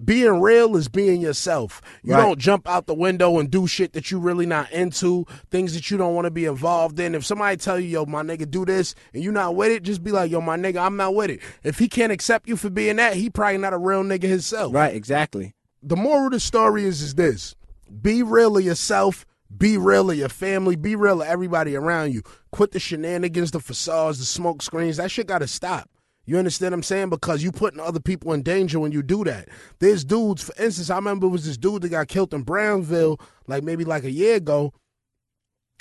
Being 0.06 0.40
real 0.40 0.76
is 0.78 0.88
being 0.88 1.20
yourself. 1.20 1.82
You 2.04 2.14
Right. 2.14 2.22
don't 2.22 2.38
jump 2.40 2.70
out 2.70 2.86
the 2.86 2.94
window 2.94 3.40
and 3.40 3.50
do 3.50 3.66
shit 3.66 3.94
that 3.94 4.12
you 4.12 4.20
really 4.20 4.46
not 4.46 4.72
into, 4.72 5.26
things 5.50 5.74
that 5.74 5.90
you 5.90 5.98
don't 5.98 6.14
want 6.14 6.26
to 6.26 6.32
be 6.32 6.46
involved 6.46 7.00
in. 7.00 7.16
If 7.16 7.26
somebody 7.26 7.58
tell 7.58 7.80
you, 7.80 7.88
yo, 7.90 8.06
my 8.06 8.22
nigga, 8.22 8.50
do 8.50 8.66
this, 8.66 8.94
and 9.14 9.24
you 9.24 9.32
not 9.32 9.56
with 9.56 9.72
it, 9.72 9.82
just 9.82 10.04
be 10.04 10.12
like, 10.12 10.30
yo, 10.30 10.42
my 10.42 10.58
nigga, 10.58 10.78
I'm 10.86 10.96
not 10.96 11.16
with 11.16 11.32
it. 11.32 11.40
If 11.64 11.80
he 11.80 11.88
can't 11.90 12.12
accept 12.12 12.48
you 12.48 12.56
for 12.56 12.70
being 12.70 12.98
that, 12.98 13.16
he 13.16 13.32
probably 13.32 13.58
not 13.58 13.74
a 13.74 13.78
real 13.80 14.04
nigga 14.04 14.24
himself 14.24 14.74
Right, 14.76 14.96
exactly. 14.96 15.56
the 15.82 15.98
moral 15.98 16.28
of 16.28 16.34
the 16.34 16.40
story 16.40 16.86
is 16.86 17.02
is 17.02 17.16
this 17.16 17.56
be 18.02 18.22
real 18.22 18.56
of 18.58 18.64
yourself 18.64 19.26
be 19.56 19.78
real 19.78 20.12
of 20.12 20.18
your 20.18 20.30
family 20.30 20.76
be 20.76 20.96
real 20.96 21.22
of 21.22 21.28
everybody 21.28 21.76
around 21.76 22.14
you 22.14 22.22
quit 22.52 22.72
the 22.72 22.80
shenanigans 22.80 23.52
the 23.52 23.60
facades 23.60 24.20
the 24.20 24.26
smoke 24.26 24.62
screens 24.62 24.98
that 24.98 25.10
shit 25.10 25.28
gotta 25.28 25.48
stop 25.48 25.90
you 26.30 26.38
understand 26.38 26.74
what 26.74 26.78
I'm 26.78 26.84
saying? 26.84 27.10
Because 27.10 27.42
you 27.42 27.52
putting 27.52 27.80
other 27.80 28.00
people 28.00 28.34
in 28.34 28.44
danger 28.44 28.80
when 28.80 28.92
you 28.92 29.02
do 29.02 29.24
that. 29.24 29.50
There's 29.80 30.06
dudes, 30.06 30.44
for 30.44 30.54
instance, 30.62 30.92
I 30.92 30.96
remember 30.98 31.26
it 31.26 31.32
was 31.32 31.48
this 31.48 31.58
dude 31.58 31.82
that 31.82 31.90
got 31.90 32.08
killed 32.08 32.36
in 32.36 32.44
Brownsville, 32.44 33.20
like 33.48 33.64
maybe 33.64 33.84
like 33.84 34.04
a 34.04 34.12
year 34.12 34.36
ago, 34.36 34.72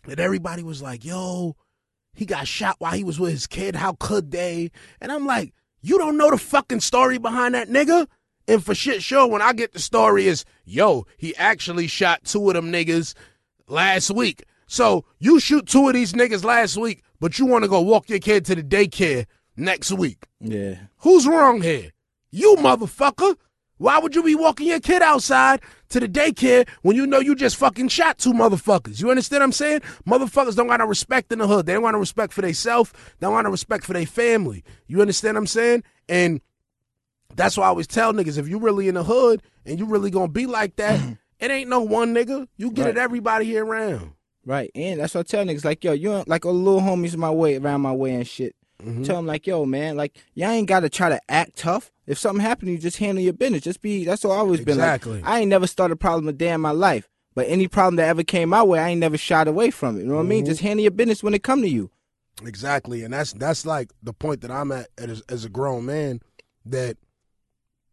and 0.07 0.19
everybody 0.19 0.63
was 0.63 0.81
like, 0.81 1.05
yo, 1.05 1.55
he 2.15 2.25
got 2.25 2.49
shot 2.49 2.77
while 2.79 2.95
he 2.95 3.05
was 3.05 3.21
with 3.21 3.33
his 3.33 3.47
kid. 3.47 3.77
How 3.77 3.93
could 3.93 4.31
they? 4.31 4.71
And 5.03 5.13
I'm 5.13 5.27
like, 5.27 5.53
you 5.83 5.99
don't 5.99 6.17
know 6.17 6.31
the 6.31 6.39
fucking 6.39 6.81
story 6.81 7.19
behind 7.19 7.55
that 7.55 7.69
nigga? 7.69 8.07
And 8.47 8.65
for 8.65 8.75
shit 8.75 9.03
sure, 9.03 9.27
when 9.27 9.43
I 9.43 9.53
get 9.53 9.75
the 9.75 9.79
story 9.79 10.29
is, 10.29 10.47
yo, 10.65 11.05
he 11.19 11.37
actually 11.37 11.89
shot 11.89 12.25
two 12.25 12.49
of 12.49 12.55
them 12.55 12.73
niggas 12.73 13.13
last 13.69 14.11
week. 14.11 14.45
So 14.67 15.05
you 15.19 15.41
shoot 15.41 15.67
two 15.67 15.89
of 15.89 15.95
these 15.95 16.13
niggas 16.13 16.45
last 16.45 16.77
week, 16.77 17.03
but 17.21 17.39
you 17.39 17.47
want 17.47 17.65
to 17.65 17.69
go 17.69 17.81
walk 17.81 18.09
your 18.11 18.19
kid 18.19 18.45
to 18.47 18.55
the 18.55 18.63
daycare 18.63 19.27
next 19.57 19.93
week. 19.93 20.27
Yeah. 20.41 20.77
Who's 20.99 21.27
wrong 21.27 21.63
here? 21.63 21.91
You 22.31 22.57
motherfucker. 22.59 23.37
Why 23.79 23.99
would 24.01 24.15
you 24.15 24.25
be 24.25 24.35
walking 24.35 24.67
your 24.67 24.81
kid 24.81 25.03
outside 25.03 25.61
to 25.91 26.01
the 26.01 26.09
daycare 26.09 26.69
when 26.83 26.97
you 26.97 27.07
know 27.07 27.21
you 27.21 27.37
just 27.37 27.57
fucking 27.57 27.89
shot 27.89 28.19
two 28.19 28.33
motherfuckers? 28.33 29.01
You 29.01 29.09
understand 29.09 29.41
what 29.41 29.45
I'm 29.47 29.53
saying? 29.53 29.81
Motherfuckers 30.07 30.57
don't 30.57 30.67
got 30.67 30.81
no 30.81 30.87
respect 30.87 31.31
in 31.33 31.39
the 31.39 31.47
hood. 31.47 31.67
They 31.67 31.75
don't 31.75 31.83
want 31.83 31.95
no 31.95 32.01
respect 32.01 32.33
for 32.33 32.43
themselves. 32.43 32.93
They 32.93 33.27
don't 33.27 33.35
want 33.35 33.45
no 33.45 33.51
respect 33.53 33.85
for 33.85 33.93
their 33.93 34.05
family. 34.05 34.65
You 34.89 35.01
understand 35.01 35.37
what 35.37 35.43
I'm 35.43 35.47
saying? 35.47 35.85
And 36.09 36.41
that's 37.37 37.57
why 37.57 37.67
I 37.67 37.69
always 37.69 37.87
tell 37.87 38.13
niggas 38.13 38.37
if 38.37 38.49
you 38.49 38.59
really 38.59 38.89
in 38.89 38.97
the 38.97 39.05
hood 39.05 39.43
and 39.65 39.79
you 39.79 39.87
really 39.87 40.11
gonna 40.11 40.29
be 40.29 40.47
like 40.47 40.75
that, 40.77 41.01
it 41.41 41.51
ain't 41.51 41.69
no 41.71 41.81
one 41.81 42.15
nigga. 42.15 42.47
You 42.57 42.71
get 42.71 42.83
Right. 42.87 42.91
it 42.91 42.99
everybody 42.99 43.45
here 43.45 43.65
around. 43.65 44.13
Right. 44.45 44.71
And 44.75 45.01
that's 45.01 45.15
what 45.15 45.21
I 45.21 45.23
tell 45.31 45.45
niggas, 45.45 45.65
like, 45.65 45.85
yo, 45.85 45.93
you 45.93 46.13
ain't- 46.15 46.29
like 46.29 46.45
a 46.45 46.51
little 46.51 46.81
homies 46.81 47.17
my 47.17 47.31
way 47.31 47.57
around 47.57 47.83
my 47.83 47.93
way 47.93 48.15
and 48.15 48.27
shit. 48.27 48.55
Mm-hmm. 48.83 49.03
Tell 49.03 49.17
them 49.17 49.27
like, 49.27 49.47
yo, 49.47 49.65
man, 49.67 49.97
like 49.97 50.17
y'all 50.35 50.51
ain't 50.51 50.69
gotta 50.69 50.89
try 50.89 51.09
to 51.09 51.21
act 51.29 51.57
tough. 51.57 51.91
If 52.07 52.17
something 52.19 52.41
happened, 52.41 52.71
you 52.71 52.79
just 52.79 52.99
handle 52.99 53.23
your 53.23 53.33
business. 53.33 53.63
Just 53.63 53.83
be. 53.83 54.05
That's 54.05 54.23
what 54.25 54.35
I 54.35 54.39
always 54.39 54.61
been 54.65 54.79
like. 54.79 55.05
I 55.25 55.41
ain't 55.41 55.49
never 55.49 55.67
started 55.67 55.95
a 55.95 55.97
problem 55.97 56.29
a 56.29 56.33
day 56.33 56.51
in 56.51 56.61
my 56.61 56.71
life, 56.71 57.09
but 57.35 57.47
any 57.49 57.67
problem 57.67 57.97
that 57.97 58.09
ever 58.09 58.23
came 58.23 58.51
my 58.51 58.63
way, 58.63 58.79
I 58.79 58.91
ain't 58.91 59.01
never 59.01 59.19
shied 59.19 59.49
away 59.49 59.71
from 59.71 59.97
it. 59.97 60.03
You 60.03 60.07
know 60.07 60.15
what 60.15 60.21
I 60.21 60.27
mean? 60.27 60.45
Mm-hmm. 60.45 60.51
Just 60.51 60.61
handle 60.61 60.83
your 60.83 60.93
business 60.93 61.23
when 61.25 61.35
it 61.35 61.43
come 61.43 61.61
to 61.63 61.69
you. 61.69 61.91
Exactly, 62.47 63.03
and 63.03 63.13
that's 63.13 63.33
that's 63.33 63.67
like 63.67 63.91
the 64.01 64.13
point 64.13 64.43
that 64.43 64.51
I'm 64.53 64.71
at 64.71 64.87
as, 64.97 65.23
as 65.29 65.45
a 65.45 65.49
grown 65.49 65.85
man. 65.85 66.21
That 66.65 66.97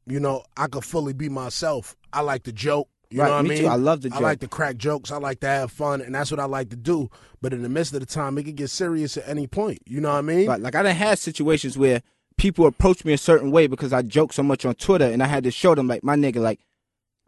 you 0.06 0.20
know 0.20 0.44
I 0.56 0.68
could 0.68 0.86
fully 0.86 1.14
be 1.14 1.30
myself. 1.30 1.96
I 2.14 2.22
like 2.22 2.44
to 2.44 2.52
joke. 2.54 2.88
You 3.10 3.22
Right, 3.22 3.28
know 3.30 3.36
what 3.36 3.44
me 3.44 3.50
I 3.50 3.54
mean? 3.54 3.62
too. 3.62 3.68
I 3.68 3.76
love 3.76 4.02
to 4.02 4.10
I 4.12 4.20
like 4.20 4.40
to 4.42 4.48
crack 4.48 4.78
jokes. 4.78 5.12
I 5.12 5.18
like 5.18 5.40
to 5.42 5.48
have 5.48 5.72
fun, 5.72 6.02
and 6.02 6.14
that's 6.16 6.32
what 6.32 6.40
I 6.40 6.46
like 6.46 6.70
to 6.70 6.76
do. 6.76 7.10
But 7.42 7.54
in 7.54 7.62
the 7.62 7.70
midst 7.70 7.94
of 7.94 8.00
the 8.00 8.06
time, 8.06 8.38
it 8.38 8.44
could 8.44 8.56
get 8.56 8.70
serious 8.70 9.18
at 9.18 9.28
any 9.28 9.48
point. 9.48 9.80
You 9.86 10.02
know 10.02 10.10
what 10.12 10.18
I 10.20 10.22
mean? 10.22 10.48
Like, 10.48 10.62
like 10.62 10.76
I 10.76 10.84
done 10.84 10.96
had 10.96 11.20
situations 11.20 11.78
where 11.78 12.02
people 12.38 12.66
approach 12.66 13.06
me 13.06 13.14
a 13.14 13.18
certain 13.18 13.52
way 13.52 13.68
because 13.68 13.94
I 13.94 14.02
joke 14.02 14.34
so 14.34 14.44
much 14.44 14.66
on 14.66 14.76
Twitter, 14.76 15.06
and 15.06 15.22
I 15.24 15.28
had 15.28 15.44
to 15.46 15.52
show 15.52 15.76
them 15.76 15.88
like 15.88 16.04
my 16.04 16.16
nigga, 16.16 16.38
like 16.38 16.60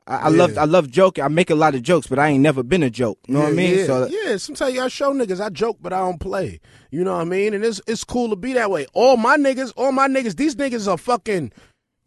I, 0.08 0.16
I 0.16 0.30
Yeah. 0.30 0.38
love 0.38 0.58
I 0.58 0.66
love 0.66 0.90
joking. 0.90 1.24
I 1.24 1.28
make 1.28 1.50
a 1.50 1.56
lot 1.56 1.76
of 1.76 1.84
jokes, 1.84 2.08
but 2.08 2.18
I 2.20 2.30
ain't 2.30 2.42
never 2.42 2.64
been 2.64 2.84
a 2.84 2.90
joke. 2.90 3.20
You 3.28 3.36
know 3.36 3.42
what 3.42 3.48
I 3.48 3.52
mean? 3.52 3.78
Yeah, 3.78 3.86
So 3.86 4.04
uh, 4.04 4.08
yeah. 4.10 4.38
Sometimes 4.38 4.80
I 4.80 4.88
show 4.88 5.14
niggas 5.14 5.40
I 5.40 5.50
joke, 5.50 5.78
but 5.82 5.94
I 5.94 6.00
don't 6.00 6.20
play. 6.20 6.60
You 6.92 7.04
know 7.04 7.14
what 7.14 7.22
I 7.22 7.26
mean? 7.26 7.54
And 7.54 7.64
it's 7.64 7.82
it's 7.88 8.04
cool 8.04 8.30
to 8.30 8.36
be 8.36 8.54
that 8.54 8.72
way. 8.72 8.88
All 8.94 9.18
my 9.18 9.38
niggas, 9.38 9.74
all 9.78 9.92
my 9.92 10.08
niggas, 10.08 10.36
these 10.38 10.56
niggas 10.56 10.88
are 10.92 10.98
fucking 10.98 11.52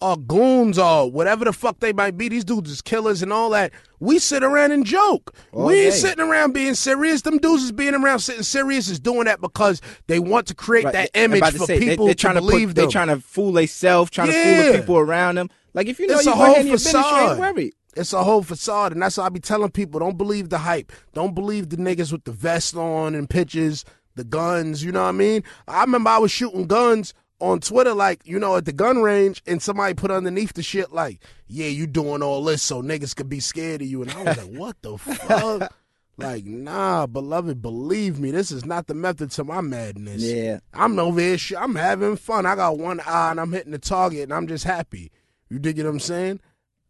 are 0.01 0.16
goons 0.16 0.78
or 0.78 1.11
whatever 1.11 1.44
the 1.44 1.53
fuck 1.53 1.80
they 1.80 1.92
might 1.92 2.16
be. 2.16 2.28
These 2.28 2.44
dudes 2.44 2.70
is 2.70 2.80
killers 2.82 3.22
and 3.22 3.32
all 3.32 3.51
that. 3.51 3.72
We 3.98 4.18
sit 4.18 4.42
around 4.42 4.72
and 4.72 4.84
joke. 4.86 5.34
All 5.53 5.66
we 5.66 5.80
ain't 5.80 5.92
day. 5.92 5.98
sitting 5.98 6.24
around 6.24 6.53
being 6.53 6.74
serious. 6.74 7.22
Them 7.22 7.38
dudes 7.38 7.64
is 7.64 7.72
being 7.72 7.94
around 7.94 8.20
sitting 8.20 8.42
serious 8.42 8.88
is 8.88 8.98
doing 8.98 9.24
that 9.24 9.40
because 9.40 9.80
they 10.07 10.18
want 10.18 10.46
to 10.48 10.55
create 10.55 10.84
Right, 10.86 10.92
that 10.94 11.11
image 11.14 11.44
for 11.53 11.66
say, 11.66 11.78
people 11.78 12.07
they, 12.07 12.12
are 12.12 12.14
trying 12.14 12.36
to 12.36 12.40
believe 12.40 12.68
put, 12.70 12.76
them. 12.76 12.86
They 12.86 12.92
trying 12.92 13.09
to 13.09 13.20
fool 13.20 13.53
themselves, 13.53 14.11
trying 14.11 14.28
to 14.28 14.32
fool 14.32 14.72
the 14.72 14.78
people 14.78 14.96
around 14.98 15.36
them. 15.36 15.51
Like 15.74 15.86
if 15.86 15.98
you 16.01 16.07
know 16.07 16.16
It's 16.16 16.26
you 16.26 16.32
a 16.32 16.34
whole 16.34 16.46
ahead 16.46 16.61
in 16.62 16.66
your 16.68 16.74
business, 16.76 16.94
you 16.94 17.03
facade. 17.03 17.38
worried. 17.38 17.74
It's 17.96 18.12
a 18.12 18.22
whole 18.22 18.42
facade, 18.42 18.92
and 18.92 19.03
that's 19.03 19.16
why 19.16 19.26
I 19.26 19.28
be 19.28 19.40
telling 19.40 19.70
people: 19.70 20.01
don't 20.01 20.16
believe 20.16 20.48
the 20.48 20.59
hype. 20.59 20.92
Don't 21.12 21.34
believe 21.34 21.68
the 21.68 21.76
niggas 21.76 22.12
with 22.12 22.24
the 22.24 22.32
vest 22.32 22.76
on 22.76 23.14
and 23.14 23.28
pictures, 23.28 23.84
the 24.14 24.24
guns. 24.24 24.82
You 24.84 24.92
know 24.92 25.03
what 25.03 25.09
I 25.09 25.12
mean? 25.12 25.42
I 25.68 25.82
remember 25.82 26.09
I 26.11 26.18
was 26.18 26.30
shooting 26.30 26.66
guns 26.66 27.14
on 27.41 27.61
Twitter, 27.61 27.95
like 27.95 28.20
you 28.24 28.38
know, 28.38 28.57
at 28.57 28.64
the 28.64 28.72
gun 28.72 29.03
range, 29.03 29.43
and 29.47 29.61
somebody 29.62 29.95
put 29.95 30.11
underneath 30.11 30.53
the 30.55 30.62
shit 30.62 30.93
like, 30.93 31.20
"Yeah, 31.47 31.66
you 31.66 31.86
doing 31.86 32.22
all 32.22 32.45
this 32.45 32.62
so 32.62 32.82
niggas 32.82 33.16
could 33.16 33.28
be 33.28 33.41
scared 33.41 33.82
of 33.82 33.88
you," 33.88 34.03
and 34.03 34.11
I 34.11 34.22
was 34.22 34.36
like, 34.36 34.59
"What 34.59 34.76
the 34.82 34.99
fuck?" 34.99 35.72
Like, 36.20 36.45
nah, 36.45 37.07
beloved, 37.07 37.62
believe 37.62 38.20
me, 38.20 38.30
this 38.30 38.51
is 38.51 38.66
not 38.66 38.88
the 38.88 38.95
method 38.95 39.30
to 39.30 39.45
my 39.45 39.62
madness. 39.62 40.20
Yeah. 40.20 40.59
I'm 40.74 40.99
over 40.99 41.18
here, 41.18 41.38
sh- 41.38 41.55
I'm 41.59 41.74
having 41.74 42.16
fun. 42.16 42.45
I 42.45 42.57
got 42.57 42.76
one 42.76 43.01
eye 43.01 43.30
and 43.30 43.41
I'm 43.41 43.53
hitting 43.53 43.72
the 43.72 43.78
target 43.78 44.24
and 44.24 44.34
I'm 44.34 44.47
just 44.47 44.64
happy. 44.64 45.11
You 45.49 45.59
dig 45.59 45.78
what 45.78 45.86
I'm 45.86 45.99
saying? 45.99 46.41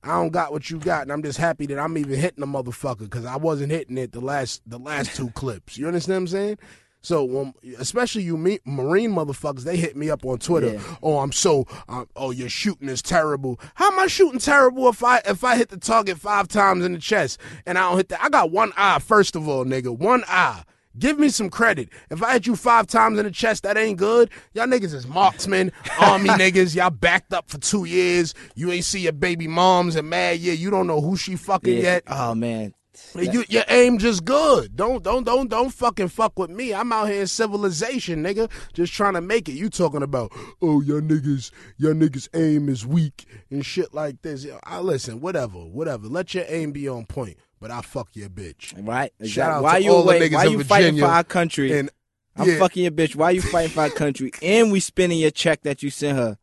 I 0.02 0.08
don't 0.08 0.30
got 0.30 0.50
what 0.50 0.68
you 0.70 0.78
got, 0.78 1.02
and 1.02 1.12
I'm 1.12 1.22
just 1.22 1.38
happy 1.38 1.66
that 1.66 1.78
I'm 1.78 1.96
even 1.98 2.18
hitting 2.18 2.40
the 2.40 2.46
motherfucker 2.46 3.00
because 3.00 3.24
I 3.24 3.36
wasn't 3.36 3.70
hitting 3.70 3.98
it 3.98 4.12
the 4.12 4.20
last 4.20 4.62
the 4.66 4.78
last 4.78 5.14
two 5.14 5.30
clips. 5.30 5.76
You 5.76 5.86
understand 5.86 6.16
what 6.16 6.20
I'm 6.20 6.26
saying? 6.28 6.58
So, 7.02 7.24
when, 7.24 7.54
especially 7.78 8.22
you 8.22 8.36
me, 8.36 8.58
Marine 8.66 9.12
motherfuckers, 9.14 9.62
they 9.64 9.76
hit 9.76 9.96
me 9.96 10.10
up 10.10 10.24
on 10.26 10.38
Twitter. 10.38 10.74
Yeah. 10.74 10.96
Oh, 11.02 11.18
I'm 11.18 11.32
so. 11.32 11.66
Uh, 11.88 12.04
oh, 12.14 12.30
your 12.30 12.48
shooting 12.50 12.88
is 12.88 13.00
terrible. 13.00 13.58
How 13.74 13.90
am 13.90 13.98
I 13.98 14.06
shooting 14.06 14.38
terrible 14.38 14.88
if 14.88 15.02
I 15.02 15.18
if 15.26 15.42
I 15.42 15.56
hit 15.56 15.70
the 15.70 15.78
target 15.78 16.18
five 16.18 16.48
times 16.48 16.84
in 16.84 16.92
the 16.92 16.98
chest 16.98 17.40
and 17.64 17.78
I 17.78 17.88
don't 17.88 17.96
hit 17.96 18.08
that? 18.10 18.22
I 18.22 18.28
got 18.28 18.50
one 18.50 18.72
eye. 18.76 18.98
First 18.98 19.34
of 19.36 19.48
all, 19.48 19.64
nigga, 19.64 19.96
one 19.96 20.24
eye. 20.28 20.62
Give 20.98 21.18
me 21.20 21.28
some 21.28 21.50
credit. 21.50 21.88
If 22.10 22.20
I 22.22 22.32
hit 22.32 22.46
you 22.48 22.56
five 22.56 22.88
times 22.88 23.16
in 23.18 23.24
the 23.24 23.30
chest, 23.30 23.62
that 23.62 23.76
ain't 23.78 23.96
good. 23.96 24.28
Y'all 24.54 24.66
niggas 24.66 24.92
is 24.92 25.06
marksmen, 25.06 25.70
army 26.00 26.28
niggas. 26.30 26.74
Y'all 26.74 26.90
backed 26.90 27.32
up 27.32 27.48
for 27.48 27.58
two 27.58 27.84
years. 27.84 28.34
You 28.56 28.72
ain't 28.72 28.84
see 28.84 29.00
your 29.00 29.12
baby 29.12 29.46
moms 29.46 29.94
and 29.94 30.10
mad. 30.10 30.40
Yeah, 30.40 30.52
you 30.52 30.68
don't 30.68 30.88
know 30.88 31.00
who 31.00 31.16
she 31.16 31.36
fucking 31.36 31.76
Yeah. 31.76 31.80
yet. 31.82 32.02
Oh 32.08 32.34
man. 32.34 32.74
You, 33.14 33.44
your 33.48 33.64
aim 33.68 33.98
just 33.98 34.24
good. 34.24 34.76
Don't 34.76 35.02
don't 35.02 35.24
don't 35.24 35.48
don't 35.48 35.70
fucking 35.70 36.08
fuck 36.08 36.38
with 36.38 36.50
me. 36.50 36.74
I'm 36.74 36.92
out 36.92 37.08
here 37.08 37.22
in 37.22 37.26
civilization, 37.26 38.22
nigga, 38.22 38.50
just 38.72 38.92
trying 38.92 39.14
to 39.14 39.20
make 39.20 39.48
it. 39.48 39.52
You 39.52 39.68
talking 39.68 40.02
about 40.02 40.32
oh 40.62 40.80
your 40.80 41.00
niggas, 41.00 41.50
your 41.76 41.94
niggas 41.94 42.28
aim 42.34 42.68
is 42.68 42.86
weak 42.86 43.26
and 43.50 43.64
shit 43.64 43.94
like 43.94 44.22
this. 44.22 44.46
I 44.64 44.80
listen, 44.80 45.20
whatever, 45.20 45.58
whatever. 45.58 46.08
Let 46.08 46.34
your 46.34 46.44
aim 46.48 46.72
be 46.72 46.88
on 46.88 47.06
point, 47.06 47.36
but 47.60 47.70
I 47.70 47.80
fuck 47.80 48.10
your 48.14 48.28
bitch. 48.28 48.74
Right. 48.86 49.12
Shout 49.24 49.50
out 49.50 49.62
Why 49.62 49.78
to 49.78 49.84
you 49.84 49.92
all 49.92 50.04
the 50.04 50.14
niggas 50.14 50.32
Why 50.32 50.46
in 50.46 50.52
you 50.52 50.64
fighting 50.64 50.98
for 50.98 51.06
our 51.06 51.24
country? 51.24 51.78
And 51.78 51.90
I'm 52.36 52.48
yeah, 52.48 52.58
fucking 52.58 52.82
your 52.82 52.92
bitch. 52.92 53.16
Why 53.16 53.30
you 53.30 53.42
fighting 53.42 53.72
for 53.72 53.80
our 53.80 53.90
country? 53.90 54.32
And 54.42 54.72
we 54.72 54.80
spending 54.80 55.18
your 55.18 55.30
check 55.30 55.62
that 55.62 55.82
you 55.82 55.90
sent 55.90 56.18
her. 56.18 56.38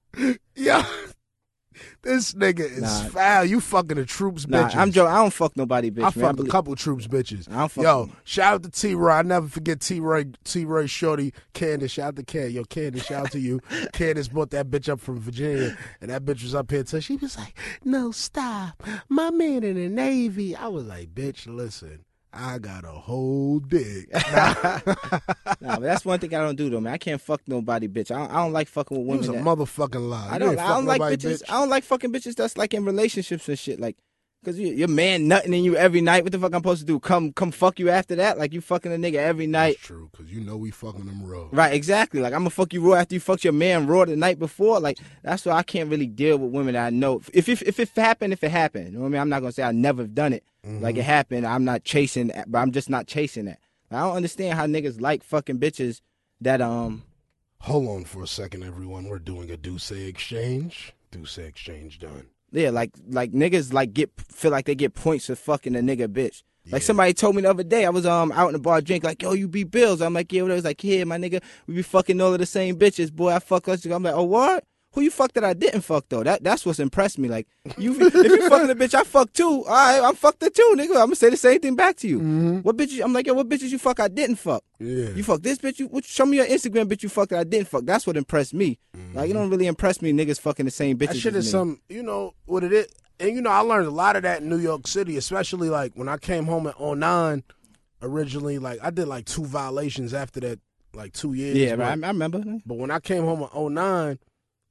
yeah. 0.56 0.86
This 2.08 2.34
nigga 2.34 2.62
is 2.62 2.82
Nah. 2.82 3.10
foul. 3.10 3.43
You 3.45 3.60
fucking 3.60 3.97
the 3.97 4.05
troops, 4.05 4.47
Nah, 4.47 4.70
bitches. 4.70 4.76
I'm 4.78 4.91
joking. 4.91 5.12
I 5.14 5.18
don't 5.18 5.34
fuck 5.34 5.58
nobody, 5.58 5.91
bitch. 5.91 6.03
I 6.05 6.12
fucked 6.12 6.39
a 6.39 6.45
couple 6.45 6.74
troops 6.78 7.05
bitches. 7.05 7.51
I 7.51 7.58
don't 7.60 7.72
fuck 7.72 7.84
Yo, 7.84 8.10
shout 8.24 8.53
out 8.53 8.64
to 8.64 8.70
T 8.70 8.93
Roy. 8.93 9.12
I 9.12 9.22
never 9.24 9.47
forget 9.49 9.82
T 9.82 9.99
Roy, 9.99 10.26
T 10.45 10.64
Roy 10.64 10.86
Shorty, 10.86 11.34
Candace. 11.53 11.91
Shout 11.91 12.08
out 12.08 12.16
to 12.16 12.24
Candace. 12.24 12.53
Yo, 12.53 12.64
Candace, 12.64 13.03
shout 13.05 13.26
out 13.26 13.32
to 13.34 13.39
you. 13.39 13.60
Candace 13.93 14.30
brought 14.30 14.51
that 14.51 14.70
bitch 14.70 14.88
up 14.88 15.01
from 15.01 15.20
Virginia, 15.20 15.78
and 15.99 16.10
that 16.10 16.24
bitch 16.24 16.43
was 16.43 16.55
up 16.55 16.72
here 16.72 16.84
till 16.84 17.01
she 17.01 17.18
was 17.18 17.38
like, 17.38 17.58
"No, 17.84 18.12
stop, 18.12 18.82
my 19.10 19.30
man 19.30 19.66
in 19.66 19.76
the 19.76 19.89
Navy." 19.89 20.55
I 20.55 20.68
was 20.68 20.86
like, 20.86 21.14
"Bitch, 21.14 21.45
listen, 21.45 22.05
I 22.34 22.59
got 22.59 22.84
a 22.84 22.89
whole 22.89 23.59
dick." 23.59 24.09
Nah, 25.59 25.75
but 25.78 25.82
that's 25.82 26.05
one 26.05 26.19
thing 26.19 26.34
I 26.36 26.39
don't 26.39 26.55
do 26.55 26.69
though, 26.69 26.80
man. 26.80 26.93
I 26.93 26.97
can't 26.97 27.19
fuck 27.19 27.41
nobody, 27.47 27.88
bitch. 27.88 28.11
I 28.11 28.19
don't, 28.19 28.32
I 28.32 28.36
don't 28.43 28.53
like 28.53 28.67
fucking 28.67 28.95
with 28.97 29.07
women. 29.07 29.15
It 29.23 29.28
was 29.28 29.30
a 29.30 29.32
that- 29.34 29.43
motherfucking 29.43 30.07
lie. 30.09 30.30
I 30.32 30.38
don't. 30.38 30.59
I 30.59 30.67
don't 30.67 30.86
like 30.86 30.99
nobody, 30.99 31.17
bitches. 31.17 31.41
bitch. 31.41 31.49
I 31.49 31.53
don't 31.59 31.69
like 31.69 31.84
fucking 31.84 32.13
bitches 32.13 32.36
that's 32.36 32.57
like 32.57 32.73
in 32.75 32.86
relationships 32.86 33.49
and 33.49 33.57
shit. 33.57 33.80
Like, 33.80 33.97
cause 34.43 34.57
you, 34.57 34.67
your 34.67 34.88
man 34.88 35.27
nutting 35.27 35.53
in 35.53 35.63
you 35.63 35.75
every 35.75 36.01
night. 36.01 36.23
What 36.23 36.31
the 36.31 36.39
fuck 36.39 36.53
I'm 36.53 36.59
supposed 36.59 36.81
to 36.81 36.85
do? 36.85 36.99
Come, 36.99 37.33
come 37.33 37.51
fuck 37.51 37.79
you 37.79 37.89
after 37.89 38.15
that? 38.15 38.38
Like 38.38 38.53
you 38.53 38.61
fucking 38.61 38.91
a 38.91 38.95
nigga 38.95 39.15
every 39.15 39.47
night. 39.47 39.75
That's 39.77 39.88
true, 39.88 40.09
cause 40.15 40.27
you 40.27 40.41
know 40.41 40.57
we 40.57 40.71
fucking 40.71 41.05
them 41.05 41.23
raw. 41.23 41.47
Right, 41.51 41.73
exactly. 41.73 42.21
Like 42.21 42.33
I'm 42.33 42.39
gonna 42.39 42.49
fuck 42.49 42.73
you 42.73 42.81
raw 42.81 42.99
after 42.99 43.15
you 43.15 43.19
fucked 43.19 43.43
your 43.43 43.53
man 43.53 43.88
raw 43.88 44.05
the 44.05 44.15
night 44.15 44.39
before. 44.39 44.79
Like 44.79 44.97
that's 45.23 45.45
why 45.45 45.53
I 45.53 45.63
can't 45.63 45.89
really 45.89 46.07
deal 46.07 46.38
with 46.38 46.51
women 46.51 46.73
that 46.73 46.88
I 46.88 46.89
know. 46.89 47.21
If 47.33 47.49
if 47.49 47.61
if 47.61 47.79
it 47.79 47.89
happened, 47.95 48.33
if 48.33 48.43
it 48.43 48.51
happened, 48.51 48.91
you 48.91 48.97
know 48.97 49.01
what 49.01 49.07
I 49.07 49.09
mean. 49.09 49.21
I'm 49.21 49.29
not 49.29 49.41
gonna 49.41 49.51
say 49.51 49.63
I 49.63 49.71
never 49.71 50.03
have 50.03 50.15
done 50.15 50.33
it. 50.33 50.43
Like 50.63 50.97
it 50.97 51.03
happened. 51.03 51.47
I'm 51.47 51.63
not 51.63 51.85
chasing, 51.85 52.31
but 52.45 52.57
I'm 52.59 52.71
just 52.71 52.89
not 52.89 53.07
chasing 53.07 53.45
that. 53.45 53.59
I 53.89 54.01
don't 54.01 54.17
understand 54.17 54.57
how 54.57 54.65
niggas 54.65 54.99
like 54.99 55.23
fucking 55.23 55.59
bitches 55.59 56.01
that 56.41 56.61
um. 56.61 57.03
Hold 57.61 57.88
on 57.88 58.03
for 58.03 58.21
a 58.21 58.27
second, 58.27 58.63
everyone. 58.63 59.05
We're 59.05 59.17
doing 59.19 59.49
a 59.49 59.57
D'usse 59.57 59.91
exchange. 59.91 60.93
D'usse 61.09 61.38
exchange 61.38 61.99
done. 61.99 62.27
Yeah, 62.52 62.70
like 62.70 62.91
like 63.10 63.32
niggas 63.32 63.74
like 63.74 63.93
get 63.93 64.10
feel 64.30 64.52
like 64.52 64.66
they 64.66 64.76
get 64.76 64.93
points 64.93 65.26
for 65.26 65.36
fucking 65.36 65.76
a 65.76 65.80
nigga 65.80 66.08
bitch. 66.08 66.43
Like 66.70 66.82
Yeah. 66.82 66.86
somebody 66.86 67.14
told 67.14 67.36
me 67.36 67.41
the 67.43 67.50
other 67.50 67.64
day, 67.64 67.86
I 67.86 67.89
was 67.89 68.06
um 68.06 68.32
out 68.32 68.48
in 68.48 68.54
the 68.54 68.60
bar 68.60 68.82
drink, 68.82 69.04
like, 69.04 69.22
yo, 69.22 69.34
you 69.34 69.48
be 69.48 69.64
bills. 69.64 70.02
I'm 70.02 70.14
like, 70.14 70.32
yeah, 70.32 70.41
what? 70.43 70.52
I 70.52 70.56
was 70.56 70.64
like, 70.66 70.84
yeah, 70.84 71.04
my 71.06 71.18
nigga, 71.18 71.41
we 71.66 71.76
be 71.76 71.82
fucking 71.82 72.20
all 72.20 72.34
of 72.34 72.39
the 72.39 72.45
same 72.45 72.78
bitches, 72.78 73.12
boy. 73.12 73.30
I 73.32 73.39
fuck 73.39 73.68
us. 73.68 73.86
I'm 73.86 74.04
like, 74.04 74.14
oh 74.16 74.24
what? 74.24 74.64
Who 74.93 75.01
you 75.01 75.11
fuck 75.11 75.33
that 75.33 75.43
I 75.43 75.53
didn't 75.53 75.81
fuck 75.81 76.05
though? 76.09 76.23
That 76.23 76.43
that's 76.43 76.65
what's 76.65 76.79
impressed 76.79 77.19
me. 77.19 77.27
Like, 77.27 77.47
you 77.77 77.95
if 77.99 78.13
you 78.13 78.49
fucking 78.49 78.69
a 78.69 78.75
bitch, 78.75 78.95
I 78.95 79.03
fuck 79.03 79.31
too. 79.33 79.45
All 79.45 79.63
right, 79.65 80.01
I'm 80.01 80.15
fucked 80.15 80.41
her 80.41 80.49
too, 80.49 80.73
nigga. 80.75 80.89
I'm 80.89 81.07
gonna 81.07 81.15
say 81.15 81.29
the 81.29 81.38
same 81.38 81.59
thing 81.59 81.75
back 81.75 81.97
to 81.97 82.07
you. 82.07 82.17
Mm-hmm. 82.17 82.57
What 82.59 82.77
bitches? 82.77 83.03
I'm 83.03 83.13
like, 83.13 83.27
yo, 83.27 83.33
what 83.33 83.47
bitches 83.47 83.69
you 83.69 83.77
fuck 83.77 83.99
I 83.99 84.07
didn't 84.07 84.38
fuck? 84.38 84.63
Yeah. 84.79 85.09
You 85.09 85.23
fuck 85.23 85.41
this 85.41 85.59
bitch. 85.59 85.79
You 85.79 85.88
what, 85.88 86.05
show 86.05 86.25
me 86.25 86.38
your 86.38 86.47
Instagram 86.47 86.85
bitch 86.85 87.03
you 87.03 87.09
fucked 87.09 87.29
that 87.29 87.39
I 87.39 87.43
didn't 87.43 87.67
fuck. 87.67 87.85
That's 87.85 88.07
what 88.07 88.17
impressed 88.17 88.53
me. 88.53 88.79
Mm-hmm. 88.95 89.17
Like, 89.17 89.29
it 89.29 89.33
don't 89.33 89.49
really 89.49 89.67
impress 89.67 90.01
me 90.01 90.13
niggas 90.13 90.39
fucking 90.39 90.65
the 90.65 90.71
same 90.71 90.97
bitches. 90.97 91.07
That 91.09 91.17
shit 91.17 91.35
is 91.35 91.51
some, 91.51 91.79
you 91.89 92.01
know, 92.01 92.33
what 92.45 92.63
it 92.63 92.73
is. 92.73 92.88
And, 93.19 93.35
you 93.35 93.41
know, 93.41 93.49
I 93.49 93.59
learned 93.59 93.88
a 93.88 93.91
lot 93.91 94.15
of 94.15 94.23
that 94.23 94.41
in 94.41 94.49
New 94.49 94.59
York 94.59 94.88
City, 94.88 95.17
especially 95.17 95.69
like 95.69 95.93
when 95.95 96.07
I 96.07 96.17
came 96.17 96.45
home 96.45 96.67
at 96.67 96.79
09 96.79 97.43
originally. 98.01 98.59
Like, 98.59 98.79
I 98.81 98.89
did 98.89 99.07
like 99.07 99.25
two 99.25 99.45
violations 99.45 100.13
after 100.13 100.39
that, 100.41 100.59
like 100.93 101.13
two 101.13 101.33
years. 101.33 101.57
Yeah, 101.57 101.75
but. 101.75 101.85
I, 101.85 101.89
I 102.07 102.09
remember. 102.11 102.43
but 102.65 102.75
when 102.77 102.91
I 102.91 102.99
came 102.99 103.23
home 103.23 103.43
at 103.43 103.55
09, 103.55 104.19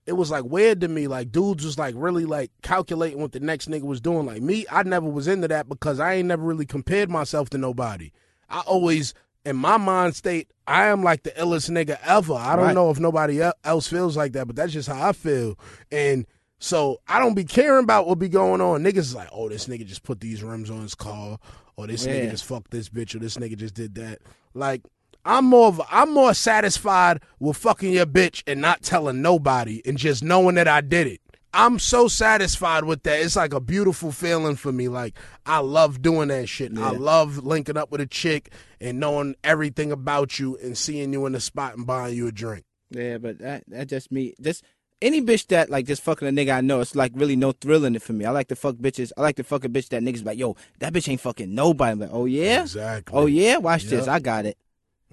it 0.07 0.13
was 0.13 0.31
like 0.31 0.45
weird 0.45 0.81
to 0.81 0.89
me. 0.89 1.09
Like, 1.09 1.33
dudes 1.33 1.65
was 1.65 1.79
like 1.79 1.95
really 1.99 2.25
like 2.25 2.51
calculating 2.63 3.21
what 3.21 3.33
the 3.33 3.41
next 3.41 3.69
nigga 3.69 3.83
was 3.83 4.01
doing. 4.01 4.25
Like, 4.27 4.41
me, 4.43 4.65
I 4.71 4.83
never 4.85 5.09
was 5.09 5.27
into 5.29 5.49
that 5.49 5.69
because 5.69 5.99
I 6.01 6.15
ain't 6.15 6.29
never 6.29 6.43
really 6.45 6.67
compared 6.67 7.11
myself 7.11 7.51
to 7.51 7.59
nobody. 7.59 8.13
I 8.49 8.61
always, 8.61 9.15
in 9.45 9.57
my 9.57 9.77
mind 9.77 10.15
state, 10.15 10.51
I 10.67 10.87
am 10.87 11.03
like 11.03 11.25
the 11.25 11.31
illest 11.33 11.71
nigga 11.71 11.99
ever. 12.05 12.35
I 12.35 12.55
don't 12.57 12.67
Right. 12.67 12.75
know 12.75 12.91
if 12.91 13.01
nobody 13.01 13.43
else 13.65 13.89
feels 13.89 14.17
like 14.17 14.33
that, 14.33 14.47
but 14.47 14.57
that's 14.57 14.73
just 14.73 14.89
how 14.89 15.09
I 15.09 15.13
feel. 15.13 15.59
And 15.91 16.27
so 16.59 17.01
I 17.09 17.19
don't 17.19 17.35
be 17.35 17.45
caring 17.45 17.85
about 17.85 18.07
what 18.07 18.19
be 18.19 18.29
going 18.29 18.61
on. 18.61 18.83
Niggas 18.83 18.99
is 18.99 19.15
like, 19.15 19.29
oh, 19.33 19.49
this 19.49 19.67
nigga 19.67 19.85
just 19.87 20.03
put 20.05 20.21
these 20.21 20.43
rims 20.43 20.71
on 20.71 20.83
his 20.83 20.95
car, 20.95 21.39
or 21.77 21.87
this 21.87 22.07
nigga 22.07 22.31
just 22.31 22.45
fucked 22.45 22.71
this 22.71 22.89
bitch, 22.89 23.15
or 23.15 23.19
this 23.19 23.37
nigga 23.37 23.57
just 23.57 23.75
did 23.75 23.95
that. 23.97 24.21
Like, 24.55 24.83
I'm 25.27 25.45
more 25.47 25.69
of 25.69 25.83
I'm 25.91 26.15
more 26.15 26.33
satisfied 26.35 27.21
with 27.41 27.57
fucking 27.57 27.93
your 27.93 28.07
bitch 28.07 28.43
and 28.47 28.61
not 28.61 28.83
telling 28.83 29.21
nobody 29.23 29.83
and 29.85 29.99
just 29.99 30.23
knowing 30.23 30.55
that 30.55 30.69
I 30.69 30.81
did 30.81 31.07
it. 31.09 31.21
I'm 31.53 31.79
so 31.79 32.07
satisfied 32.07 32.85
with 32.85 33.03
that. 33.05 33.21
It's 33.21 33.35
like 33.35 33.55
a 33.55 33.61
beautiful 33.61 34.13
feeling 34.13 34.57
for 34.57 34.71
me. 34.73 34.89
Like 34.89 35.15
I 35.45 35.59
love 35.59 36.01
doing 36.03 36.29
that 36.29 36.49
shit. 36.49 36.77
I 36.79 36.91
love 36.91 37.39
linking 37.45 37.77
up 37.77 37.91
with 37.91 38.01
a 38.01 38.07
chick 38.07 38.53
and 38.81 39.01
knowing 39.01 39.35
everything 39.43 39.91
about 39.91 40.39
you 40.39 40.57
and 40.63 40.77
seeing 40.79 41.13
you 41.13 41.27
in 41.27 41.33
the 41.33 41.41
spot 41.41 41.77
and 41.77 41.87
buying 41.87 42.15
you 42.15 42.27
a 42.29 42.33
drink. 42.33 42.65
Yeah, 42.91 43.19
but 43.19 43.39
that 43.41 43.65
that 43.69 43.89
just 43.89 44.13
me 44.13 44.35
just 44.41 44.63
any 45.03 45.21
bitch 45.23 45.47
that 45.49 45.71
like 45.71 45.87
just 45.87 46.03
fucking 46.03 46.29
a 46.29 46.31
nigga 46.31 46.55
I 46.57 46.61
know, 46.61 46.81
it's 46.81 46.95
like 46.95 47.13
really 47.15 47.37
no 47.37 47.53
thrill 47.53 47.85
in 47.85 47.97
it 47.97 48.03
for 48.03 48.13
me. 48.13 48.25
I 48.27 48.31
like 48.31 48.49
to 48.49 48.57
fuck 48.57 48.77
bitches. 48.77 49.11
I 49.17 49.23
like 49.23 49.37
to 49.37 49.45
fuck 49.45 49.65
a 49.65 49.69
bitch 49.69 49.89
that 49.89 50.03
niggas 50.03 50.25
like, 50.25 50.39
yo, 50.39 50.57
that 50.79 50.93
bitch 50.93 51.09
ain't 51.09 51.21
fucking 51.21 51.55
nobody. 51.55 51.93
I'm 51.93 51.99
like, 52.01 52.11
oh 52.13 52.27
yeah, 52.27 52.63
Exactly. 52.63 53.19
oh 53.19 53.27
yeah, 53.27 53.57
watch 53.57 53.85
Yep. 53.85 53.91
this, 53.91 54.09
I 54.09 54.21
got 54.21 54.45
it, 54.47 54.57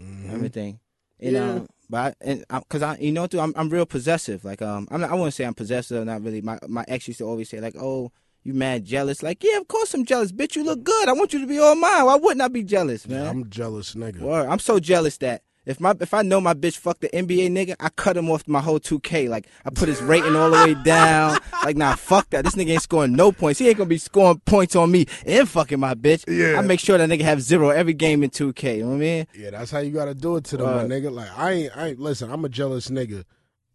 Mhm. 0.02 0.34
everything. 0.34 0.80
And 1.20 1.34
Yeah. 1.34 1.50
um, 1.50 1.68
but 1.90 1.98
I, 2.22 2.26
and 2.30 2.46
cause 2.70 2.82
I, 2.82 2.98
you 2.98 3.12
know, 3.12 3.28
too, 3.28 3.40
I'm 3.40 3.54
I'm 3.56 3.70
real 3.70 3.86
possessive. 3.86 4.44
Like 4.44 4.62
um, 4.62 4.88
I'm 4.92 5.02
not, 5.02 5.12
I 5.12 5.14
wouldn't 5.14 5.34
say 5.34 5.46
I'm 5.46 5.54
possessive. 5.54 6.06
Not 6.06 6.24
really. 6.24 6.42
My 6.42 6.58
my 6.68 6.84
ex 6.88 7.08
used 7.08 7.20
to 7.20 7.26
always 7.26 7.50
say 7.50 7.60
like, 7.60 7.76
oh. 7.80 8.12
You 8.46 8.54
mad 8.54 8.84
jealous? 8.84 9.24
Like, 9.24 9.42
yeah, 9.42 9.56
of 9.56 9.70
course 9.70 9.94
I'm 9.94 10.04
jealous. 10.04 10.34
Bitch, 10.34 10.58
you 10.58 10.66
look 10.66 10.84
good. 10.84 11.08
I 11.08 11.14
want 11.14 11.32
you 11.32 11.40
to 11.40 11.48
be 11.48 11.60
all 11.60 11.76
mine. 11.76 12.04
Why 12.04 12.16
wouldn't 12.18 12.42
I 12.42 12.50
be 12.50 12.62
jealous, 12.62 13.08
man? 13.08 13.24
Yeah, 13.24 13.30
I'm 13.30 13.50
jealous 13.50 13.96
nigga. 13.96 14.20
Word. 14.20 14.48
I'm 14.50 14.60
so 14.60 14.82
jealous 14.82 15.16
that 15.20 15.44
if 15.66 15.80
my 15.80 15.94
if 16.00 16.14
I 16.14 16.22
know 16.22 16.42
my 16.42 16.54
bitch 16.54 16.78
fucked 16.78 17.02
the 17.02 17.10
NBA 17.10 17.50
nigga, 17.50 17.76
I 17.80 17.90
cut 17.90 18.18
him 18.18 18.30
off 18.30 18.48
my 18.48 18.60
whole 18.60 18.80
2K. 18.80 19.30
Like 19.30 19.48
I 19.66 19.70
put 19.70 19.88
his 19.88 20.02
rating 20.02 20.36
all 20.36 20.52
the 20.52 20.58
way 20.58 20.74
down. 20.84 21.40
Like 21.64 21.78
nah, 21.78 21.96
fuck 21.96 22.30
that. 22.32 22.44
This 22.44 22.56
nigga 22.56 22.72
ain't 22.72 22.82
scoring 22.82 23.14
no 23.14 23.32
points. 23.32 23.60
He 23.60 23.68
ain't 23.70 23.78
gonna 23.78 23.88
be 23.88 23.98
scoring 23.98 24.42
points 24.46 24.76
on 24.76 24.92
me 24.92 25.06
and 25.26 25.48
fucking 25.48 25.80
my 25.80 25.96
bitch. 25.96 26.26
Yeah. 26.28 26.60
I 26.60 26.62
make 26.62 26.80
sure 26.80 26.98
that 26.98 27.10
nigga 27.10 27.22
have 27.22 27.42
zero 27.42 27.70
every 27.70 27.94
game 27.94 28.24
in 28.24 28.30
2K. 28.30 28.78
You 28.78 28.84
know 28.84 28.90
what 28.90 28.96
I 28.96 29.00
mean? 29.00 29.28
Yeah, 29.36 29.52
that's 29.52 29.72
how 29.72 29.80
you 29.80 29.92
gotta 29.92 30.14
do 30.14 30.36
it 30.36 30.44
to 30.46 30.58
them, 30.58 30.66
my 30.66 30.84
nigga. 30.84 31.12
Like 31.12 31.38
I 31.38 31.52
ain't, 31.52 31.78
I 31.78 31.88
ain't. 31.90 32.00
Listen, 32.00 32.32
I'm 32.32 32.44
a 32.46 32.50
jealous 32.50 32.90
nigga. 32.90 33.24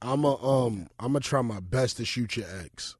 I'm 0.01 0.25
a 0.25 0.37
um, 0.45 0.89
I'm 1.01 1.09
gonna 1.09 1.21
try 1.21 1.43
my 1.43 1.61
best 1.61 1.97
to 1.97 2.05
shoot 2.05 2.37
your 2.37 2.47
ex. 2.65 2.97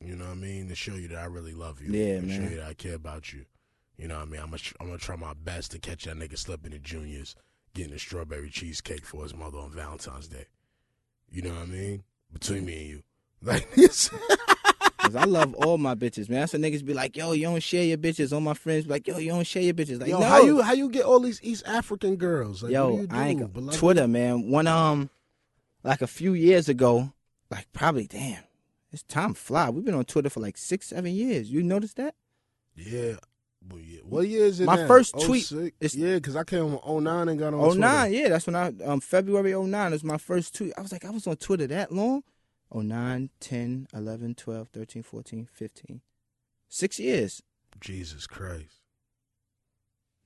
You 0.00 0.16
know 0.16 0.24
what 0.24 0.32
I 0.32 0.36
mean? 0.36 0.68
To 0.68 0.74
show 0.74 0.94
you 0.94 1.08
that 1.08 1.18
I 1.18 1.26
really 1.26 1.52
love 1.52 1.80
you. 1.82 1.92
Yeah, 1.92 2.20
to 2.20 2.26
man. 2.26 2.36
Show 2.36 2.50
you 2.50 2.56
that 2.56 2.66
I 2.66 2.74
care 2.74 2.94
about 2.94 3.32
you. 3.32 3.44
You 3.98 4.08
know 4.08 4.16
what 4.16 4.28
I 4.28 4.30
mean? 4.30 4.40
I'm 4.40 4.50
gonna, 4.50 4.62
I'm 4.80 4.86
gonna 4.86 4.98
try 4.98 5.16
my 5.16 5.34
best 5.34 5.72
to 5.72 5.78
catch 5.78 6.04
that 6.04 6.16
nigga 6.16 6.38
slipping 6.38 6.72
the 6.72 6.78
juniors, 6.78 7.36
getting 7.74 7.92
a 7.92 7.98
strawberry 7.98 8.50
cheesecake 8.50 9.04
for 9.04 9.22
his 9.22 9.34
mother 9.34 9.58
on 9.58 9.70
Valentine's 9.72 10.28
Day. 10.28 10.46
You 11.30 11.42
know 11.42 11.50
what 11.50 11.62
I 11.62 11.66
mean? 11.66 12.02
Between 12.32 12.64
me 12.64 12.76
and 12.78 12.86
you, 12.88 13.02
like 13.42 13.70
this. 13.74 14.08
girls. 14.08 15.16
I 15.16 15.24
love 15.24 15.54
all 15.54 15.78
my 15.78 15.94
bitches, 15.94 16.28
man. 16.28 16.40
That's 16.40 16.52
what 16.52 16.62
niggas 16.62 16.84
be 16.84 16.94
like, 16.94 17.16
yo, 17.16 17.32
you 17.32 17.44
don't 17.44 17.62
share 17.62 17.84
your 17.84 17.98
bitches. 17.98 18.32
All 18.32 18.40
my 18.40 18.54
friends 18.54 18.84
be 18.84 18.90
like, 18.90 19.08
yo, 19.08 19.18
you 19.18 19.30
don't 19.30 19.46
share 19.46 19.62
your 19.62 19.74
bitches. 19.74 20.00
Like, 20.00 20.10
Yo, 20.10 20.20
no. 20.20 20.26
how 20.26 20.42
you 20.42 20.60
how 20.60 20.72
you 20.72 20.88
get 20.88 21.04
all 21.04 21.20
these 21.20 21.40
East 21.42 21.64
African 21.66 22.16
girls? 22.16 22.62
Like, 22.62 22.72
what 22.72 22.88
do 22.88 22.94
Yo, 22.94 23.00
you 23.00 23.06
do, 23.06 23.16
I 23.16 23.28
ain't 23.28 23.52
beloved? 23.52 23.78
Twitter, 23.78 24.06
man. 24.06 24.50
One 24.50 24.66
um, 24.66 25.10
like 25.82 26.02
a 26.02 26.06
few 26.06 26.34
years 26.34 26.68
ago, 26.68 27.12
like 27.50 27.66
probably 27.72 28.06
damn, 28.06 28.42
it's 28.92 29.02
time 29.04 29.34
fly. 29.34 29.70
We've 29.70 29.84
been 29.84 29.94
on 29.94 30.04
Twitter 30.04 30.30
for 30.30 30.40
like 30.40 30.56
six, 30.56 30.88
seven 30.88 31.12
years. 31.12 31.50
You 31.50 31.62
noticed 31.62 31.96
that? 31.96 32.14
Yeah. 32.76 33.14
Well, 33.68 33.80
yeah. 33.80 34.00
What 34.04 34.26
year 34.26 34.44
is 34.46 34.60
it? 34.60 34.64
My 34.64 34.76
now? 34.76 34.86
first 34.86 35.14
tweet 35.20 35.44
06? 35.44 35.76
is- 35.80 35.94
yeah, 35.94 36.14
because 36.14 36.34
I 36.36 36.44
came 36.44 36.74
on 36.76 37.04
09 37.04 37.28
and 37.28 37.38
got 37.38 37.48
on. 37.54 37.60
Oh 37.60 37.64
Twitter. 37.66 37.80
nine, 37.80 38.12
yeah, 38.12 38.28
that's 38.30 38.46
when 38.46 38.56
I 38.56 38.72
um 38.84 39.00
February 39.00 39.52
09 39.54 39.90
was 39.92 40.02
my 40.04 40.16
first 40.18 40.54
tweet. 40.54 40.72
I 40.78 40.80
was 40.80 40.92
like, 40.92 41.04
I 41.04 41.10
was 41.10 41.26
on 41.26 41.36
Twitter 41.36 41.66
that 41.68 41.92
long. 41.92 42.22
Oh 42.72 42.80
nine, 42.80 43.30
10, 43.40 43.88
11, 43.92 44.34
12, 44.36 44.68
13, 44.68 45.02
14, 45.02 45.48
15. 45.52 46.00
Six 46.68 46.98
years. 47.00 47.42
Jesus 47.80 48.26
Christ. 48.26 48.80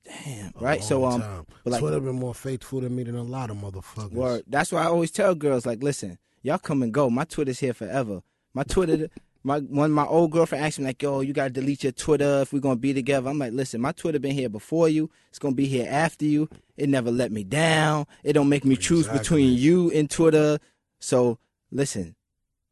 Damn. 0.04 0.52
A 0.56 0.60
Right. 0.60 0.84
So 0.84 1.04
um 1.04 1.20
time. 1.20 1.46
but 1.64 1.72
like- 1.72 1.80
Twitter 1.80 2.00
been 2.00 2.16
more 2.16 2.34
faithful 2.34 2.80
to 2.82 2.88
me 2.90 3.02
than 3.02 3.16
a 3.16 3.22
lot 3.22 3.50
of 3.50 3.56
motherfuckers. 3.56 4.12
Word. 4.12 4.44
That's 4.46 4.70
why 4.72 4.82
I 4.82 4.86
always 4.86 5.10
tell 5.10 5.34
girls 5.34 5.64
like, 5.66 5.82
listen, 5.82 6.18
y'all 6.42 6.58
come 6.58 6.82
and 6.82 6.92
go. 6.92 7.08
My 7.10 7.24
Twitter's 7.24 7.60
here 7.60 7.74
forever. 7.74 8.22
My 8.52 8.62
Twitter, 8.62 9.08
my 9.46 9.58
when 9.60 9.90
my 9.92 10.06
old 10.06 10.30
girlfriend 10.32 10.64
asked 10.64 10.78
me 10.78 10.86
like, 10.86 11.02
yo, 11.02 11.20
you 11.20 11.32
gotta 11.32 11.50
delete 11.50 11.82
your 11.84 11.92
Twitter 11.92 12.40
if 12.42 12.52
we're 12.52 12.60
gonna 12.60 12.76
be 12.76 12.92
together. 12.94 13.28
I'm 13.30 13.38
like, 13.38 13.52
listen, 13.52 13.80
my 13.80 13.92
Twitter 13.92 14.18
been 14.18 14.32
here 14.34 14.48
before 14.48 14.88
you. 14.88 15.10
It's 15.28 15.38
gonna 15.38 15.54
be 15.54 15.66
here 15.66 15.86
after 15.88 16.24
you. 16.24 16.48
It 16.76 16.88
never 16.88 17.10
let 17.10 17.30
me 17.30 17.44
down. 17.44 18.06
It 18.24 18.32
don't 18.32 18.48
make 18.48 18.64
me 18.64 18.74
choose 18.76 19.00
Exactly. 19.06 19.18
between 19.20 19.52
you 19.58 19.90
and 19.92 20.10
Twitter. 20.10 20.58
So 20.98 21.38
listen, 21.70 22.16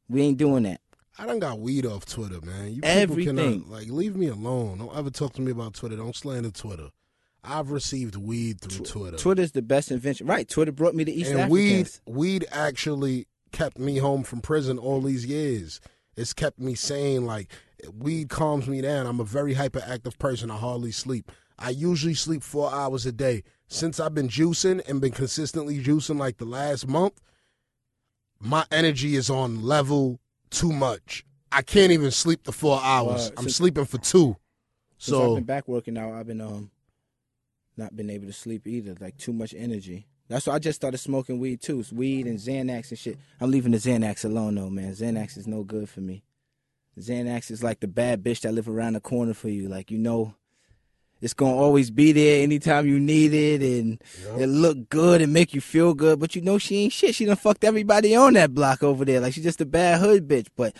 we 0.09 0.23
ain't 0.23 0.39
doing 0.39 0.63
that. 0.65 0.81
I 1.19 1.27
done 1.27 1.41
got 1.41 1.61
weed 1.61 1.85
off 1.85 2.07
Twitter, 2.07 2.41
man. 2.41 2.69
You 2.69 2.75
people 2.77 2.89
Everything. 2.89 3.37
cannot 3.37 3.69
like 3.69 3.89
leave 3.89 4.17
me 4.17 4.29
alone. 4.29 4.79
Don't 4.79 4.97
ever 4.97 5.11
talk 5.11 5.35
to 5.35 5.43
me 5.43 5.53
about 5.53 5.75
Twitter. 5.75 5.97
Don't 5.97 6.17
slander 6.17 6.51
Twitter. 6.51 6.89
I've 7.45 7.71
received 7.71 8.17
weed 8.17 8.61
through 8.61 8.87
Twitter. 8.87 9.17
Twitter's 9.19 9.53
the 9.53 9.63
best 9.63 9.91
invention. 9.91 10.27
Right. 10.27 10.49
Twitter 10.49 10.73
brought 10.73 10.95
me 10.95 11.05
to 11.05 11.13
East 11.13 11.33
and 11.33 11.51
weed 11.51 11.91
weed 12.07 12.47
actually 12.51 13.27
kept 13.51 13.79
me 13.79 13.99
home 13.99 14.23
from 14.23 14.41
prison 14.41 14.79
all 14.79 15.03
these 15.03 15.27
years. 15.27 15.81
It's 16.17 16.33
kept 16.33 16.59
me 16.59 16.75
sane. 16.75 17.25
Like 17.25 17.51
weed 17.93 18.29
calms 18.29 18.69
me 18.69 18.81
down. 18.81 19.07
I'm 19.07 19.21
a 19.21 19.25
very 19.25 19.55
hyperactive 19.55 20.19
person. 20.19 20.51
I 20.51 20.57
hardly 20.57 20.93
sleep. 20.93 21.31
I 21.59 21.71
usually 21.71 22.15
sleep 22.15 22.43
four 22.43 22.73
hours 22.73 23.07
a 23.07 23.13
day. 23.13 23.45
Since 23.69 24.01
I've 24.01 24.15
been 24.15 24.29
juicing 24.29 24.87
and 24.89 25.01
been 25.01 25.13
consistently 25.13 25.83
juicing 25.83 26.19
like 26.19 26.39
the 26.39 26.45
last 26.45 26.87
month, 26.89 27.21
my 28.41 28.65
energy 28.71 29.17
is 29.17 29.31
on 29.31 29.63
level 29.63 30.21
too 30.51 30.73
much. 30.73 31.25
I 31.51 31.63
can't 31.63 31.93
even 31.93 32.11
sleep 32.11 32.45
the 32.45 32.53
four 32.53 32.81
hours. 32.83 33.31
Word. 33.31 33.39
I'm 33.39 33.49
sleeping 33.49 33.85
for 33.85 33.99
two. 33.99 34.37
So 34.99 35.31
I've 35.31 35.37
been 35.37 35.45
back 35.45 35.69
working 35.69 35.99
out, 35.99 36.13
I've 36.13 36.27
been 36.27 36.41
um 36.41 36.71
not 37.77 37.97
been 37.97 38.11
able 38.11 38.27
to 38.27 38.33
sleep 38.33 38.67
either. 38.67 38.95
Like 39.01 39.17
too 39.17 39.33
much 39.33 39.55
energy. 39.57 40.07
That's 40.29 40.47
why 40.47 40.55
I 40.55 40.59
just 40.59 40.77
started 40.77 40.99
smoking 40.99 41.39
weed 41.39 41.61
too. 41.61 41.81
It's 41.81 41.93
weed 41.93 42.27
and 42.27 42.39
Xanax 42.39 42.91
and 42.91 42.99
shit. 42.99 43.19
I'm 43.41 43.51
leaving 43.51 43.73
the 43.73 43.79
Xanax 43.79 44.25
alone 44.25 44.55
though, 44.55 44.71
man. 44.71 44.93
Xanax 44.93 45.37
is 45.37 45.47
no 45.47 45.63
good 45.63 45.89
for 45.89 46.01
me. 46.01 46.23
Xanax 46.99 47.51
is 47.51 47.63
like 47.63 47.81
the 47.81 47.89
bad 47.89 48.23
bitch 48.23 48.41
that 48.41 48.53
live 48.53 48.69
around 48.69 48.95
the 48.95 49.01
corner 49.01 49.35
for 49.35 49.49
you. 49.49 49.69
Like 49.69 49.91
you 49.91 49.99
know, 49.99 50.35
it's 51.23 51.35
gonna 51.35 51.57
always 51.57 51.91
be 51.91 52.11
there 52.11 52.43
anytime 52.43 52.87
you 52.87 52.99
need 52.99 53.33
it, 53.33 53.63
and 53.63 54.03
it 54.39 54.49
look 54.49 54.89
good 54.89 55.23
and 55.23 55.33
make 55.33 55.55
you 55.55 55.61
feel 55.61 55.95
good. 55.95 56.19
But 56.19 56.35
you 56.35 56.43
know 56.43 56.59
she 56.59 56.79
ain't 56.79 56.93
shit. 56.93 57.15
She 57.15 57.25
done 57.25 57.37
fucked 57.37 57.63
everybody 57.63 58.17
on 58.17 58.35
that 58.35 58.53
block 58.53 58.83
over 58.83 59.05
there. 59.05 59.21
Like 59.21 59.33
she's 59.33 59.45
just 59.45 59.61
a 59.61 59.67
bad 59.67 60.01
hood 60.01 60.27
bitch. 60.27 60.49
But 60.57 60.75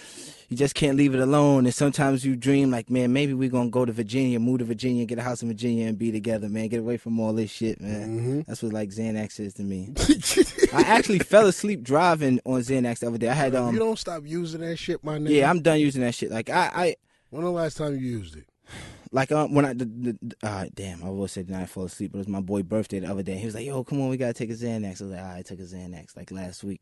you 0.49 0.57
just 0.57 0.75
can't 0.75 0.99
leave 0.99 1.15
it 1.15 1.21
alone. 1.21 1.65
And 1.65 1.75
sometimes 1.75 2.27
you 2.27 2.35
dream 2.37 2.71
like, 2.71 2.91
man, 2.91 3.13
maybe 3.13 3.35
we 3.35 3.49
gonna 3.49 3.71
go 3.71 3.85
to 3.85 3.93
Virginia, 3.93 4.41
move 4.41 4.59
to 4.59 4.65
Virginia, 4.65 5.07
get 5.07 5.19
a 5.19 5.23
house 5.23 5.43
in 5.43 5.49
Virginia, 5.49 5.87
and 5.87 5.97
be 5.97 6.11
together, 6.11 6.49
man. 6.49 6.69
Get 6.69 6.81
away 6.81 6.97
from 6.97 7.21
all 7.21 7.33
this 7.33 7.51
shit, 7.51 7.81
man. 7.81 8.19
Mm-hmm. 8.19 8.41
That's 8.49 8.65
what 8.65 8.73
like 8.73 8.91
Xanax 8.91 9.39
is 9.39 9.55
to 9.55 9.63
me. 9.63 9.95
I 10.75 10.83
actually 10.83 11.21
fell 11.21 11.47
asleep 11.47 11.83
driving 11.83 12.41
on 12.45 12.61
Xanax 12.61 12.99
the 12.99 13.07
other 13.07 13.19
day. 13.19 13.29
I 13.29 13.35
had 13.35 13.55
um. 13.55 13.73
you 13.73 13.79
don't 13.79 13.99
stop 13.99 14.25
using 14.27 14.61
that 14.63 14.77
shit, 14.77 15.03
my 15.05 15.19
nigga. 15.19 15.31
yeah, 15.31 15.49
I'm 15.49 15.63
done 15.63 15.79
using 15.79 16.03
that 16.03 16.15
shit. 16.15 16.33
Like 16.33 16.51
I, 16.51 16.71
I 16.75 16.97
When 17.31 17.45
the 17.45 17.51
last 17.51 17.77
time 17.77 17.93
you 17.93 18.01
used 18.01 18.37
it? 18.37 18.45
Like 19.13 19.31
um 19.31 19.55
when 19.55 19.65
I 19.65 19.73
the, 19.75 19.85
the, 19.85 20.17
uh 20.43 20.67
damn 20.75 21.03
I 21.05 21.27
say 21.27 21.43
did 21.43 21.51
not 21.51 21.69
fall 21.69 21.85
asleep, 21.85 22.13
but 22.13 22.19
it 22.19 22.21
was 22.21 22.29
my 22.29 22.41
boy 22.41 22.63
birthday 22.63 23.01
the 23.01 23.11
other 23.11 23.23
day. 23.23 23.37
He 23.37 23.47
was 23.47 23.55
like, 23.55 23.67
"Yo, 23.67 23.85
come 23.85 24.01
on, 24.01 24.09
we 24.09 24.17
gotta 24.17 24.33
take 24.33 24.51
a 24.51 24.55
Xanax." 24.55 25.01
I 25.01 25.05
was 25.05 25.13
like, 25.13 25.21
"All 25.21 25.27
right, 25.27 25.39
I 25.39 25.43
took 25.43 25.61
a 25.61 25.63
Xanax 25.63 26.17
like 26.17 26.31
last 26.31 26.65
week." 26.65 26.81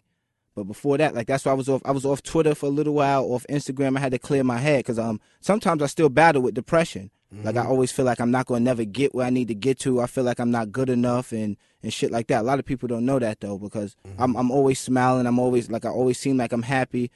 But 0.54 0.64
before 0.64 0.98
that, 0.98 1.14
like 1.14 1.26
that's 1.26 1.44
why 1.44 1.52
I 1.52 1.54
was 1.54 1.68
off. 1.68 1.82
I 1.84 1.90
was 1.92 2.04
off 2.06 2.22
Twitter 2.22 2.54
for 2.54 2.66
a 2.66 2.70
little 2.70 2.94
while, 2.94 3.24
off 3.32 3.46
Instagram. 3.48 3.96
I 3.96 4.00
had 4.00 4.12
to 4.12 4.18
clear 4.18 4.42
my 4.44 4.58
head 4.58 4.78
because 4.80 4.98
um 4.98 5.20
sometimes 5.40 5.82
I 5.82 5.86
still 5.86 6.08
battle 6.08 6.42
with 6.42 6.54
depression. 6.54 7.10
Like 7.44 7.56
I 7.56 7.64
always 7.64 7.92
feel 7.92 8.04
like 8.04 8.20
I'm 8.20 8.32
not 8.32 8.46
gonna 8.46 8.58
never 8.58 8.84
get 8.84 9.14
where 9.14 9.24
I 9.24 9.30
need 9.30 9.46
to 9.48 9.54
get 9.54 9.78
to. 9.80 10.00
I 10.00 10.06
feel 10.08 10.24
like 10.24 10.40
I'm 10.40 10.50
not 10.50 10.72
good 10.72 10.90
enough 10.90 11.30
and 11.30 11.56
and 11.80 11.92
shit 11.92 12.10
like 12.10 12.26
that. 12.26 12.40
A 12.40 12.42
lot 12.42 12.58
of 12.58 12.64
people 12.64 12.88
don't 12.88 13.06
know 13.06 13.20
that 13.20 13.38
though 13.40 13.56
because 13.56 13.94
I'm 14.18 14.34
I'm 14.36 14.50
always 14.50 14.80
smiling. 14.80 15.26
I'm 15.28 15.38
always 15.38 15.70
like 15.70 15.84
I 15.84 15.90
always 15.90 16.18
seem 16.18 16.36
like 16.38 16.52
I'm 16.52 16.62
happy, 16.62 17.12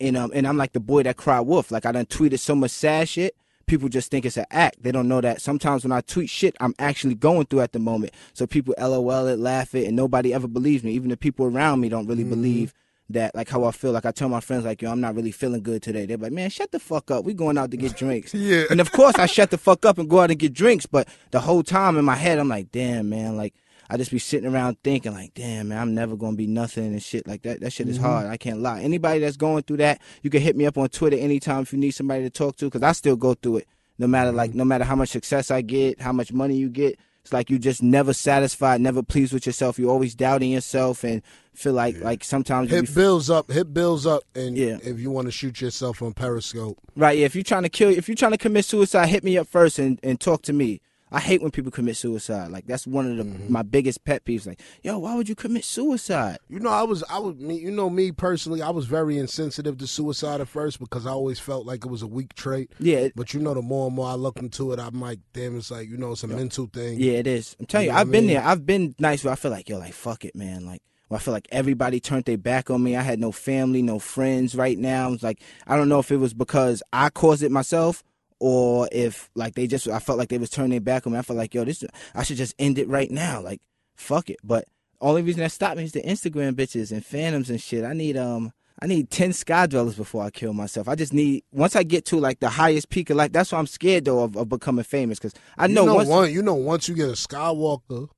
and 0.00 0.16
um 0.16 0.30
and 0.34 0.48
I'm 0.48 0.56
like 0.56 0.72
the 0.72 0.80
boy 0.80 1.02
that 1.02 1.18
cried 1.18 1.40
wolf. 1.40 1.70
Like 1.70 1.84
I 1.84 1.92
done 1.92 2.06
tweeted 2.06 2.38
so 2.38 2.54
much 2.54 2.70
sad 2.70 3.10
shit. 3.10 3.36
People 3.66 3.88
just 3.88 4.10
think 4.10 4.24
it's 4.24 4.36
an 4.36 4.46
act. 4.50 4.82
They 4.82 4.90
don't 4.90 5.08
know 5.08 5.20
that 5.20 5.40
sometimes 5.40 5.84
when 5.84 5.92
I 5.92 6.00
tweet 6.00 6.28
shit, 6.28 6.56
I'm 6.60 6.74
actually 6.78 7.14
going 7.14 7.46
through 7.46 7.60
at 7.60 7.72
the 7.72 7.78
moment. 7.78 8.12
So 8.32 8.46
people 8.46 8.74
LOL 8.78 9.26
it, 9.28 9.38
laugh 9.38 9.74
it, 9.74 9.86
and 9.86 9.96
nobody 9.96 10.34
ever 10.34 10.48
believes 10.48 10.82
me. 10.82 10.92
Even 10.92 11.10
the 11.10 11.16
people 11.16 11.46
around 11.46 11.80
me 11.80 11.88
don't 11.88 12.06
really 12.06 12.22
mm-hmm. 12.22 12.30
believe 12.30 12.74
that 13.10 13.34
like 13.34 13.48
how 13.48 13.64
I 13.64 13.72
feel. 13.72 13.92
Like 13.92 14.06
I 14.06 14.12
tell 14.12 14.28
my 14.28 14.40
friends 14.40 14.64
like, 14.64 14.82
yo, 14.82 14.90
I'm 14.90 15.00
not 15.00 15.14
really 15.14 15.30
feeling 15.30 15.62
good 15.62 15.82
today. 15.82 16.06
They're 16.06 16.16
like, 16.16 16.32
man, 16.32 16.50
shut 16.50 16.72
the 16.72 16.78
fuck 16.78 17.10
up. 17.10 17.24
We 17.24 17.34
going 17.34 17.58
out 17.58 17.70
to 17.72 17.76
get 17.76 17.96
drinks. 17.96 18.34
Yeah. 18.34 18.64
And 18.70 18.80
of 18.80 18.92
course 18.92 19.16
I 19.16 19.26
shut 19.26 19.50
the 19.50 19.58
fuck 19.58 19.84
up 19.84 19.98
and 19.98 20.08
go 20.08 20.20
out 20.20 20.30
and 20.30 20.38
get 20.38 20.52
drinks, 20.52 20.86
but 20.86 21.08
the 21.30 21.40
whole 21.40 21.62
time 21.62 21.98
in 21.98 22.04
my 22.04 22.16
head 22.16 22.38
I'm 22.38 22.48
like, 22.48 22.72
damn 22.72 23.08
man, 23.08 23.36
like 23.36 23.54
I 23.92 23.96
just 23.96 24.12
be 24.12 24.20
sitting 24.20 24.48
around 24.48 24.76
thinking 24.84 25.12
like, 25.12 25.34
damn 25.34 25.68
man, 25.68 25.78
I'm 25.78 25.94
never 25.94 26.16
gonna 26.16 26.36
be 26.36 26.46
nothing 26.46 26.86
and 26.86 27.02
shit 27.02 27.26
like 27.26 27.42
that. 27.42 27.60
That 27.60 27.72
shit 27.72 27.88
is 27.88 27.96
mm-hmm. 27.98 28.06
hard. 28.06 28.26
I 28.28 28.36
can't 28.36 28.60
lie. 28.60 28.82
Anybody 28.82 29.18
that's 29.18 29.36
going 29.36 29.64
through 29.64 29.78
that, 29.78 30.00
you 30.22 30.30
can 30.30 30.40
hit 30.40 30.54
me 30.56 30.64
up 30.64 30.78
on 30.78 30.88
Twitter 30.90 31.16
anytime 31.16 31.62
if 31.62 31.72
you 31.72 31.78
need 31.78 31.90
somebody 31.90 32.22
to 32.22 32.30
talk 32.30 32.56
to, 32.58 32.66
because 32.66 32.84
I 32.84 32.92
still 32.92 33.16
go 33.16 33.34
through 33.34 33.58
it. 33.58 33.68
No 33.98 34.06
matter 34.06 34.30
like, 34.30 34.50
mm-hmm. 34.50 34.58
no 34.58 34.64
matter 34.64 34.84
how 34.84 34.94
much 34.94 35.08
success 35.08 35.50
I 35.50 35.62
get, 35.62 36.00
how 36.00 36.12
much 36.12 36.32
money 36.32 36.56
you 36.56 36.68
get, 36.68 37.00
it's 37.22 37.32
like 37.32 37.50
you 37.50 37.58
just 37.58 37.82
never 37.82 38.12
satisfied, 38.12 38.80
never 38.80 39.02
pleased 39.02 39.32
with 39.32 39.44
yourself. 39.44 39.76
You're 39.76 39.90
always 39.90 40.14
doubting 40.14 40.52
yourself 40.52 41.02
and 41.02 41.20
feel 41.52 41.72
like 41.72 42.00
like 42.00 42.22
sometimes 42.22 42.70
you 42.70 42.76
Hit 42.76 42.86
be 42.86 42.94
bills 42.94 43.28
up, 43.28 43.50
hit 43.50 43.74
bills 43.74 44.06
up, 44.06 44.22
and 44.36 44.56
Yeah. 44.56 44.78
if 44.84 45.00
you 45.00 45.10
want 45.10 45.26
to 45.26 45.32
shoot 45.32 45.60
yourself 45.60 46.00
on 46.00 46.12
Periscope, 46.12 46.78
Right, 46.94 47.18
yeah. 47.18 47.26
If 47.26 47.34
you're 47.34 47.44
trying 47.44 47.64
to 47.64 47.68
kill, 47.68 47.90
if 47.90 48.08
you're 48.08 48.14
trying 48.14 48.32
to 48.32 48.38
commit 48.38 48.64
suicide, 48.64 49.08
hit 49.08 49.24
me 49.24 49.36
up 49.36 49.48
first 49.48 49.78
and, 49.78 49.98
and 50.02 50.20
talk 50.20 50.42
to 50.42 50.52
me. 50.52 50.80
I 51.12 51.20
hate 51.20 51.42
when 51.42 51.50
people 51.50 51.70
commit 51.72 51.96
suicide. 51.96 52.50
Like 52.50 52.66
that's 52.66 52.86
one 52.86 53.10
of 53.10 53.16
the 53.16 53.24
Mm-hmm. 53.24 53.52
my 53.52 53.62
biggest 53.62 54.04
pet 54.04 54.24
peeves. 54.24 54.46
Like, 54.46 54.60
yo, 54.82 54.98
why 54.98 55.14
would 55.14 55.28
you 55.28 55.34
commit 55.34 55.64
suicide? 55.64 56.38
you 56.48 56.58
know, 56.60 56.70
I 56.70 56.82
was, 56.84 57.02
I 57.10 57.18
was, 57.18 57.36
me, 57.36 57.56
you 57.58 57.70
know, 57.70 57.90
me 57.90 58.12
personally, 58.12 58.62
I 58.62 58.70
was 58.70 58.86
very 58.86 59.18
insensitive 59.18 59.76
to 59.78 59.86
suicide 59.86 60.40
at 60.40 60.48
first 60.48 60.78
because 60.78 61.06
I 61.06 61.10
always 61.10 61.38
felt 61.38 61.66
like 61.66 61.84
it 61.84 61.88
was 61.90 62.02
a 62.02 62.06
weak 62.06 62.34
trait. 62.34 62.70
Yeah, 62.78 63.08
But 63.14 63.34
you 63.34 63.40
know, 63.40 63.54
the 63.54 63.62
more 63.62 63.86
and 63.88 63.96
more 63.96 64.08
I 64.08 64.14
look 64.14 64.38
into 64.38 64.72
it, 64.72 64.78
I'm 64.78 65.00
like, 65.00 65.18
damn, 65.32 65.56
it's 65.56 65.70
like 65.70 65.88
you 65.88 65.96
know, 65.96 66.12
it's 66.12 66.22
a 66.24 66.28
mental 66.28 66.66
thing. 66.72 66.98
yeah, 67.00 67.12
it 67.14 67.26
is. 67.26 67.56
I'm 67.60 67.66
telling 67.66 67.86
you, 67.86 67.90
You 67.90 67.94
know 67.94 68.00
I've 68.00 68.10
been 68.10 68.26
mean? 68.26 68.34
there. 68.36 68.44
I've 68.44 68.66
been 68.66 68.94
nice 68.98 69.24
where 69.24 69.32
I 69.32 69.36
feel 69.36 69.50
like, 69.50 69.68
yo, 69.68 69.78
like 69.78 69.92
fuck 69.92 70.24
it, 70.24 70.34
man. 70.34 70.64
Like, 70.66 70.82
I 71.12 71.18
feel 71.18 71.34
like 71.34 71.48
everybody 71.50 71.98
turned 71.98 72.24
their 72.26 72.38
back 72.38 72.70
on 72.70 72.82
me. 72.84 72.94
I 72.96 73.02
had 73.02 73.18
no 73.18 73.32
family, 73.32 73.82
no 73.82 73.98
friends. 73.98 74.54
Right 74.54 74.78
now, 74.78 75.12
it's 75.12 75.24
like 75.24 75.40
I 75.66 75.76
don't 75.76 75.88
know 75.88 75.98
if 75.98 76.12
it 76.12 76.18
was 76.18 76.34
because 76.34 76.82
I 76.92 77.10
caused 77.10 77.42
it 77.42 77.50
myself. 77.50 78.04
Or 78.40 78.88
if 78.90 79.30
like 79.34 79.54
they 79.54 79.66
just, 79.66 79.86
I 79.86 79.98
felt 79.98 80.18
like 80.18 80.30
they 80.30 80.38
was 80.38 80.50
turning 80.50 80.70
their 80.70 80.80
back 80.80 81.06
on 81.06 81.12
me. 81.12 81.18
I 81.18 81.22
felt 81.22 81.36
like, 81.36 81.54
yo, 81.54 81.64
this, 81.64 81.84
I 82.14 82.22
should 82.22 82.38
just 82.38 82.54
end 82.58 82.78
it 82.78 82.88
right 82.88 83.10
now. 83.10 83.40
Like, 83.40 83.60
fuck 83.94 84.30
it. 84.30 84.38
But 84.42 84.64
only 85.00 85.22
reason 85.22 85.40
that 85.40 85.52
stopped 85.52 85.76
me 85.76 85.84
is 85.84 85.92
the 85.92 86.02
Instagram 86.02 86.54
bitches 86.54 86.90
and 86.92 87.04
phantoms 87.04 87.50
and 87.50 87.60
shit. 87.60 87.84
I 87.84 87.92
need 87.92 88.16
um 88.16 88.52
I 88.82 88.86
need 88.86 89.10
ten 89.10 89.32
sky 89.32 89.66
dwellers 89.66 89.94
before 89.94 90.24
I 90.24 90.30
kill 90.30 90.54
myself. 90.54 90.88
I 90.88 90.94
just 90.94 91.12
need 91.12 91.44
once 91.52 91.76
I 91.76 91.82
get 91.82 92.06
to 92.06 92.18
like 92.18 92.40
the 92.40 92.48
highest 92.48 92.88
peak 92.88 93.10
of 93.10 93.16
life. 93.16 93.32
That's 93.32 93.52
why 93.52 93.58
I'm 93.58 93.66
scared 93.66 94.06
though 94.06 94.24
of, 94.24 94.36
of 94.36 94.48
becoming 94.48 94.84
famous 94.84 95.18
because 95.18 95.34
I 95.58 95.66
You 95.66 95.74
know, 95.74 95.84
know, 95.86 95.94
once 95.96 96.08
one, 96.08 96.32
you 96.32 96.42
know, 96.42 96.54
once 96.54 96.88
you 96.88 96.94
get 96.94 97.08
a 97.08 97.12
Skywalker, 97.12 98.08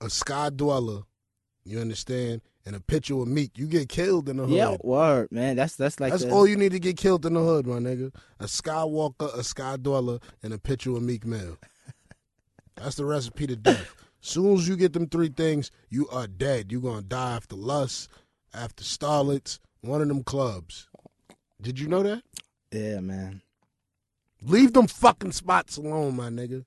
a 0.00 0.10
Sky 0.10 0.50
Dweller, 0.50 1.02
you 1.64 1.80
understand, 1.80 2.42
and 2.66 2.74
a 2.74 2.80
picture 2.80 3.14
of 3.20 3.28
Meek, 3.28 3.58
you 3.58 3.66
get 3.66 3.88
killed 3.88 4.28
in 4.28 4.38
the 4.38 4.44
hood. 4.46 4.56
yeah, 4.56 4.76
word 4.82 5.30
man. 5.30 5.56
That's 5.56 5.76
that's 5.76 6.00
like 6.00 6.12
That's 6.12 6.24
the- 6.24 6.30
all 6.30 6.46
you 6.46 6.56
need 6.56 6.72
to 6.72 6.78
get 6.80 6.96
killed 6.96 7.26
in 7.26 7.34
the 7.34 7.40
hood, 7.40 7.66
my 7.66 7.78
nigga. 7.78 8.14
A 8.40 8.44
Skywalker, 8.44 9.36
a 9.36 9.42
Sky 9.44 9.76
Dweller, 9.76 10.18
and 10.42 10.52
a 10.54 10.58
picture 10.58 10.90
of 10.96 11.02
Meek 11.02 11.24
Mill. 11.26 11.58
That's 12.76 12.96
the 12.96 13.04
recipe 13.04 13.46
to 13.46 13.56
death. 13.56 13.94
Soon 14.20 14.54
as 14.54 14.66
you 14.66 14.76
get 14.76 14.94
them 14.94 15.06
three 15.08 15.28
things, 15.28 15.70
you 15.90 16.08
are 16.08 16.26
dead. 16.26 16.72
You're 16.72 16.80
gonna 16.80 17.02
die 17.02 17.36
after 17.36 17.56
lust, 17.56 18.08
after 18.54 18.82
starlets, 18.82 19.58
one 19.82 20.00
of 20.02 20.08
them 20.08 20.22
clubs. 20.24 20.88
Did 21.60 21.78
you 21.78 21.88
know 21.88 22.02
that? 22.02 22.22
yeah, 22.72 23.00
man. 23.00 23.42
Leave 24.42 24.72
them 24.74 24.86
fucking 24.86 25.32
spots 25.32 25.76
alone, 25.78 26.16
my 26.16 26.28
nigga. 26.28 26.64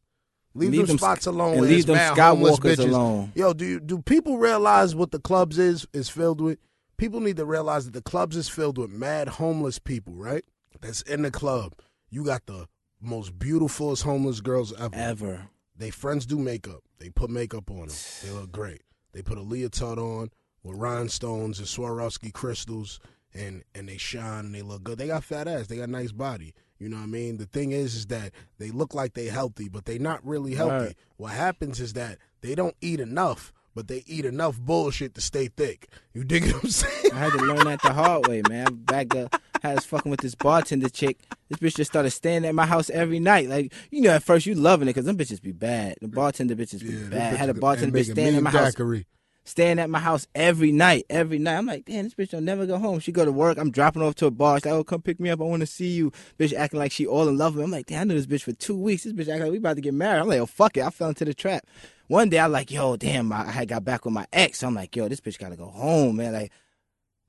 Leave, 0.57 0.71
Leave 0.71 0.87
them, 0.87 0.97
spots 0.97 1.25
alone. 1.25 1.53
and 1.53 1.61
leave 1.67 1.85
them 1.85 1.97
Skywalkers 1.97 2.79
alone. 2.79 3.31
Yo, 3.35 3.53
do 3.53 3.65
you, 3.65 3.79
do 3.79 4.01
people 4.01 4.37
realize 4.37 4.95
what 4.95 5.11
the 5.11 5.19
clubs 5.19 5.57
is 5.57 5.87
is 5.93 6.09
filled 6.09 6.41
with? 6.41 6.59
People 6.97 7.19
need 7.19 7.37
to 7.37 7.45
realize 7.45 7.85
that 7.85 7.93
the 7.93 8.01
clubs 8.01 8.35
is 8.35 8.49
filled 8.49 8.77
with 8.77 8.89
mad 8.89 9.27
homeless 9.27 9.77
people, 9.79 10.13
right? 10.15 10.43
that's 10.81 11.01
in 11.03 11.23
the 11.23 11.31
club. 11.31 11.73
You 12.09 12.23
got 12.23 12.45
the 12.45 12.67
most 13.01 13.37
beautifulest 13.37 14.03
homeless 14.03 14.41
girls 14.41 14.73
ever. 14.73 14.95
Ever. 14.95 15.49
They 15.75 15.89
friends 15.89 16.25
do 16.25 16.37
makeup. 16.37 16.83
They 16.99 17.09
put 17.09 17.29
makeup 17.29 17.69
on 17.69 17.87
them. 17.87 17.95
They 18.23 18.31
look 18.31 18.51
great. 18.51 18.81
They 19.13 19.21
put 19.21 19.37
a 19.37 19.41
leotard 19.41 19.99
on 19.99 20.29
with 20.63 20.77
rhinestones 20.77 21.59
and 21.59 21.67
Swarovski 21.67 22.33
crystals, 22.33 22.99
and 23.33 23.63
and 23.75 23.87
they 23.89 23.97
shine 23.97 24.45
and 24.45 24.55
they 24.55 24.61
look 24.61 24.83
good. 24.83 24.97
They 24.97 25.07
got 25.07 25.23
fat 25.23 25.47
ass. 25.47 25.67
They 25.67 25.77
got 25.77 25.89
nice 25.89 26.11
body. 26.11 26.53
You 26.79 26.89
know 26.89 26.97
what 26.97 27.03
I 27.03 27.07
mean? 27.07 27.37
The 27.37 27.45
thing 27.45 27.71
is, 27.71 27.95
is 27.95 28.07
that 28.07 28.31
they 28.59 28.69
look 28.69 28.93
like 28.93 29.13
they 29.13 29.25
healthy, 29.25 29.67
but 29.69 29.85
they 29.85 29.97
not 29.97 30.25
really 30.25 30.53
healthy. 30.53 30.85
Right. 30.87 30.95
What 31.17 31.33
happens 31.33 31.79
is 31.79 31.93
that 31.93 32.17
they 32.41 32.53
don't 32.55 32.75
eat 32.81 32.99
enough, 32.99 33.51
but 33.73 33.87
they 33.87 34.03
eat 34.05 34.25
enough 34.25 34.59
bullshit 34.59 35.15
to 35.15 35.21
stay 35.21 35.47
thick. 35.47 35.89
You 36.13 36.23
dig 36.23 36.43
what 36.53 36.63
I'm 36.63 36.69
saying? 36.69 37.13
I 37.13 37.17
had 37.17 37.31
to 37.33 37.39
learn 37.39 37.65
that 37.65 37.81
the 37.81 37.93
hard 37.93 38.27
way, 38.27 38.41
man. 38.47 38.75
Back 38.75 39.09
to 39.09 39.29
I 39.63 39.73
was 39.73 39.85
fucking 39.85 40.11
with 40.11 40.21
this 40.21 40.35
bartender 40.35 40.89
chick. 40.89 41.17
This 41.49 41.59
bitch 41.59 41.77
just 41.77 41.91
started 41.91 42.11
staying 42.11 42.45
at 42.45 42.53
my 42.53 42.65
house 42.65 42.89
every 42.89 43.19
night. 43.19 43.49
Like 43.49 43.73
you 43.89 44.01
know, 44.01 44.11
at 44.11 44.23
first 44.23 44.45
you 44.45 44.55
loving 44.55 44.87
it 44.87 44.91
because 44.91 45.05
them 45.05 45.17
bitches 45.17 45.41
be 45.41 45.51
bad. 45.51 45.95
The 46.01 46.07
bartender 46.07 46.55
bitches 46.55 46.81
be 46.81 46.91
them 46.91 47.09
bad. 47.09 47.33
I 47.33 47.37
had 47.37 47.49
a 47.49 47.53
bartender 47.53 47.97
bitch 47.97 48.11
staying 48.11 48.35
at 48.35 48.43
my 48.43 48.51
house, 48.51 48.73
daiquiri. 48.73 49.07
Staying 49.47 49.79
at 49.79 49.89
my 49.89 49.99
house 49.99 50.27
every 50.35 50.71
night, 50.71 51.05
every 51.09 51.39
night. 51.39 51.57
I'm 51.57 51.65
like, 51.65 51.85
damn, 51.85 52.03
this 52.03 52.13
bitch 52.13 52.31
don't 52.31 52.45
never 52.45 52.65
go 52.65 52.77
home. 52.77 52.99
She 52.99 53.11
go 53.11 53.25
to 53.25 53.31
work. 53.31 53.57
I'm 53.57 53.71
dropping 53.71 54.01
off 54.01 54.15
to 54.15 54.25
a 54.25 54.31
bar. 54.31 54.57
She's 54.57 54.65
like, 54.65 54.73
oh, 54.73 54.83
come 54.83 55.01
pick 55.01 55.19
me 55.19 55.29
up. 55.29 55.39
I 55.39 55.45
want 55.45 55.61
to 55.61 55.67
see 55.67 55.89
you. 55.89 56.11
Bitch 56.37 56.53
acting 56.53 56.79
like 56.79 56.91
she 56.91 57.05
all 57.05 57.27
in 57.27 57.37
love 57.37 57.55
with 57.55 57.59
me. 57.59 57.65
I'm 57.65 57.71
like, 57.71 57.85
damn, 57.85 58.01
I 58.01 58.03
knew 58.05 58.21
this 58.21 58.25
bitch 58.25 58.43
for 58.43 58.53
two 58.53 58.77
weeks. 58.77 59.03
This 59.03 59.13
bitch 59.13 59.27
acting 59.27 59.43
like 59.43 59.51
we 59.51 59.57
about 59.57 59.75
to 59.75 59.81
get 59.81 59.93
married. 59.93 60.19
I'm 60.19 60.27
like, 60.27 60.39
oh 60.39 60.45
fuck 60.45 60.77
it. 60.77 60.83
I 60.83 60.89
fell 60.89 61.09
into 61.09 61.25
the 61.25 61.33
trap. 61.33 61.65
One 62.07 62.29
day 62.29 62.39
I 62.39 62.47
like, 62.47 62.71
yo, 62.71 62.95
damn, 62.97 63.31
I 63.31 63.51
had 63.51 63.67
got 63.67 63.83
back 63.83 64.05
with 64.05 64.13
my 64.13 64.25
ex. 64.31 64.63
I'm 64.63 64.75
like, 64.75 64.95
yo, 64.95 65.07
this 65.07 65.21
bitch 65.21 65.39
gotta 65.39 65.55
go 65.55 65.67
home, 65.67 66.17
man. 66.17 66.33
Like, 66.33 66.51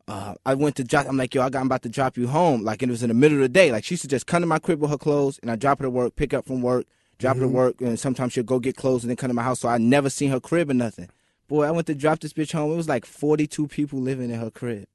uh, 0.06 0.34
I 0.46 0.54
went 0.54 0.76
to 0.76 0.84
drop. 0.84 1.06
I'm 1.08 1.16
like, 1.16 1.34
yo, 1.34 1.42
I 1.42 1.50
got, 1.50 1.60
I'm 1.60 1.66
about 1.66 1.82
to 1.82 1.88
drop 1.88 2.16
you 2.16 2.28
home. 2.28 2.62
Like, 2.62 2.82
and 2.82 2.90
it 2.90 2.92
was 2.92 3.02
in 3.02 3.08
the 3.08 3.14
middle 3.14 3.38
of 3.38 3.42
the 3.42 3.48
day. 3.48 3.70
Like, 3.70 3.84
she 3.84 3.94
used 3.94 4.02
to 4.02 4.08
just 4.08 4.26
come 4.26 4.40
to 4.40 4.46
my 4.46 4.58
crib 4.58 4.80
with 4.80 4.90
her 4.90 4.98
clothes, 4.98 5.38
and 5.42 5.50
I 5.50 5.56
drop 5.56 5.78
her 5.78 5.84
to 5.84 5.90
work, 5.90 6.16
pick 6.16 6.32
up 6.32 6.46
from 6.46 6.62
work, 6.62 6.86
drop 7.18 7.36
her 7.36 7.42
to 7.42 7.48
work, 7.48 7.80
and 7.80 7.98
sometimes 8.00 8.32
she'll 8.32 8.44
go 8.44 8.58
get 8.58 8.76
clothes 8.76 9.04
and 9.04 9.10
then 9.10 9.16
come 9.16 9.28
to 9.28 9.34
my 9.34 9.42
house. 9.42 9.60
So 9.60 9.68
I 9.68 9.78
never 9.78 10.08
seen 10.08 10.30
her 10.30 10.40
crib 10.40 10.70
or 10.70 10.74
nothing. 10.74 11.08
Boy, 11.48 11.64
I 11.64 11.70
went 11.70 11.86
to 11.88 11.94
drop 11.94 12.20
this 12.20 12.32
bitch 12.32 12.52
home. 12.52 12.72
It 12.72 12.76
was 12.76 12.88
like 12.88 13.04
42 13.06 13.68
people 13.68 13.98
living 14.00 14.30
in 14.30 14.38
her 14.38 14.50
crib. 14.50 14.86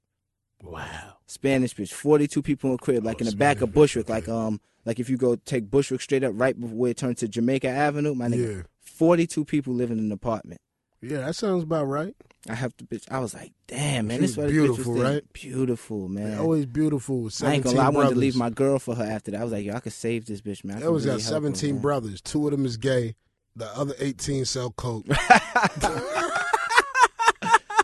Wow. 0.61 1.15
Spanish 1.25 1.73
bitch, 1.75 1.91
42 1.91 2.41
people 2.41 2.69
in 2.69 2.75
a 2.75 2.77
crib, 2.77 3.03
like 3.03 3.17
Oh, 3.17 3.19
in 3.21 3.25
the 3.25 3.35
back 3.35 3.57
of 3.57 3.69
Spanish 3.69 3.71
bitch, 3.71 3.73
Bushwick, 3.73 4.09
like 4.09 4.29
um, 4.29 4.61
like 4.85 4.99
if 4.99 5.09
you 5.09 5.17
go 5.17 5.35
take 5.35 5.69
Bushwick 5.69 5.99
straight 6.01 6.23
up 6.23 6.33
right 6.35 6.59
before 6.59 6.87
it 6.87 6.97
turns 6.97 7.19
to 7.19 7.27
Jamaica 7.27 7.67
Avenue, 7.67 8.13
my 8.15 8.27
nigga, 8.27 8.57
Yeah. 8.57 8.61
42 8.81 9.43
people 9.45 9.73
living 9.73 9.97
in 9.97 10.05
an 10.05 10.11
apartment. 10.11 10.61
Yeah, 11.01 11.17
that 11.25 11.35
sounds 11.35 11.63
about 11.63 11.85
right. 11.85 12.15
I 12.47 12.53
have 12.55 12.77
to 12.77 12.85
bitch. 12.85 13.03
I 13.11 13.19
was 13.19 13.33
like, 13.33 13.51
damn, 13.67 14.07
man, 14.07 14.17
She 14.19 14.21
this 14.27 14.37
was 14.37 14.51
bitch 14.51 14.67
was 14.67 14.77
beautiful, 14.77 14.93
right? 14.95 15.33
Beautiful, 15.33 16.07
man. 16.07 16.37
always 16.37 16.65
beautiful. 16.65 17.29
I 17.41 17.53
ain't 17.55 17.63
gonna 17.63 17.77
lie, 17.77 17.85
I 17.87 17.89
wanted 17.89 18.11
to 18.11 18.15
leave 18.15 18.35
my 18.37 18.49
girl 18.49 18.79
for 18.79 18.95
her 18.95 19.03
after 19.03 19.31
that. 19.31 19.41
I 19.41 19.43
was 19.43 19.51
like, 19.51 19.65
yo, 19.65 19.73
I 19.73 19.79
could 19.79 19.91
save 19.93 20.25
this 20.27 20.41
bitch, 20.41 20.63
man. 20.63 20.77
I 20.77 20.79
They 20.81 20.85
could 20.85 20.91
really 20.93 21.05
got 21.05 21.11
help 21.11 21.21
her, 21.21 21.27
17 21.29 21.73
man. 21.75 21.81
brothers. 21.81 22.21
Two 22.21 22.45
of 22.47 22.51
them 22.51 22.65
is 22.65 22.77
gay. 22.77 23.15
The 23.55 23.65
other 23.77 23.95
18 23.99 24.45
sell 24.45 24.71
coke. 24.71 25.05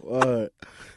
Word. 0.10 0.49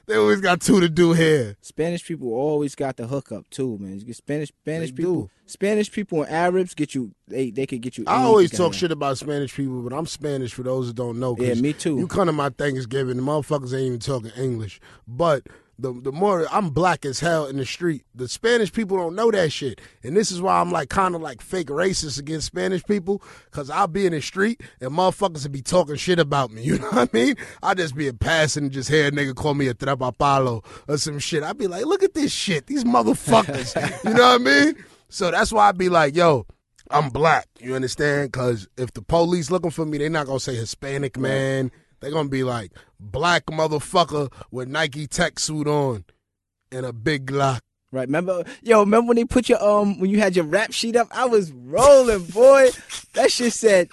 they 0.06 0.16
always 0.16 0.40
got 0.40 0.60
two 0.60 0.80
to 0.80 0.88
do 0.88 1.12
hair. 1.12 1.56
Spanish 1.60 2.04
people 2.04 2.32
always 2.32 2.74
got 2.74 2.96
the 2.96 3.06
hookup 3.06 3.48
too, 3.50 3.78
man. 3.78 3.98
You 3.98 4.06
get 4.06 4.16
Spanish 4.16 4.48
Spanish 4.48 4.90
They 4.90 4.96
people, 4.96 5.22
do. 5.22 5.30
Spanish 5.46 5.90
people 5.92 6.22
and 6.22 6.32
Arabs 6.32 6.74
get 6.74 6.94
you. 6.94 7.12
They 7.28 7.50
they 7.50 7.66
could 7.66 7.80
get 7.82 7.98
you. 7.98 8.04
I 8.06 8.22
always 8.22 8.50
talk 8.50 8.70
of 8.70 8.76
shit 8.76 8.90
about 8.90 9.18
Spanish 9.18 9.54
people, 9.54 9.82
but 9.82 9.92
I'm 9.94 10.06
Spanish 10.06 10.52
for 10.54 10.62
those 10.62 10.88
that 10.88 10.96
don't 10.96 11.18
know. 11.20 11.36
'cause 11.36 11.44
Yeah, 11.44 11.54
me 11.54 11.72
too. 11.72 11.98
You 11.98 12.06
come 12.06 12.26
to 12.26 12.32
my 12.32 12.48
Thanksgiving, 12.50 13.16
the 13.16 13.22
motherfuckers 13.22 13.72
ain't 13.72 13.86
even 13.86 13.98
talking 14.00 14.32
English. 14.36 14.80
But 15.06 15.46
the 15.83 15.93
the 15.93 16.12
more 16.12 16.47
I'm 16.51 16.70
black 16.70 17.05
as 17.05 17.20
hell 17.20 17.47
in 17.47 17.57
the 17.57 17.66
street, 17.66 18.05
the 18.14 18.28
Spanish 18.28 18.72
people 18.72 18.97
don't 18.97 19.14
know 19.14 19.30
that 19.30 19.53
shit. 19.53 19.80
And 20.03 20.16
this 20.16 20.30
is 20.30 20.41
why 20.41 20.61
I'm 20.61 20.70
like 20.70 20.89
kind 20.89 21.14
of 21.14 21.20
like 21.20 21.43
fake 21.43 21.66
racist 21.66 22.18
against 22.18 22.47
Spanish 22.47 22.85
people, 22.85 23.22
cause 23.51 23.68
I'll 23.68 23.89
be 23.89 24.07
in 24.07 24.12
the 24.12 24.22
street 24.22 24.61
and 24.80 24.93
motherfuckers 24.93 25.45
will 25.45 25.51
be 25.51 25.62
talking 25.62 25.97
shit 25.97 26.18
about 26.18 26.51
me. 26.51 26.62
You 26.72 26.78
know 26.78 26.89
what 26.89 27.11
I 27.12 27.16
mean? 27.16 27.37
I 27.62 27.74
just 27.74 27.95
be 27.95 28.09
a 28.09 28.14
passing 28.14 28.64
and 28.64 28.72
just 28.72 28.89
hear 28.89 29.09
a 29.09 29.11
nigga 29.11 29.35
call 29.35 29.53
me 29.53 29.66
a 29.66 29.74
trapapalo 29.74 30.64
or 30.89 30.97
some 30.97 31.18
shit. 31.18 31.43
I'd 31.43 31.59
be 31.59 31.66
like, 31.66 31.85
look 31.85 32.03
at 32.03 32.14
this 32.14 32.33
shit, 32.33 32.66
these 32.66 32.85
motherfuckers. 32.85 33.74
you 34.05 34.14
know 34.14 34.22
what 34.22 34.41
I 34.41 34.45
mean? 34.45 34.85
So 35.11 35.30
that's 35.30 35.53
why 35.53 35.68
I'd 35.68 35.76
be 35.76 35.91
like, 35.91 36.16
yo, 36.16 36.47
I'm 36.91 37.11
black. 37.11 37.49
You 37.61 37.74
understand? 37.74 38.33
Because 38.33 38.68
if 38.78 38.93
the 38.93 39.03
police 39.03 39.51
looking 39.51 39.70
for 39.70 39.85
me, 39.85 39.99
they're 39.99 40.09
not 40.09 40.26
gonna 40.26 40.41
say 40.41 40.55
Hispanic 40.55 41.18
man. 41.18 41.70
They're 42.03 42.11
gonna 42.11 42.28
be 42.28 42.44
like 42.44 42.72
black 43.00 43.46
motherfucker 43.46 44.30
with 44.50 44.68
Nike 44.68 45.07
tech 45.07 45.38
suit 45.38 45.66
on 45.66 46.05
and 46.70 46.84
a 46.84 46.92
big 46.92 47.26
Glock. 47.26 47.61
Right? 47.92 48.09
Remember, 48.09 48.44
yo, 48.62 48.80
remember 48.80 49.09
when 49.09 49.16
they 49.16 49.24
put 49.24 49.48
your 49.48 49.62
um 49.62 49.98
when 50.00 50.11
you 50.11 50.18
had 50.18 50.34
your 50.36 50.44
rap 50.44 50.72
sheet 50.72 50.96
up? 50.96 51.09
I 51.12 51.26
was 51.26 51.53
rolling, 51.53 52.24
boy. 52.24 52.70
That 53.14 53.30
shit 53.30 53.53
said 53.53 53.88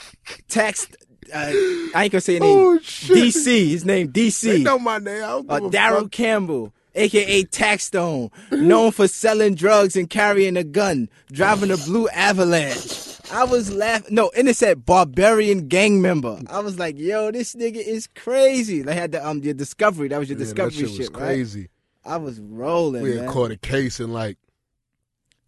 tax. 0.48 0.88
Uh, 1.34 1.52
I 1.94 2.04
ain't 2.04 2.12
gonna 2.12 2.22
say 2.22 2.34
your 2.34 2.42
name. 2.42 2.58
Oh, 2.60 2.80
shit. 2.82 3.16
DC. 3.16 3.70
His 3.70 3.86
name 3.86 4.12
They 4.12 4.28
DC. 4.30 4.64
know 4.64 4.80
my 4.80 4.98
name. 4.98 5.24
I 5.24 5.28
don't 5.28 5.50
Uh, 5.52 5.60
Daryl. 5.70 6.12
Campbell, 6.12 6.74
aka 6.96 7.44
Taxstone, 7.44 8.32
known 8.52 8.92
for 8.92 9.08
selling 9.08 9.54
drugs 9.54 9.96
and 9.96 10.10
carrying 10.10 10.58
a 10.58 10.64
gun, 10.64 11.08
driving 11.32 11.70
a 11.70 11.78
blue 11.78 12.08
Avalanche. 12.10 13.09
I 13.32 13.44
was 13.46 13.72
laughing. 13.72 14.16
No, 14.16 14.32
and 14.36 14.48
it 14.50 14.56
said 14.56 14.86
barbarian 14.86 15.68
gang 15.68 16.02
member. 16.02 16.40
I 16.50 16.60
was 16.60 16.80
like, 16.80 16.98
yo, 16.98 17.32
this 17.32 17.56
nigga 17.56 17.76
is 17.78 18.08
crazy. 18.08 18.82
They 18.82 18.96
had 18.96 19.12
the 19.12 19.26
um 19.28 19.40
your 19.40 19.54
discovery. 19.54 20.08
That 20.08 20.20
was 20.20 20.30
your 20.30 20.38
Yeah, 20.38 20.46
that 20.46 20.56
discovery 20.56 20.88
shit 20.88 20.98
was 20.98 21.10
right? 21.10 21.14
crazy. 21.14 21.70
I 22.06 22.18
was 22.18 22.40
rolling, 22.40 23.04
We 23.04 23.12
had 23.12 23.20
man. 23.26 23.30
caught 23.30 23.52
a 23.52 23.58
case 23.58 24.00
and 24.00 24.14
like, 24.14 24.38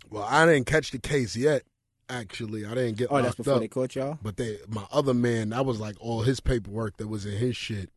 well, 0.10 0.26
I 0.30 0.46
didn't 0.46 0.66
catch 0.68 0.92
the 0.92 1.00
case 1.00 1.36
yet. 1.36 1.64
Actually, 2.10 2.66
I 2.66 2.74
didn't 2.76 2.98
get 2.98 3.08
oh, 3.10 3.22
that's 3.22 3.36
before 3.36 3.54
up. 3.56 3.60
they 3.62 3.70
caught 3.70 3.96
y'all. 3.96 4.20
But 4.22 4.36
they, 4.36 4.58
my 4.68 4.84
other 4.92 5.14
man, 5.14 5.50
that 5.50 5.66
was 5.66 5.80
like 5.80 5.96
all 6.02 6.22
his 6.24 6.42
paperwork 6.42 6.98
that 6.98 7.08
was 7.08 7.26
in 7.26 7.38
his 7.38 7.56
shit, 7.56 7.90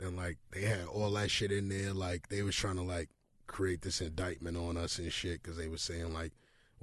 and 0.00 0.16
like 0.16 0.38
they 0.52 0.62
had 0.62 0.86
all 0.86 1.12
that 1.12 1.30
shit 1.30 1.52
in 1.52 1.68
there. 1.68 1.92
Like 1.92 2.28
they 2.30 2.42
was 2.42 2.56
trying 2.56 2.76
to 2.76 2.82
like 2.82 3.10
create 3.46 3.82
this 3.82 4.00
indictment 4.00 4.56
on 4.56 4.76
us 4.76 4.98
and 4.98 5.12
shit 5.12 5.40
because 5.40 5.56
they 5.56 5.68
was 5.68 5.82
saying 5.82 6.12
like 6.12 6.32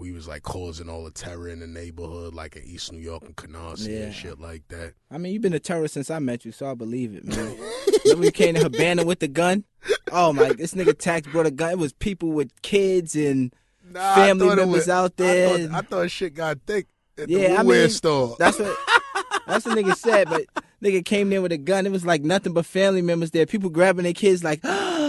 we 0.01 0.11
was 0.11 0.27
like 0.27 0.41
causing 0.41 0.89
all 0.89 1.03
the 1.03 1.11
terror 1.11 1.47
in 1.47 1.59
the 1.59 1.67
neighborhood, 1.67 2.33
like 2.33 2.55
in 2.55 2.63
East 2.63 2.91
New 2.91 2.97
York 2.99 3.21
and 3.23 3.35
Canarsie 3.35 3.89
Yeah. 3.89 4.05
and 4.05 4.13
shit 4.15 4.39
like 4.39 4.67
that. 4.69 4.93
I 5.11 5.19
mean, 5.19 5.31
you've 5.31 5.43
been 5.43 5.53
a 5.53 5.59
terrorist 5.59 5.93
since 5.93 6.09
I 6.09 6.17
met 6.17 6.43
you, 6.43 6.51
so 6.51 6.69
I 6.69 6.73
believe 6.73 7.13
it, 7.13 7.23
man. 7.23 7.55
Remember 8.05 8.25
you 8.25 8.31
came 8.31 8.55
to 8.55 8.61
Havana 8.63 9.05
with 9.05 9.19
the 9.19 9.27
gun? 9.27 9.63
Oh 10.11 10.33
my, 10.33 10.53
this 10.53 10.73
nigga 10.73 10.97
Tax 10.97 11.27
brought 11.27 11.45
a 11.45 11.51
gun. 11.51 11.71
It 11.73 11.77
was 11.77 11.93
people 11.93 12.31
with 12.31 12.61
kids 12.63 13.15
and 13.15 13.53
Nah, 13.91 14.15
Family 14.15 14.49
I 14.49 14.55
members 14.55 14.75
was- 14.87 14.89
out 14.89 15.11
I 15.19 15.23
there 15.23 15.67
thought, 15.67 15.77
I 15.77 15.81
thought 15.81 16.11
shit 16.11 16.33
got 16.33 16.57
thick 16.65 16.87
at 17.17 17.27
the 17.27 17.33
Yeah, 17.33 17.57
I 17.59 17.63
mean, 17.63 17.89
store. 17.89 18.35
That's 18.39 18.57
what 18.57 18.75
that's 19.47 19.65
what 19.65 19.77
nigga 19.77 19.95
said, 19.95 20.29
but 20.29 20.45
nigga 20.81 21.03
came 21.05 21.29
there 21.29 21.41
with 21.41 21.51
a 21.51 21.57
gun. 21.57 21.85
It 21.85 21.91
was 21.91 22.05
like 22.05 22.21
nothing 22.23 22.53
but 22.53 22.65
family 22.65 23.01
members 23.01 23.31
there. 23.31 23.45
People 23.45 23.69
grabbing 23.69 24.03
their 24.03 24.13
kids 24.13 24.43
like, 24.43 24.61
ah, 24.63 25.00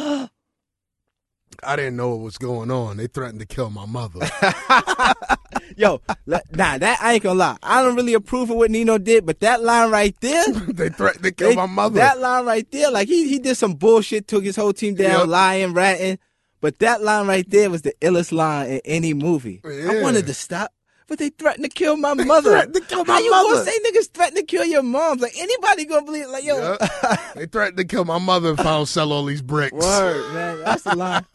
I 1.65 1.77
didn't 1.77 1.97
know 1.97 2.11
what 2.11 2.21
was 2.21 2.39
going 2.39 2.71
on. 2.71 2.97
They 2.97 3.07
threatened 3.07 3.41
to 3.41 3.47
kill 3.47 3.71
my 3.71 3.87
mother. 3.87 4.21
yo, 5.77 6.01
nah, 6.27 6.39
that 6.79 6.99
I 7.01 7.15
ain't 7.15 7.23
gonna 7.23 7.39
lie. 7.39 7.57
I 7.63 7.83
don't 7.83 7.95
really 7.97 8.15
approve 8.15 8.51
of 8.51 8.57
what 8.57 8.71
Nino 8.71 8.99
did, 8.99 9.25
but 9.27 9.41
that 9.41 9.63
line 9.63 9.91
right 9.91 10.15
there, 10.21 10.45
they 10.69 10.89
threatened 10.89 11.25
to 11.25 11.33
kill 11.33 11.51
they- 11.51 11.57
my 11.57 11.67
mother. 11.67 11.97
that 11.97 12.19
line 12.21 12.45
right 12.45 12.69
there, 12.71 12.91
like 12.91 13.09
he 13.09 13.29
he 13.29 13.39
did 13.39 13.57
some 13.57 13.75
bullshit, 13.75 14.27
took 14.27 14.45
his 14.45 14.57
whole 14.57 14.73
team 14.73 14.95
down, 14.95 15.21
Yep. 15.21 15.29
lying, 15.29 15.73
ratting. 15.73 16.19
But 16.61 16.79
that 16.79 17.03
line 17.03 17.27
right 17.27 17.49
there 17.49 17.71
was 17.71 17.83
the 17.83 17.93
illest 18.01 18.31
line 18.33 18.69
in 18.71 18.81
any 18.85 19.15
movie. 19.15 19.61
I 19.65 20.01
wanted 20.03 20.27
to 20.27 20.35
stop. 20.35 20.73
But 21.09 21.19
they 21.19 21.29
threatened 21.31 21.65
to 21.65 21.69
kill 21.71 21.97
my 21.97 22.15
mother. 22.25 22.51
threatened 22.51 22.75
to 22.75 22.81
kill 22.81 23.05
my 23.05 23.15
How 23.15 23.19
you 23.21 23.31
mother. 23.31 23.55
gonna 23.55 23.65
say 23.65 23.79
niggas 23.87 24.11
threatened 24.13 24.37
to 24.39 24.45
kill 24.45 24.65
your 24.65 24.83
mom? 24.83 25.19
Like 25.19 25.33
anybody 25.37 25.85
gonna 25.85 26.05
believe? 26.07 26.29
Like 26.29 26.45
yo, 26.45 26.77
Yeah. 27.03 27.17
they 27.35 27.47
threatened 27.47 27.77
to 27.79 27.85
kill 27.85 28.05
my 28.05 28.19
mother 28.19 28.53
if 28.53 28.61
I 28.61 28.65
don't 28.65 28.87
sell 28.87 29.13
all 29.13 29.25
these 29.25 29.43
bricks. 29.43 29.73
Word, 29.73 30.33
man. 30.35 30.61
That's 30.65 30.83
the 30.85 30.97
line. 30.97 31.27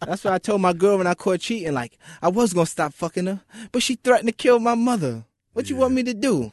That's 0.00 0.24
what 0.24 0.32
I 0.34 0.38
told 0.38 0.60
my 0.60 0.72
girl 0.72 0.98
when 0.98 1.06
I 1.06 1.14
caught 1.14 1.40
cheating. 1.40 1.72
Like, 1.74 1.98
I 2.22 2.28
was 2.28 2.52
gonna 2.52 2.66
stop 2.66 2.92
fucking 2.94 3.26
her, 3.26 3.40
but 3.72 3.82
she 3.82 3.94
threatened 3.96 4.28
to 4.28 4.34
kill 4.34 4.58
my 4.58 4.74
mother. 4.74 5.24
What 5.52 5.70
you 5.70 5.76
want 5.76 5.94
me 5.94 6.02
to 6.04 6.14
do? 6.14 6.52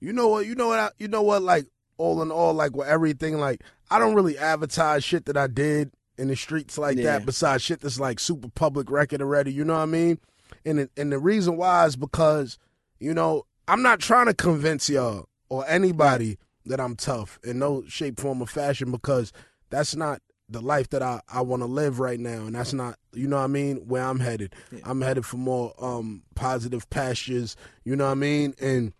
You 0.00 0.12
know 0.12 0.28
what? 0.28 0.46
You 0.46 0.54
know 0.54 0.68
what? 0.68 0.78
I, 0.78 0.90
you 0.98 1.08
know 1.08 1.22
what? 1.22 1.42
Like 1.42 1.66
all 1.98 2.22
in 2.22 2.30
all, 2.30 2.52
like 2.54 2.76
with 2.76 2.86
everything, 2.86 3.38
like 3.38 3.62
I 3.90 3.98
don't 3.98 4.14
really 4.14 4.36
advertise 4.38 5.02
shit 5.02 5.24
that 5.26 5.36
I 5.36 5.46
did 5.46 5.90
in 6.18 6.28
the 6.28 6.36
streets 6.36 6.78
like 6.78 6.96
Yeah. 6.98 7.18
that. 7.18 7.26
Besides 7.26 7.62
shit 7.62 7.80
that's 7.80 7.98
like 7.98 8.20
super 8.20 8.48
public 8.48 8.90
record 8.90 9.20
already. 9.22 9.52
You 9.52 9.64
know 9.64 9.74
what 9.74 9.80
I 9.80 9.86
mean? 9.86 10.18
And 10.66 10.80
it, 10.80 10.90
and 10.96 11.10
the 11.10 11.18
reason 11.18 11.56
why 11.56 11.86
is 11.86 11.96
because 11.96 12.58
you 12.98 13.14
know 13.14 13.46
I'm 13.68 13.82
not 13.82 14.00
trying 14.00 14.26
to 14.26 14.34
convince 14.34 14.90
y'all 14.90 15.28
or 15.48 15.64
anybody 15.68 16.38
that 16.66 16.80
I'm 16.80 16.96
tough 16.96 17.38
in 17.44 17.58
no 17.58 17.84
shape, 17.86 18.20
form, 18.20 18.42
or 18.42 18.46
fashion 18.46 18.90
because 18.90 19.32
that's 19.70 19.96
not 19.96 20.20
the 20.48 20.60
life 20.60 20.90
that 20.90 21.02
I, 21.02 21.20
I 21.28 21.40
want 21.40 21.62
to 21.62 21.66
live 21.66 21.98
right 21.98 22.20
now. 22.20 22.46
And 22.46 22.54
that's 22.54 22.72
not 22.72 22.98
you 23.12 23.26
know 23.26 23.36
what 23.36 23.44
I 23.44 23.48
mean 23.48 23.76
where 23.88 24.04
I'm 24.04 24.20
headed. 24.20 24.54
I'm 24.84 25.00
headed 25.00 25.24
for 25.24 25.38
more 25.38 25.72
um 25.78 26.22
positive 26.34 26.88
pastures 26.90 27.56
you 27.84 27.96
know 27.96 28.06
what 28.06 28.12
I 28.12 28.16
mean? 28.16 28.54
And 28.60 28.92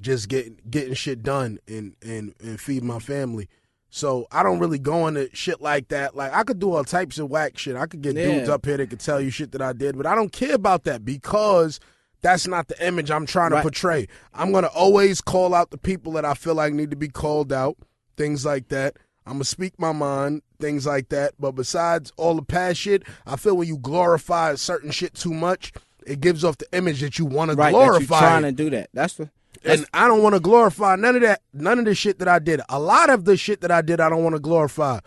just 0.00 0.28
getting 0.28 0.58
getting 0.68 0.94
shit 0.94 1.22
done 1.22 1.58
and 1.68 1.94
and 2.02 2.34
and 2.40 2.60
feed 2.60 2.82
my 2.82 2.98
family. 2.98 3.48
So 3.94 4.26
I 4.32 4.42
don't 4.42 4.58
really 4.58 4.78
go 4.78 5.06
into 5.06 5.28
shit 5.34 5.60
like 5.60 5.88
that. 5.88 6.16
Like 6.16 6.32
I 6.32 6.44
could 6.44 6.58
do 6.58 6.72
all 6.72 6.82
types 6.82 7.18
of 7.18 7.28
whack 7.28 7.58
shit. 7.58 7.76
I 7.76 7.84
could 7.84 8.00
get 8.00 8.16
Yeah. 8.16 8.24
dudes 8.24 8.48
up 8.48 8.64
here 8.64 8.78
that 8.78 8.88
could 8.88 9.00
tell 9.00 9.20
you 9.20 9.28
shit 9.28 9.52
that 9.52 9.60
I 9.60 9.74
did, 9.74 9.98
but 9.98 10.06
I 10.06 10.14
don't 10.14 10.32
care 10.32 10.54
about 10.54 10.84
that 10.84 11.04
because 11.04 11.78
that's 12.22 12.46
not 12.46 12.68
the 12.68 12.86
image 12.86 13.10
I'm 13.10 13.26
trying 13.26 13.50
to 13.50 13.56
Right. 13.56 13.62
portray. 13.62 14.08
I'm 14.32 14.50
gonna 14.50 14.68
always 14.68 15.20
call 15.20 15.54
out 15.54 15.72
the 15.72 15.76
people 15.76 16.12
that 16.12 16.24
I 16.24 16.32
feel 16.32 16.54
like 16.54 16.72
need 16.72 16.88
to 16.90 16.96
be 16.96 17.08
called 17.08 17.52
out, 17.52 17.76
things 18.16 18.46
like 18.46 18.68
that. 18.68 18.96
I'm 19.26 19.34
gonna 19.34 19.44
speak 19.44 19.74
my 19.78 19.92
mind, 19.92 20.40
things 20.58 20.86
like 20.86 21.10
that. 21.10 21.34
But 21.38 21.52
besides 21.52 22.12
all 22.16 22.34
the 22.36 22.42
past 22.42 22.80
shit, 22.80 23.02
I 23.26 23.36
feel 23.36 23.58
when 23.58 23.68
you 23.68 23.76
glorify 23.76 24.54
certain 24.54 24.90
shit 24.90 25.12
too 25.12 25.34
much, 25.34 25.70
it 26.06 26.20
gives 26.22 26.44
off 26.44 26.56
the 26.56 26.66
image 26.72 27.02
that 27.02 27.18
you 27.18 27.26
want 27.26 27.50
to 27.50 27.56
Right, 27.58 27.72
that 27.72 27.78
you're 27.78 27.88
glorify. 27.90 28.20
trying 28.20 28.42
to 28.44 28.52
do 28.52 28.70
that. 28.70 28.88
That's 28.94 29.20
And 29.64 29.86
I 29.94 30.08
don't 30.08 30.22
want 30.22 30.34
to 30.34 30.40
glorify 30.40 30.96
none 30.96 31.16
of 31.16 31.22
that, 31.22 31.42
none 31.52 31.78
of 31.78 31.84
the 31.84 31.94
shit 31.94 32.18
that 32.18 32.28
I 32.28 32.38
did. 32.38 32.60
A 32.68 32.80
lot 32.80 33.10
of 33.10 33.24
the 33.24 33.36
shit 33.36 33.60
that 33.60 33.70
I 33.70 33.82
did, 33.82 34.00
I 34.00 34.08
don't 34.08 34.22
want 34.22 34.34
to 34.34 34.40
glorify. 34.40 35.00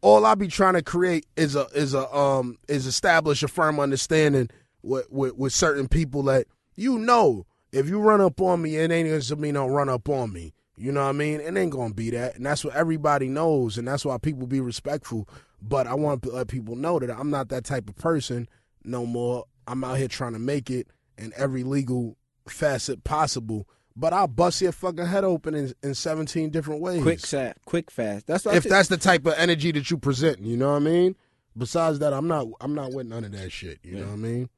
All 0.00 0.26
I 0.26 0.34
be 0.34 0.48
trying 0.48 0.74
to 0.74 0.82
create 0.82 1.26
is 1.36 1.54
a 1.54 1.66
is 1.74 1.94
a 1.94 2.12
um 2.14 2.58
is 2.68 2.86
establish 2.86 3.42
a 3.42 3.48
firm 3.48 3.78
understanding 3.78 4.50
with 4.82 5.06
with, 5.10 5.36
with 5.36 5.52
certain 5.52 5.86
people 5.86 6.24
that 6.24 6.46
you 6.74 6.98
know 6.98 7.46
if 7.72 7.88
you 7.88 8.00
run 8.00 8.20
up 8.20 8.40
on 8.40 8.62
me, 8.62 8.76
it 8.76 8.90
ain't 8.90 9.08
gonna 9.28 9.40
mean 9.40 9.54
don't 9.54 9.70
run 9.70 9.88
up 9.88 10.08
on 10.08 10.32
me. 10.32 10.52
You 10.76 10.90
know 10.92 11.02
what 11.02 11.10
I 11.10 11.12
mean? 11.12 11.40
It 11.40 11.56
ain't 11.56 11.70
gonna 11.70 11.94
be 11.94 12.10
that, 12.10 12.36
and 12.36 12.44
that's 12.44 12.64
what 12.64 12.74
everybody 12.74 13.28
knows, 13.28 13.78
and 13.78 13.86
that's 13.86 14.04
why 14.04 14.18
people 14.18 14.46
be 14.46 14.60
respectful. 14.60 15.28
But 15.60 15.86
I 15.86 15.94
want 15.94 16.22
to 16.22 16.30
let 16.30 16.48
people 16.48 16.76
know 16.76 16.98
that 16.98 17.10
I'm 17.10 17.30
not 17.30 17.48
that 17.50 17.64
type 17.64 17.88
of 17.88 17.96
person 17.96 18.48
no 18.84 19.06
more. 19.06 19.44
I'm 19.66 19.84
out 19.84 19.98
here 19.98 20.08
trying 20.08 20.32
to 20.32 20.38
make 20.38 20.70
it 20.70 20.88
in 21.16 21.32
every 21.36 21.62
legal 21.62 22.16
facet 22.48 23.04
possible. 23.04 23.68
But 23.96 24.12
I'll 24.12 24.26
bust 24.26 24.60
your 24.62 24.72
fucking 24.72 25.06
head 25.06 25.24
open 25.24 25.54
in, 25.54 25.72
in 25.82 25.94
17 25.94 26.50
different 26.50 26.80
ways. 26.80 27.02
Quick, 27.02 27.20
sa- 27.20 27.52
quick, 27.66 27.90
fast. 27.90 28.26
That's 28.26 28.46
if 28.46 28.64
that's 28.64 28.88
the 28.88 28.96
type 28.96 29.26
of 29.26 29.34
energy 29.36 29.70
that 29.72 29.90
you 29.90 29.98
present, 29.98 30.40
you 30.40 30.56
know 30.56 30.70
what 30.70 30.76
I 30.76 30.84
mean? 30.84 31.16
Besides 31.56 31.98
that, 31.98 32.12
I'm 32.14 32.26
not 32.28 32.46
I'm 32.60 32.74
not 32.74 32.92
with 32.94 33.06
none 33.06 33.24
of 33.24 33.32
that 33.32 33.52
shit. 33.52 33.78
You 33.82 33.96
know 33.96 34.06
what 34.06 34.12
I 34.12 34.16
mean? 34.16 34.48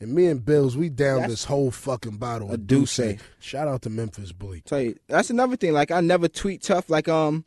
And 0.00 0.12
me 0.12 0.26
and 0.26 0.44
Bills, 0.44 0.76
we 0.76 0.88
down 0.90 1.16
That's- 1.20 1.30
this 1.30 1.44
whole 1.44 1.70
fucking 1.70 2.16
bottle 2.18 2.50
A 2.50 2.54
of 2.54 2.66
D'usse. 2.66 2.96
D'usse. 2.96 3.18
Shout 3.38 3.68
out 3.68 3.82
to 3.82 3.90
Memphis 3.90 4.32
Bleek. 4.32 4.64
Tell 4.64 4.80
you, 4.80 4.96
that's 5.08 5.30
another 5.30 5.56
thing. 5.56 5.72
Like 5.72 5.90
I 5.90 6.00
never 6.00 6.28
tweet 6.28 6.62
tough. 6.62 6.90
Like 6.90 7.08
um, 7.08 7.44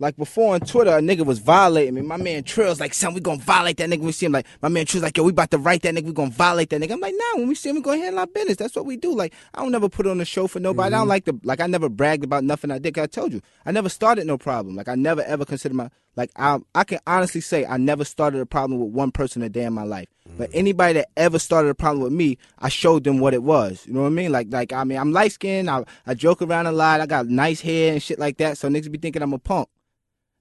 like 0.00 0.16
before 0.16 0.54
on 0.54 0.60
Twitter, 0.60 0.96
a 0.96 1.00
nigga 1.00 1.24
was 1.26 1.40
violating 1.40 1.94
me. 1.94 2.02
My 2.02 2.16
man 2.16 2.44
Trill's 2.44 2.78
like, 2.78 2.94
son, 2.94 3.14
we 3.14 3.20
gonna 3.20 3.40
violate 3.40 3.78
that 3.78 3.90
nigga. 3.90 4.00
We 4.00 4.12
see 4.12 4.26
him 4.26 4.32
like, 4.32 4.46
my 4.62 4.68
man 4.68 4.86
Trill's 4.86 5.02
like, 5.02 5.16
yo, 5.16 5.24
we 5.24 5.30
about 5.30 5.50
to 5.50 5.58
write 5.58 5.82
that 5.82 5.94
nigga. 5.94 6.04
We 6.04 6.12
gonna 6.12 6.30
violate 6.30 6.70
that 6.70 6.80
nigga. 6.80 6.92
I'm 6.92 7.00
like, 7.00 7.14
nah. 7.16 7.38
When 7.38 7.48
we 7.48 7.54
see 7.54 7.70
him, 7.70 7.76
we 7.76 7.82
gonna 7.82 7.98
handle 7.98 8.20
our 8.20 8.26
business. 8.26 8.56
That's 8.56 8.76
what 8.76 8.86
we 8.86 8.96
do. 8.96 9.14
Like 9.14 9.34
I 9.54 9.62
don't 9.62 9.72
never 9.72 9.88
put 9.88 10.06
on 10.06 10.20
a 10.20 10.24
show 10.24 10.46
for 10.46 10.60
nobody. 10.60 10.86
I 10.86 10.90
don't 10.90 11.00
mm-hmm. 11.00 11.08
like 11.08 11.24
the 11.24 11.40
like. 11.42 11.60
I 11.60 11.66
never 11.66 11.88
bragged 11.88 12.22
about 12.22 12.44
nothing 12.44 12.70
I 12.70 12.78
did. 12.78 12.96
I 12.98 13.06
told 13.06 13.32
you, 13.32 13.42
I 13.66 13.72
never 13.72 13.88
started 13.88 14.26
no 14.26 14.38
problem. 14.38 14.76
Like 14.76 14.88
I 14.88 14.94
never 14.94 15.22
ever 15.22 15.44
considered 15.44 15.74
my 15.74 15.90
like. 16.14 16.30
I 16.36 16.58
I 16.74 16.84
can 16.84 17.00
honestly 17.06 17.40
say 17.40 17.66
I 17.66 17.76
never 17.76 18.04
started 18.04 18.40
a 18.40 18.46
problem 18.46 18.80
with 18.80 18.90
one 18.90 19.10
person 19.10 19.42
a 19.42 19.48
day 19.48 19.64
in 19.64 19.72
my 19.72 19.84
life. 19.84 20.08
But 20.36 20.50
mm-hmm. 20.50 20.58
anybody 20.58 20.92
that 20.94 21.08
ever 21.16 21.40
started 21.40 21.70
a 21.70 21.74
problem 21.74 22.02
with 22.04 22.12
me, 22.12 22.38
I 22.58 22.68
showed 22.68 23.02
them 23.02 23.18
what 23.18 23.34
it 23.34 23.42
was. 23.42 23.84
You 23.86 23.94
know 23.94 24.02
what 24.02 24.08
I 24.08 24.10
mean? 24.10 24.30
Like, 24.30 24.48
like 24.50 24.72
I 24.72 24.84
mean, 24.84 24.98
I'm 24.98 25.12
light 25.12 25.32
skinned. 25.32 25.68
I, 25.68 25.84
I 26.06 26.14
joke 26.14 26.40
around 26.40 26.66
a 26.66 26.72
lot. 26.72 27.00
I 27.00 27.06
got 27.06 27.26
nice 27.26 27.60
hair 27.60 27.94
and 27.94 28.02
shit 28.02 28.18
like 28.18 28.36
that. 28.36 28.58
So 28.58 28.68
niggas 28.68 28.92
be 28.92 28.98
thinking 28.98 29.22
I'm 29.22 29.32
a 29.32 29.38
punk. 29.38 29.68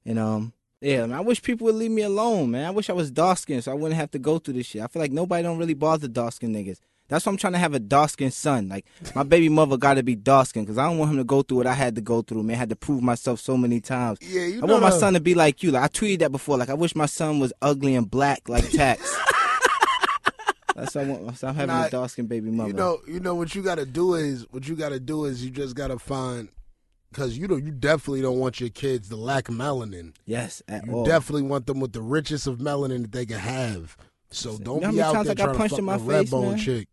And 0.07 0.17
um, 0.17 0.53
yeah, 0.81 1.05
man, 1.05 1.17
I 1.17 1.21
wish 1.21 1.41
people 1.43 1.65
would 1.65 1.75
leave 1.75 1.91
me 1.91 2.01
alone, 2.03 2.51
man. 2.51 2.65
I 2.65 2.71
wish 2.71 2.89
I 2.89 2.93
was 2.93 3.11
dark 3.11 3.37
skinned 3.37 3.63
so 3.65 3.71
I 3.71 3.75
wouldn't 3.75 3.99
have 3.99 4.09
to 4.11 4.19
go 4.19 4.39
through 4.39 4.53
this 4.55 4.65
shit. 4.65 4.81
I 4.81 4.87
feel 4.87 5.01
like 5.01 5.11
nobody 5.11 5.43
don't 5.43 5.57
really 5.57 5.73
bother 5.73 6.07
dark 6.07 6.33
skinned 6.33 6.55
niggas. 6.55 6.79
That's 7.09 7.25
why 7.25 7.31
I'm 7.31 7.37
trying 7.37 7.53
to 7.53 7.59
have 7.59 7.73
a 7.73 7.79
dark 7.79 8.09
skinned 8.11 8.33
son. 8.33 8.69
Like 8.69 8.85
my 9.13 9.23
baby 9.35 9.49
mother 9.49 9.75
got 9.77 9.95
to 9.95 10.03
be 10.03 10.15
dark 10.15 10.47
skinned 10.47 10.65
because 10.65 10.77
I 10.77 10.87
don't 10.87 10.97
want 10.97 11.11
him 11.11 11.17
to 11.17 11.23
go 11.25 11.41
through 11.41 11.57
what 11.57 11.67
I 11.67 11.73
had 11.73 11.95
to 11.95 12.01
go 12.01 12.21
through. 12.21 12.43
Man, 12.43 12.55
I 12.55 12.59
had 12.59 12.69
to 12.69 12.75
prove 12.77 13.01
myself 13.03 13.41
so 13.41 13.57
many 13.57 13.81
times. 13.81 14.19
Yeah, 14.21 14.45
you 14.45 14.61
I 14.61 14.65
want 14.65 14.81
my 14.81 14.89
son 14.91 15.13
to 15.13 15.19
be 15.19 15.35
like 15.35 15.61
you. 15.61 15.71
Like 15.71 15.83
I 15.83 15.87
tweeted 15.89 16.19
that 16.19 16.31
before. 16.31 16.57
Like 16.57 16.69
I 16.69 16.73
wish 16.73 16.95
my 16.95 17.05
son 17.05 17.39
was 17.39 17.51
ugly 17.61 17.93
and 17.95 18.09
black 18.09 18.47
like 18.47 18.69
Tax. 18.69 19.01
That's 20.75 20.93
what 20.93 21.05
I 21.05 21.07
want. 21.09 21.37
So 21.37 21.47
I'm 21.47 21.55
having 21.55 21.75
Nah, 21.75 21.85
a 21.85 21.89
dark 21.89 22.11
skinned 22.11 22.29
baby 22.29 22.51
mother. 22.51 22.69
You 22.69 22.75
know, 22.75 22.99
you 23.07 23.19
know 23.19 23.35
what 23.35 23.55
you 23.55 23.63
got 23.63 23.75
to 23.75 23.85
do 23.85 24.13
is 24.13 24.45
what 24.51 24.67
you 24.67 24.75
got 24.75 24.89
to 24.89 24.99
do 24.99 25.25
is 25.25 25.43
you 25.43 25.49
just 25.49 25.75
got 25.75 25.87
to 25.87 25.97
find 25.97 26.49
because 27.11 27.37
you 27.37 27.47
know 27.47 27.55
you 27.55 27.71
definitely 27.71 28.21
don't 28.21 28.39
want 28.39 28.59
your 28.59 28.69
kids 28.69 29.09
to 29.09 29.15
lack 29.15 29.45
melanin. 29.45 30.13
yes, 30.25 30.61
at 30.67 30.85
You 30.85 30.93
all. 30.93 31.05
definitely 31.05 31.43
want 31.43 31.65
them 31.67 31.79
with 31.79 31.93
the 31.93 32.01
richest 32.01 32.47
of 32.47 32.57
melanin 32.59 33.03
that 33.03 33.11
they 33.11 33.25
can 33.25 33.39
have. 33.39 33.97
So 34.29 34.57
don't 34.57 34.81
You 34.81 34.87
know 34.87 34.91
be 34.93 35.01
out 35.01 35.13
there 35.23 35.31
I 35.31 35.35
trying 35.35 35.51
to 35.53 35.57
punched 35.57 35.71
fuck 35.71 35.79
in 35.79 35.85
my 35.85 35.95
a 35.95 35.99
face, 35.99 36.07
red 36.07 36.29
bone 36.29 36.49
man? 36.49 36.57
chick. 36.57 36.87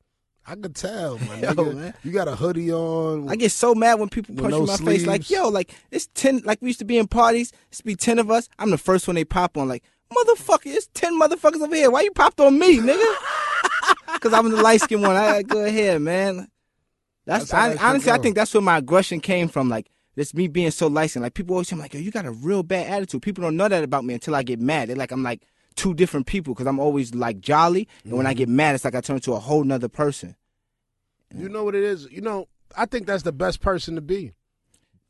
I 0.47 0.55
could 0.57 0.77
tell, 0.77 1.19
my 1.19 1.37
Yo, 1.41 1.55
nigga. 1.55 1.75
man. 1.75 1.95
You 2.05 2.13
got 2.13 2.29
a 2.29 2.37
hoodie 2.37 2.71
on. 2.71 3.29
I 3.31 3.37
get 3.37 3.51
so 3.51 3.75
mad 3.75 3.95
when 3.99 4.09
people 4.11 4.35
punch 4.35 4.51
no 4.51 4.61
in 4.61 4.67
my 4.67 4.77
face. 4.77 5.07
Like, 5.07 5.31
yo, 5.31 5.49
like 5.49 5.75
it's 5.91 6.07
ten. 6.15 6.43
Like 6.45 6.61
we 6.61 6.69
used 6.69 6.81
to 6.81 6.85
be 6.85 6.99
in 6.99 7.09
parties. 7.09 7.51
It's 7.71 7.81
be 7.81 7.97
ten 7.97 8.19
of 8.19 8.31
us. 8.31 8.49
I'm 8.59 8.71
the 8.71 8.79
first 8.79 9.09
one 9.09 9.15
they 9.15 9.25
pop 9.25 9.57
on. 9.57 9.69
Like, 9.69 9.83
motherfucker, 10.13 10.67
it's 10.67 10.89
ten 10.95 11.19
motherfuckers 11.19 11.63
over 11.63 11.75
here. 11.75 11.91
Why 11.91 12.03
you 12.03 12.11
popped 12.13 12.41
on 12.41 12.59
me, 12.59 12.79
nigga? 12.79 13.15
Because 14.15 14.33
I'm 14.33 14.51
the 14.51 14.63
light 14.63 14.81
skinned 14.81 15.03
one. 15.03 15.17
I 15.17 15.43
got 15.43 15.49
go 15.49 15.65
ahead, 15.65 16.01
man. 16.01 16.49
That's, 17.27 17.51
That's 17.51 17.81
I, 17.81 17.89
honestly, 17.89 18.13
I 18.13 18.19
think 18.19 18.35
that's 18.37 18.53
where 18.55 18.63
my 18.63 18.79
aggression 18.79 19.21
came 19.21 19.49
from. 19.49 19.69
Like, 19.69 19.89
this 20.15 20.35
me 20.35 20.49
being 20.49 20.71
so 20.71 20.89
skinned. 21.07 21.23
Like 21.23 21.35
people 21.35 21.55
always 21.55 21.69
say, 21.69 21.75
I'm 21.75 21.81
like, 21.81 21.95
yo, 21.95 22.01
you 22.01 22.11
got 22.11 22.27
a 22.27 22.31
real 22.33 22.63
bad 22.63 22.87
attitude. 22.89 23.23
People 23.23 23.43
don't 23.43 23.57
know 23.57 23.69
that 23.69 23.83
about 23.85 24.05
me 24.05 24.15
until 24.15 24.35
I 24.35 24.43
get 24.43 24.61
mad. 24.61 24.89
They're 24.89 24.97
like, 24.97 25.11
I'm 25.13 25.23
like 25.23 25.43
two 25.77 25.93
different 25.95 26.27
people 26.27 26.55
because 26.55 26.67
I'm 26.67 26.79
always 26.79 27.15
like 27.15 27.41
jolly, 27.41 27.89
and 28.05 28.13
when 28.17 28.27
I 28.27 28.31
Mm-hmm. 28.33 28.39
get 28.39 28.49
mad, 28.49 28.75
it's 28.77 28.85
like 28.85 28.95
I 28.95 29.01
turn 29.01 29.17
into 29.17 29.33
a 29.33 29.41
whole 29.41 29.65
nother 29.65 29.89
person. 29.89 30.37
You 31.37 31.49
know 31.49 31.65
what 31.65 31.75
it 31.75 31.83
is? 31.83 32.07
You 32.13 32.21
know, 32.21 32.47
I 32.77 32.87
think 32.87 33.07
that's 33.07 33.25
the 33.25 33.33
best 33.33 33.61
person 33.61 33.97
to 33.97 34.01
be. 34.01 34.33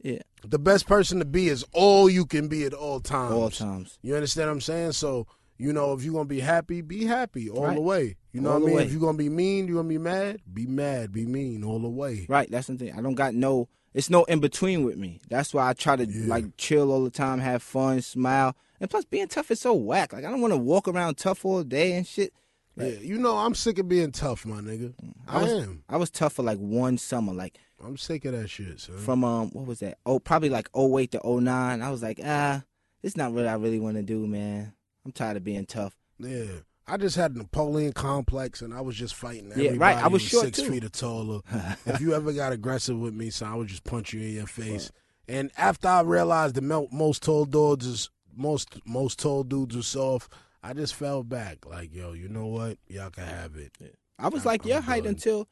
Yeah, 0.03 0.19
The 0.47 0.59
best 0.59 0.87
person 0.87 1.19
to 1.19 1.25
be 1.25 1.49
is 1.49 1.65
all 1.73 2.11
you 2.11 2.27
can 2.27 2.49
be 2.49 2.65
at 2.65 2.75
all 2.75 3.01
times. 3.01 3.33
all 3.33 3.49
times. 3.51 3.99
You 4.03 4.15
understand 4.15 4.49
what 4.49 4.53
I'm 4.55 4.61
saying? 4.61 4.93
So, 4.93 5.27
you 5.57 5.73
know, 5.73 5.95
if 5.95 6.03
you're 6.05 6.13
gonna 6.13 6.27
be 6.27 6.41
happy, 6.41 6.83
be 6.83 7.05
happy 7.07 7.49
all 7.49 7.65
Right. 7.65 7.75
the 7.77 7.81
way. 7.81 8.17
You 8.33 8.41
know 8.43 8.51
All 8.51 8.61
what 8.61 8.65
I 8.65 8.67
mean? 8.67 8.75
way. 8.77 8.83
If 8.85 8.93
you're 8.93 9.01
gonna 9.01 9.17
be 9.17 9.31
mean, 9.31 9.67
you're 9.67 9.77
gonna 9.77 9.89
be 9.89 9.97
mad, 9.99 10.41
be 10.53 10.67
mad, 10.67 11.11
be 11.13 11.25
mean 11.27 11.65
all 11.65 11.79
the 11.79 11.89
way. 11.89 12.27
Right, 12.29 12.51
that's 12.51 12.67
the 12.67 12.77
thing. 12.77 12.93
I 12.93 13.01
don't 13.01 13.15
got 13.15 13.35
no. 13.35 13.69
It's 13.95 14.11
no 14.11 14.25
in 14.25 14.41
between 14.41 14.85
with 14.85 14.97
me. 14.97 15.21
That's 15.31 15.55
why 15.55 15.69
I 15.69 15.73
try 15.73 15.97
to 15.97 16.05
Yeah. 16.05 16.27
like 16.27 16.57
chill 16.59 16.91
all 16.93 17.05
the 17.05 17.11
time, 17.11 17.39
have 17.39 17.63
fun, 17.63 18.03
smile, 18.03 18.57
and 18.81 18.91
plus 18.91 19.05
being 19.05 19.29
tough 19.29 19.51
is 19.53 19.61
so 19.61 19.73
whack. 19.73 20.13
Like 20.13 20.25
I 20.25 20.31
don't 20.31 20.41
want 20.41 20.53
to 20.53 20.59
walk 20.59 20.89
around 20.89 21.17
tough 21.17 21.45
all 21.45 21.63
day 21.63 21.93
and 21.93 22.07
shit. 22.07 22.33
Yeah, 22.77 22.87
you 22.89 23.19
know, 23.19 23.39
I'm 23.39 23.55
sick 23.55 23.79
of 23.79 23.89
being 23.89 24.11
tough, 24.11 24.45
my 24.45 24.57
nigga. 24.61 24.95
I, 25.29 25.39
I 25.39 25.43
was, 25.45 25.53
am. 25.53 25.85
I 25.89 25.97
was 25.97 26.11
tough 26.11 26.33
for 26.33 26.43
like 26.43 26.59
one 26.59 26.99
summer, 26.99 27.33
like 27.33 27.57
I'm 27.85 27.97
sick 27.97 28.25
of 28.25 28.33
that 28.33 28.49
shit, 28.51 28.81
son. 28.81 28.99
from 28.99 29.23
um 29.23 29.51
what 29.51 29.67
was 29.67 29.79
that? 29.79 29.99
Oh, 30.05 30.19
probably 30.19 30.49
like 30.49 30.69
08 30.77 31.13
to 31.13 31.21
09. 31.25 31.81
I 31.83 31.91
was 31.91 32.03
like, 32.03 32.19
ah, 32.25 32.65
it's 33.03 33.17
not 33.17 33.33
what 33.33 33.47
I 33.47 33.55
really 33.55 33.79
want 33.79 33.97
to 33.97 34.03
do, 34.03 34.27
man. 34.27 34.73
I'm 35.07 35.13
tired 35.13 35.37
of 35.37 35.45
being 35.45 35.67
tough. 35.67 35.97
yeah. 36.19 36.47
I 36.87 36.97
just 36.99 37.17
had 37.17 37.33
a 37.33 37.39
Napoleon 37.39 37.93
complex, 37.93 38.61
and 38.61 38.75
I 38.75 38.81
was 38.83 38.95
just 38.97 39.15
fighting 39.15 39.49
Yeah, 39.57 39.69
everybody 39.69 39.79
right. 39.79 40.05
I 40.05 40.09
was 40.09 40.21
short, 40.23 40.45
six 40.45 40.61
too. 40.61 40.71
feet 40.71 40.85
or 40.85 40.91
taller. 40.91 41.41
if 41.87 42.01
you 42.01 42.15
ever 42.15 42.33
got 42.33 42.53
aggressive 42.53 42.99
with 42.99 43.15
me, 43.15 43.31
son, 43.31 43.51
I 43.51 43.55
would 43.55 43.69
just 43.69 43.85
punch 43.85 44.13
you 44.13 44.21
in 44.21 44.35
your 44.35 44.47
face. 44.47 44.91
And 45.27 45.51
after 45.57 45.89
I 45.89 46.03
realized 46.03 46.57
that 46.57 46.63
most 46.93 47.23
tall 47.23 47.47
dudes 47.47 47.87
is 47.87 48.11
most 48.37 48.81
most 48.85 49.19
tall 49.19 49.45
dudes 49.45 49.75
are 49.77 49.83
soft, 49.83 50.31
I 50.63 50.75
just 50.75 50.95
fell 50.95 51.23
back. 51.23 51.65
Like, 51.67 51.95
yo, 51.95 52.13
you 52.13 52.29
know 52.29 52.47
what? 52.47 52.77
Y'all 52.89 53.11
can 53.11 53.25
have 53.25 53.57
it. 53.57 53.73
I 54.19 54.29
was 54.29 54.43
I'm- 54.45 54.47
like 54.53 54.67
your 54.67 54.77
I'm 54.79 54.83
height 54.83 55.07
until 55.07 55.49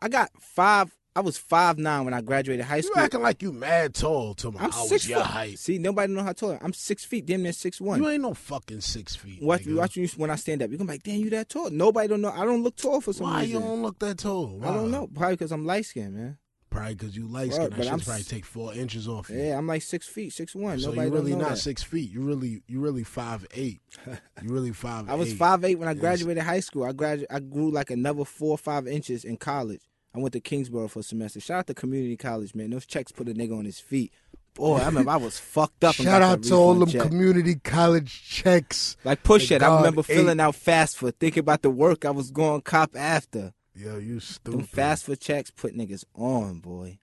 I 0.00 0.08
got 0.08 0.30
five. 0.40 0.94
I 1.16 1.20
was 1.20 1.38
five 1.38 1.78
nine 1.78 2.04
when 2.04 2.12
I 2.14 2.20
graduated 2.20 2.66
high 2.66 2.82
school. 2.82 2.96
You 2.98 3.02
acting 3.04 3.22
like 3.22 3.40
you 3.42 3.50
mad 3.52 3.94
tall 3.94 4.34
to 4.34 4.52
my 4.52 4.60
I'm 4.64 4.70
I 4.72 4.84
six 4.84 5.08
your 5.08 5.20
height. 5.22 5.58
See, 5.58 5.78
nobody 5.78 6.12
know 6.12 6.22
how 6.22 6.32
tall 6.32 6.50
I 6.50 6.54
am. 6.54 6.60
I'm 6.62 6.72
six 6.72 7.04
feet, 7.04 7.24
damn 7.26 7.42
near 7.42 7.52
six 7.52 7.80
one. 7.80 8.00
You 8.02 8.08
ain't 8.08 8.22
no 8.22 8.34
fucking 8.34 8.82
six 8.82 9.16
feet. 9.16 9.42
Watch, 9.42 9.62
nigga. 9.62 9.76
watch 9.78 9.96
you 9.96 10.06
when 10.16 10.30
I 10.30 10.36
stand 10.36 10.62
up. 10.62 10.70
You're 10.70 10.78
gonna 10.78 10.88
be 10.88 10.94
like, 10.94 11.02
damn, 11.02 11.16
you 11.20 11.30
that 11.30 11.48
tall? 11.48 11.70
Nobody 11.70 12.06
don't 12.08 12.20
know. 12.20 12.30
I 12.30 12.44
don't 12.44 12.62
look 12.62 12.76
tall 12.76 13.00
for 13.00 13.12
some 13.14 13.28
Why 13.30 13.40
reason. 13.42 13.62
you 13.62 13.66
don't 13.68 13.82
look 13.82 13.98
that 14.00 14.18
tall? 14.18 14.60
I 14.62 14.72
don't 14.74 14.90
know. 14.90 15.06
Probably 15.06 15.36
because 15.36 15.52
I'm 15.52 15.64
light 15.64 15.86
skinned, 15.86 16.14
man. 16.14 16.38
Probably 16.68 16.94
because 16.96 17.16
you 17.16 17.26
light 17.26 17.52
Right, 17.52 17.54
skin. 17.54 17.70
but 17.70 17.78
That 17.78 17.92
I'm 17.92 18.00
probably 18.00 18.24
take 18.24 18.44
four 18.44 18.74
inches 18.74 19.08
off 19.08 19.30
you. 19.30 19.38
Yeah, 19.38 19.56
I'm 19.56 19.66
like 19.66 19.80
six 19.82 20.06
feet, 20.06 20.34
six 20.34 20.54
one. 20.54 20.78
So 20.80 20.90
Nobody 20.90 21.08
you 21.08 21.14
really 21.14 21.30
don't 21.30 21.40
that. 21.40 21.56
six 21.58 21.82
feet. 21.82 22.10
You 22.10 22.20
really 22.20 22.62
you 22.66 22.80
really 22.80 23.04
five 23.04 23.46
eight. 23.54 23.80
You 24.42 24.50
really 24.50 24.72
five. 24.72 25.08
I 25.08 25.14
was 25.14 25.32
five 25.32 25.64
eight 25.64 25.76
when 25.76 25.88
I 25.88 25.92
Yes. 25.92 26.00
graduated 26.00 26.42
high 26.42 26.60
school. 26.60 26.84
I 26.84 26.92
gradu- 26.92 27.24
I 27.30 27.40
grew 27.40 27.70
like 27.70 27.90
another 27.90 28.24
four 28.26 28.50
or 28.50 28.58
five 28.58 28.86
inches 28.86 29.24
in 29.24 29.38
college. 29.38 29.80
I 30.16 30.20
went 30.20 30.32
to 30.32 30.40
Kingsborough 30.40 30.88
for 30.88 31.00
a 31.00 31.02
semester. 31.02 31.40
Shout 31.40 31.58
out 31.58 31.66
to 31.66 31.74
community 31.74 32.16
college, 32.16 32.54
man. 32.54 32.70
Those 32.70 32.86
checks 32.86 33.12
put 33.12 33.28
a 33.28 33.34
nigga 33.34 33.56
on 33.58 33.66
his 33.66 33.78
feet. 33.78 34.12
Boy, 34.54 34.76
I 34.78 34.86
remember 34.86 35.10
I 35.10 35.16
was 35.16 35.38
fucked 35.38 35.84
up. 35.84 35.94
Shout 35.94 36.22
out 36.22 36.42
to 36.44 36.54
all 36.54 36.74
them 36.74 36.88
check. 36.88 37.02
community 37.02 37.56
college 37.56 38.26
checks. 38.26 38.96
Like 39.04 39.22
push 39.22 39.50
it. 39.50 39.62
I 39.62 39.76
remember 39.76 40.02
filling 40.02 40.40
out 40.40 40.54
FAFSA 40.54 41.12
thinking 41.20 41.40
about 41.40 41.60
the 41.60 41.68
work 41.68 42.06
I 42.06 42.10
was 42.10 42.30
going 42.30 42.62
cop 42.62 42.96
after. 42.96 43.52
Yo, 43.74 43.98
you 43.98 44.14
Them 44.14 44.20
stupid. 44.20 44.70
FAFSA 44.72 45.20
checks 45.20 45.50
put 45.50 45.76
niggas 45.76 46.04
on, 46.14 46.60
boy. 46.60 46.86
You 46.86 46.88
know 46.88 46.96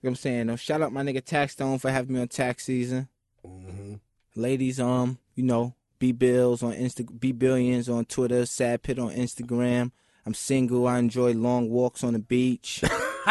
what 0.00 0.10
I'm 0.10 0.16
saying? 0.16 0.46
Though? 0.48 0.56
Shout 0.56 0.82
out 0.82 0.92
my 0.92 1.02
nigga 1.02 1.22
Taxstone 1.22 1.80
for 1.80 1.90
having 1.92 2.14
me 2.16 2.20
on 2.20 2.28
tax 2.28 2.64
season. 2.64 3.08
hmm 3.44 3.94
Ladies, 4.34 4.80
um, 4.80 5.18
you 5.36 5.44
know, 5.44 5.74
B 6.00 6.10
Bills 6.10 6.62
on 6.64 6.72
Insta 6.72 7.06
B 7.20 7.30
Billions 7.30 7.88
on 7.88 8.04
Twitter, 8.04 8.44
Sad 8.44 8.82
Pit 8.82 8.98
on 8.98 9.10
Instagram. 9.12 9.92
I'm 10.26 10.34
single. 10.34 10.86
I 10.88 10.98
enjoy 10.98 11.32
long 11.34 11.70
walks 11.70 12.02
on 12.04 12.12
the 12.12 12.18
beach. 12.18 12.82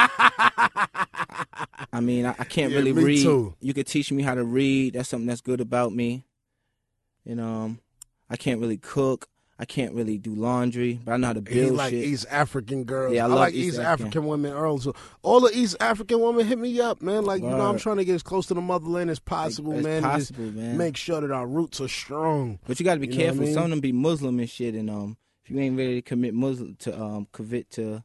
I 1.93 1.99
mean, 2.01 2.25
I, 2.25 2.35
I 2.39 2.43
can't 2.45 2.71
Yeah, 2.71 2.77
really 2.79 2.91
read. 2.93 3.21
too. 3.23 3.53
You 3.59 3.73
could 3.73 3.87
teach 3.87 4.11
me 4.11 4.23
how 4.23 4.35
to 4.35 4.43
read. 4.43 4.93
That's 4.93 5.09
something 5.09 5.27
that's 5.27 5.41
good 5.41 5.61
about 5.61 5.93
me. 5.93 6.23
You 7.25 7.35
know, 7.35 7.47
um, 7.47 7.79
I 8.29 8.37
can't 8.37 8.59
really 8.61 8.77
cook. 8.77 9.27
I 9.57 9.63
can't 9.63 9.93
really 9.93 10.17
do 10.17 10.35
laundry, 10.35 10.99
but 11.05 11.13
I 11.13 11.17
know 11.17 11.27
how 11.27 11.33
to 11.33 11.41
build 11.41 11.75
like 11.77 11.91
shit. 11.91 12.03
East 12.03 12.25
African 12.29 12.83
girls. 12.83 13.13
Yeah, 13.15 13.25
I 13.25 13.29
I, 13.29 13.33
like 13.33 13.53
East 13.53 13.67
East 13.69 13.79
African. 13.79 14.07
African 14.07 14.27
women 14.27 14.53
also. 14.53 14.93
All 15.21 15.39
the 15.39 15.57
East 15.57 15.77
African 15.79 16.19
women 16.19 16.45
hit 16.45 16.59
me 16.59 16.77
up, 16.81 17.01
man. 17.01 17.23
Like 17.23 17.41
you 17.41 17.47
know, 17.47 17.61
I'm 17.69 17.77
trying 17.79 17.95
to 17.97 18.03
get 18.05 18.15
as 18.15 18.23
close 18.23 18.47
to 18.47 18.53
the 18.53 18.59
motherland 18.61 19.09
as 19.09 19.19
possible, 19.19 19.71
as 19.73 19.83
man. 19.83 20.01
just 20.03 20.33
possible, 20.33 20.51
man. 20.51 20.77
Make 20.77 20.97
sure 20.97 21.21
that 21.21 21.31
our 21.31 21.47
roots 21.47 21.79
are 21.79 21.87
strong. 21.87 22.59
But 22.67 22.81
you 22.81 22.83
got 22.83 22.95
to 22.95 22.99
be 22.99 23.07
You 23.07 23.11
what 23.13 23.19
I 23.19 23.23
careful. 23.23 23.41
mean? 23.45 23.53
Some 23.53 23.63
of 23.63 23.69
them 23.69 23.79
be 23.79 23.93
Muslim 23.93 24.39
and 24.39 24.49
shit, 24.49 24.75
and 24.75 24.89
um, 24.89 25.15
if 25.45 25.51
you 25.51 25.59
ain't 25.59 25.77
ready 25.77 25.95
to 25.95 26.01
commit 26.01 26.33
Muslim 26.33 26.75
to 26.79 26.99
um, 26.99 27.27
commit 27.31 27.69
to 27.71 28.03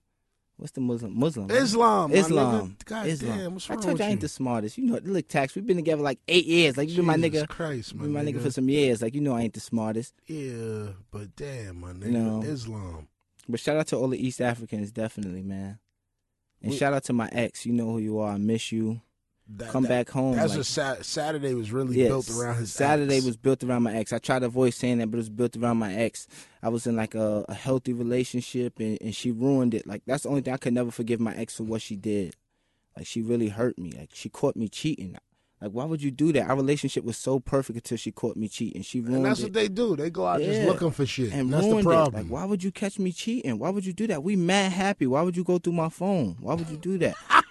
what's 0.59 0.73
the 0.73 0.81
Muslim 0.83 1.19
Muslim 1.19 1.49
right? 1.49 1.57
Islam, 1.63 2.11
my 2.11 2.17
Islam. 2.19 2.77
God 2.85 3.07
Islam. 3.07 3.39
damn, 3.39 3.53
what's 3.55 3.71
I 3.71 3.77
told 3.77 3.99
you 3.99 4.05
I 4.05 4.09
ain't 4.09 4.19
you? 4.19 4.21
the 4.21 4.29
smartest. 4.29 4.77
You 4.77 4.85
know, 4.85 5.01
look, 5.03 5.27
tax. 5.27 5.55
We've 5.55 5.67
been 5.67 5.79
together 5.79 6.03
like 6.03 6.19
eight 6.29 6.45
years. 6.45 6.77
Like 6.77 6.91
you 6.91 6.97
been 6.97 7.07
my 7.07 7.17
nigga, 7.17 7.49
Christ, 7.49 7.95
my, 7.95 8.03
been 8.03 8.13
my 8.13 8.23
nigga 8.23 8.43
for 8.43 8.51
some 8.51 8.69
years. 8.69 9.01
Like 9.01 9.15
you 9.15 9.23
know, 9.23 9.35
I 9.35 9.43
ain't 9.43 9.55
the 9.55 9.61
smartest. 9.61 10.13
Yeah, 10.27 10.91
but 11.11 11.35
damn, 11.35 11.81
my 11.81 11.93
nigga, 11.93 12.11
know. 12.11 12.43
Islam. 12.43 13.09
But 13.49 13.59
shout 13.59 13.79
out 13.79 13.87
to 13.89 13.97
all 13.97 14.09
the 14.09 14.25
East 14.25 14.43
Africans, 14.43 14.93
definitely, 14.93 15.43
man. 15.43 15.79
And 16.63 16.75
shout 16.75 16.93
out 16.93 17.05
to 17.05 17.15
my 17.15 17.31
ex. 17.33 17.65
You 17.65 17.73
know 17.73 17.87
who 17.87 17.99
you 17.99 18.19
are. 18.19 18.33
I 18.33 18.37
miss 18.37 18.71
you. 18.71 19.01
That, 19.57 19.71
Come 19.71 19.83
that- 19.83 19.89
back 19.89 20.11
home. 20.11 20.37
That's 20.37 20.53
like- 20.53 20.61
a 20.61 20.65
sat- 20.65 21.05
Saturday 21.05 21.55
was 21.55 21.73
really 21.73 21.97
built 21.97 22.31
around 22.31 22.57
his 22.59 22.73
Saturday 22.73 23.17
ex. 23.17 23.25
was 23.27 23.37
built 23.37 23.65
around 23.65 23.83
my 23.83 23.95
ex. 23.95 24.13
I 24.13 24.19
tried 24.19 24.41
to 24.41 24.47
avoid 24.47 24.75
saying 24.75 24.99
that, 24.99 25.11
but 25.11 25.17
it 25.17 25.19
was 25.19 25.29
built 25.29 25.57
around 25.57 25.79
my 25.79 25.93
ex. 25.93 26.29
I 26.63 26.69
was 26.69 26.87
in 26.87 26.95
like 26.95 27.15
a, 27.15 27.45
a 27.49 27.55
healthy 27.55 27.93
relationship, 27.93 28.79
and, 28.79 28.97
and 29.01 29.15
she 29.15 29.33
ruined 29.33 29.75
it. 29.75 29.87
Like 29.87 30.03
that's 30.07 30.23
the 30.23 30.29
only 30.29 30.43
thing 30.43 30.55
I 30.55 30.59
could 30.59 30.73
never 30.75 30.91
forgive 30.93 31.19
my 31.21 31.35
ex 31.35 31.57
for 31.57 31.65
what 31.65 31.83
she 31.83 31.97
did. 31.97 32.37
Like 32.97 33.07
she 33.07 33.23
really 33.23 33.49
hurt 33.49 33.77
me. 33.79 33.93
Like 33.93 34.11
she 34.13 34.29
caught 34.29 34.55
me 34.57 34.69
cheating. 34.69 35.17
Like 35.61 35.73
why 35.73 35.85
would 35.85 36.01
you 36.03 36.11
do 36.11 36.33
that? 36.33 36.49
Our 36.49 36.57
relationship 36.57 37.05
was 37.05 37.19
so 37.19 37.39
perfect 37.41 37.77
until 37.77 37.99
she 37.99 38.13
caught 38.13 38.37
me 38.37 38.49
cheating. 38.49 38.83
She 38.83 39.01
ruined 39.01 39.15
it. 39.15 39.17
and 39.19 39.27
that's 39.27 39.41
it 39.41 39.45
what 39.45 39.53
they 39.55 39.69
do. 39.69 39.97
They 39.97 40.11
go 40.11 40.27
out 40.27 40.41
just 40.41 40.63
looking 40.67 40.91
for 40.91 41.05
shit. 41.05 41.33
and 41.33 41.53
that's 41.53 41.67
the 41.67 41.83
problem. 41.83 42.15
it. 42.15 42.23
Like 42.25 42.33
why 42.33 42.45
would 42.45 42.63
you 42.63 42.71
catch 42.71 42.99
me 42.99 43.13
cheating? 43.13 43.59
Why 43.59 43.69
would 43.71 43.85
you 43.85 43.93
do 43.93 44.07
that? 44.07 44.23
We 44.23 44.37
mad 44.37 44.73
happy. 44.73 45.07
Why 45.07 45.23
would 45.23 45.37
you 45.37 45.45
go 45.45 45.59
through 45.59 45.75
my 45.75 45.89
phone? 45.89 46.37
Why 46.41 46.55
would 46.55 46.69
you 46.71 46.77
do 46.77 46.97
that? 46.99 47.15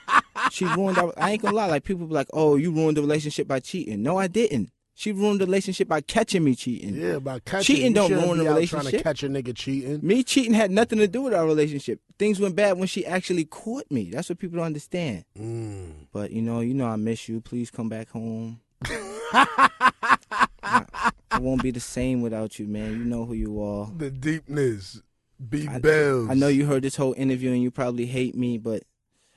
she 0.51 0.65
ruined. 0.65 0.97
Our, 0.97 1.13
I 1.17 1.31
ain't 1.31 1.41
gonna 1.41 1.55
lie. 1.55 1.67
Like 1.67 1.83
people 1.83 2.07
be 2.07 2.13
like, 2.13 2.27
"Oh, 2.33 2.55
you 2.55 2.71
ruined 2.71 2.97
the 2.97 3.01
relationship 3.01 3.47
by 3.47 3.59
cheating." 3.59 4.03
No, 4.03 4.17
I 4.17 4.27
didn't. 4.27 4.71
She 4.99 5.13
ruined 5.13 5.39
the 5.39 5.45
relationship 5.45 5.87
by 5.87 6.01
catching 6.01 6.43
me 6.43 6.55
cheating. 6.55 6.93
yeah, 6.95 7.19
by 7.19 7.39
catching. 7.39 7.75
Me 7.75 7.79
cheating 7.79 7.91
you 7.91 7.93
don't 7.93 8.11
ruin 8.11 8.39
be 8.39 8.45
a 8.45 8.51
out 8.51 8.63
Trying 8.65 8.85
to 8.87 9.01
catch 9.01 9.23
a 9.23 9.29
nigga 9.29 9.55
cheating. 9.55 9.99
Me 10.03 10.23
cheating 10.23 10.53
had 10.53 10.71
nothing 10.71 10.99
to 10.99 11.07
do 11.07 11.21
with 11.21 11.33
our 11.33 11.45
relationship. 11.45 12.01
Things 12.17 12.37
went 12.37 12.57
bad 12.57 12.77
when 12.77 12.89
she 12.89 13.05
actually 13.05 13.45
caught 13.45 13.89
me. 13.89 14.09
That's 14.11 14.27
what 14.27 14.39
people 14.39 14.57
don't 14.57 14.65
understand. 14.65 15.23
Mm. 15.37 16.07
But 16.11 16.31
you 16.31 16.41
know, 16.41 16.59
you 16.59 16.73
know, 16.73 16.87
I 16.87 16.97
miss 16.97 17.29
you. 17.29 17.39
Please 17.39 17.71
come 17.71 17.87
back 17.87 18.09
home. 18.09 18.59
I, 19.31 20.85
I 21.31 21.39
won't 21.39 21.63
be 21.63 21.71
the 21.71 21.79
same 21.79 22.21
without 22.21 22.59
you, 22.59 22.67
man. 22.67 22.91
You 22.91 23.05
know 23.05 23.23
who 23.23 23.35
you 23.35 23.63
are. 23.63 23.89
The 23.95 24.11
deepness. 24.11 25.01
B 25.47 25.65
I, 25.65 25.79
bells. 25.79 26.29
I 26.29 26.33
know 26.33 26.49
you 26.49 26.65
heard 26.65 26.83
this 26.83 26.97
whole 26.97 27.13
interview 27.17 27.53
and 27.53 27.63
you 27.63 27.71
probably 27.71 28.05
hate 28.05 28.35
me, 28.35 28.57
but 28.57 28.83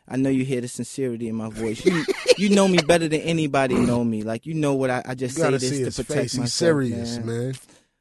I 0.09 0.17
know 0.17 0.31
you 0.31 0.45
hear 0.45 0.61
the 0.61 0.69
sincerity 0.69 1.29
in 1.29 1.37
my 1.37 1.49
voice. 1.49 1.85
You, 1.85 2.05
you 2.37 2.49
know 2.51 2.67
me 2.69 2.79
better 2.79 3.09
than 3.09 3.21
anybody 3.21 3.75
know 3.75 4.03
me. 4.05 4.23
Like 4.23 4.47
you 4.47 4.55
know 4.55 4.75
what 4.75 4.91
I, 4.91 5.03
I 5.07 5.15
just 5.15 5.37
say 5.37 5.45
see 5.45 5.69
this 5.69 5.79
his 5.79 5.97
to 5.97 6.05
protect 6.05 6.21
face. 6.23 6.33
He's 6.33 6.41
myself. 6.41 6.51
serious, 6.51 7.19
man. 7.19 7.27
man. 7.27 7.55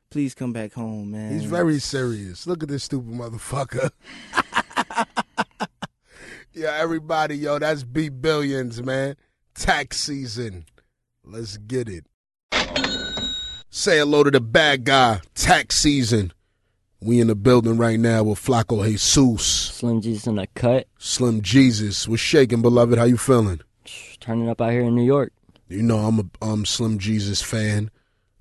Please 0.10 0.34
come 0.34 0.52
back 0.52 0.74
home, 0.74 1.12
man. 1.12 1.32
He's 1.32 1.46
very 1.46 1.80
serious. 1.80 2.46
Look 2.46 2.64
at 2.64 2.70
this 2.70 2.84
stupid 2.84 3.14
motherfucker. 3.14 3.92
yeah, 6.54 6.78
everybody, 6.78 7.38
yo, 7.38 7.60
that's 7.60 7.84
B 7.84 8.10
Billions, 8.10 8.84
man. 8.84 9.16
Tax 9.56 10.00
season. 10.02 10.66
Let's 11.24 11.56
get 11.56 11.88
it. 11.88 12.06
Say 13.70 14.00
hello 14.00 14.26
to 14.26 14.32
the 14.32 14.42
bad 14.42 14.84
guy. 14.84 15.22
Tax 15.34 15.78
season. 15.78 16.34
We 17.04 17.20
in 17.20 17.28
the 17.28 17.36
building 17.36 17.78
right 17.78 18.00
now 18.00 18.24
with 18.24 18.40
Flaco 18.40 18.86
Jesus, 18.86 19.42
Slim 19.42 20.02
Jesus 20.02 20.28
in 20.28 20.36
the 20.36 20.46
cut, 20.54 20.88
Slim 21.00 21.42
Jesus. 21.42 22.08
What's 22.08 22.22
shaking, 22.22 22.62
beloved? 22.62 23.00
How 23.00 23.06
you 23.06 23.18
feeling? 23.18 23.62
turning 24.20 24.48
up 24.48 24.62
out 24.62 24.72
here 24.72 24.82
in 24.82 24.96
New 24.96 25.04
York. 25.04 25.34
You 25.68 25.82
know 25.82 25.98
I'm 25.98 26.20
a 26.20 26.46
um 26.46 26.64
Slim 26.64 27.00
Jesus 27.00 27.42
fan. 27.42 27.90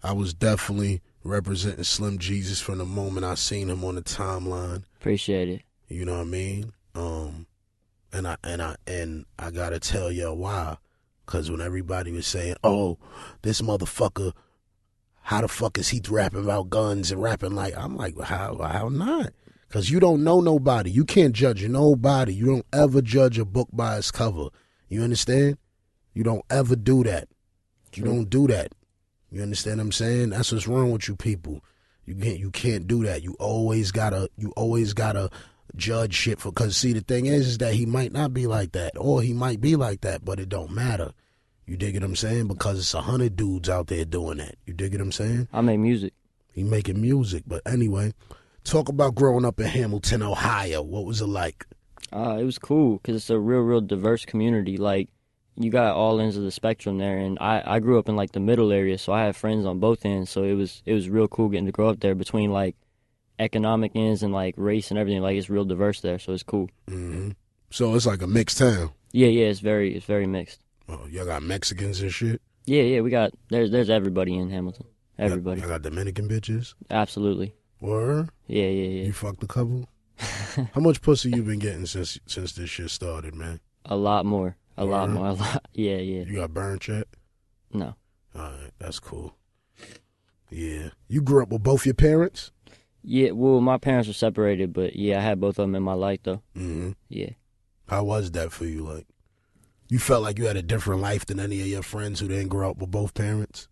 I 0.03 0.13
was 0.13 0.35
definitely 0.35 1.01
representing 1.25 1.85
Slim 1.85 2.19
Jesus 2.19 2.61
from 2.61 2.79
the 2.79 2.85
moment 2.85 3.25
I 3.25 3.35
seen 3.35 3.71
him 3.71 3.83
on 3.83 3.95
the 3.95 4.03
timeline. 4.03 4.85
Appreciate 5.01 5.49
it. 5.49 5.63
You 5.89 6.05
know 6.05 6.19
what 6.19 6.21
I 6.21 6.25
mean? 6.25 6.73
Um, 6.95 7.47
and 8.13 8.29
I 8.29 8.37
and 8.45 8.61
I 8.61 8.77
and 8.87 9.25
I 9.39 9.51
gotta 9.51 9.81
tell 9.81 10.13
y'all 10.13 10.37
why. 10.37 10.77
Cause 11.25 11.51
when 11.51 11.63
everybody 11.63 12.13
was 12.13 12.27
saying, 12.27 12.57
"Oh, 12.63 12.99
this 13.41 13.63
motherfucker, 13.63 14.33
how 15.23 15.41
the 15.41 15.49
fuck 15.49 15.79
is 15.79 15.89
he 15.89 16.01
rapping 16.09 16.45
about 16.45 16.71
guns 16.71 17.11
and 17.11 17.23
rapping 17.23 17.55
like?" 17.55 17.77
I'm 17.77 17.97
like, 17.97 18.19
how 18.21 18.57
how 18.57 18.89
not? 18.89 19.33
Cause 19.69 19.89
you 19.89 20.01
don't 20.01 20.25
know 20.25 20.41
nobody. 20.41 20.91
You 20.91 21.05
can't 21.05 21.33
judge 21.33 21.65
nobody. 21.69 22.35
You 22.35 22.47
don't 22.47 22.67
ever 22.73 23.01
judge 23.01 23.39
a 23.39 23.45
book 23.45 23.69
by 23.73 23.99
its 23.99 24.11
cover. 24.11 24.49
You 24.89 25.03
understand? 25.03 25.59
You 26.13 26.25
don't 26.25 26.45
ever 26.51 26.75
do 26.75 27.05
that. 27.05 27.29
You 27.95 28.05
don't 28.05 28.29
do 28.29 28.49
that. 28.49 28.73
You 29.31 29.43
understand 29.43 29.79
what 29.79 29.85
I'm 29.85 29.93
saying? 29.93 30.31
That's 30.31 30.51
what's 30.51 30.67
wrong 30.67 30.91
with 30.91 31.07
you 31.07 31.15
people. 31.15 31.61
You 32.05 32.17
can't 32.17 32.39
you 32.39 32.51
can't 32.51 32.89
do 32.89 33.05
that. 33.05 33.23
You 33.23 33.37
always 33.39 33.93
gotta 33.93 34.29
you 34.37 34.53
always 34.57 34.93
gotta 34.93 35.31
judge 35.77 36.15
shit 36.15 36.41
for 36.41 36.51
because 36.51 36.77
see 36.77 36.93
the 36.93 37.01
thing 37.01 37.27
is 37.27 37.47
is 37.47 37.59
that 37.59 37.75
he 37.75 37.87
might 37.87 38.13
not 38.13 38.35
be 38.35 38.49
like 38.49 38.73
that 38.73 38.93
or 38.97 39.23
he 39.23 39.33
might 39.33 39.61
be 39.61 39.77
like 39.77 40.01
that, 40.01 40.25
but 40.25 40.41
it 40.41 40.49
don't 40.49 40.73
matter. 40.73 41.13
You 41.67 41.77
dig 41.77 41.95
what 41.95 42.03
I'm 42.03 42.17
saying? 42.17 42.49
Because 42.49 42.79
it's 42.79 42.95
a 42.95 43.01
hundred 43.03 43.37
dudes 43.37 43.69
out 43.69 43.87
there 43.87 44.05
doing 44.05 44.39
that. 44.39 44.57
You 44.67 44.75
dig 44.75 44.93
what 44.93 45.01
I'm 45.01 45.13
saying? 45.13 45.49
I 45.53 45.61
make 45.61 45.79
music. 45.79 46.13
He 46.53 46.65
making 46.65 47.01
music, 47.01 47.45
but 47.47 47.63
anyway, 47.65 48.13
talk 48.65 48.89
about 48.89 49.15
growing 49.15 49.45
up 49.45 49.61
in 49.61 49.67
Hamilton, 49.67 50.23
Ohio. 50.23 50.83
What 50.83 51.05
was 51.05 51.21
it 51.21 51.27
like? 51.27 51.65
Uh, 52.13 52.39
it 52.41 52.45
was 52.45 52.59
cool 52.59 52.97
because 52.97 53.15
it's 53.15 53.31
a 53.31 53.39
real, 53.39 53.61
real 53.61 53.81
diverse 53.81 54.25
community. 54.25 54.77
Like, 54.77 55.09
you 55.57 55.71
got 55.71 55.95
all 55.95 56.21
ends 56.21 56.37
of 56.37 56.43
the 56.43 56.51
spectrum 56.51 56.99
there, 56.99 57.19
and 57.19 57.39
I, 57.41 57.63
I 57.65 57.79
grew 57.79 58.01
up 58.01 58.09
in 58.09 58.17
like 58.17 58.33
the 58.33 58.41
middle 58.41 58.73
area, 58.73 58.99
so 58.99 59.13
I 59.13 59.27
have 59.27 59.37
friends 59.37 59.65
on 59.65 59.79
both 59.79 60.05
ends. 60.05 60.29
So 60.31 60.43
it 60.43 60.55
was 60.55 60.83
it 60.87 60.93
was 60.93 61.09
real 61.09 61.29
cool 61.29 61.49
getting 61.49 61.67
to 61.67 61.73
grow 61.73 61.89
up 61.89 62.01
there 62.01 62.17
between 62.17 62.51
like 62.51 62.75
economic 63.39 63.93
ends 63.95 64.23
and 64.25 64.33
like 64.33 64.55
race 64.57 64.91
and 64.91 64.99
everything. 64.99 65.23
Like, 65.23 65.37
it's 65.37 65.51
real 65.51 65.65
diverse 65.65 66.01
there, 66.01 66.19
so 66.19 66.33
it's 66.33 66.43
cool. 66.43 66.69
hmm 66.89 67.31
So 67.71 67.95
it's 67.95 68.07
like 68.07 68.23
a 68.23 68.27
mixed 68.27 68.59
town. 68.59 68.91
Yeah, 69.13 69.29
yeah, 69.29 69.47
it's 69.47 69.61
very 69.61 69.95
it's 69.95 70.07
very 70.07 70.27
mixed. 70.27 70.61
Oh, 70.91 71.07
y'all 71.09 71.25
got 71.25 71.43
Mexicans 71.43 72.01
and 72.01 72.13
shit. 72.13 72.43
Yeah, 72.67 72.83
yeah, 72.83 73.01
we 73.01 73.11
got 73.11 73.33
there's 73.49 73.71
there's 73.71 73.91
everybody 73.91 74.37
in 74.37 74.51
Hamilton. 74.51 74.87
Everybody, 75.19 75.61
Y'all 75.61 75.69
got 75.71 75.83
Dominican 75.83 76.29
bitches. 76.29 76.75
absolutely. 76.91 77.55
Or 77.81 78.29
Yeah, 78.47 78.65
yeah, 78.65 78.89
yeah. 78.89 79.05
you 79.05 79.13
fucked 79.13 79.43
a 79.43 79.47
couple. 79.47 79.89
How 80.19 80.81
much 80.81 81.01
pussy 81.03 81.31
you 81.31 81.43
been 81.43 81.59
getting 81.59 81.87
since 81.87 82.19
since 82.27 82.53
this 82.53 82.71
shit 82.71 82.91
started, 82.91 83.35
man? 83.35 83.61
A 83.87 83.97
lot 83.97 84.25
more, 84.27 84.57
a 84.77 84.85
lot 84.85 85.09
more, 85.11 85.29
a 85.29 85.33
lot. 85.33 85.65
Yeah, 85.75 85.97
yeah. 85.97 86.25
You 86.25 86.37
got 86.37 86.53
burned 86.55 86.87
yet? 86.89 87.07
No, 87.73 87.95
All 88.35 88.43
right, 88.51 88.71
that's 88.79 88.99
cool. 88.99 89.37
Yeah, 90.51 90.89
you 91.09 91.23
grew 91.23 91.43
up 91.43 91.51
with 91.51 91.63
both 91.63 91.87
your 91.87 91.95
parents. 91.95 92.51
yeah. 93.03 93.31
Well, 93.31 93.61
my 93.61 93.79
parents 93.79 94.09
were 94.09 94.15
separated, 94.15 94.73
but 94.73 94.97
yeah, 94.97 95.19
I 95.19 95.21
had 95.23 95.41
both 95.41 95.59
of 95.59 95.63
them 95.65 95.75
in 95.75 95.83
my 95.83 95.95
life 95.95 96.21
though. 96.25 96.43
hmm 96.55 96.93
Yeah. 97.09 97.31
How 97.89 98.05
was 98.05 98.31
that 98.33 98.53
for 98.53 98.65
you? 98.67 98.83
Like, 98.85 99.07
you 99.91 99.99
felt 99.99 100.23
like 100.23 100.39
you 100.39 100.47
had 100.47 100.57
a 100.57 100.63
different 100.63 101.03
life 101.03 101.27
than 101.27 101.39
any 101.39 101.61
of 101.61 101.67
your 101.67 101.83
friends 101.83 102.21
who 102.21 102.29
didn't 102.29 102.49
grow 102.49 102.71
up 102.71 102.79
with 102.79 102.91
both 102.91 103.13
parents. 103.13 103.69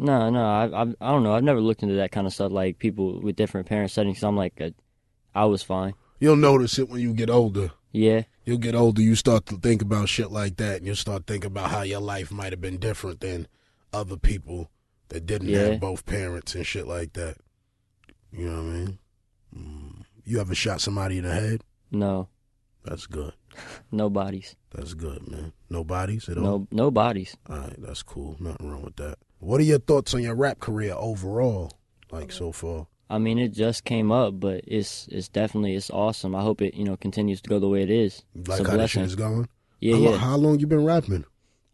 No, 0.00 0.30
no, 0.30 0.44
I, 0.44 0.64
I, 0.66 0.82
I 1.00 1.10
don't 1.12 1.22
know. 1.22 1.34
I've 1.34 1.44
never 1.44 1.60
looked 1.60 1.82
into 1.82 1.96
that 1.96 2.10
kind 2.12 2.26
of 2.26 2.32
stuff, 2.32 2.50
like 2.52 2.78
people 2.78 3.20
with 3.20 3.36
different 3.36 3.66
parent 3.68 3.90
settings. 3.90 4.22
I'm 4.24 4.36
like, 4.36 4.60
uh, 4.60 4.70
I 5.34 5.44
was 5.44 5.62
fine. 5.62 5.94
You'll 6.20 6.36
notice 6.36 6.78
it 6.78 6.88
when 6.88 7.00
you 7.00 7.12
get 7.14 7.30
older. 7.30 7.70
Yeah, 7.92 8.22
You'll 8.44 8.58
get 8.58 8.74
older, 8.74 9.02
you 9.02 9.14
start 9.14 9.44
to 9.46 9.56
think 9.58 9.82
about 9.82 10.08
shit 10.08 10.30
like 10.30 10.56
that, 10.56 10.78
and 10.78 10.86
you'll 10.86 10.96
start 10.96 11.26
thinking 11.26 11.48
about 11.48 11.70
how 11.70 11.82
your 11.82 12.00
life 12.00 12.30
might 12.32 12.52
have 12.52 12.60
been 12.62 12.78
different 12.78 13.20
than 13.20 13.46
other 13.92 14.16
people 14.16 14.70
that 15.08 15.26
didn't 15.26 15.48
Yeah. 15.48 15.60
have 15.68 15.80
both 15.80 16.06
parents 16.06 16.54
and 16.54 16.64
shit 16.66 16.86
like 16.86 17.12
that. 17.14 17.36
You 18.32 18.48
know 18.48 18.56
what 18.56 18.60
I 18.60 18.72
mean? 18.72 18.98
Mm. 19.56 20.04
You 20.24 20.40
ever 20.40 20.54
shot 20.54 20.80
somebody 20.80 21.18
in 21.18 21.24
the 21.24 21.32
head? 21.34 21.62
no, 21.90 22.28
That's 22.84 23.06
good. 23.06 23.32
No 23.92 24.10
bodies, 24.10 24.56
That's 24.70 24.94
good, 24.94 25.28
man. 25.30 25.52
No 25.70 25.84
bodies 25.84 26.28
at 26.28 26.38
all? 26.38 26.44
no, 26.44 26.68
no 26.70 26.90
bodies. 26.90 27.36
All 27.48 27.58
right, 27.58 27.74
that's 27.78 28.02
cool. 28.02 28.36
Nothing 28.38 28.70
wrong 28.70 28.82
with 28.82 28.96
that. 28.96 29.18
What 29.38 29.60
are 29.60 29.64
your 29.64 29.78
thoughts 29.78 30.14
on 30.14 30.22
your 30.22 30.34
rap 30.34 30.60
career 30.60 30.94
overall, 30.96 31.72
like 32.10 32.32
so 32.32 32.52
far? 32.52 32.86
I 33.10 33.18
mean, 33.18 33.38
it 33.38 33.50
just 33.54 33.84
came 33.84 34.12
up, 34.12 34.38
but 34.38 34.62
it's 34.66 35.08
it's 35.10 35.28
definitely 35.28 35.74
it's 35.74 35.90
awesome. 35.90 36.34
I 36.34 36.42
hope 36.42 36.60
it 36.60 36.74
you 36.74 36.84
know 36.84 36.96
continues 36.96 37.40
to 37.42 37.48
go 37.48 37.58
the 37.58 37.68
way 37.68 37.82
it 37.82 37.90
is. 37.90 38.22
Like 38.34 38.66
how 38.66 38.76
this 38.76 38.90
shit 38.90 39.04
is 39.04 39.16
going? 39.16 39.48
Yeah, 39.80 39.94
how, 39.94 40.00
yeah. 40.00 40.08
Long, 40.10 40.18
how 40.18 40.36
long 40.36 40.60
you 40.60 40.66
been 40.66 40.84
rapping? 40.84 41.24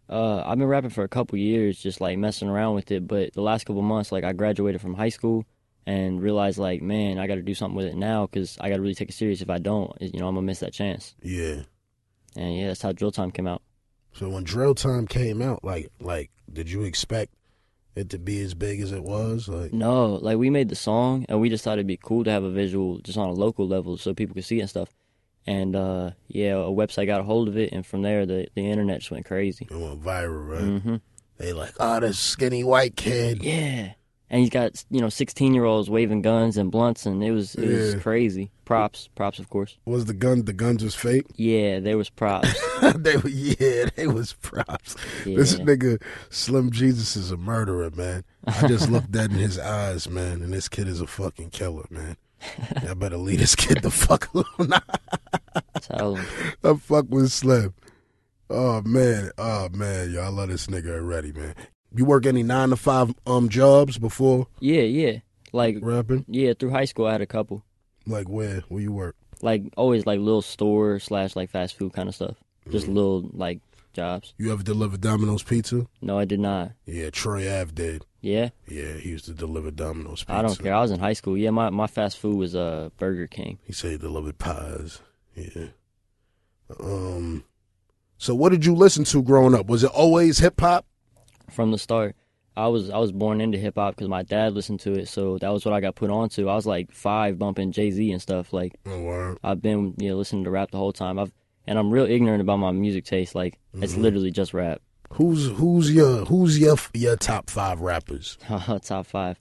Uh, 0.09 0.43
I've 0.45 0.59
been 0.59 0.69
rapping 0.69 0.91
for 0.91 1.03
a 1.03 1.09
couple 1.09 1.39
years, 1.39 1.79
just 1.79 2.01
like 2.01 2.19
messing 2.19 2.49
around 2.49 2.75
with 2.75 2.91
it. 2.91 3.09
But 3.09 3.33
the 3.33 3.41
last 3.41 3.65
couple 3.65 3.83
months, 3.83 4.13
like 4.13 4.23
I 4.25 4.33
graduated 4.33 4.81
from 4.81 4.95
high 4.95 5.09
school 5.09 5.45
and 5.87 6.21
realized, 6.21 6.59
like, 6.59 6.83
man, 6.83 7.19
I 7.19 7.27
got 7.27 7.37
to 7.37 7.43
do 7.43 7.55
something 7.55 7.77
with 7.77 7.87
it 7.87 7.97
now 7.97 8.27
because 8.27 8.57
I 8.61 8.69
got 8.69 8.77
to 8.77 8.83
really 8.83 8.95
take 8.95 9.09
it 9.09 9.15
serious. 9.15 9.41
If 9.41 9.51
I 9.51 9.59
don't, 9.59 9.91
you 10.01 10.21
know, 10.21 10.29
I'm 10.29 10.35
gonna 10.35 10.47
miss 10.47 10.61
that 10.61 10.73
chance. 10.73 11.15
Yeah. 11.23 11.63
And 12.37 12.57
yeah, 12.57 12.69
that's 12.69 12.83
how 12.83 12.93
Drill 12.93 13.13
Time 13.13 13.31
came 13.31 13.47
out. 13.47 13.63
So 14.13 14.29
when 14.29 14.45
Drill 14.45 14.75
Time 14.75 15.07
came 15.07 15.41
out, 15.43 15.65
like 15.65 15.91
like, 16.01 16.31
did 16.53 16.71
you 16.71 16.83
expect 16.83 17.35
it 17.97 18.11
to 18.11 18.19
be 18.19 18.41
as 18.43 18.55
big 18.55 18.81
as 18.81 18.91
it 18.93 19.03
was? 19.05 19.49
Like, 19.49 19.73
No, 19.73 20.15
like 20.15 20.37
we 20.39 20.51
made 20.51 20.69
the 20.69 20.75
song 20.77 21.27
and 21.29 21.41
we 21.41 21.49
just 21.49 21.63
thought 21.65 21.75
it'd 21.75 21.87
be 21.87 21.97
cool 21.97 22.25
to 22.25 22.31
have 22.31 22.43
a 22.45 22.51
visual 22.51 22.99
just 22.99 23.17
on 23.19 23.29
a 23.29 23.33
local 23.33 23.67
level 23.69 23.97
so 23.97 24.13
people 24.15 24.35
could 24.35 24.45
see 24.45 24.59
it 24.59 24.63
and 24.63 24.71
stuff. 24.71 24.89
And 25.47 25.77
uh 25.77 26.11
yeah, 26.29 26.55
a 26.55 26.71
website 26.71 27.07
got 27.07 27.21
a 27.21 27.25
hold 27.25 27.49
of 27.49 27.57
it 27.57 27.73
and 27.73 27.85
from 27.87 28.03
there 28.03 28.25
the 28.27 28.49
the 28.55 28.69
internet 28.69 29.01
just 29.01 29.11
went 29.11 29.27
crazy. 29.27 29.67
it 29.71 29.77
went 29.77 30.03
viral, 30.03 30.49
right? 30.49 30.81
hmm 30.83 30.97
They 31.39 31.53
like, 31.53 31.75
oh, 31.79 32.01
this 32.01 32.19
skinny 32.19 32.65
white 32.65 32.97
kid. 32.97 33.43
Yeah. 33.43 33.93
And 34.31 34.41
he's 34.41 34.51
got 34.51 34.85
you 34.91 35.01
know 35.01 35.09
16 35.11 35.55
year 35.55 35.65
olds 35.65 35.89
waving 35.91 36.23
guns 36.23 36.57
and 36.57 36.71
blunts 36.71 37.07
and 37.07 37.23
it 37.23 37.31
was 37.31 37.55
it 37.55 37.69
was 37.69 37.95
Yeah. 37.95 38.01
crazy. 38.01 38.51
Props, 38.65 39.09
props 39.15 39.39
of 39.39 39.51
course. 39.51 39.77
Was 39.85 40.07
the 40.07 40.15
gun? 40.15 40.45
The 40.45 40.53
guns 40.55 40.83
was 40.83 40.95
fake. 40.95 41.27
Yeah, 41.37 41.81
there 41.81 41.99
was 41.99 42.09
props. 42.11 42.49
they 42.97 43.17
were, 43.19 43.29
yeah, 43.29 43.91
they 43.95 44.07
was 44.07 44.33
props. 44.33 44.97
Yeah. 45.27 45.37
This 45.37 45.57
nigga 45.57 46.03
Slim 46.31 46.71
Jesus 46.71 47.15
is 47.17 47.31
a 47.31 47.37
murderer, 47.37 47.91
man. 47.91 48.25
I 48.47 48.67
just 48.67 48.91
looked 48.91 49.13
that 49.13 49.31
in 49.31 49.37
his 49.37 49.59
eyes, 49.59 50.09
man, 50.09 50.43
and 50.43 50.53
this 50.53 50.69
kid 50.69 50.89
is 50.89 51.01
a 51.03 51.07
fucking 51.07 51.51
killer, 51.51 51.85
man. 51.91 52.17
I 52.89 52.95
better 52.95 53.17
leave 53.19 53.39
this 53.39 53.55
kid 53.55 53.83
the 53.83 53.91
fuck 53.91 54.33
alone. 54.35 54.73
Tell 55.81 56.17
him. 56.17 56.27
I 56.65 56.75
fuck 56.75 57.07
with 57.09 57.31
Slim. 57.31 57.75
Oh 58.51 58.83
man, 58.83 59.31
oh 59.39 59.69
man, 59.71 60.11
y'all 60.11 60.33
love 60.33 60.49
this 60.49 60.67
nigga 60.67 60.95
already, 60.95 61.33
man. 61.33 61.55
You 61.95 62.05
work 62.05 62.27
any 62.27 62.43
nine 62.43 62.71
to 62.71 62.77
five 62.77 63.15
um 63.27 63.49
jobs 63.49 63.99
before 63.99 64.47
Yeah, 64.61 64.83
yeah. 64.83 65.19
Like 65.53 65.77
rapping? 65.81 66.25
yeah, 66.29 66.53
through 66.59 66.71
high 66.71 66.85
school 66.87 67.07
I 67.07 67.13
had 67.13 67.21
a 67.23 67.27
couple. 67.27 67.65
Like 68.07 68.29
where? 68.29 68.61
Where 68.69 68.81
you 68.83 68.93
work? 68.93 69.17
Like 69.43 69.63
always 69.77 70.05
like 70.07 70.19
little 70.21 70.43
store 70.43 70.99
slash 70.99 71.37
like 71.37 71.51
fast 71.51 71.77
food 71.79 71.93
kind 71.93 72.09
of 72.09 72.15
stuff. 72.15 72.37
Just 72.71 72.87
Mm. 72.87 72.95
little 72.95 73.31
like 73.33 73.61
jobs. 73.93 74.35
You 74.39 74.53
ever 74.53 74.63
deliver 74.63 74.97
Domino's 74.97 75.43
pizza? 75.43 75.87
No, 76.03 76.19
I 76.19 76.25
did 76.25 76.41
not. 76.41 76.73
Yeah, 76.87 77.11
Troy 77.11 77.43
Ave 77.49 77.73
did. 77.73 78.05
Yeah. 78.21 78.49
Yeah, 78.67 78.95
he 78.95 79.11
used 79.11 79.27
to 79.27 79.33
deliver 79.35 79.71
Domino's 79.71 80.21
pizza. 80.25 80.33
I 80.35 80.43
don't 80.43 80.59
care. 80.59 80.75
I 80.75 80.81
was 80.81 80.91
in 80.91 80.99
high 80.99 81.13
school. 81.13 81.37
Yeah, 81.37 81.51
my, 81.51 81.71
my 81.71 81.87
fast 81.87 82.19
food 82.19 82.37
was 82.37 82.57
uh 82.57 82.89
Burger 82.99 83.27
King. 83.29 83.59
He 83.65 83.73
said 83.73 83.93
he 83.93 83.99
delivered 83.99 84.39
pies. 84.39 85.01
Yeah. 85.37 85.67
Um. 86.81 87.45
So 88.19 88.35
what 88.35 88.51
did 88.51 88.65
you 88.65 88.75
listen 88.75 89.05
to 89.05 89.23
growing 89.23 89.55
up? 89.55 89.67
Was 89.67 89.85
it 89.85 89.91
always 89.91 90.39
hip 90.39 90.61
hop? 90.61 90.87
From 91.51 91.71
the 91.71 91.79
start, 91.79 92.17
I 92.57 92.69
was 92.69 92.91
I 92.91 92.99
was 92.99 93.13
born 93.13 93.41
into 93.41 93.59
hip 93.59 93.75
hop 93.77 93.95
because 93.97 94.09
my 94.09 94.23
dad 94.23 94.55
listened 94.55 94.81
to 94.81 94.93
it, 94.93 95.09
so 95.09 95.39
that 95.39 95.51
was 95.51 95.65
what 95.65 95.75
I 95.75 95.81
got 95.81 95.95
put 95.95 96.11
onto. 96.11 96.49
I 96.49 96.55
was 96.55 96.67
like 96.67 96.93
five, 96.93 97.39
bumping 97.39 97.73
Jay 97.73 97.91
Z 97.91 98.11
and 98.13 98.23
stuff. 98.23 98.53
Like 98.53 98.79
Oh. 98.87 99.37
I've 99.43 99.61
been 99.63 99.95
you 99.99 100.11
know 100.11 100.17
listening 100.17 100.45
to 100.45 100.51
rap 100.51 100.71
the 100.71 100.79
whole 100.79 100.93
time. 100.93 101.19
I've 101.19 101.33
and 101.67 101.79
I'm 101.79 101.91
real 101.91 102.05
ignorant 102.07 102.41
about 102.43 102.59
my 102.59 102.71
music 102.73 103.05
taste. 103.05 103.35
Like 103.35 103.59
it's 103.75 103.97
literally 103.97 104.31
just 104.31 104.55
rap. 104.55 104.81
Who's 105.13 105.49
who's 105.59 105.93
your 105.93 106.25
who's 106.25 106.59
your 106.59 106.77
your 106.93 107.17
top 107.17 107.51
five 107.51 107.81
rappers? 107.81 108.37
Top 108.83 109.07
five. 109.07 109.39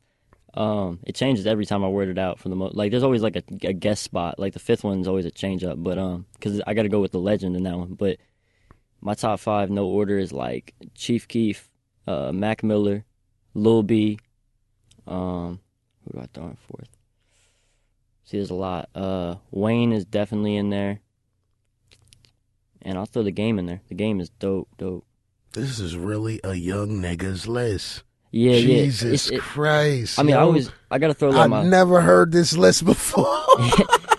Um, 0.56 1.00
it 1.08 1.16
changes 1.16 1.48
every 1.48 1.66
time 1.66 1.84
I 1.84 1.88
word 1.88 2.10
it 2.10 2.20
out 2.20 2.38
for 2.38 2.50
the 2.50 2.56
most. 2.56 2.76
Like 2.76 2.92
there's 2.92 3.02
always 3.02 3.24
like 3.24 3.36
a, 3.38 3.44
a 3.64 3.74
guest 3.74 4.04
spot. 4.04 4.38
Like 4.38 4.54
the 4.54 4.60
fifth 4.60 4.84
one's 4.84 5.08
always 5.08 5.26
a 5.26 5.32
change 5.32 5.64
up, 5.64 5.82
but 5.82 5.98
um, 5.98 6.28
because 6.34 6.62
I 6.68 6.76
got 6.76 6.84
to 6.84 6.90
go 6.90 7.00
with 7.02 7.12
the 7.12 7.20
legend 7.20 7.56
in 7.56 7.64
that 7.64 7.76
one. 7.76 7.96
But 7.96 8.18
my 9.02 9.16
top 9.16 9.40
five, 9.40 9.72
no 9.72 9.88
order, 9.88 10.20
is 10.20 10.32
like 10.32 10.76
Chief 10.94 11.28
Keef, 11.28 11.72
uh, 12.08 12.32
Mac 12.32 12.64
Miller, 12.64 13.06
Lil 13.54 13.84
B. 13.84 14.20
Um, 15.08 15.60
who 16.06 16.14
do 16.18 16.24
I 16.24 16.28
throw 16.34 16.46
in 16.46 16.58
fourth? 16.68 16.90
See, 18.26 18.38
there's 18.38 18.50
a 18.52 18.56
lot. 18.56 18.90
Uh, 18.96 19.36
Wayne 19.52 19.92
is 19.92 20.06
definitely 20.06 20.56
in 20.56 20.70
there, 20.70 21.00
and 22.82 22.98
I'll 22.98 23.06
throw 23.06 23.24
the 23.24 23.32
game 23.32 23.60
in 23.60 23.66
there. 23.66 23.82
The 23.90 23.96
game 23.96 24.20
is 24.20 24.30
dope, 24.30 24.70
dope. 24.78 25.06
This 25.54 25.80
is 25.80 25.96
really 25.98 26.40
a 26.44 26.54
young 26.56 27.02
nigga's 27.02 27.48
list. 27.48 28.04
Yeah, 28.32 28.54
Jesus 28.54 29.04
yeah. 29.04 29.08
It's- 29.10 29.30
it- 29.30 29.42
Christ. 29.42 30.18
I 30.20 30.24
mean, 30.24 30.36
I 30.36 30.40
yo. 30.40 30.46
always 30.48 30.72
I 30.90 30.98
gotta 30.98 31.14
throw 31.14 31.30
I 31.32 31.46
like 31.46 31.50
my 31.50 31.64
never 31.64 32.02
heard 32.02 32.32
this 32.32 32.58
list 32.58 32.84
before. 32.86 33.28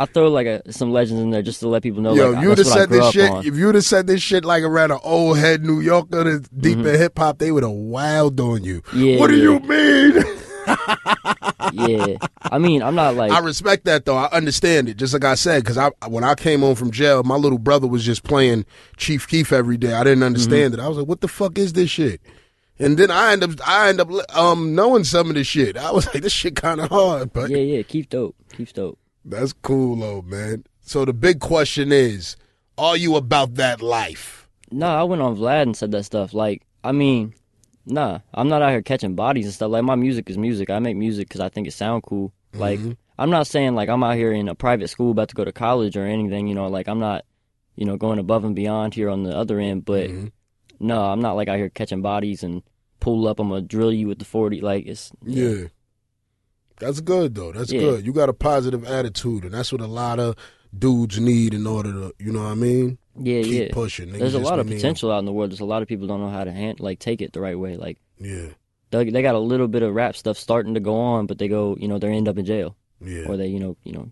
I 0.00 0.06
throw 0.06 0.28
like 0.28 0.46
a, 0.46 0.72
some 0.72 0.92
legends 0.92 1.20
in 1.22 1.28
there 1.30 1.42
just 1.42 1.60
to 1.60 1.68
let 1.68 1.82
people 1.82 2.00
know. 2.00 2.14
Yo, 2.14 2.30
like, 2.30 2.42
you'd 2.42 2.56
have 2.58 2.66
said 2.66 2.88
this 2.88 3.10
shit, 3.12 3.30
on. 3.30 3.46
if 3.46 3.54
you'd 3.54 3.74
have 3.74 3.84
said 3.84 4.06
this 4.06 4.22
shit 4.22 4.44
like 4.46 4.62
around 4.62 4.90
an 4.92 4.98
old 5.04 5.36
head 5.38 5.62
New 5.62 5.80
Yorker 5.80 6.24
that's 6.24 6.48
deep 6.48 6.78
Mm-hmm. 6.78 6.86
in 6.88 6.98
hip 6.98 7.18
hop, 7.18 7.38
they 7.38 7.52
would 7.52 7.62
have 7.62 7.72
wowed 7.72 8.40
on 8.40 8.64
you. 8.64 8.82
Yeah, 8.94 9.18
what 9.18 9.28
do 9.28 9.36
yeah. 9.36 9.42
you 9.42 9.60
mean? 9.60 10.36
yeah, 11.72 12.16
I 12.42 12.58
mean, 12.58 12.82
I'm 12.82 12.94
not 12.94 13.14
like 13.14 13.30
I 13.32 13.38
respect 13.40 13.84
that 13.84 14.04
though. 14.04 14.16
I 14.16 14.28
understand 14.32 14.88
it. 14.88 14.96
Just 14.96 15.12
like 15.12 15.24
I 15.24 15.34
said, 15.34 15.62
because 15.62 15.76
I 15.78 15.90
when 16.08 16.24
I 16.24 16.34
came 16.34 16.60
home 16.60 16.74
from 16.74 16.90
jail, 16.90 17.22
my 17.22 17.36
little 17.36 17.58
brother 17.58 17.86
was 17.86 18.04
just 18.04 18.22
playing 18.24 18.64
Chief 18.96 19.26
Keef 19.28 19.52
every 19.52 19.76
day. 19.76 19.92
I 19.92 20.04
didn't 20.04 20.22
understand 20.22 20.72
Mm-hmm. 20.72 20.80
it. 20.80 20.84
I 20.84 20.88
was 20.88 20.98
like, 20.98 21.06
"What 21.06 21.20
the 21.20 21.28
fuck 21.28 21.58
is 21.58 21.72
this 21.74 21.90
shit?" 21.90 22.20
And 22.78 22.96
then 22.96 23.10
I 23.10 23.32
end 23.32 23.42
up 23.44 23.50
I 23.66 23.88
end 23.90 24.00
up 24.00 24.08
um 24.36 24.74
knowing 24.74 25.04
some 25.04 25.28
of 25.28 25.34
this 25.34 25.46
shit. 25.46 25.76
I 25.76 25.90
was 25.90 26.06
like, 26.06 26.22
"This 26.22 26.32
shit 26.32 26.56
kind 26.56 26.80
of 26.80 26.88
hard," 26.88 27.32
but 27.32 27.50
yeah, 27.50 27.58
yeah. 27.58 27.82
Keep 27.82 28.08
dope, 28.10 28.36
keep 28.56 28.72
dope. 28.72 28.98
That's 29.30 29.52
cool 29.52 29.96
though, 29.96 30.22
man. 30.22 30.64
So 30.82 31.04
the 31.04 31.12
big 31.12 31.40
question 31.40 31.92
is, 31.92 32.36
are 32.76 32.96
you 32.96 33.16
about 33.16 33.54
that 33.54 33.80
life? 33.80 34.48
No, 34.70 34.86
I 34.86 35.02
went 35.04 35.22
on 35.22 35.36
Vlad 35.36 35.62
and 35.62 35.76
said 35.76 35.90
that 35.92 36.04
stuff. 36.04 36.32
Like, 36.34 36.62
I 36.84 36.92
mean, 36.92 37.34
nah, 37.86 38.20
I'm 38.34 38.48
not 38.48 38.62
out 38.62 38.70
here 38.70 38.82
catching 38.82 39.14
bodies 39.14 39.44
and 39.46 39.54
stuff. 39.54 39.70
Like, 39.70 39.82
my 39.84 39.94
music 39.96 40.30
is 40.30 40.38
music. 40.38 40.70
I 40.70 40.78
make 40.78 40.96
music 40.96 41.28
because 41.28 41.40
I 41.40 41.48
think 41.48 41.66
it 41.68 41.72
sound 41.72 42.02
cool. 42.04 42.32
Like, 42.52 42.78
Mm-hmm. 42.80 42.92
I'm 43.18 43.28
not 43.30 43.46
saying 43.46 43.74
like 43.74 43.90
I'm 43.90 44.02
out 44.02 44.14
here 44.16 44.32
in 44.32 44.48
a 44.48 44.54
private 44.54 44.88
school 44.88 45.10
about 45.10 45.28
to 45.28 45.34
go 45.34 45.44
to 45.44 45.52
college 45.52 45.94
or 45.94 46.06
anything. 46.06 46.46
You 46.46 46.54
know, 46.54 46.68
like 46.68 46.88
I'm 46.88 47.00
not, 47.00 47.26
you 47.76 47.84
know, 47.84 47.98
going 47.98 48.18
above 48.18 48.44
and 48.44 48.56
beyond 48.56 48.94
here 48.94 49.10
on 49.10 49.24
the 49.24 49.36
other 49.36 49.60
end. 49.60 49.84
But 49.84 50.08
Mm-hmm. 50.08 50.26
no, 50.80 51.04
I'm 51.04 51.20
not 51.20 51.34
like 51.36 51.46
out 51.48 51.58
here 51.58 51.68
catching 51.68 52.00
bodies 52.00 52.42
and 52.42 52.62
pull 52.98 53.28
up. 53.28 53.38
I'm 53.38 53.50
gonna 53.50 53.60
drill 53.60 53.92
you 53.92 54.08
with 54.08 54.20
the 54.20 54.24
forty. 54.24 54.62
Like 54.62 54.86
it's 54.86 55.12
Yeah. 55.22 55.64
That's 56.80 57.00
good 57.00 57.34
though. 57.34 57.52
That's 57.52 57.72
Yeah. 57.72 57.80
good. 57.80 58.06
You 58.06 58.12
got 58.12 58.28
a 58.28 58.32
positive 58.32 58.84
attitude, 58.84 59.44
and 59.44 59.54
that's 59.54 59.70
what 59.72 59.80
a 59.80 59.86
lot 59.86 60.18
of 60.18 60.34
dudes 60.76 61.18
need 61.20 61.54
in 61.54 61.66
order 61.66 61.92
to, 61.92 62.14
you 62.18 62.32
know 62.32 62.42
what 62.42 62.52
I 62.52 62.54
mean? 62.54 62.98
yeah, 63.18 63.42
Keep 63.42 63.52
yeah. 63.52 63.68
pushing. 63.72 64.08
Niggas 64.08 64.18
There's 64.18 64.34
a 64.34 64.38
lot 64.38 64.58
of 64.58 64.66
potential 64.66 65.10
out 65.12 65.18
in 65.18 65.24
the 65.24 65.32
world. 65.32 65.50
There's 65.50 65.60
a 65.60 65.64
lot 65.64 65.82
of 65.82 65.88
people 65.88 66.06
don't 66.06 66.20
know 66.20 66.30
how 66.30 66.44
to 66.44 66.52
hand, 66.52 66.80
like 66.80 66.98
take 66.98 67.20
it 67.20 67.32
the 67.32 67.40
right 67.40 67.58
way. 67.58 67.76
Like 67.76 67.98
Yeah, 68.18 68.46
they, 68.90 69.10
they 69.10 69.22
got 69.22 69.34
a 69.34 69.38
little 69.40 69.68
bit 69.68 69.82
of 69.82 69.94
rap 69.94 70.16
stuff 70.16 70.38
starting 70.38 70.74
to 70.74 70.80
go 70.80 70.96
on, 70.96 71.26
but 71.26 71.38
they 71.38 71.48
go, 71.48 71.76
you 71.78 71.88
know, 71.88 71.98
they 71.98 72.08
end 72.08 72.28
up 72.28 72.38
in 72.38 72.44
jail 72.44 72.76
yeah. 73.00 73.24
or 73.26 73.36
they, 73.36 73.48
you 73.48 73.58
know, 73.60 73.76
you 73.84 73.92
know, 73.92 74.10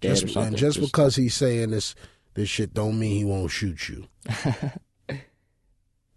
dead 0.00 0.10
just, 0.10 0.24
or 0.24 0.28
something. 0.28 0.48
and 0.48 0.56
just, 0.56 0.80
because 0.80 1.16
he's 1.16 1.34
saying 1.34 1.70
this, 1.70 1.94
this 2.34 2.48
shit 2.48 2.74
don't 2.74 2.98
mean 2.98 3.16
he 3.18 3.24
won't 3.24 3.50
shoot 3.50 3.88
you. 3.88 4.06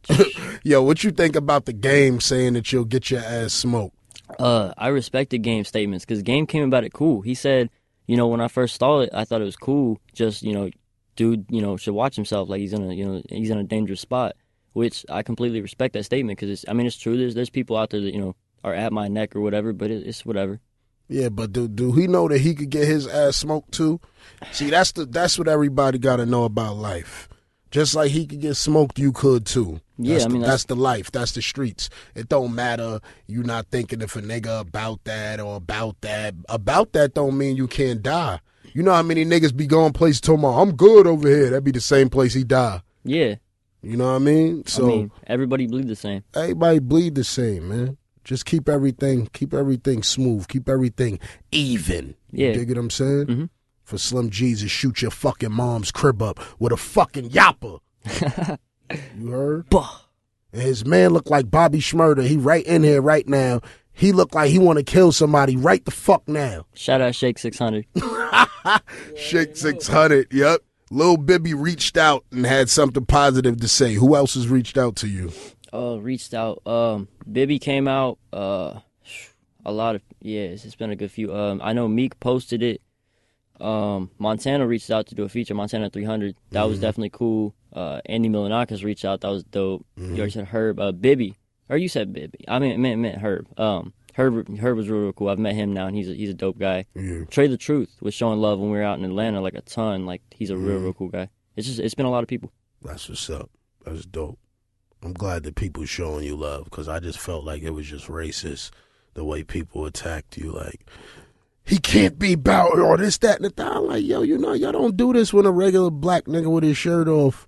Yo, 0.63 0.81
what 0.81 1.03
you 1.03 1.11
think 1.11 1.35
about 1.35 1.65
the 1.65 1.73
game 1.73 2.19
saying 2.19 2.53
that 2.53 2.71
you'll 2.71 2.85
get 2.85 3.11
your 3.11 3.21
ass 3.21 3.53
smoked? 3.53 3.95
Uh, 4.39 4.73
I 4.77 4.87
respected 4.87 5.39
Game 5.39 5.63
statements 5.63 6.05
because 6.05 6.21
Game 6.21 6.45
came 6.45 6.63
about 6.63 6.83
it 6.83 6.93
cool. 6.93 7.21
He 7.21 7.33
said, 7.33 7.69
you 8.07 8.17
know, 8.17 8.27
when 8.27 8.41
I 8.41 8.47
first 8.47 8.79
saw 8.79 8.99
it, 8.99 9.09
I 9.13 9.25
thought 9.25 9.41
it 9.41 9.45
was 9.45 9.55
cool. 9.55 9.99
Just 10.13 10.43
you 10.43 10.53
know, 10.53 10.69
dude, 11.15 11.45
you 11.49 11.61
know, 11.61 11.77
should 11.77 11.93
watch 11.93 12.15
himself. 12.15 12.49
Like 12.49 12.59
he's 12.59 12.73
in 12.73 12.89
a, 12.89 12.93
you 12.93 13.05
know, 13.05 13.21
he's 13.29 13.49
in 13.49 13.57
a 13.57 13.63
dangerous 13.63 14.01
spot. 14.01 14.35
Which 14.73 15.05
I 15.09 15.21
completely 15.21 15.59
respect 15.59 15.93
that 15.93 16.05
statement 16.05 16.39
because 16.39 16.49
it's 16.49 16.65
I 16.69 16.73
mean, 16.73 16.87
it's 16.87 16.97
true. 16.97 17.17
There's 17.17 17.35
there's 17.35 17.49
people 17.49 17.75
out 17.75 17.89
there 17.89 17.99
that 17.99 18.13
you 18.13 18.21
know 18.21 18.35
are 18.63 18.73
at 18.73 18.93
my 18.93 19.07
neck 19.07 19.35
or 19.35 19.41
whatever, 19.41 19.73
but 19.73 19.91
it, 19.91 20.07
it's 20.07 20.25
whatever. 20.25 20.61
Yeah, 21.09 21.27
but 21.27 21.51
do 21.51 21.67
do 21.67 21.91
he 21.91 22.07
know 22.07 22.29
that 22.29 22.39
he 22.39 22.55
could 22.55 22.69
get 22.69 22.87
his 22.87 23.05
ass 23.05 23.35
smoked 23.35 23.73
too? 23.73 23.99
See, 24.53 24.69
that's 24.69 24.93
the 24.93 25.05
that's 25.05 25.37
what 25.37 25.49
everybody 25.49 25.97
got 25.97 26.17
to 26.17 26.25
know 26.25 26.45
about 26.45 26.77
life. 26.77 27.27
Just 27.71 27.95
like 27.95 28.11
he 28.11 28.27
could 28.27 28.41
get 28.41 28.55
smoked, 28.55 28.99
you 28.99 29.11
could 29.13 29.45
too. 29.45 29.79
Yeah, 29.97 30.13
that's 30.15 30.25
I 30.25 30.27
the, 30.27 30.33
mean, 30.33 30.41
that's, 30.41 30.49
that's- 30.51 30.65
the 30.65 30.75
life. 30.75 31.11
That's 31.11 31.31
the 31.31 31.41
streets. 31.41 31.89
It 32.15 32.27
don't 32.29 32.53
matter. 32.53 32.99
You 33.27 33.43
not 33.43 33.67
thinking 33.71 34.01
if 34.01 34.15
a 34.15 34.21
nigga 34.21 34.59
about 34.59 35.03
that 35.05 35.39
or 35.39 35.55
about 35.55 36.01
that. 36.01 36.35
About 36.49 36.91
that 36.93 37.13
don't 37.13 37.37
mean 37.37 37.55
you 37.55 37.67
can't 37.67 38.03
die. 38.03 38.39
You 38.73 38.83
know 38.83 38.93
how 38.93 39.03
many 39.03 39.25
niggas 39.25 39.55
be 39.55 39.67
going 39.67 39.93
places 39.93 40.21
about 40.27 40.59
I'm 40.59 40.75
good 40.75 41.07
over 41.07 41.27
here. 41.27 41.45
That'd 41.49 41.63
be 41.63 41.71
the 41.71 41.81
same 41.81 42.09
place 42.09 42.33
he 42.33 42.43
die. 42.43 42.81
Yeah, 43.03 43.35
You 43.81 43.97
know 43.97 44.05
what 44.05 44.15
I 44.17 44.19
mean? 44.19 44.65
So 44.67 44.85
I 44.85 44.87
mean, 44.87 45.11
everybody 45.27 45.65
bleed 45.67 45.87
the 45.87 45.95
same. 45.95 46.23
everybody 46.35 46.79
bleed 46.79 47.15
the 47.15 47.23
same, 47.23 47.67
man. 47.69 47.97
Just 48.23 48.45
keep 48.45 48.69
everything, 48.69 49.27
keep 49.33 49.53
everything 49.53 50.03
smooth, 50.03 50.47
keep 50.47 50.69
everything 50.69 51.19
even. 51.51 52.15
Yeah. 52.31 52.49
You 52.49 52.53
dig 52.53 52.69
what 52.69 52.77
I'm 52.77 52.89
saying? 52.91 53.25
Mhm. 53.25 53.49
For 53.91 53.97
Slim 53.97 54.29
Jesus, 54.29 54.71
shoot 54.71 55.01
your 55.01 55.11
fucking 55.11 55.51
mom's 55.51 55.91
crib 55.91 56.21
up 56.21 56.39
with 56.61 56.71
a 56.71 56.77
fucking 56.77 57.31
yapper. 57.31 57.81
you 59.17 59.27
heard? 59.27 59.69
Bah. 59.69 60.03
And 60.53 60.61
his 60.61 60.85
man 60.85 61.11
looked 61.11 61.29
like 61.29 61.51
Bobby 61.51 61.79
Shmurda. 61.79 62.25
He 62.25 62.37
right 62.37 62.65
in 62.65 62.83
here 62.83 63.01
right 63.01 63.27
now. 63.27 63.59
He 63.91 64.13
looked 64.13 64.33
like 64.33 64.49
he 64.49 64.59
want 64.59 64.77
to 64.77 64.83
kill 64.83 65.11
somebody 65.11 65.57
right 65.57 65.83
the 65.83 65.91
fuck 65.91 66.25
now. 66.25 66.67
Shout 66.73 67.01
out 67.01 67.15
Shake 67.15 67.37
Six 67.37 67.57
Hundred. 67.59 67.85
Shake 69.17 69.57
600, 69.57 70.31
yep. 70.31 70.61
Lil 70.89 71.17
Bibby 71.17 71.53
reached 71.53 71.97
out 71.97 72.23
and 72.31 72.45
had 72.45 72.69
something 72.69 73.05
positive 73.05 73.59
to 73.59 73.67
say. 73.67 73.95
Who 73.95 74.15
else 74.15 74.35
has 74.35 74.47
reached 74.47 74.77
out 74.77 74.95
to 74.97 75.09
you? 75.09 75.33
uh 75.73 75.99
reached 75.99 76.33
out. 76.33 76.65
Um 76.65 77.09
Bibby 77.29 77.59
came 77.59 77.89
out, 77.89 78.19
uh 78.31 78.79
a 79.65 79.71
lot 79.73 79.95
of 79.95 80.01
yeah, 80.21 80.43
it's, 80.43 80.63
it's 80.63 80.75
been 80.75 80.91
a 80.91 80.95
good 80.95 81.11
few. 81.11 81.35
Um 81.35 81.59
I 81.61 81.73
know 81.73 81.89
Meek 81.89 82.17
posted 82.21 82.63
it. 82.63 82.81
Um 83.61 84.09
Montana 84.19 84.65
reached 84.67 84.89
out 84.91 85.07
to 85.07 85.15
do 85.15 85.23
a 85.23 85.29
feature, 85.29 85.53
Montana 85.53 85.89
three 85.89 86.03
hundred. 86.05 86.35
That 86.51 86.63
was 86.67 86.79
definitely 86.79 87.11
cool. 87.11 87.53
Uh, 87.73 88.01
Andy 88.05 88.27
Milonakis 88.29 88.83
reached 88.83 89.05
out. 89.05 89.21
That 89.21 89.29
was 89.29 89.43
dope. 89.43 89.85
Mhm. 89.97 90.09
You 90.09 90.17
already 90.17 90.31
said 90.31 90.47
Herb. 90.47 90.79
Uh, 90.79 90.91
Bibby, 90.91 91.37
or 91.69 91.77
you 91.77 91.87
said 91.87 92.11
Bibby. 92.11 92.43
I 92.47 92.59
mean, 92.59 92.81
meant 92.81 92.99
meant 92.99 93.19
Herb. 93.21 93.47
Um, 93.59 93.93
Herb 94.15 94.57
Herb 94.57 94.75
was 94.77 94.89
real, 94.89 95.01
real 95.03 95.13
cool. 95.13 95.29
I've 95.29 95.39
met 95.39 95.55
him 95.55 95.71
now, 95.73 95.87
and 95.87 95.95
he's 95.95 96.09
a, 96.09 96.13
he's 96.13 96.29
a 96.29 96.33
dope 96.33 96.59
guy. 96.59 96.85
Yeah. 96.95 97.23
Trey 97.29 97.47
the 97.47 97.55
Truth 97.57 97.95
was 98.01 98.13
showing 98.13 98.39
love 98.39 98.59
when 98.59 98.71
we 98.71 98.77
were 98.77 98.83
out 98.83 98.99
in 98.99 99.05
Atlanta, 99.05 99.39
like 99.39 99.53
a 99.53 99.61
ton. 99.61 100.05
Like 100.05 100.21
he's 100.31 100.49
a 100.49 100.57
real 100.57 100.79
Mhm. 100.79 100.83
real 100.83 100.93
cool 100.93 101.07
guy. 101.09 101.29
It's 101.55 101.67
just 101.67 101.79
it's 101.79 101.93
been 101.95 102.05
a 102.05 102.11
lot 102.11 102.23
of 102.23 102.27
people. 102.27 102.51
That's 102.81 103.07
what's 103.07 103.29
up. 103.29 103.49
That's 103.85 104.05
dope. 104.05 104.37
I'm 105.03 105.13
glad 105.13 105.43
that 105.43 105.55
people 105.55 105.85
showing 105.85 106.25
you 106.25 106.35
love 106.35 106.65
because 106.65 106.87
I 106.89 106.99
just 106.99 107.19
felt 107.19 107.43
like 107.45 107.63
it 107.63 107.71
was 107.71 107.87
just 107.87 108.07
racist 108.07 108.71
the 109.13 109.23
way 109.23 109.43
people 109.43 109.85
attacked 109.85 110.37
you. 110.37 110.51
Like 110.51 110.85
he 111.71 111.77
can't 111.79 112.19
be 112.19 112.33
about 112.33 112.77
or 112.77 112.97
this, 112.97 113.17
that, 113.19 113.37
and 113.37 113.45
the 113.45 113.49
thing. 113.49 113.65
I'm 113.65 113.87
like, 113.87 114.03
yo, 114.05 114.21
you 114.21 114.37
know, 114.37 114.53
y'all 114.53 114.71
don't 114.73 114.95
do 114.97 115.13
this 115.13 115.33
when 115.33 115.45
a 115.45 115.51
regular 115.51 115.89
black 115.89 116.25
nigga 116.25 116.51
with 116.51 116.63
his 116.63 116.77
shirt 116.77 117.07
off 117.07 117.47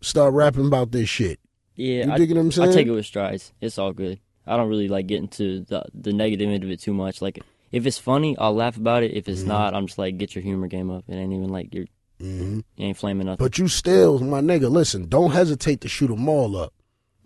start 0.00 0.32
rapping 0.34 0.66
about 0.66 0.90
this 0.92 1.08
shit. 1.08 1.38
Yeah, 1.76 2.06
You 2.06 2.12
I, 2.12 2.16
digging 2.18 2.36
what 2.36 2.42
I'm 2.46 2.52
saying? 2.52 2.70
I 2.70 2.72
take 2.72 2.86
it 2.86 2.90
with 2.92 3.06
strides. 3.06 3.52
It's 3.60 3.78
all 3.78 3.92
good. 3.92 4.18
I 4.46 4.56
don't 4.56 4.68
really 4.68 4.88
like 4.88 5.06
get 5.06 5.18
into 5.20 5.60
the 5.64 5.84
the 5.94 6.12
negative 6.12 6.48
end 6.48 6.64
of 6.64 6.70
it 6.70 6.80
too 6.80 6.94
much. 6.94 7.22
Like 7.22 7.38
if 7.70 7.86
it's 7.86 7.98
funny, 7.98 8.36
I'll 8.38 8.54
laugh 8.54 8.76
about 8.76 9.02
it. 9.02 9.12
If 9.12 9.28
it's 9.28 9.42
Mhm. 9.42 9.46
not, 9.48 9.74
I'm 9.74 9.86
just 9.86 9.98
like 9.98 10.18
get 10.18 10.34
your 10.34 10.42
humor 10.42 10.66
game 10.66 10.90
up. 10.90 11.04
It 11.06 11.14
ain't 11.14 11.32
even 11.32 11.50
like 11.50 11.72
you're 11.74 11.86
hmm 12.18 12.60
you 12.76 12.86
ain't 12.86 12.96
flaming 12.96 13.26
nothing. 13.26 13.44
But 13.44 13.58
you 13.58 13.68
still, 13.68 14.18
my 14.18 14.40
nigga, 14.40 14.70
listen, 14.70 15.08
don't 15.08 15.30
hesitate 15.32 15.80
to 15.82 15.88
shoot 15.88 16.08
them 16.08 16.28
all 16.28 16.56
up. 16.56 16.72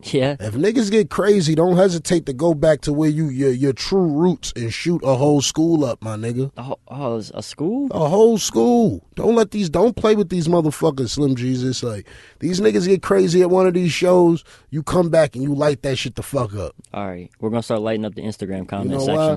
Yeah, 0.02 0.36
If 0.40 0.54
niggas 0.54 0.90
get 0.90 1.08
crazy, 1.08 1.54
don't 1.54 1.76
hesitate 1.76 2.26
to 2.26 2.32
go 2.32 2.52
back 2.52 2.82
to 2.82 2.92
where 2.92 3.08
you 3.08 3.28
your 3.28 3.50
your 3.50 3.72
true 3.72 4.06
roots 4.06 4.52
and 4.56 4.72
shoot 4.72 5.02
a 5.04 5.14
whole 5.14 5.40
school 5.40 5.84
up, 5.84 6.02
my 6.02 6.16
nigga. 6.16 6.50
oh, 6.58 6.76
oh 6.88 7.16
a 7.32 7.42
school. 7.42 7.88
A 7.90 8.08
whole 8.08 8.36
school. 8.36 9.06
Don't 9.14 9.34
let 9.34 9.52
these. 9.52 9.70
Don't 9.70 9.96
play 9.96 10.14
with 10.14 10.28
these 10.28 10.46
motherfuckers, 10.48 11.10
Slim 11.10 11.36
Jesus. 11.36 11.82
Like 11.82 12.06
these 12.40 12.60
niggas 12.60 12.86
get 12.86 13.02
crazy 13.02 13.40
at 13.40 13.50
one 13.50 13.66
of 13.66 13.74
these 13.74 13.92
shows. 13.92 14.44
You 14.70 14.82
come 14.82 15.08
back 15.10 15.34
and 15.36 15.42
you 15.44 15.54
light 15.54 15.82
that 15.82 15.96
shit 15.96 16.16
the 16.16 16.22
fuck 16.22 16.54
up. 16.54 16.74
All 16.92 17.06
right, 17.06 17.30
we're 17.40 17.50
gonna 17.50 17.62
start 17.62 17.80
lighting 17.80 18.04
up 18.04 18.14
the 18.14 18.22
Instagram 18.22 18.60
You 18.60 18.64
comment 18.66 18.90
know 18.90 18.98
section. 18.98 19.14
why? 19.16 19.32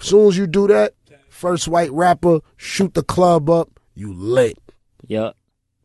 As 0.00 0.06
soon 0.06 0.28
as 0.28 0.36
you 0.36 0.46
do 0.46 0.66
that, 0.68 0.94
first 1.28 1.68
white 1.68 1.92
rapper 1.92 2.40
shoot 2.56 2.94
the 2.94 3.02
club 3.02 3.48
up. 3.48 3.78
You 3.94 4.12
lit. 4.12 4.58
Yep, 5.06 5.34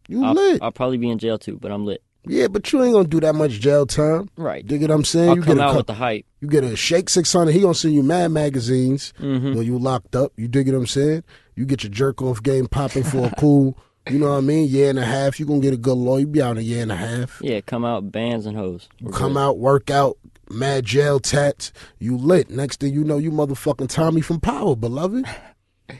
You 0.07 0.23
I'll, 0.23 0.33
lit. 0.33 0.61
I'll 0.61 0.71
probably 0.71 0.97
be 0.97 1.09
in 1.09 1.17
jail 1.19 1.37
too, 1.37 1.57
but 1.61 1.71
I'm 1.71 1.85
lit. 1.85 2.01
Yeah, 2.27 2.47
but 2.47 2.71
you 2.71 2.83
ain't 2.83 2.93
gonna 2.93 3.07
do 3.07 3.19
that 3.21 3.33
much 3.35 3.51
jail 3.53 3.85
time. 3.85 4.29
Right. 4.37 4.65
Dig 4.65 4.81
what 4.81 4.91
I'm 4.91 5.03
saying 5.03 5.29
I'll 5.29 5.35
you 5.37 5.41
come 5.43 5.57
get 5.57 5.61
a 5.61 5.65
out 5.65 5.71
cou- 5.71 5.77
with 5.77 5.87
the 5.87 5.93
hype. 5.93 6.25
you 6.41 6.47
get 6.47 6.63
a 6.63 6.75
shake 6.75 7.09
six 7.09 7.31
hundred. 7.33 7.51
He 7.53 7.61
gonna 7.61 7.73
send 7.73 7.93
you 7.93 8.03
mad 8.03 8.29
magazines 8.31 9.13
hmm 9.17 9.53
when 9.55 9.63
you 9.65 9.77
locked 9.79 10.15
up. 10.15 10.31
You 10.37 10.47
dig 10.47 10.67
what 10.67 10.75
I'm 10.77 10.87
saying 10.87 11.23
you 11.55 11.65
get 11.65 11.83
your 11.83 11.91
jerk 11.91 12.21
off 12.21 12.43
game 12.43 12.67
popping 12.67 13.03
for 13.03 13.27
a 13.27 13.33
cool. 13.39 13.77
You 14.09 14.19
know 14.19 14.29
what 14.31 14.37
I 14.37 14.41
mean? 14.41 14.67
Year 14.69 14.89
and 14.91 14.99
a 14.99 15.05
half. 15.05 15.39
You 15.39 15.45
gonna 15.45 15.61
get 15.61 15.73
a 15.73 15.77
good 15.77 15.97
lawyer. 15.97 16.19
You 16.21 16.27
be 16.27 16.41
out 16.41 16.51
in 16.51 16.57
a 16.57 16.61
year 16.61 16.83
and 16.83 16.91
a 16.91 16.95
half. 16.95 17.39
Yeah, 17.41 17.61
come 17.61 17.83
out 17.85 18.11
bands 18.11 18.45
and 18.45 18.55
hoes. 18.55 18.87
We're 19.01 19.11
come 19.11 19.33
good. 19.33 19.39
out, 19.39 19.57
work 19.57 19.89
out, 19.89 20.17
mad 20.49 20.85
jail 20.85 21.19
tats. 21.19 21.71
You 21.97 22.15
lit. 22.17 22.49
Next 22.51 22.81
thing 22.81 22.93
you 22.93 23.03
know, 23.03 23.17
you 23.17 23.31
motherfucking 23.31 23.89
Tommy 23.89 24.21
from 24.21 24.39
Power, 24.39 24.75
beloved. 24.75 25.25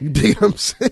You 0.00 0.08
dig 0.08 0.34
what 0.40 0.50
I'm 0.50 0.56
saying? 0.56 0.90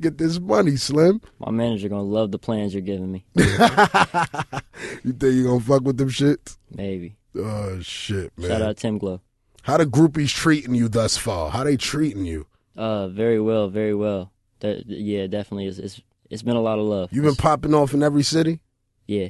Get 0.00 0.18
this 0.18 0.38
money, 0.38 0.76
Slim. 0.76 1.20
My 1.38 1.50
manager 1.50 1.88
gonna 1.88 2.02
love 2.02 2.30
the 2.30 2.38
plans 2.38 2.74
you're 2.74 2.82
giving 2.82 3.10
me. 3.12 3.24
you 3.34 5.12
think 5.12 5.34
you 5.34 5.44
gonna 5.44 5.60
fuck 5.60 5.82
with 5.82 5.96
them 5.96 6.10
shits? 6.10 6.58
Maybe. 6.74 7.16
Oh 7.34 7.80
shit, 7.80 8.32
man. 8.38 8.48
Shout 8.50 8.62
out 8.62 8.76
Tim 8.76 8.98
Glow. 8.98 9.20
How 9.62 9.76
the 9.78 9.86
groupies 9.86 10.28
treating 10.30 10.74
you 10.74 10.88
thus 10.88 11.16
far? 11.16 11.50
How 11.50 11.64
they 11.64 11.76
treating 11.76 12.24
you? 12.24 12.46
Uh, 12.76 13.08
very 13.08 13.40
well, 13.40 13.68
very 13.68 13.94
well. 13.94 14.32
That, 14.60 14.84
yeah, 14.86 15.26
definitely. 15.26 15.66
It's, 15.66 15.78
it's 15.78 16.00
it's 16.30 16.42
been 16.42 16.56
a 16.56 16.60
lot 16.60 16.78
of 16.78 16.84
love. 16.84 17.08
You've 17.12 17.22
been 17.24 17.32
It's- 17.32 17.40
popping 17.42 17.74
off 17.74 17.94
in 17.94 18.02
every 18.02 18.22
city? 18.22 18.60
yeah, 19.06 19.28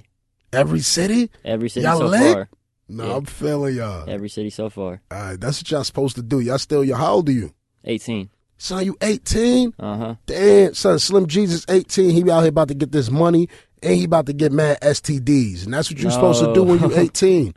Every 0.52 0.80
city? 0.80 1.30
every 1.44 1.68
city 1.68 1.84
Y'all 1.84 1.98
so 1.98 2.06
lit? 2.06 2.32
far. 2.32 2.48
No, 2.88 3.06
Yeah. 3.06 3.16
I'm 3.16 3.24
feeling 3.24 3.76
y'all. 3.76 4.08
Every 4.08 4.28
city 4.28 4.50
so 4.50 4.70
far. 4.70 5.00
All 5.10 5.18
right, 5.18 5.40
that's 5.40 5.58
what 5.60 5.70
y'all 5.70 5.84
supposed 5.84 6.16
to 6.16 6.22
do. 6.22 6.40
Y'all 6.40 6.58
still 6.58 6.84
your 6.84 6.96
how 6.96 7.14
old 7.14 7.28
are 7.28 7.32
you? 7.32 7.52
18. 7.84 8.30
Son, 8.58 8.84
you 8.84 8.96
18? 9.02 9.74
Uh 9.78 9.96
huh. 9.96 10.14
Damn, 10.26 10.74
son, 10.74 10.98
Slim 10.98 11.26
Jesus 11.26 11.64
18. 11.68 12.10
He 12.10 12.22
be 12.22 12.30
out 12.30 12.40
here 12.40 12.48
about 12.48 12.68
to 12.68 12.74
get 12.74 12.90
this 12.92 13.10
money 13.10 13.48
and 13.82 13.94
he 13.94 14.04
about 14.04 14.26
to 14.26 14.32
get 14.32 14.50
mad 14.52 14.78
STDs. 14.80 15.64
And 15.64 15.74
that's 15.74 15.90
what 15.90 16.00
you're 16.00 16.10
supposed 16.10 16.42
to 16.44 16.52
do 16.54 16.62
when 16.62 16.80
you 16.80 16.88
No. 16.88 16.96
18. 17.00 17.54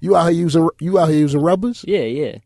You 0.00 0.16
out 0.16 0.24
here 0.32 0.40
using 0.40 0.68
you 0.80 0.98
out 0.98 1.08
here 1.10 1.18
using 1.18 1.40
rubbers? 1.42 1.84
Yeah, 1.86 2.00
yeah. 2.00 2.38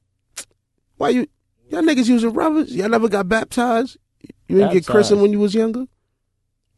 Why 0.96 1.10
you 1.10 1.26
y'all 1.70 1.82
niggas 1.82 2.08
using 2.08 2.32
rubbers? 2.32 2.74
Y'all 2.74 2.88
never 2.88 3.08
got 3.08 3.28
baptized? 3.28 3.96
You 4.48 4.58
didn't 4.58 4.72
get 4.72 4.86
christened 4.86 5.22
when 5.22 5.32
you 5.32 5.38
was 5.38 5.54
younger? 5.54 5.86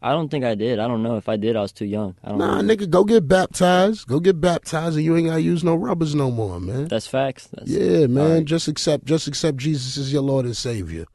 I 0.03 0.11
don't 0.13 0.29
think 0.29 0.45
I 0.45 0.55
did. 0.55 0.79
I 0.79 0.87
don't 0.87 1.03
know 1.03 1.17
if 1.17 1.29
I 1.29 1.37
did. 1.37 1.57
I 1.57 1.63
was 1.63 1.73
too 1.73 1.87
young. 1.87 2.15
I 2.23 2.29
don't 2.29 2.39
Nah, 2.39 2.61
know. 2.61 2.75
nigga, 2.77 2.89
go 2.89 3.03
get 3.03 3.27
baptized. 3.27 4.07
Go 4.07 4.21
get 4.21 4.41
baptized 4.41 4.95
and 4.97 5.05
you 5.05 5.17
ain't 5.17 5.27
gotta 5.29 5.41
use 5.43 5.65
no 5.65 5.75
rubbers 5.75 6.15
no 6.15 6.31
more, 6.31 6.61
man. 6.61 6.87
That's 6.89 7.07
facts. 7.09 7.49
That's, 7.53 7.69
yeah, 7.69 8.07
man. 8.07 8.25
Alright. 8.27 8.45
Just 8.45 8.69
accept 8.69 9.07
just 9.07 9.27
accept 9.27 9.57
Jesus 9.57 9.97
as 9.99 10.13
your 10.13 10.23
Lord 10.23 10.45
and 10.45 10.57
Savior. 10.57 11.07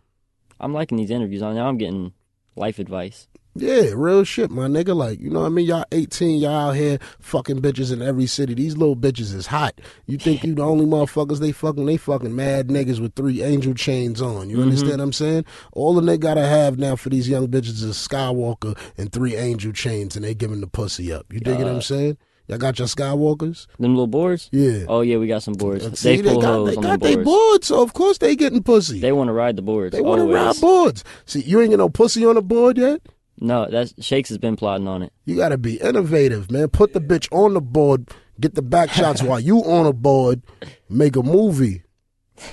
I'm 0.61 0.73
liking 0.73 0.97
these 0.97 1.11
interviews. 1.11 1.41
Now 1.41 1.67
I'm 1.67 1.77
getting 1.77 2.13
life 2.55 2.79
advice. 2.79 3.27
Yeah, 3.53 3.89
real 3.95 4.23
shit, 4.23 4.49
my 4.49 4.67
nigga. 4.67 4.95
Like, 4.95 5.19
you 5.19 5.29
know 5.29 5.41
what 5.41 5.47
I 5.47 5.49
mean? 5.49 5.65
Y'all 5.65 5.83
18, 5.91 6.39
y'all 6.39 6.69
out 6.69 6.75
here 6.77 6.99
fucking 7.19 7.61
bitches 7.61 7.91
in 7.91 8.01
every 8.01 8.25
city. 8.25 8.53
These 8.53 8.77
little 8.77 8.95
bitches 8.95 9.33
is 9.35 9.47
hot. 9.47 9.81
You 10.05 10.17
think 10.17 10.45
you 10.45 10.55
the 10.55 10.61
only 10.61 10.85
motherfuckers 10.85 11.39
they 11.39 11.51
fucking, 11.51 11.85
they 11.85 11.97
fucking 11.97 12.33
mad 12.33 12.69
niggas 12.69 13.01
with 13.01 13.13
three 13.13 13.43
angel 13.43 13.73
chains 13.73 14.21
on. 14.21 14.49
You 14.49 14.57
Mhm. 14.57 14.61
understand 14.63 14.99
what 14.99 15.03
I'm 15.03 15.13
saying? 15.13 15.45
All 15.73 15.93
the 15.93 16.01
nigga 16.01 16.21
gotta 16.21 16.47
have 16.47 16.79
now 16.79 16.95
for 16.95 17.09
these 17.09 17.27
young 17.27 17.49
bitches 17.49 17.83
is 17.83 17.97
Skywalker 17.97 18.77
and 18.97 19.11
three 19.11 19.35
angel 19.35 19.73
chains 19.73 20.15
and 20.15 20.23
they 20.23 20.33
giving 20.33 20.61
the 20.61 20.67
pussy 20.67 21.11
up. 21.11 21.25
You 21.33 21.41
dig 21.41 21.57
what 21.57 21.67
I'm 21.67 21.81
saying? 21.81 22.17
Y'all 22.51 22.57
got 22.57 22.77
your 22.79 22.87
Skywalkers? 22.89 23.67
Them 23.79 23.91
little 23.95 24.07
boards? 24.07 24.49
Yeah. 24.51 24.83
Oh 24.89 24.99
yeah, 24.99 25.15
we 25.15 25.27
got 25.27 25.41
some 25.41 25.53
boards. 25.53 25.97
See, 25.97 26.19
they 26.19 26.33
pull 26.33 26.41
got, 26.41 26.65
they 26.65 26.75
got 26.75 26.99
they 26.99 27.15
boards. 27.15 27.25
boards, 27.25 27.67
so 27.67 27.81
of 27.81 27.93
course 27.93 28.17
they 28.17 28.35
getting 28.35 28.61
pussy. 28.61 28.99
They 28.99 29.13
want 29.13 29.29
to 29.29 29.31
ride 29.33 29.55
the 29.55 29.61
boards. 29.61 29.93
They 29.95 30.01
want 30.01 30.19
to 30.19 30.33
ride 30.33 30.59
boards. 30.59 31.05
See, 31.25 31.39
you 31.43 31.61
ain't 31.61 31.69
get 31.69 31.77
no 31.77 31.87
pussy 31.87 32.25
on 32.25 32.35
the 32.35 32.41
board 32.41 32.77
yet? 32.77 33.03
No, 33.39 33.69
that's 33.71 33.93
Shakes 34.03 34.27
has 34.27 34.37
been 34.37 34.57
plotting 34.57 34.85
on 34.85 35.01
it. 35.01 35.13
You 35.23 35.37
gotta 35.37 35.57
be 35.57 35.79
innovative, 35.79 36.51
man. 36.51 36.67
Put 36.67 36.91
the 36.91 36.99
bitch 36.99 37.29
on 37.31 37.53
the 37.53 37.61
board, 37.61 38.09
get 38.37 38.55
the 38.55 38.61
back 38.61 38.89
shots 38.89 39.23
while 39.23 39.39
you 39.39 39.59
on 39.59 39.85
a 39.85 39.93
board, 39.93 40.41
make 40.89 41.15
a 41.15 41.23
movie. 41.23 41.83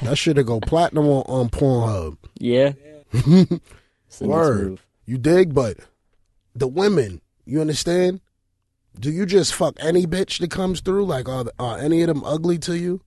That 0.02 0.16
shit'll 0.16 0.44
go 0.44 0.60
platinum 0.60 1.06
on, 1.06 1.24
on 1.26 1.48
Pornhub. 1.48 2.18
Yeah. 2.38 2.74
It's 4.10 4.20
the 4.20 4.26
next 4.26 4.38
Word. 4.38 4.80
You 5.04 5.18
dig? 5.18 5.54
But 5.54 5.76
the 6.54 6.66
women, 6.66 7.20
you 7.44 7.60
understand? 7.60 8.22
Do 8.98 9.10
you 9.10 9.26
just 9.26 9.54
fuck 9.54 9.76
any 9.80 10.06
bitch 10.06 10.40
that 10.40 10.50
comes 10.50 10.80
through? 10.80 11.04
Like, 11.04 11.28
are, 11.28 11.46
are 11.58 11.78
any 11.78 12.02
of 12.02 12.08
them 12.08 12.24
ugly 12.24 12.58
to 12.58 12.76
you? 12.76 13.00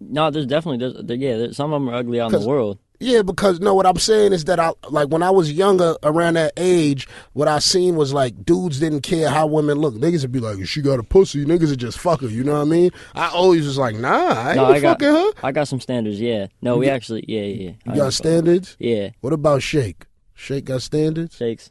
No, 0.00 0.30
there's 0.30 0.46
definitely 0.46 0.78
there's 0.78 1.04
there, 1.04 1.16
yeah. 1.16 1.36
There's, 1.36 1.56
some 1.56 1.72
of 1.72 1.80
them 1.80 1.90
are 1.90 1.98
ugly 1.98 2.20
out 2.20 2.32
in 2.32 2.40
the 2.40 2.46
world. 2.46 2.78
Yeah, 3.00 3.22
because 3.22 3.60
no, 3.60 3.74
what 3.74 3.86
I'm 3.86 3.96
saying 3.96 4.32
is 4.32 4.44
that 4.44 4.58
I 4.58 4.72
like 4.90 5.08
when 5.08 5.22
I 5.22 5.30
was 5.30 5.52
younger, 5.52 5.96
around 6.02 6.34
that 6.34 6.52
age, 6.56 7.06
what 7.32 7.46
I 7.46 7.60
seen 7.60 7.94
was 7.94 8.12
like 8.12 8.44
dudes 8.44 8.80
didn't 8.80 9.02
care 9.02 9.28
how 9.28 9.46
women 9.46 9.78
look. 9.78 9.94
Niggas 9.94 10.22
would 10.22 10.32
be 10.32 10.40
like, 10.40 10.64
"She 10.66 10.82
got 10.82 10.98
a 10.98 11.04
pussy." 11.04 11.44
Niggas 11.44 11.70
would 11.70 11.78
just 11.78 11.98
fuck 11.98 12.22
her. 12.22 12.28
You 12.28 12.42
know 12.42 12.54
what 12.54 12.62
I 12.62 12.64
mean? 12.64 12.90
I 13.14 13.28
always 13.28 13.66
was 13.66 13.78
like, 13.78 13.94
"Nah, 13.96 14.08
I 14.08 14.48
ain't 14.48 14.56
No, 14.56 14.64
I 14.66 14.80
got 14.80 15.00
fucking 15.00 15.14
her." 15.14 15.32
I 15.42 15.52
got 15.52 15.68
some 15.68 15.80
standards. 15.80 16.20
Yeah. 16.20 16.48
No, 16.60 16.76
we 16.76 16.88
actually 16.88 17.24
yeah 17.28 17.42
yeah. 17.42 17.70
You 17.86 17.92
I 17.92 17.96
got 17.96 18.14
standards. 18.14 18.76
Yeah. 18.80 19.10
What 19.20 19.32
about 19.32 19.62
Shake? 19.62 20.06
Shake 20.34 20.64
got 20.64 20.82
standards. 20.82 21.36
Shakes. 21.36 21.70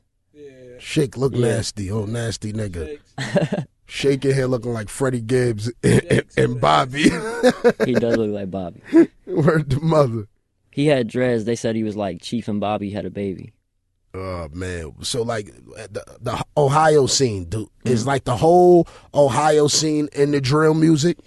Shake 0.79 1.17
look 1.17 1.33
Yeah. 1.33 1.47
nasty. 1.55 1.91
Oh, 1.91 2.05
nasty 2.05 2.53
nigga. 2.53 2.97
Shake 3.85 4.23
your 4.25 4.33
here 4.33 4.47
looking 4.47 4.73
like 4.73 4.89
Freddie 4.89 5.21
Gibbs 5.21 5.71
and, 5.83 6.23
and 6.37 6.59
Bobby. 6.61 7.03
He 7.85 7.93
does 7.93 8.17
look 8.17 8.31
like 8.31 8.51
Bobby. 8.51 8.81
Word 9.25 9.69
to 9.71 9.79
mother. 9.79 10.27
He 10.71 10.87
had 10.87 11.07
dreads. 11.07 11.45
They 11.45 11.55
said 11.55 11.75
he 11.75 11.83
was 11.83 11.95
like 11.95 12.21
Chief 12.21 12.47
and 12.47 12.59
Bobby 12.59 12.89
had 12.91 13.05
a 13.05 13.09
baby. 13.09 13.53
Oh 14.13 14.47
man! 14.51 14.93
So 15.01 15.21
like 15.21 15.47
the, 15.47 16.03
the 16.21 16.43
Ohio 16.55 17.05
scene, 17.05 17.45
dude, 17.45 17.69
is 17.85 18.07
like 18.07 18.23
the 18.23 18.35
whole 18.37 18.87
Ohio 19.13 19.67
scene 19.67 20.09
in 20.13 20.31
the 20.31 20.41
drill 20.41 20.73
music. 20.73 21.17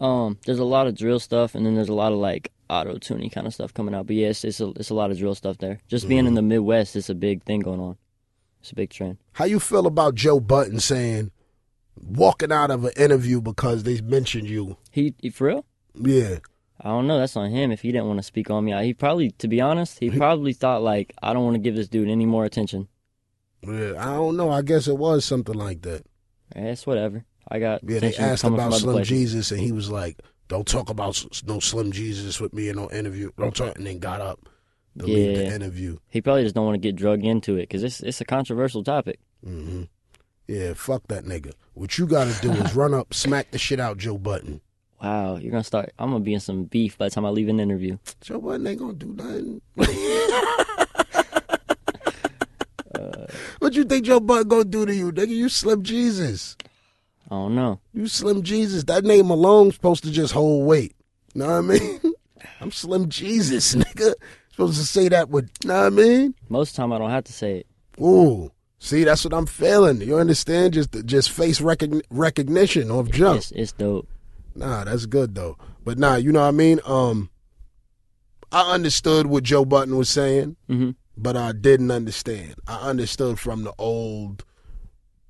Um, 0.00 0.38
there's 0.44 0.58
a 0.58 0.64
lot 0.64 0.86
of 0.86 0.94
drill 0.96 1.20
stuff, 1.20 1.54
and 1.54 1.64
then 1.64 1.74
there's 1.74 1.88
a 1.88 1.94
lot 1.94 2.12
of 2.12 2.18
like 2.18 2.50
auto 2.68 2.98
tuning 2.98 3.30
kind 3.30 3.46
of 3.46 3.54
stuff 3.54 3.72
coming 3.72 3.94
out. 3.94 4.06
But 4.06 4.16
yes, 4.16 4.44
it's 4.44 4.60
a 4.60 4.68
it's 4.76 4.90
a 4.90 4.94
lot 4.94 5.10
of 5.10 5.18
drill 5.18 5.34
stuff 5.34 5.58
there. 5.58 5.78
Just 5.88 6.06
being 6.08 6.20
Mm-hmm. 6.22 6.28
in 6.28 6.34
the 6.34 6.42
Midwest, 6.42 6.96
it's 6.96 7.08
a 7.08 7.14
big 7.14 7.42
thing 7.44 7.60
going 7.60 7.80
on. 7.80 7.96
It's 8.64 8.72
a 8.72 8.76
big 8.76 8.88
trend. 8.88 9.18
How 9.32 9.44
you 9.44 9.60
feel 9.60 9.86
about 9.86 10.14
Joe 10.14 10.40
Budden 10.40 10.80
saying 10.80 11.30
walking 11.96 12.50
out 12.50 12.70
of 12.70 12.86
an 12.86 12.92
interview 12.96 13.42
because 13.42 13.82
they 13.82 14.00
mentioned 14.00 14.48
you? 14.48 14.78
He, 14.90 15.12
he 15.20 15.28
for 15.28 15.48
real? 15.48 15.66
Yeah, 15.94 16.38
I 16.80 16.88
don't 16.88 17.06
know. 17.06 17.18
That's 17.18 17.36
on 17.36 17.50
him. 17.50 17.70
If 17.70 17.82
he 17.82 17.92
didn't 17.92 18.06
want 18.06 18.20
to 18.20 18.22
speak 18.22 18.48
on 18.48 18.64
me, 18.64 18.72
he 18.82 18.94
probably, 18.94 19.32
to 19.32 19.48
be 19.48 19.60
honest, 19.60 19.98
he 19.98 20.08
probably 20.08 20.54
thought 20.54 20.80
like 20.80 21.12
I 21.22 21.34
don't 21.34 21.44
want 21.44 21.56
to 21.56 21.60
give 21.60 21.76
this 21.76 21.88
dude 21.88 22.08
any 22.08 22.24
more 22.24 22.46
attention. 22.46 22.88
yeah. 23.60 23.92
I 23.98 24.14
don't 24.14 24.34
know. 24.38 24.48
I 24.50 24.62
guess 24.62 24.88
it 24.88 24.96
was 24.96 25.26
something 25.26 25.54
like 25.54 25.82
that. 25.82 26.06
Eh, 26.56 26.68
It's 26.68 26.86
whatever. 26.86 27.26
I 27.46 27.58
got 27.58 27.82
Yeah, 27.86 27.98
they 27.98 28.16
asked 28.16 28.44
about 28.44 28.72
Slim 28.72 28.94
places. 28.94 29.08
Jesus, 29.10 29.50
and 29.50 29.60
he 29.60 29.72
was 29.72 29.90
like, 29.90 30.22
"Don't 30.48 30.66
talk 30.66 30.88
about 30.88 31.22
no 31.46 31.60
Slim 31.60 31.92
Jesus 31.92 32.40
with 32.40 32.54
me 32.54 32.70
in 32.70 32.76
no 32.76 32.88
interview." 32.90 33.30
Don't 33.36 33.54
talk, 33.54 33.76
and 33.76 33.86
then 33.86 33.98
got 33.98 34.22
up 34.22 34.48
to 34.98 35.06
leave 35.06 35.36
the 35.36 35.44
Yeah. 35.44 35.54
interview. 35.54 35.96
He 36.10 36.20
probably 36.20 36.42
just 36.44 36.54
don't 36.54 36.64
want 36.66 36.74
to 36.74 36.78
get 36.80 36.96
drug 36.96 37.24
into 37.24 37.56
it 37.56 37.62
because 37.62 37.82
it's 37.82 38.00
it's 38.00 38.20
a 38.20 38.24
controversial 38.24 38.82
topic. 38.84 39.18
hmm 39.42 39.84
Yeah, 40.48 40.74
fuck 40.74 41.02
that 41.08 41.24
nigga. 41.24 41.52
What 41.74 41.98
you 41.98 42.06
gotta 42.06 42.34
do 42.40 42.52
is 42.52 42.74
run 42.74 42.94
up, 42.94 43.12
smack 43.14 43.50
the 43.50 43.58
shit 43.58 43.80
out 43.80 43.98
Joe 43.98 44.18
Budden. 44.18 44.60
Wow, 45.02 45.36
you're 45.36 45.50
gonna 45.50 45.64
start. 45.64 45.92
I'm 45.98 46.10
gonna 46.10 46.24
be 46.24 46.34
in 46.34 46.40
some 46.40 46.64
beef 46.64 46.96
by 46.96 47.08
the 47.08 47.14
time 47.14 47.26
I 47.26 47.30
leave 47.30 47.48
an 47.48 47.60
interview. 47.60 47.98
Joe 48.20 48.40
Budden 48.40 48.66
ain't 48.66 48.78
gonna 48.78 48.92
do 48.94 49.12
nothing. 49.12 49.60
what 53.58 53.74
you 53.74 53.84
think 53.84 54.06
Joe 54.06 54.20
Budden 54.20 54.48
gonna 54.48 54.64
do 54.64 54.86
to 54.86 54.94
you, 54.94 55.12
nigga? 55.12 55.28
You 55.28 55.48
Slim 55.48 55.82
Jesus. 55.82 56.56
I 57.30 57.34
don't 57.34 57.54
know. 57.54 57.80
You 57.92 58.06
Slim 58.06 58.42
Jesus. 58.42 58.84
That 58.84 59.04
name 59.04 59.30
alone 59.30 59.72
supposed 59.72 60.04
to 60.04 60.10
just 60.10 60.32
hold 60.32 60.66
weight. 60.66 60.94
Know 61.34 61.46
what 61.46 61.54
I 61.54 61.60
mean? 61.62 62.00
I'm 62.60 62.70
Slim 62.70 63.08
Jesus, 63.08 63.74
nigga. 63.74 64.14
Supposed 64.54 64.78
to 64.78 64.86
say 64.86 65.08
that 65.08 65.30
with, 65.30 65.50
you 65.64 65.68
know 65.68 65.80
what 65.80 65.86
I 65.86 65.90
mean? 65.90 66.32
Most 66.48 66.70
of 66.70 66.76
the 66.76 66.82
time, 66.82 66.92
I 66.92 66.98
don't 66.98 67.10
have 67.10 67.24
to 67.24 67.32
say 67.32 67.56
it. 67.58 67.66
Ooh. 68.00 68.52
See, 68.78 69.02
that's 69.02 69.24
what 69.24 69.34
I'm 69.34 69.46
feeling. 69.46 70.00
You 70.00 70.16
understand? 70.18 70.74
Just 70.74 70.92
just 71.06 71.32
face 71.32 71.60
recogni- 71.60 72.04
recognition 72.08 72.88
of 72.88 73.10
jump. 73.10 73.38
It's, 73.38 73.50
it's 73.50 73.72
dope. 73.72 74.06
Nah, 74.54 74.84
that's 74.84 75.06
good 75.06 75.34
though. 75.34 75.56
But 75.84 75.98
nah, 75.98 76.14
you 76.14 76.30
know 76.30 76.42
what 76.42 76.48
I 76.48 76.52
mean? 76.52 76.78
Um 76.86 77.30
I 78.52 78.72
understood 78.72 79.26
what 79.26 79.42
Joe 79.42 79.64
Budden 79.64 79.96
was 79.96 80.08
saying, 80.08 80.54
hmm 80.68 80.90
but 81.16 81.36
I 81.36 81.50
didn't 81.50 81.90
understand. 81.90 82.54
I 82.68 82.76
understood 82.88 83.40
from 83.40 83.64
the 83.64 83.72
old 83.76 84.44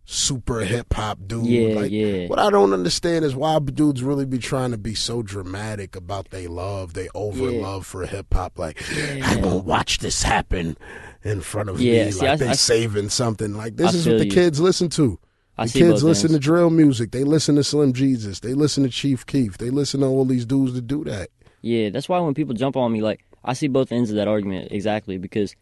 super 0.05 0.61
hip 0.61 0.93
hop 0.93 1.19
dude. 1.27 1.47
Yeah, 1.47 1.75
like, 1.81 1.91
yeah. 1.91 2.27
What 2.27 2.39
I 2.39 2.51
don't 2.51 2.73
understand 2.73 3.25
is 3.25 3.35
why 3.35 3.59
dudes 3.59 4.03
really 4.03 4.27
be 4.27 4.39
trying 4.39 4.71
to 4.73 4.79
be 4.79 4.95
so 4.95 5.23
dramatic 5.23 5.97
about 5.97 6.31
they 6.31 6.47
love, 6.47 6.95
they 6.95 7.09
over 7.15 7.51
Yeah. 7.51 7.63
love 7.63 7.87
for 7.87 8.05
hip 8.07 8.27
hop. 8.33 8.59
Like, 8.59 8.83
I'm 9.23 9.41
gonna 9.41 9.57
watch 9.59 9.99
this 9.99 10.23
happen 10.23 10.77
in 11.23 11.41
front 11.41 11.71
of 11.71 11.81
Yeah, 11.81 12.07
me. 12.07 12.11
see, 12.13 12.21
like 12.21 12.31
I- 12.31 12.37
they 12.37 12.49
I- 12.49 12.53
saving 12.55 13.09
something. 13.09 13.55
Like 13.55 13.77
this 13.77 13.95
I 13.95 13.99
is 13.99 14.07
what 14.07 14.19
the 14.19 14.27
you. 14.27 14.31
kids 14.33 14.61
listen 14.61 14.89
to. 14.91 15.19
I 15.57 15.65
The 15.65 15.71
see 15.71 15.79
kids 15.81 16.03
listen 16.03 16.31
ends. 16.33 16.37
to 16.37 16.41
drill 16.41 16.69
music. 16.71 17.13
They 17.13 17.23
listen 17.25 17.55
to 17.57 17.65
Slim 17.65 17.93
Jesus. 17.93 18.41
They 18.41 18.55
listen 18.55 18.83
to 18.83 18.89
Chief 18.91 19.25
Keef. 19.25 19.57
They 19.57 19.71
listen 19.71 20.01
to 20.01 20.07
all 20.07 20.25
these 20.25 20.45
dudes 20.45 20.75
that 20.75 20.87
do 20.89 21.05
that. 21.05 21.29
Yeah, 21.63 21.91
that's 21.91 22.09
why 22.09 22.19
when 22.21 22.35
people 22.35 22.55
jump 22.55 22.77
on 22.77 22.93
me, 22.93 23.01
like 23.01 23.25
I 23.45 23.53
see 23.55 23.69
both 23.69 23.93
ends 23.93 24.11
of 24.11 24.17
that 24.17 24.27
argument 24.29 24.69
exactly 24.73 25.17
because, 25.17 25.55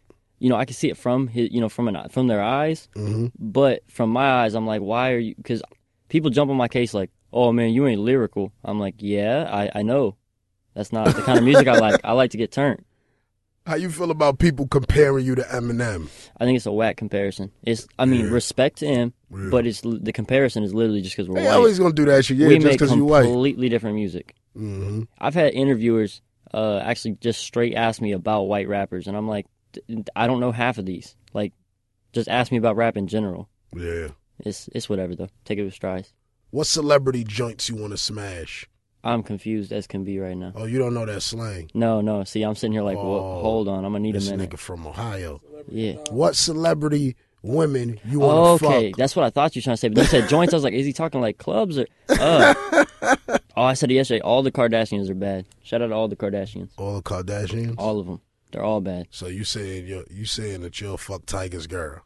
you 0.43 0.49
know, 0.49 0.57
I 0.57 0.65
can 0.65 0.73
see 0.75 0.89
it 0.89 0.97
from 0.97 1.27
his, 1.27 1.49
you 1.51 1.61
know, 1.61 1.69
from 1.69 1.87
an 1.87 2.09
from 2.09 2.27
their 2.27 2.41
eyes, 2.43 2.89
hmm 2.93 3.27
but 3.39 3.83
from 3.89 4.09
my 4.11 4.43
eyes, 4.43 4.53
I'm 4.55 4.67
like, 4.67 4.81
why 4.81 5.11
are 5.13 5.17
you? 5.19 5.33
Because 5.35 5.61
people 6.09 6.29
jump 6.29 6.51
on 6.51 6.57
my 6.57 6.67
case 6.67 6.93
like, 6.93 7.11
oh 7.31 7.51
man, 7.53 7.69
you 7.71 7.87
ain't 7.87 8.01
lyrical. 8.01 8.51
I'm 8.63 8.79
like, 8.79 8.95
yeah, 8.99 9.49
I 9.51 9.79
I 9.79 9.81
know, 9.83 10.17
that's 10.75 10.91
not 10.91 11.15
the 11.15 11.21
kind 11.23 11.37
of 11.39 11.45
music 11.45 11.67
I 11.67 11.75
like. 11.79 12.01
I 12.03 12.11
like 12.11 12.31
to 12.31 12.37
get 12.37 12.51
turned. 12.51 12.83
How 13.65 13.75
you 13.75 13.89
feel 13.89 14.11
about 14.11 14.39
people 14.39 14.67
comparing 14.67 15.25
you 15.25 15.35
to 15.35 15.41
Eminem? 15.43 16.09
I 16.37 16.43
think 16.43 16.57
it's 16.57 16.65
a 16.65 16.71
whack 16.73 16.97
comparison. 16.97 17.49
It's, 17.63 17.87
I 17.97 18.03
mean, 18.03 18.25
Yeah. 18.25 18.33
respect 18.33 18.79
to 18.79 18.85
him, 18.87 19.13
Yeah. 19.31 19.47
but 19.51 19.65
it's 19.65 19.79
the 19.85 20.11
comparison 20.11 20.63
is 20.63 20.73
literally 20.73 21.01
just 21.01 21.15
because 21.15 21.29
we're 21.29 21.35
They 21.39 21.47
white. 21.47 21.55
always 21.55 21.79
gonna 21.79 21.93
do 21.93 22.03
that 22.11 22.25
shit. 22.25 22.35
Yeah, 22.35 22.49
we 22.49 22.55
just 22.55 22.65
make 22.65 22.73
because 22.79 22.93
you 22.93 23.05
white. 23.05 23.23
completely 23.23 23.69
different 23.69 23.95
music. 23.95 24.35
hmm 24.53 25.03
I've 25.17 25.33
had 25.33 25.53
interviewers 25.53 26.21
uh, 26.53 26.79
actually 26.83 27.13
just 27.21 27.39
straight 27.39 27.73
ask 27.75 28.01
me 28.01 28.11
about 28.11 28.43
white 28.43 28.67
rappers, 28.67 29.07
and 29.07 29.15
I'm 29.17 29.27
like, 29.29 29.45
"D- 29.45 29.51
I 30.15 30.27
don't 30.27 30.39
know 30.39 30.51
half 30.51 30.77
of 30.77 30.85
these. 30.85 31.15
Like, 31.33 31.53
just 32.13 32.27
ask 32.29 32.51
me 32.51 32.57
about 32.57 32.75
rap 32.75 32.97
in 32.97 33.07
general. 33.07 33.49
Yeah. 33.75 34.09
It's 34.39 34.69
it's 34.73 34.89
whatever 34.89 35.15
though. 35.15 35.29
Take 35.45 35.59
it 35.59 35.63
with 35.63 35.73
strides. 35.73 36.13
What 36.51 36.67
celebrity 36.67 37.23
joints 37.23 37.69
you 37.69 37.75
want 37.75 37.91
to 37.91 37.97
smash? 37.97 38.67
I'm 39.03 39.21
confused 39.23 39.73
as 39.73 39.85
can 39.87 40.03
be 40.03 40.17
right 40.19 40.37
now. 40.37 40.53
Oh, 40.55 40.65
you 40.65 40.79
don't 40.79 40.93
know 40.93 41.05
that 41.05 41.21
slang. 41.21 41.69
No, 41.73 41.99
no. 42.01 42.23
See, 42.23 42.41
I'm 42.43 42.55
sitting 42.55 42.71
here 42.71 42.83
like, 42.83 42.97
Oh, 42.97 43.11
well, 43.11 43.41
hold 43.41 43.67
on. 43.67 43.83
I'm 43.85 43.91
gonna 43.91 43.99
need 43.99 44.15
a 44.15 44.19
This 44.19 44.29
minute. 44.29 44.49
nigga 44.51 44.57
from 44.57 44.87
Ohio. 44.87 45.41
Yeah. 45.67 45.93
What 46.09 46.35
celebrity 46.35 47.15
women 47.41 47.99
you 48.05 48.19
want 48.21 48.37
Oh, 48.37 48.57
to 48.57 48.65
okay, 48.65 48.91
fuck? 48.91 48.97
that's 48.97 49.15
what 49.15 49.25
I 49.25 49.29
thought 49.29 49.55
you 49.55 49.59
were 49.59 49.63
trying 49.63 49.73
to 49.75 49.79
say. 49.79 49.89
But 49.89 50.01
you 50.03 50.07
said 50.07 50.29
joints. 50.29 50.53
I 50.53 50.57
was 50.57 50.63
like, 50.63 50.73
is 50.73 50.85
he 50.85 50.93
talking 50.93 51.19
like 51.21 51.37
clubs 51.37 51.77
or? 51.77 51.85
Uh. 52.09 52.53
oh, 53.57 53.63
I 53.63 53.73
said 53.73 53.91
it 53.91 53.95
yesterday. 53.95 54.21
All 54.21 54.41
the 54.43 54.51
Kardashians 54.51 55.09
are 55.09 55.15
bad. 55.15 55.45
Shout 55.63 55.81
out 55.81 55.87
to 55.87 55.93
all 55.93 56.07
the 56.07 56.15
Kardashians. 56.15 56.69
All 56.77 56.95
the 56.95 57.01
Kardashians. 57.03 57.75
All 57.77 57.99
of 57.99 58.05
them. 58.05 58.21
They're 58.53 58.63
all 58.63 58.81
bad. 58.81 59.07
So 59.09 59.25
you 59.25 59.43
saying 59.43 59.87
you 59.87 60.05
you 60.11 60.25
saying 60.25 60.61
that 60.61 60.79
you'll 60.79 60.97
fuck 60.97 61.25
Tyga's 61.25 61.65
girl? 61.65 62.03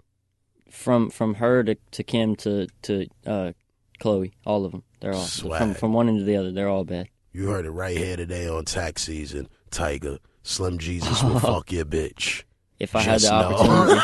From 0.71 1.09
from 1.09 1.35
her 1.35 1.61
to, 1.63 1.75
to 1.91 2.03
Kim 2.03 2.37
to 2.37 2.67
to 2.83 3.07
uh, 3.25 3.51
Khloé. 3.99 4.31
All 4.45 4.63
of 4.63 4.71
them. 4.71 4.83
They're 5.01 5.13
all 5.13 5.25
Swag. 5.25 5.59
from 5.59 5.73
from 5.73 5.93
one 5.93 6.07
end 6.07 6.19
to 6.19 6.25
the 6.25 6.37
other. 6.37 6.53
They're 6.53 6.69
all 6.69 6.85
bad. 6.85 7.09
You 7.33 7.49
heard 7.49 7.65
it 7.65 7.71
right 7.71 7.97
here 7.97 8.15
today 8.15 8.47
on 8.47 8.63
tax 8.63 9.03
season. 9.03 9.49
Tiger, 9.71 10.19
Slim 10.41 10.77
Jesus 10.77 11.21
will 11.21 11.39
fuck 11.41 11.69
your 11.73 11.83
bitch. 11.83 12.43
If 12.79 12.95
I 12.95 13.01
had 13.01 13.19
the 13.19 13.33
opportunity, 13.33 14.01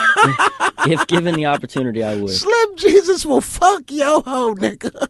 if 0.94 1.08
given 1.08 1.36
the 1.36 1.46
opportunity, 1.46 2.04
I 2.04 2.20
would. 2.20 2.30
Slim 2.30 2.76
Jesus 2.76 3.26
will 3.26 3.40
fuck 3.40 3.90
yo 3.90 4.22
ho, 4.22 4.54
nigga. 4.56 5.08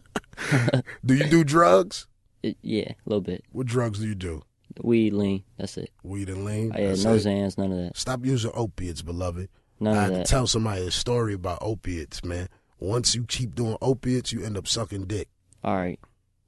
do 1.04 1.14
you 1.14 1.24
do 1.24 1.42
drugs? 1.42 2.06
It, 2.44 2.58
yeah, 2.62 2.92
a 2.92 2.96
little 3.06 3.22
bit. 3.22 3.44
What 3.50 3.66
drugs 3.66 3.98
do 3.98 4.06
you 4.06 4.14
do? 4.14 4.42
Weed, 4.82 5.12
lean. 5.12 5.44
That's 5.58 5.76
it. 5.76 5.90
Weed 6.02 6.28
and 6.28 6.44
lean? 6.44 6.72
I 6.72 6.80
had 6.80 6.90
That's 6.90 7.04
no 7.04 7.14
it? 7.14 7.18
Xans, 7.24 7.56
none 7.58 7.72
of 7.72 7.78
that. 7.78 7.96
Stop 7.96 8.24
using 8.24 8.50
opiates, 8.54 9.02
beloved. 9.02 9.48
None 9.80 9.94
I 9.94 9.96
of 9.96 10.02
had 10.02 10.08
to 10.10 10.16
that. 10.18 10.26
tell 10.26 10.46
somebody 10.46 10.86
a 10.86 10.90
story 10.90 11.34
about 11.34 11.58
opiates, 11.60 12.24
man. 12.24 12.48
Once 12.80 13.14
you 13.14 13.24
keep 13.24 13.54
doing 13.54 13.76
opiates, 13.80 14.32
you 14.32 14.42
end 14.44 14.56
up 14.56 14.66
sucking 14.66 15.04
dick. 15.04 15.28
All 15.62 15.76
right, 15.76 15.98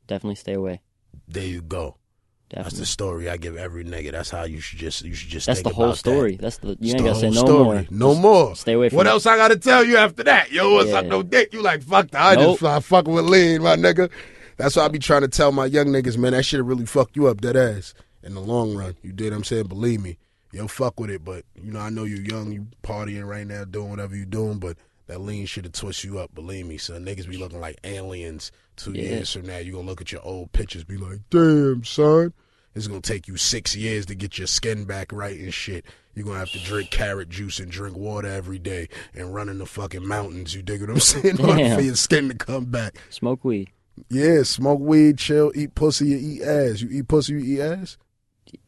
definitely 0.07 0.35
stay 0.36 0.55
away. 0.55 0.81
There 1.28 1.47
you 1.47 1.62
go. 1.62 1.97
That's 2.51 2.78
the 2.78 2.86
story 2.86 3.28
I 3.28 3.39
give 3.39 3.57
every 3.57 3.85
nigga. 3.85 4.12
That's 4.12 4.31
how 4.31 4.44
you 4.44 4.61
should 4.61 4.78
just 4.78 5.03
you 5.05 5.15
should 5.15 5.28
just. 5.28 5.47
That's 5.48 5.62
the 5.62 5.70
whole 5.70 5.94
story. 5.94 6.36
That. 6.36 6.43
That's 6.43 6.59
the 6.59 6.69
you 6.69 6.77
It's 6.81 6.89
ain't 6.94 6.98
the 6.98 7.05
gotta 7.09 7.20
say 7.20 7.31
no 7.31 7.40
story. 7.44 7.65
more. 7.65 7.86
No 7.90 8.11
Just 8.12 8.20
more. 8.23 8.57
Stay 8.57 8.73
away 8.74 8.89
from 8.89 8.97
What 8.98 9.07
it. 9.07 9.11
else 9.11 9.27
I 9.27 9.36
gotta 9.36 9.57
tell 9.57 9.82
you 9.85 9.97
after 9.97 10.23
that? 10.24 10.53
Yo, 10.53 10.73
what's 10.74 10.90
Yeah. 10.90 10.98
up? 10.98 11.07
No 11.07 11.24
dick. 11.24 11.53
You 11.53 11.62
like 11.62 11.82
fuck 11.82 12.09
that. 12.12 12.23
I 12.23 12.35
Nope. 12.36 12.44
just 12.51 12.59
fly 12.61 12.78
fucking 12.78 13.12
with 13.12 13.24
lean, 13.24 13.62
my 13.62 13.74
nigga. 13.74 14.11
That's 14.59 14.77
why 14.77 14.85
I 14.85 14.89
be 14.89 15.01
trying 15.01 15.23
to 15.23 15.28
tell 15.28 15.51
my 15.51 15.66
young 15.66 15.86
niggas, 15.86 16.16
man. 16.16 16.32
That 16.32 16.44
shit 16.44 16.62
really 16.62 16.86
fuck 16.86 17.11
you 17.16 17.27
up, 17.27 17.40
dead 17.40 17.57
ass. 17.57 17.94
In 18.27 18.35
the 18.35 18.40
long 18.40 18.74
run, 18.77 18.97
you 19.03 19.12
did. 19.12 19.31
what 19.32 19.36
I'm 19.39 19.44
saying, 19.44 19.66
believe 19.69 20.03
me, 20.03 20.19
yo, 20.53 20.66
fuck 20.69 20.98
with 21.01 21.11
it. 21.11 21.24
But 21.24 21.44
you 21.55 21.73
know, 21.73 21.81
I 21.81 21.90
know 21.90 22.05
you're 22.05 22.20
young, 22.20 22.53
you 22.53 22.66
partying 22.82 23.27
right 23.27 23.47
now, 23.47 23.65
doing 23.65 23.89
whatever 23.90 24.16
you're 24.16 24.27
doing. 24.27 24.59
But 24.59 24.77
that 25.07 25.20
lean 25.20 25.47
should 25.47 25.65
have 25.65 25.73
twist 25.73 26.03
you 26.05 26.19
up. 26.19 26.35
Believe 26.35 26.66
me, 26.66 26.77
son. 26.78 27.05
Niggas 27.05 27.28
be 27.28 27.36
looking 27.39 27.61
like 27.61 27.78
aliens 27.85 28.51
two 28.77 28.93
Yeah. 28.93 29.03
years 29.03 29.32
from 29.32 29.47
now. 29.47 29.59
You 29.59 29.73
gonna 29.73 29.86
look 29.86 30.01
at 30.01 30.11
your 30.12 30.23
old 30.23 30.53
pictures, 30.53 30.82
be 30.85 30.97
like, 30.97 31.20
damn, 31.31 31.85
son. 31.85 32.32
It's 32.74 32.89
gonna 32.89 33.01
take 33.01 33.27
you 33.28 33.36
six 33.39 33.74
years 33.74 34.05
to 34.07 34.15
get 34.15 34.36
your 34.36 34.47
skin 34.48 34.85
back 34.85 35.11
right 35.12 35.39
and 35.39 35.55
shit. 35.55 35.86
You're 36.15 36.27
gonna 36.27 36.40
have 36.40 36.51
to 36.51 36.59
drink 36.65 36.90
carrot 36.90 37.28
juice 37.31 37.59
and 37.61 37.70
drink 37.70 37.97
water 37.97 38.28
every 38.28 38.59
day 38.59 38.89
and 39.15 39.35
run 39.35 39.48
in 39.48 39.59
the 39.59 39.66
fucking 39.66 40.07
mountains. 40.07 40.55
You 40.55 40.62
dig 40.62 40.81
what 40.82 40.90
I'm 40.90 41.01
saying? 41.01 41.39
In 41.39 41.40
order 41.40 41.57
Damn. 41.62 41.77
for 41.78 41.82
your 41.85 41.94
skin 41.97 42.28
to 42.28 42.35
come 42.35 42.66
back. 42.66 42.98
Smoke 43.09 43.44
weed. 43.44 43.70
Yeah, 44.11 44.43
smoke 44.43 44.81
weed, 44.81 45.16
chill, 45.16 45.53
eat 45.55 45.74
pussy, 45.74 46.09
you 46.09 46.16
eat 46.19 46.43
ass. 46.43 46.82
You 46.82 46.89
eat 46.90 47.09
pussy, 47.09 47.32
you 47.35 47.39
eat 47.39 47.61
ass? 47.62 47.97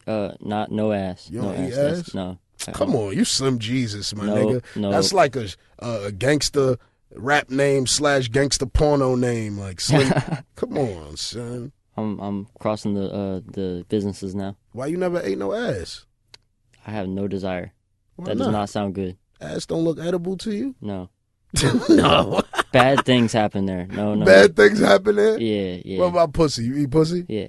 Uh, 0.07 0.31
not 0.41 0.71
no 0.71 0.91
ass. 0.91 1.29
You 1.29 1.41
no 1.41 1.53
don't 1.53 1.65
eat 1.65 1.69
That's- 1.71 1.99
ass? 2.09 2.13
No. 2.13 2.39
Come 2.73 2.93
on, 2.93 3.15
you 3.15 3.23
Slim 3.23 3.57
Jesus, 3.57 4.13
my 4.13 4.25
No, 4.25 4.35
nigga. 4.35 4.63
no. 4.75 4.91
That's 4.91 5.13
like 5.13 5.37
a, 5.37 5.47
a 5.79 6.11
gangster 6.11 6.77
rap 7.15 7.49
name 7.49 7.87
slash 7.87 8.27
gangster 8.27 8.65
porno 8.65 9.15
name. 9.15 9.57
Like 9.57 9.79
Slim. 9.79 10.11
come 10.55 10.77
on, 10.77 11.15
son. 11.15 11.71
I'm 11.95 12.19
I'm 12.19 12.47
crossing 12.59 12.95
the 12.95 13.05
uh 13.11 13.39
the 13.45 13.85
businesses 13.87 14.35
now. 14.35 14.57
Why 14.73 14.87
you 14.87 14.97
never 14.97 15.21
ate 15.21 15.37
no 15.37 15.53
ass? 15.53 16.05
I 16.85 16.91
have 16.91 17.07
no 17.07 17.27
desire. 17.29 17.71
Why 18.17 18.25
that 18.25 18.37
does 18.37 18.47
not 18.49 18.69
sound 18.69 18.93
good. 18.95 19.17
Ass 19.39 19.65
don't 19.65 19.85
look 19.85 19.97
edible 19.99 20.35
to 20.37 20.51
you? 20.53 20.75
No. 20.81 21.09
no. 21.89 22.41
Bad 22.73 23.05
things 23.05 23.31
happen 23.33 23.65
there. 23.67 23.87
No, 23.87 24.15
no. 24.15 24.25
Bad 24.25 24.55
things 24.57 24.79
happen 24.79 25.15
there? 25.15 25.39
Yeah, 25.39 25.81
yeah. 25.85 25.99
What 25.99 26.07
about 26.07 26.33
pussy? 26.33 26.65
You 26.65 26.75
eat 26.75 26.91
pussy? 26.91 27.25
yeah. 27.29 27.47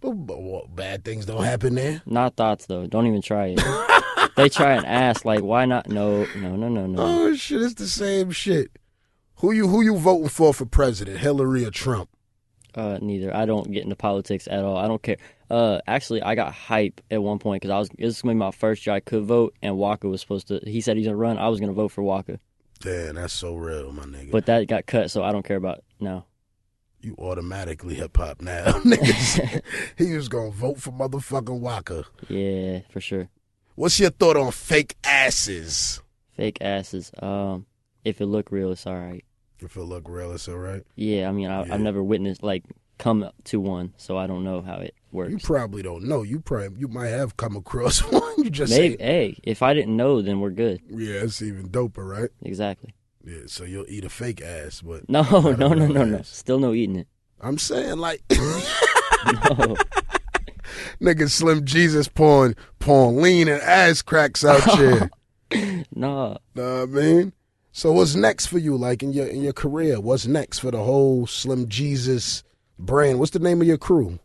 But, 0.00 0.12
but 0.12 0.40
what, 0.40 0.74
bad 0.74 1.04
things 1.04 1.26
don't 1.26 1.44
happen 1.44 1.74
there? 1.74 2.02
Not 2.06 2.36
thoughts 2.36 2.66
though. 2.66 2.86
Don't 2.86 3.06
even 3.06 3.22
try 3.22 3.54
it. 3.56 4.32
they 4.36 4.48
try 4.48 4.72
and 4.72 4.86
ask 4.86 5.24
like, 5.24 5.40
why 5.40 5.66
not? 5.66 5.88
No, 5.88 6.26
no, 6.36 6.56
no, 6.56 6.68
no, 6.68 6.86
no. 6.86 7.02
Oh 7.02 7.34
shit, 7.34 7.62
it's 7.62 7.74
the 7.74 7.86
same 7.86 8.30
shit. 8.30 8.70
Who 9.36 9.52
you 9.52 9.68
who 9.68 9.82
you 9.82 9.96
voting 9.96 10.28
for 10.28 10.52
for 10.54 10.66
president? 10.66 11.18
Hillary 11.18 11.64
or 11.64 11.70
Trump? 11.70 12.10
Uh, 12.74 12.98
neither. 13.00 13.34
I 13.34 13.46
don't 13.46 13.70
get 13.72 13.82
into 13.82 13.96
politics 13.96 14.46
at 14.50 14.64
all. 14.64 14.76
I 14.76 14.86
don't 14.86 15.02
care. 15.02 15.16
Uh, 15.50 15.80
actually, 15.86 16.22
I 16.22 16.34
got 16.34 16.52
hype 16.52 17.00
at 17.10 17.22
one 17.22 17.38
point 17.38 17.62
because 17.62 17.74
I 17.74 17.78
was. 17.78 17.88
This 17.88 18.06
was 18.06 18.22
gonna 18.22 18.34
be 18.34 18.38
my 18.38 18.52
first 18.52 18.86
year 18.86 18.94
I 18.94 19.00
could 19.00 19.24
vote, 19.24 19.54
and 19.60 19.76
Walker 19.76 20.08
was 20.08 20.20
supposed 20.20 20.48
to. 20.48 20.60
He 20.64 20.80
said 20.80 20.96
he's 20.96 21.06
gonna 21.06 21.16
run. 21.16 21.38
I 21.38 21.48
was 21.48 21.58
gonna 21.58 21.72
vote 21.72 21.88
for 21.88 22.02
Walker, 22.02 22.38
Damn, 22.80 23.16
that's 23.16 23.32
so 23.32 23.56
real, 23.56 23.92
my 23.92 24.04
nigga. 24.04 24.30
but 24.30 24.46
that 24.46 24.66
got 24.68 24.86
cut, 24.86 25.10
so 25.10 25.22
I 25.22 25.32
don't 25.32 25.44
care 25.44 25.56
about 25.56 25.82
now. 25.98 26.26
You 27.02 27.14
automatically 27.18 27.94
hip 27.94 28.16
hop 28.16 28.40
now. 28.42 28.64
Niggas, 28.84 29.62
he 29.98 30.14
was 30.14 30.28
gonna 30.28 30.50
vote 30.50 30.80
for 30.80 30.90
motherfucking 30.92 31.60
Walker. 31.60 32.04
Yeah, 32.28 32.80
for 32.90 33.00
sure. 33.00 33.28
What's 33.74 33.98
your 33.98 34.10
thought 34.10 34.36
on 34.36 34.52
fake 34.52 34.96
asses? 35.04 36.02
Fake 36.32 36.58
asses. 36.60 37.10
Um, 37.20 37.66
if 38.04 38.20
it 38.20 38.26
look 38.26 38.50
real, 38.52 38.72
it's 38.72 38.86
all 38.86 38.98
right. 38.98 39.24
If 39.58 39.76
it 39.76 39.82
look 39.82 40.08
real, 40.08 40.32
it's 40.32 40.48
all 40.48 40.56
right. 40.56 40.82
Yeah, 40.96 41.28
I 41.28 41.32
mean, 41.32 41.48
I, 41.48 41.64
Yeah. 41.64 41.74
I've 41.74 41.80
never 41.80 42.02
witnessed 42.02 42.42
like 42.42 42.64
come 42.98 43.30
to 43.44 43.60
one, 43.60 43.94
so 43.96 44.16
I 44.18 44.26
don't 44.26 44.44
know 44.44 44.60
how 44.62 44.76
it 44.76 44.94
works. 45.12 45.32
You 45.32 45.38
probably 45.38 45.82
don't 45.82 46.04
know. 46.04 46.22
You 46.22 46.40
probably 46.40 46.78
you 46.78 46.88
might 46.88 47.08
have 47.08 47.36
come 47.36 47.56
across 47.56 48.00
one. 48.12 48.22
You 48.38 48.50
just 48.50 48.72
Maybe. 48.72 48.96
say, 48.96 49.02
Hey, 49.02 49.38
if 49.42 49.62
I 49.62 49.72
didn't 49.74 49.96
know, 49.96 50.20
then 50.22 50.40
we're 50.40 50.50
good. 50.50 50.80
yeah, 50.90 51.20
it's 51.22 51.40
even 51.42 51.68
doper, 51.68 52.06
right? 52.06 52.30
Exactly. 52.42 52.94
Yeah, 53.24 53.40
so 53.46 53.64
you'll 53.64 53.86
eat 53.88 54.04
a 54.04 54.08
fake 54.08 54.40
ass, 54.40 54.80
but 54.80 55.08
No, 55.08 55.22
not 55.22 55.44
a 55.44 55.56
no, 55.56 55.68
no, 55.74 55.86
no, 55.86 56.04
no. 56.04 56.22
Still 56.22 56.58
no 56.58 56.72
eating 56.72 56.96
it. 56.96 57.08
I'm 57.40 57.58
saying 57.58 57.98
like 57.98 58.22
No. 58.30 59.76
nigga 61.00 61.28
Slim 61.28 61.64
Jesus 61.64 62.08
pouring 62.08 62.54
pouring 62.78 63.20
lean 63.22 63.48
and 63.48 63.60
ass 63.62 64.02
cracks 64.02 64.44
out 64.44 64.62
here. 64.78 65.10
nah. 65.94 66.36
know 66.54 66.80
what 66.80 66.82
I 66.82 66.86
mean? 66.86 67.32
So 67.72 67.92
what's 67.92 68.14
next 68.14 68.46
for 68.46 68.58
you, 68.58 68.76
like 68.76 69.02
in 69.02 69.12
your 69.12 69.26
in 69.26 69.42
your 69.42 69.52
career? 69.52 70.00
What's 70.00 70.26
next 70.26 70.58
for 70.60 70.70
the 70.70 70.82
whole 70.82 71.26
Slim 71.26 71.68
Jesus 71.68 72.42
brand? 72.78 73.18
What's 73.18 73.32
the 73.32 73.38
name 73.38 73.60
of 73.60 73.66
your 73.66 73.78
crew? 73.78 74.18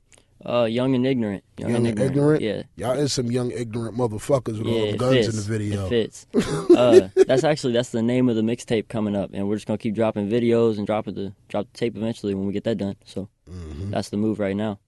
Uh, 0.45 0.65
young 0.65 0.93
and 0.93 1.07
ignorant. 1.07 1.43
Young, 1.57 1.71
Young 1.71 1.87
and 1.87 1.99
ignorant? 1.99 2.41
Yeah. 2.41 2.63
Y'all 2.75 2.91
is 2.99 3.11
some 3.13 3.31
young 3.31 3.51
ignorant 3.51 3.97
motherfuckers 3.97 4.59
with 4.59 4.67
Yeah, 4.67 4.79
all 4.81 4.91
the 4.91 4.97
guns 4.97 5.15
fits. 5.15 5.27
in 5.29 5.35
the 5.37 5.41
video. 5.41 5.85
It 5.87 5.89
fits. 5.89 6.27
uh, 6.69 7.09
that's 7.25 7.43
actually 7.43 7.73
that's 7.73 7.89
the 7.89 8.01
name 8.03 8.29
of 8.29 8.35
the 8.35 8.41
mixtape 8.43 8.87
coming 8.87 9.15
up, 9.15 9.31
and 9.33 9.47
we're 9.47 9.55
just 9.55 9.65
gonna 9.67 9.77
keep 9.79 9.95
dropping 9.95 10.29
videos 10.29 10.77
and 10.77 10.85
dropping 10.85 11.15
the 11.15 11.33
drop 11.47 11.65
the 11.71 11.77
tape 11.77 11.95
eventually 11.97 12.33
when 12.35 12.45
we 12.45 12.53
get 12.53 12.63
that 12.65 12.77
done. 12.77 12.95
So 13.05 13.29
hmm 13.49 13.89
that's 13.91 14.09
the 14.09 14.17
move 14.17 14.39
right 14.39 14.55
now. 14.55 14.79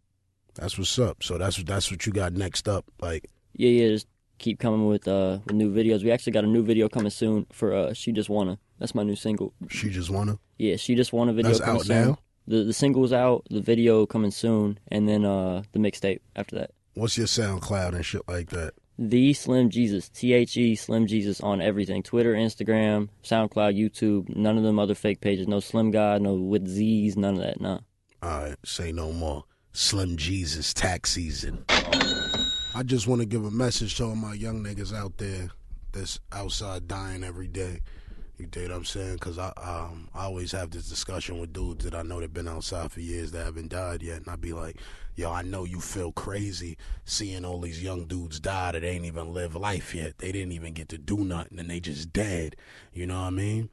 That's 0.55 0.77
what's 0.77 0.97
up. 0.99 1.23
So 1.23 1.38
that's 1.38 1.57
that's 1.63 1.89
what 1.91 2.05
you 2.05 2.11
got 2.13 2.34
next 2.34 2.67
up. 2.67 2.85
Like 3.01 3.29
Yeah, 3.53 3.69
yeah. 3.69 3.88
Just 3.89 4.07
keep 4.39 4.59
coming 4.59 4.85
with 4.88 5.07
uh 5.07 5.39
with 5.45 5.55
new 5.55 5.73
videos. 5.73 6.03
We 6.03 6.11
actually 6.11 6.34
got 6.34 6.43
a 6.43 6.47
new 6.47 6.63
video 6.63 6.88
coming 6.89 7.09
soon 7.09 7.47
for 7.51 7.73
uh 7.73 7.93
she 7.93 8.11
just 8.11 8.29
wanna. 8.29 8.59
That's 8.79 8.93
my 8.93 9.01
new 9.03 9.15
single. 9.15 9.53
she 9.69 9.89
just 9.89 10.09
wanna. 10.11 10.38
Yeah, 10.59 10.75
she 10.75 10.93
just 10.95 11.13
wanna 11.13 11.34
video 11.34 11.53
That's 11.53 11.61
out 11.67 11.81
soon. 11.85 12.07
now. 12.09 12.19
The 12.48 12.64
the 12.64 12.74
single's 12.74 13.14
out, 13.14 13.45
the 13.49 13.61
video 13.61 14.06
coming 14.06 14.32
soon, 14.32 14.80
and 14.88 15.07
then 15.07 15.26
uh 15.26 15.64
the 15.72 15.80
mixtape 15.80 16.19
after 16.36 16.56
that. 16.57 16.72
What's 16.94 17.18
your 17.18 17.28
SoundCloud 17.28 17.94
and 17.94 18.06
shit 18.06 18.28
like 18.28 18.49
that? 18.49 18.74
The 18.98 19.34
Slim 19.34 19.69
Jesus, 19.69 20.10
T 20.10 20.34
H 20.34 20.57
E 20.57 20.76
Slim 20.76 21.06
Jesus 21.06 21.40
on 21.41 21.61
everything 21.61 22.02
Twitter, 22.02 22.34
Instagram, 22.34 23.10
SoundCloud, 23.24 23.78
YouTube. 23.78 24.36
None 24.36 24.57
of 24.57 24.64
them 24.64 24.80
other 24.80 24.95
fake 24.95 25.22
pages. 25.22 25.48
No 25.48 25.60
Slim 25.60 25.91
God, 25.91 26.22
no 26.24 26.34
with 26.34 26.68
Z's, 26.68 27.15
none 27.15 27.36
of 27.36 27.41
that. 27.41 27.61
Nah. 27.61 27.80
All 28.24 28.41
right, 28.41 28.56
say 28.65 28.91
no 28.91 29.11
more. 29.11 29.44
Slim 29.74 30.18
Jesus 30.18 30.74
tax 30.74 31.11
season. 31.11 31.64
I 31.69 32.82
just 32.84 33.07
want 33.07 33.22
to 33.22 33.28
give 33.28 33.45
a 33.45 33.52
message 33.52 33.95
to 33.98 34.06
all 34.06 34.15
my 34.15 34.34
young 34.34 34.64
niggas 34.64 34.95
out 34.95 35.18
there 35.18 35.49
that's 35.91 36.19
outside 36.32 36.88
dying 36.88 37.24
every 37.24 37.48
day. 37.48 37.82
You 38.38 38.45
dig 38.45 38.69
what 38.69 38.77
I'm 38.77 38.85
saying? 38.85 39.15
Because 39.15 39.39
I 39.39 39.51
um 39.57 40.09
I 40.14 40.26
always 40.26 40.51
have 40.51 40.69
this 40.69 40.88
discussion 40.88 41.39
with 41.39 41.53
dudes 41.53 41.84
that 41.85 41.95
I 41.95 42.03
know 42.03 42.19
that 42.19 42.34
been 42.34 42.47
outside 42.47 42.91
for 42.91 42.99
years 42.99 43.31
that 43.31 43.45
haven't 43.45 43.69
died 43.69 44.03
yet, 44.03 44.18
and 44.18 44.30
I 44.30 44.35
be 44.35 44.53
like, 44.53 44.77
yo, 45.15 45.31
I 45.31 45.41
know 45.41 45.64
you 45.64 45.80
feel 45.80 46.11
crazy 46.11 46.77
seeing 47.03 47.45
all 47.45 47.61
these 47.61 47.81
young 47.81 48.05
dudes 48.05 48.39
die 48.39 48.73
that 48.73 48.84
ain't 48.84 49.05
even 49.05 49.34
live 49.34 49.55
life 49.55 49.95
yet. 49.95 50.19
They 50.19 50.31
didn't 50.31 50.51
even 50.51 50.73
get 50.73 50.89
to 50.89 50.99
do 50.99 51.18
nothing, 51.18 51.57
and 51.57 51.69
they 51.69 51.80
just 51.80 52.14
dead. 52.14 52.55
You 52.93 53.07
know 53.07 53.22
what 53.22 53.27
I 53.27 53.31
mean? 53.31 53.69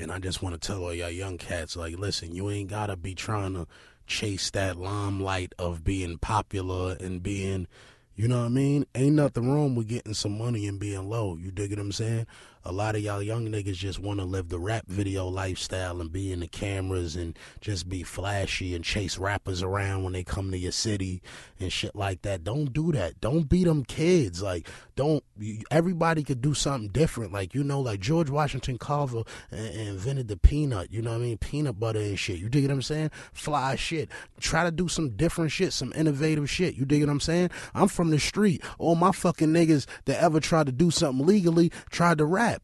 And 0.00 0.12
I 0.12 0.18
just 0.18 0.42
want 0.42 0.60
to 0.60 0.64
tell 0.64 0.84
all 0.84 0.94
y'all 0.94 1.10
young 1.10 1.38
cats, 1.38 1.76
like, 1.76 1.98
listen, 1.98 2.34
you 2.34 2.50
ain't 2.50 2.70
gotta 2.70 2.96
be 2.96 3.14
trying 3.14 3.54
to 3.54 3.66
chase 4.06 4.50
that 4.50 4.76
limelight 4.76 5.52
of 5.58 5.82
being 5.82 6.18
popular 6.18 6.96
and 7.00 7.22
being, 7.22 7.66
you 8.14 8.28
know 8.28 8.40
what 8.40 8.46
I 8.46 8.50
mean? 8.50 8.86
Ain't 8.94 9.16
nothing 9.16 9.50
wrong 9.50 9.74
with 9.74 9.88
getting 9.88 10.14
some 10.14 10.38
money 10.38 10.66
and 10.68 10.78
being 10.78 11.08
low. 11.08 11.36
You 11.36 11.50
dig 11.50 11.70
what 11.70 11.80
I'm 11.80 11.92
saying? 11.92 12.26
A 12.68 12.72
lot 12.72 12.96
of 12.96 13.00
y'all 13.00 13.22
young 13.22 13.46
niggas 13.46 13.74
just 13.74 14.00
want 14.00 14.18
to 14.18 14.26
live 14.26 14.48
the 14.48 14.58
rap 14.58 14.88
video 14.88 15.28
lifestyle 15.28 16.00
and 16.00 16.10
be 16.10 16.32
in 16.32 16.40
the 16.40 16.48
cameras 16.48 17.14
and 17.14 17.38
just 17.60 17.88
be 17.88 18.02
flashy 18.02 18.74
and 18.74 18.84
chase 18.84 19.18
rappers 19.18 19.62
around 19.62 20.02
when 20.02 20.14
they 20.14 20.24
come 20.24 20.50
to 20.50 20.58
your 20.58 20.72
city 20.72 21.22
and 21.60 21.72
shit 21.72 21.94
like 21.94 22.22
that. 22.22 22.42
Don't 22.42 22.72
do 22.72 22.90
that. 22.90 23.20
Don't 23.20 23.48
be 23.48 23.62
them 23.62 23.84
kids. 23.84 24.42
Like, 24.42 24.68
don't. 24.96 25.22
Everybody 25.70 26.24
could 26.24 26.42
do 26.42 26.54
something 26.54 26.88
different. 26.88 27.32
Like, 27.32 27.54
you 27.54 27.62
know, 27.62 27.80
like 27.80 28.00
George 28.00 28.30
Washington 28.30 28.78
Carver 28.78 29.22
invented 29.52 30.26
the 30.26 30.36
peanut. 30.36 30.90
You 30.90 31.02
know 31.02 31.12
what 31.12 31.20
I 31.20 31.24
mean? 31.24 31.38
Peanut 31.38 31.78
butter 31.78 32.00
and 32.00 32.18
shit. 32.18 32.40
You 32.40 32.48
dig 32.48 32.64
what 32.64 32.72
I'm 32.72 32.82
saying? 32.82 33.12
Fly 33.32 33.76
shit. 33.76 34.10
Try 34.40 34.64
to 34.64 34.72
do 34.72 34.88
some 34.88 35.10
different 35.10 35.52
shit, 35.52 35.72
some 35.72 35.92
innovative 35.94 36.50
shit. 36.50 36.74
You 36.74 36.84
dig 36.84 37.02
what 37.02 37.10
I'm 37.10 37.20
saying? 37.20 37.50
I'm 37.76 37.86
from 37.86 38.10
the 38.10 38.18
street. 38.18 38.64
All 38.78 38.96
my 38.96 39.12
fucking 39.12 39.50
niggas 39.50 39.86
that 40.06 40.20
ever 40.20 40.40
tried 40.40 40.66
to 40.66 40.72
do 40.72 40.90
something 40.90 41.24
legally 41.24 41.70
tried 41.90 42.18
to 42.18 42.24
rap. 42.24 42.55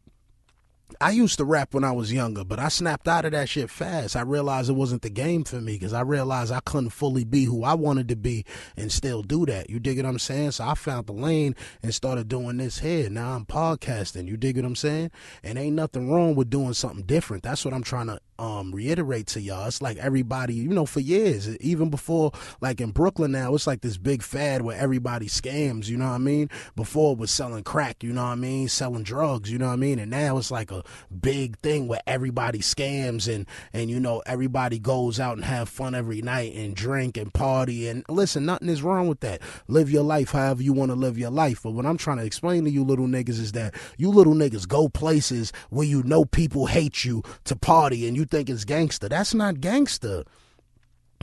I 1.01 1.11
used 1.11 1.39
to 1.39 1.45
rap 1.45 1.75
when 1.75 1.85
I 1.85 1.93
was 1.93 2.13
younger, 2.13 2.45
but 2.45 2.59
I 2.59 2.69
snapped 2.69 3.09
out 3.09 3.25
of 3.25 3.33
that 3.33 3.49
shit 3.49 3.71
fast. 3.71 4.17
I 4.17 4.23
realized 4.23 4.71
it 4.71 4.75
wasn't 4.75 5.03
the 5.03 5.11
game 5.11 5.45
for 5.45 5.61
me 5.61 5.75
because 5.75 5.93
I 5.93 6.01
realized 6.01 6.53
I 6.53 6.61
couldn't 6.61 6.91
fully 6.91 7.25
be 7.25 7.45
who 7.45 7.65
I 7.65 7.75
wanted 7.75 8.09
to 8.09 8.17
be 8.17 8.45
and 8.77 8.91
still 8.91 9.23
do 9.23 9.47
that. 9.47 9.71
You 9.71 9.81
dig 9.81 9.99
what 9.99 10.07
I'm 10.07 10.19
saying? 10.19 10.53
So 10.53 10.65
I 10.65 10.75
found 10.75 11.07
the 11.07 11.13
lane 11.13 11.55
and 11.83 11.95
started 11.95 12.29
doing 12.29 12.57
this 12.57 12.81
here. 12.81 13.09
Now 13.11 13.33
I'm 13.33 13.47
podcasting. 13.47 14.29
You 14.29 14.37
dig 14.37 14.57
what 14.57 14.65
I'm 14.65 14.77
saying? 14.77 15.11
And 15.43 15.59
ain't 15.59 15.77
nothing 15.77 16.11
wrong 16.11 16.35
with 16.35 16.51
doing 16.51 16.75
something 16.75 17.05
different. 17.05 17.43
That's 17.43 17.65
what 17.65 17.75
I'm 17.75 17.83
trying 17.83 18.07
to 18.09 18.21
um 18.39 18.75
reiterate 18.75 19.29
to 19.29 19.41
y'all. 19.41 19.67
It's 19.67 19.81
like 19.81 19.99
everybody, 19.99 20.55
you 20.55 20.71
know, 20.71 20.87
for 20.87 21.01
years, 21.01 21.57
even 21.59 21.91
before 21.91 22.33
like 22.61 22.81
in 22.81 22.91
Brooklyn 22.91 23.33
now, 23.33 23.55
it's 23.55 23.67
like 23.67 23.83
this 23.83 23.99
big 23.99 24.23
fad 24.23 24.63
where 24.63 24.77
everybody 24.77 25.27
scams, 25.27 25.89
you 25.89 25.97
know 25.97 26.07
what 26.07 26.15
I 26.15 26.19
mean? 26.19 26.51
Before 26.75 27.13
it 27.13 27.19
was 27.19 27.31
selling 27.31 27.63
crack, 27.63 28.03
you 28.03 28.13
know 28.13 28.25
what 28.25 28.31
I 28.31 28.37
mean? 28.37 28.69
Selling 28.69 29.05
drugs, 29.05 29.51
you 29.51 29.59
know 29.59 29.69
what 29.69 29.75
I 29.75 29.77
mean? 29.77 29.99
And 29.99 30.11
now 30.11 30.39
it's 30.39 30.51
like 30.51 30.73
a 30.73 30.82
big 31.21 31.59
thing 31.59 31.89
where 31.89 32.01
everybody 32.07 32.61
scams 32.61 33.33
and 33.33 33.47
and 33.73 33.91
you 33.91 34.01
know, 34.01 34.23
everybody 34.27 34.79
goes 34.79 35.21
out 35.21 35.37
and 35.37 35.45
have 35.45 35.69
fun 35.69 35.95
every 35.95 36.23
night 36.23 36.55
and 36.55 36.75
drink 36.75 37.17
and 37.17 37.33
party 37.33 37.89
and 37.89 38.05
listen, 38.09 38.45
nothing 38.47 38.69
is 38.69 38.83
wrong 38.83 39.09
with 39.09 39.21
that. 39.21 39.41
Live 39.69 39.91
your 39.91 40.05
life 40.05 40.31
however 40.31 40.63
you 40.63 40.73
want 40.73 40.91
to 40.91 40.97
live 40.97 41.19
your 41.19 41.31
life. 41.31 41.63
But 41.63 41.73
what 41.73 41.87
I'm 41.87 41.99
trying 41.99 42.19
to 42.19 42.25
explain 42.25 42.65
to 42.65 42.71
you 42.71 42.85
little 42.85 43.07
niggas 43.07 43.41
is 43.41 43.53
that 43.53 43.75
you 43.97 44.11
little 44.11 44.35
niggas 44.35 44.69
go 44.69 44.89
places 44.89 45.53
where 45.71 45.87
you 45.87 46.03
know 46.03 46.25
people 46.25 46.67
hate 46.67 47.05
you 47.05 47.23
to 47.45 47.57
party 47.57 48.07
and 48.07 48.17
you 48.17 48.25
think 48.25 48.49
it's 48.49 48.65
gangster. 48.65 49.09
That's 49.09 49.35
not 49.35 49.61
gangster. 49.61 50.25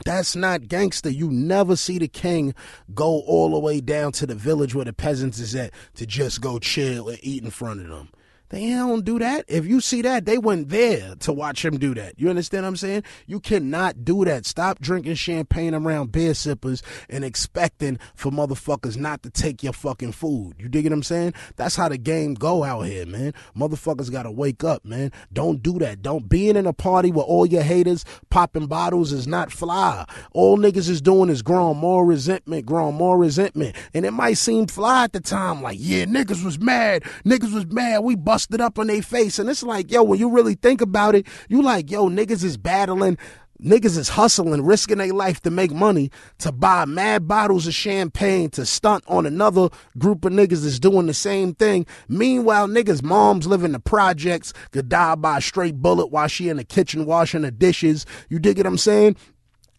That's 0.04 0.34
not 0.34 0.68
gangster. 0.68 1.10
You 1.10 1.30
never 1.30 1.76
see 1.76 1.98
the 1.98 2.08
king 2.08 2.54
go 2.94 3.20
all 3.20 3.50
the 3.50 3.58
way 3.58 3.80
down 3.80 4.12
to 4.12 4.26
the 4.26 4.34
village 4.34 4.74
where 4.74 4.84
the 4.84 4.92
peasants 4.92 5.38
is 5.38 5.54
at 5.54 5.72
to 5.94 6.06
just 6.06 6.40
go 6.40 6.58
chill 6.58 7.08
and 7.08 7.18
eat 7.22 7.42
in 7.42 7.50
front 7.50 7.80
of 7.80 7.88
them. 7.88 8.10
They 8.50 8.70
don't 8.70 9.04
do 9.04 9.20
that. 9.20 9.44
If 9.46 9.64
you 9.64 9.80
see 9.80 10.02
that, 10.02 10.26
they 10.26 10.36
went 10.36 10.70
there 10.70 11.14
to 11.20 11.32
watch 11.32 11.64
him 11.64 11.78
do 11.78 11.94
that. 11.94 12.18
You 12.18 12.28
understand 12.30 12.64
what 12.64 12.70
I'm 12.70 12.76
saying? 12.76 13.04
You 13.28 13.38
cannot 13.38 14.04
do 14.04 14.24
that. 14.24 14.44
Stop 14.44 14.80
drinking 14.80 15.14
champagne 15.14 15.72
around 15.72 16.10
beer 16.10 16.34
sippers 16.34 16.82
and 17.08 17.24
expecting 17.24 18.00
for 18.16 18.32
motherfuckers 18.32 18.96
not 18.96 19.22
to 19.22 19.30
take 19.30 19.62
your 19.62 19.72
fucking 19.72 20.12
food. 20.12 20.56
You 20.58 20.68
dig 20.68 20.84
what 20.84 20.92
I'm 20.92 21.04
saying? 21.04 21.34
That's 21.54 21.76
how 21.76 21.88
the 21.88 21.96
game 21.96 22.34
go 22.34 22.64
out 22.64 22.82
here, 22.82 23.06
man. 23.06 23.34
Motherfuckers 23.56 24.10
gotta 24.10 24.32
wake 24.32 24.64
up, 24.64 24.84
man. 24.84 25.12
Don't 25.32 25.62
do 25.62 25.78
that. 25.78 26.02
Don't 26.02 26.28
being 26.28 26.56
in 26.56 26.66
a 26.66 26.72
party 26.72 27.12
with 27.12 27.26
all 27.26 27.46
your 27.46 27.62
haters 27.62 28.04
popping 28.30 28.66
bottles 28.66 29.12
is 29.12 29.28
not 29.28 29.52
fly. 29.52 30.04
All 30.32 30.58
niggas 30.58 30.88
is 30.88 31.00
doing 31.00 31.30
is 31.30 31.42
growing 31.42 31.78
more 31.78 32.04
resentment, 32.04 32.66
growing 32.66 32.96
more 32.96 33.16
resentment. 33.16 33.76
And 33.94 34.04
it 34.04 34.10
might 34.10 34.38
seem 34.38 34.66
fly 34.66 35.04
at 35.04 35.12
the 35.12 35.20
time, 35.20 35.62
like, 35.62 35.78
yeah, 35.80 36.04
niggas 36.04 36.44
was 36.44 36.58
mad. 36.58 37.04
Niggas 37.24 37.54
was 37.54 37.66
mad. 37.66 38.00
We 38.00 38.16
busted 38.16 38.39
up 38.60 38.78
on 38.78 38.86
their 38.86 39.02
face. 39.02 39.38
And 39.38 39.48
it's 39.48 39.62
like, 39.62 39.90
yo, 39.90 40.02
when 40.02 40.18
you 40.18 40.30
really 40.30 40.54
think 40.54 40.80
about 40.80 41.14
it, 41.14 41.26
you 41.48 41.62
like, 41.62 41.90
yo, 41.90 42.08
niggas 42.08 42.44
is 42.44 42.56
battling. 42.56 43.18
Niggas 43.62 43.98
is 43.98 44.08
hustling, 44.08 44.64
risking 44.64 44.98
their 44.98 45.12
life 45.12 45.42
to 45.42 45.50
make 45.50 45.70
money, 45.70 46.10
to 46.38 46.50
buy 46.50 46.86
mad 46.86 47.28
bottles 47.28 47.66
of 47.66 47.74
champagne, 47.74 48.48
to 48.50 48.64
stunt 48.64 49.04
on 49.06 49.26
another 49.26 49.68
group 49.98 50.24
of 50.24 50.32
niggas 50.32 50.62
that's 50.62 50.78
doing 50.78 51.06
the 51.06 51.12
same 51.12 51.54
thing. 51.54 51.84
Meanwhile, 52.08 52.68
niggas' 52.68 53.02
moms 53.02 53.46
live 53.46 53.62
in 53.62 53.72
the 53.72 53.78
projects, 53.78 54.54
could 54.70 54.88
die 54.88 55.14
by 55.14 55.38
a 55.38 55.42
straight 55.42 55.76
bullet 55.76 56.06
while 56.06 56.26
she 56.26 56.48
in 56.48 56.56
the 56.56 56.64
kitchen 56.64 57.04
washing 57.04 57.42
the 57.42 57.50
dishes. 57.50 58.06
You 58.30 58.38
dig 58.38 58.56
what 58.56 58.66
I'm 58.66 58.78
saying? 58.78 59.16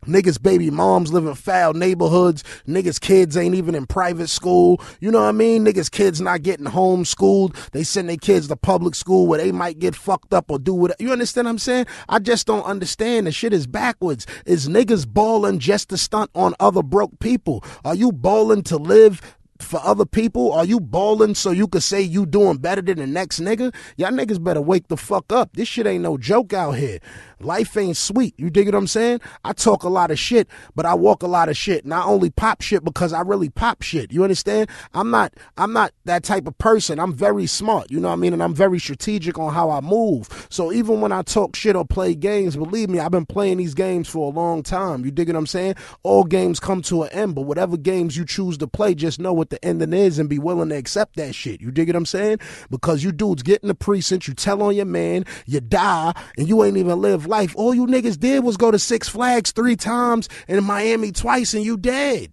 Niggas' 0.08 0.42
baby 0.42 0.72
moms 0.72 1.14
live 1.14 1.28
in 1.28 1.36
foul 1.36 1.74
neighborhoods. 1.74 2.44
Niggas' 2.68 3.00
kids 3.00 3.38
ain't 3.38 3.54
even 3.54 3.76
in 3.76 3.86
private 3.86 4.30
school. 4.30 4.82
You 5.00 5.12
know 5.12 5.20
what 5.20 5.28
I 5.28 5.32
mean? 5.32 5.64
Niggas' 5.64 5.92
kids 5.92 6.20
not 6.20 6.42
getting 6.42 6.66
homeschooled. 6.66 7.56
They 7.72 7.84
send 7.84 8.10
their 8.10 8.18
kids 8.18 8.48
to 8.48 8.56
public 8.56 8.96
school 8.96 9.28
where 9.28 9.40
they 9.40 9.52
might 9.52 9.78
get 9.78 9.94
fucked 9.94 10.34
up 10.34 10.50
or 10.50 10.58
do 10.58 10.74
what. 10.74 11.00
You 11.00 11.12
understand 11.12 11.46
what 11.46 11.52
I'm 11.52 11.60
saying? 11.60 11.86
I 12.10 12.18
just 12.18 12.48
don't 12.48 12.64
understand. 12.64 13.28
The 13.28 13.32
shit 13.32 13.54
is 13.54 13.68
backwards. 13.68 14.26
Is 14.48 14.68
niggas 14.68 15.08
balling 15.08 15.60
just 15.60 15.90
to 15.90 15.98
stunt 15.98 16.32
on 16.34 16.56
other 16.60 16.82
broke 16.82 17.20
people? 17.20 17.64
Are 17.86 17.96
you 17.96 18.12
balling 18.12 18.64
to 18.64 18.78
live? 18.78 19.22
for 19.62 19.80
other 19.84 20.06
people? 20.06 20.52
Are 20.52 20.66
you 20.66 20.80
balling 20.80 21.36
so 21.36 21.52
you 21.52 21.68
could 21.68 21.84
say 21.84 22.02
you 22.02 22.26
doing 22.26 22.58
better 22.58 22.82
than 22.82 22.98
the 22.98 23.08
next 23.08 23.40
nigga? 23.40 23.74
Y'all 23.98 24.12
niggas 24.12 24.44
better 24.44 24.62
wake 24.62 24.88
the 24.88 24.98
fuck 24.98 25.32
up. 25.32 25.54
This 25.54 25.68
shit 25.68 25.88
ain't 25.88 26.04
no 26.04 26.18
joke 26.18 26.54
out 26.54 26.72
here. 26.72 27.00
Life 27.44 27.78
ain't 27.78 27.98
sweet. 27.98 28.34
You 28.38 28.50
dig 28.50 28.68
what 28.68 28.76
I'm 28.76 28.88
saying? 28.88 29.22
I 29.44 29.54
talk 29.54 29.84
a 29.84 29.90
lot 29.90 30.12
of 30.12 30.20
shit, 30.20 30.48
but 30.76 30.86
I 30.86 30.94
walk 30.94 31.24
a 31.24 31.28
lot 31.28 31.50
of 31.50 31.58
shit. 31.58 31.84
And 31.84 31.94
I 31.94 32.04
only 32.04 32.30
pop 32.30 32.62
shit 32.62 32.84
because 32.84 33.14
I 33.14 33.22
really 33.22 33.50
pop 33.50 33.82
shit. 33.82 34.12
You 34.12 34.24
understand? 34.24 34.70
I'm 34.94 35.10
not 35.12 35.34
I'm 35.58 35.74
not 35.74 35.94
that 36.06 36.24
type 36.24 36.48
of 36.48 36.58
person. 36.58 37.00
I'm 37.00 37.14
very 37.14 37.46
smart, 37.46 37.92
you 37.92 38.00
know 38.00 38.08
what 38.08 38.16
I 38.16 38.18
mean? 38.18 38.34
And 38.34 38.44
I'm 38.44 38.54
very 38.54 38.80
strategic 38.80 39.38
on 39.40 39.54
how 39.54 39.70
I 39.72 39.82
move. 39.82 40.48
So 40.50 40.72
even 40.72 41.02
when 41.02 41.12
I 41.12 41.22
talk 41.22 41.56
shit 41.56 41.76
or 41.76 41.86
play 41.86 42.16
games, 42.16 42.56
believe 42.56 42.90
me, 42.90 43.00
I've 43.00 43.12
been 43.12 43.26
playing 43.26 43.58
these 43.58 43.74
games 43.74 44.08
for 44.08 44.32
a 44.32 44.36
long 44.36 44.64
time. 44.64 45.06
You 45.06 45.12
dig 45.12 45.28
what 45.28 45.36
I'm 45.36 45.48
saying? 45.48 45.76
All 46.04 46.24
games 46.24 46.60
come 46.60 46.82
to 46.84 47.04
an 47.04 47.10
end, 47.10 47.36
but 47.36 47.42
whatever 47.42 47.78
games 47.78 48.18
you 48.18 48.26
choose 48.26 48.58
to 48.60 48.68
play, 48.68 48.96
just 48.96 49.20
know 49.20 49.34
what 49.34 49.50
the 49.50 49.64
ending 49.64 49.94
is 49.94 50.20
and 50.20 50.30
be 50.30 50.40
willing 50.40 50.70
to 50.70 50.76
accept 50.76 51.16
that 51.18 51.36
shit. 51.36 51.62
You 51.62 51.72
dig 51.72 51.88
what 51.90 51.96
I'm 51.96 52.06
saying? 52.06 52.40
Because 52.70 53.04
you 53.04 53.12
dudes 53.12 53.44
get 53.44 53.62
in 53.62 53.68
the 53.68 53.76
precinct, 53.76 54.28
you 54.28 54.34
tell 54.34 54.62
on 54.64 54.76
your 54.76 54.86
man, 54.86 55.26
you 55.46 55.60
die, 55.60 56.14
and 56.38 56.48
you 56.48 56.64
ain't 56.64 56.78
even 56.78 57.02
live 57.02 57.28
life. 57.32 57.56
All 57.56 57.74
you 57.74 57.88
niggas 57.88 58.20
did 58.20 58.44
was 58.44 58.58
go 58.58 58.70
to 58.70 58.78
Six 58.78 59.10
Flags 59.10 59.52
three 59.52 59.76
times 59.76 60.30
and 60.48 60.64
Miami 60.64 61.12
twice 61.12 61.56
and 61.56 61.66
you 61.66 61.78
dead. 61.78 62.32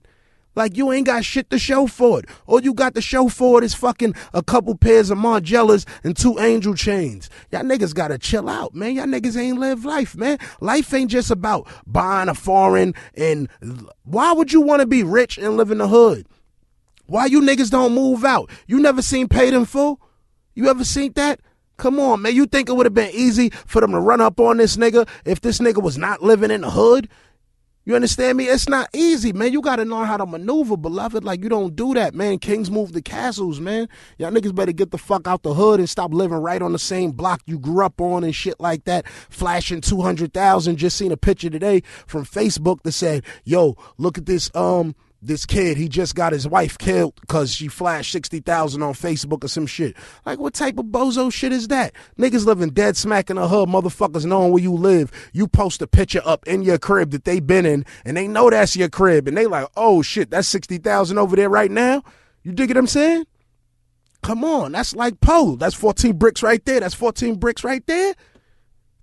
Like 0.54 0.76
you 0.76 0.90
ain't 0.90 1.06
got 1.06 1.24
shit 1.24 1.50
to 1.50 1.58
show 1.58 1.86
for 1.86 2.18
it. 2.18 2.26
All 2.46 2.60
you 2.60 2.74
got 2.74 2.96
to 2.96 3.00
show 3.00 3.28
for 3.28 3.58
it 3.58 3.64
is 3.64 3.74
fucking 3.74 4.14
a 4.34 4.42
couple 4.42 4.76
pairs 4.76 5.08
of 5.08 5.16
Margielas 5.16 5.86
and 6.02 6.16
two 6.16 6.36
angel 6.40 6.74
chains. 6.74 7.30
Y'all 7.52 7.62
niggas 7.62 7.94
gotta 7.94 8.18
chill 8.18 8.48
out, 8.48 8.74
man. 8.74 8.96
Y'all 8.96 9.06
niggas 9.06 9.36
ain't 9.36 9.60
live 9.60 9.84
life, 9.84 10.16
man. 10.16 10.36
Life 10.60 10.92
ain't 10.92 11.12
just 11.12 11.30
about 11.30 11.68
buying 11.86 12.28
a 12.28 12.34
foreign 12.34 12.92
and 13.14 13.48
why 14.02 14.32
would 14.32 14.52
you 14.52 14.60
want 14.60 14.80
to 14.80 14.86
be 14.86 15.04
rich 15.04 15.38
and 15.38 15.56
live 15.56 15.70
in 15.70 15.78
the 15.78 15.86
hood? 15.88 16.26
Why 17.06 17.26
you 17.26 17.40
niggas 17.40 17.70
don't 17.70 17.94
move 17.94 18.24
out? 18.24 18.50
You 18.66 18.80
never 18.80 19.00
seen 19.00 19.28
paid 19.28 19.54
in 19.54 19.64
full? 19.64 20.00
You 20.54 20.68
ever 20.68 20.84
seen 20.84 21.12
that? 21.12 21.40
Come 21.78 21.98
on, 22.00 22.22
man. 22.22 22.34
You 22.34 22.46
think 22.46 22.68
it 22.68 22.72
would 22.72 22.86
have 22.86 22.94
been 22.94 23.14
easy 23.14 23.50
for 23.50 23.80
them 23.80 23.92
to 23.92 24.00
run 24.00 24.20
up 24.20 24.38
on 24.40 24.58
this 24.58 24.76
nigga 24.76 25.08
if 25.24 25.40
this 25.40 25.60
nigga 25.60 25.82
was 25.82 25.96
not 25.96 26.22
living 26.22 26.50
in 26.50 26.60
the 26.60 26.70
hood? 26.70 27.08
You 27.84 27.94
understand 27.94 28.36
me? 28.36 28.44
It's 28.48 28.68
not 28.68 28.90
easy, 28.92 29.32
man. 29.32 29.50
You 29.50 29.62
got 29.62 29.76
to 29.76 29.84
know 29.86 30.04
how 30.04 30.18
to 30.18 30.26
maneuver, 30.26 30.76
beloved. 30.76 31.24
Like, 31.24 31.42
you 31.42 31.48
don't 31.48 31.74
do 31.74 31.94
that, 31.94 32.14
man. 32.14 32.38
Kings 32.38 32.70
move 32.70 32.92
the 32.92 33.00
castles, 33.00 33.60
man. 33.60 33.88
Y'all 34.18 34.30
niggas 34.30 34.54
better 34.54 34.72
get 34.72 34.90
the 34.90 34.98
fuck 34.98 35.26
out 35.26 35.42
the 35.42 35.54
hood 35.54 35.80
and 35.80 35.88
stop 35.88 36.12
living 36.12 36.36
right 36.36 36.60
on 36.60 36.72
the 36.72 36.78
same 36.78 37.12
block 37.12 37.40
you 37.46 37.58
grew 37.58 37.86
up 37.86 37.98
on 37.98 38.24
and 38.24 38.34
shit 38.34 38.60
like 38.60 38.84
that. 38.84 39.08
Flashing 39.30 39.80
200,000. 39.80 40.76
Just 40.76 40.98
seen 40.98 41.12
a 41.12 41.16
picture 41.16 41.48
today 41.48 41.80
from 42.06 42.26
Facebook 42.26 42.82
that 42.82 42.92
said, 42.92 43.24
yo, 43.44 43.74
look 43.96 44.18
at 44.18 44.26
this, 44.26 44.54
um, 44.54 44.94
this 45.20 45.44
kid, 45.44 45.76
he 45.76 45.88
just 45.88 46.14
got 46.14 46.32
his 46.32 46.46
wife 46.46 46.78
killed 46.78 47.20
because 47.20 47.52
she 47.52 47.68
flashed 47.68 48.12
60,000 48.12 48.82
on 48.82 48.94
Facebook 48.94 49.44
or 49.44 49.48
some 49.48 49.66
shit. 49.66 49.96
Like, 50.24 50.38
what 50.38 50.54
type 50.54 50.78
of 50.78 50.86
bozo 50.86 51.32
shit 51.32 51.52
is 51.52 51.68
that? 51.68 51.92
Niggas 52.18 52.46
living 52.46 52.70
dead 52.70 52.96
smack 52.96 53.28
in 53.30 53.36
the 53.36 53.48
hood, 53.48 53.68
motherfuckers 53.68 54.24
knowing 54.24 54.52
where 54.52 54.62
you 54.62 54.72
live. 54.72 55.10
You 55.32 55.48
post 55.48 55.82
a 55.82 55.86
picture 55.86 56.22
up 56.24 56.46
in 56.46 56.62
your 56.62 56.78
crib 56.78 57.10
that 57.10 57.24
they 57.24 57.40
been 57.40 57.66
in, 57.66 57.84
and 58.04 58.16
they 58.16 58.28
know 58.28 58.48
that's 58.50 58.76
your 58.76 58.88
crib, 58.88 59.26
and 59.26 59.36
they 59.36 59.46
like, 59.46 59.66
oh 59.76 60.02
shit, 60.02 60.30
that's 60.30 60.48
60,000 60.48 61.18
over 61.18 61.34
there 61.34 61.50
right 61.50 61.70
now? 61.70 62.02
You 62.44 62.52
dig 62.52 62.70
what 62.70 62.76
I'm 62.76 62.86
saying? 62.86 63.26
Come 64.22 64.44
on, 64.44 64.72
that's 64.72 64.94
like 64.94 65.20
Poe. 65.20 65.56
That's 65.56 65.74
14 65.74 66.16
bricks 66.16 66.42
right 66.42 66.64
there. 66.64 66.80
That's 66.80 66.94
14 66.94 67.36
bricks 67.36 67.64
right 67.64 67.84
there. 67.86 68.14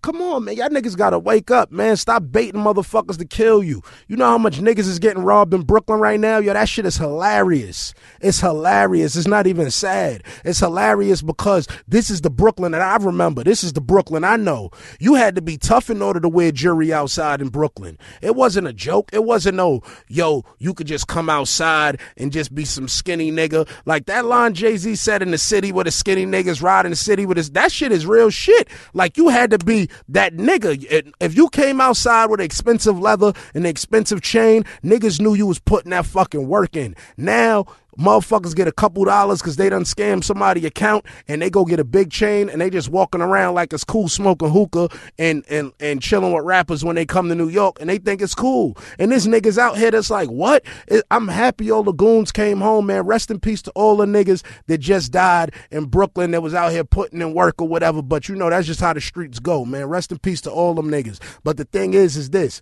Come 0.06 0.22
on, 0.22 0.44
man. 0.44 0.56
Y'all 0.56 0.69
niggas 0.69 0.95
gotta 0.95 1.18
wake 1.18 1.49
up, 1.49 1.72
man. 1.72 1.98
Stop 1.98 2.26
baiting 2.30 2.61
motherfuckers 2.61 3.18
to 3.18 3.26
kill 3.26 3.64
you. 3.64 3.82
You 4.07 4.15
know 4.15 4.27
how 4.27 4.38
much 4.38 4.60
niggas 4.60 4.88
is 4.88 4.99
getting 4.99 5.23
robbed 5.23 5.52
in 5.52 5.64
Brooklyn 5.64 5.99
right 5.99 6.19
now? 6.19 6.38
Yo, 6.38 6.53
that 6.53 6.69
shit 6.69 6.86
is 6.86 6.98
hilarious. 6.98 7.91
It's 8.22 8.40
hilarious. 8.40 9.15
It's 9.15 9.26
not 9.26 9.48
even 9.48 9.72
sad. 9.72 10.23
It's 10.44 10.60
hilarious 10.60 11.23
because 11.23 11.68
this 11.88 12.11
is 12.11 12.22
the 12.22 12.30
Brooklyn 12.30 12.73
that 12.73 12.84
I 12.84 13.03
remember. 13.03 13.44
This 13.44 13.64
is 13.64 13.73
the 13.73 13.82
Brooklyn 13.82 14.23
I 14.23 14.36
know. 14.36 14.69
You 14.99 15.15
had 15.15 15.34
to 15.38 15.41
be 15.41 15.57
tough 15.57 15.90
in 15.90 16.03
order 16.03 16.19
to 16.19 16.30
wear 16.30 16.52
jury 16.52 16.94
outside 16.94 17.41
in 17.41 17.49
Brooklyn. 17.49 17.98
It 18.22 18.36
wasn't 18.36 18.68
a 18.68 18.73
joke. 18.73 19.10
It 19.11 19.23
wasn't 19.23 19.57
no, 19.57 19.82
yo, 20.07 20.44
you 20.60 20.76
could 20.76 20.86
just 20.86 21.07
come 21.07 21.32
outside 21.32 21.99
and 22.15 22.32
just 22.32 22.53
be 22.53 22.64
some 22.64 22.88
skinny 22.88 23.32
nigga. 23.32 23.68
Like 23.88 24.06
that 24.06 24.26
line 24.26 24.53
Jay 24.53 24.77
Z 24.77 24.98
said 24.98 25.23
in 25.23 25.32
the 25.32 25.40
city 25.40 25.72
where 25.72 25.86
the 25.86 25.90
skinny 25.90 26.27
niggas 26.27 26.61
ride 26.61 26.86
in 26.86 26.91
the 26.91 26.95
city 26.95 27.26
with 27.26 27.38
his, 27.38 27.49
that 27.53 27.72
shit 27.72 27.91
is 27.91 28.06
real 28.06 28.30
shit. 28.30 28.69
Like 28.94 29.18
you 29.18 29.30
had 29.30 29.49
to 29.49 29.57
be 29.57 29.90
that 30.09 30.35
nigga. 30.35 31.11
If 31.19 31.35
you 31.35 31.49
came 31.49 31.81
outside 31.81 32.27
with 32.27 32.41
expensive 32.41 32.99
leather 32.99 33.34
and 33.53 33.65
expensive 33.65 34.22
chain, 34.22 34.63
niggas 34.84 35.19
knew 35.19 35.34
you 35.34 35.47
was 35.47 35.59
putting 35.59 35.91
that 35.91 36.05
fucking 36.05 36.47
work 36.47 36.76
in. 36.76 36.95
Now 37.17 37.65
Motherfuckers 37.97 38.55
get 38.55 38.67
a 38.67 38.72
couple 38.72 39.05
dollars 39.05 39.39
because 39.39 39.55
they 39.55 39.69
done 39.69 39.84
scam 39.84 40.23
somebody 40.23 40.65
account 40.65 41.05
and 41.27 41.41
they 41.41 41.49
go 41.49 41.65
get 41.65 41.80
a 41.80 41.84
big 41.84 42.11
chain 42.11 42.49
and 42.49 42.61
they 42.61 42.69
just 42.69 42.89
walking 42.89 43.22
around 43.22 43.53
like 43.53 43.72
it's 43.73 43.84
cool 43.84 44.07
smoking 44.07 44.49
hookah 44.49 44.89
and, 45.17 45.45
and, 45.49 45.72
and 45.80 46.01
chilling 46.01 46.34
with 46.34 46.43
rappers 46.43 46.84
when 46.84 46.95
they 46.95 47.05
come 47.05 47.30
to 47.30 47.35
New 47.35 47.49
York 47.49 47.77
and 47.80 47.89
they 47.89 47.97
think 47.97 48.22
it's 48.22 48.35
cool. 48.35 48.77
And 48.99 49.11
this 49.11 49.27
niggas 49.27 49.57
out 49.57 49.77
here 49.77 49.91
that's 49.91 50.09
like, 50.09 50.30
what? 50.30 50.63
I'm 51.11 51.27
happy 51.27 51.72
all 51.72 51.84
the 51.84 51.91
goons 51.93 52.31
came 52.31 52.59
home, 52.59 52.88
man. 52.88 53.05
Rest 53.05 53.31
in 53.31 53.39
peace 53.39 53.61
to 53.63 53.72
all 53.72 53.97
the 53.97 54.05
niggas 54.05 54.43
that 54.67 54.80
just 54.80 55.11
died 55.11 55.53
in 55.72 55.85
Brooklyn 55.85 56.31
that 56.31 56.41
was 56.41 56.53
out 56.53 56.72
here 56.72 56.84
putting 56.84 57.22
in 57.22 57.34
work 57.34 57.61
or 57.61 57.67
whatever. 57.67 58.01
But 58.01 58.27
you 58.27 58.35
know, 58.35 58.49
that's 58.49 58.67
just 58.67 58.80
how 58.81 58.93
the 58.93 59.01
streets 59.01 59.39
go, 59.39 59.65
man. 59.65 59.85
Rest 59.85 60.11
in 60.11 60.19
peace 60.19 60.41
to 60.41 60.51
all 60.51 60.73
them 60.73 60.89
niggas. 60.89 61.19
But 61.43 61.57
the 61.57 61.65
thing 61.65 61.93
is, 61.93 62.17
is 62.17 62.31
this. 62.31 62.61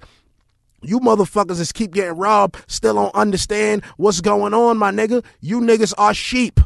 You 0.84 1.00
motherfuckers 1.00 1.58
just 1.58 1.74
keep 1.74 1.92
getting 1.92 2.18
robbed, 2.18 2.58
still 2.68 2.96
don't 2.96 3.16
understand 3.16 3.84
what's 3.98 4.22
going 4.22 4.54
on, 4.54 4.78
my 4.78 4.92
nigga. 4.92 5.24
You 5.40 5.62
niggas 5.62 5.94
are 5.98 6.14
sheep. 6.14 6.60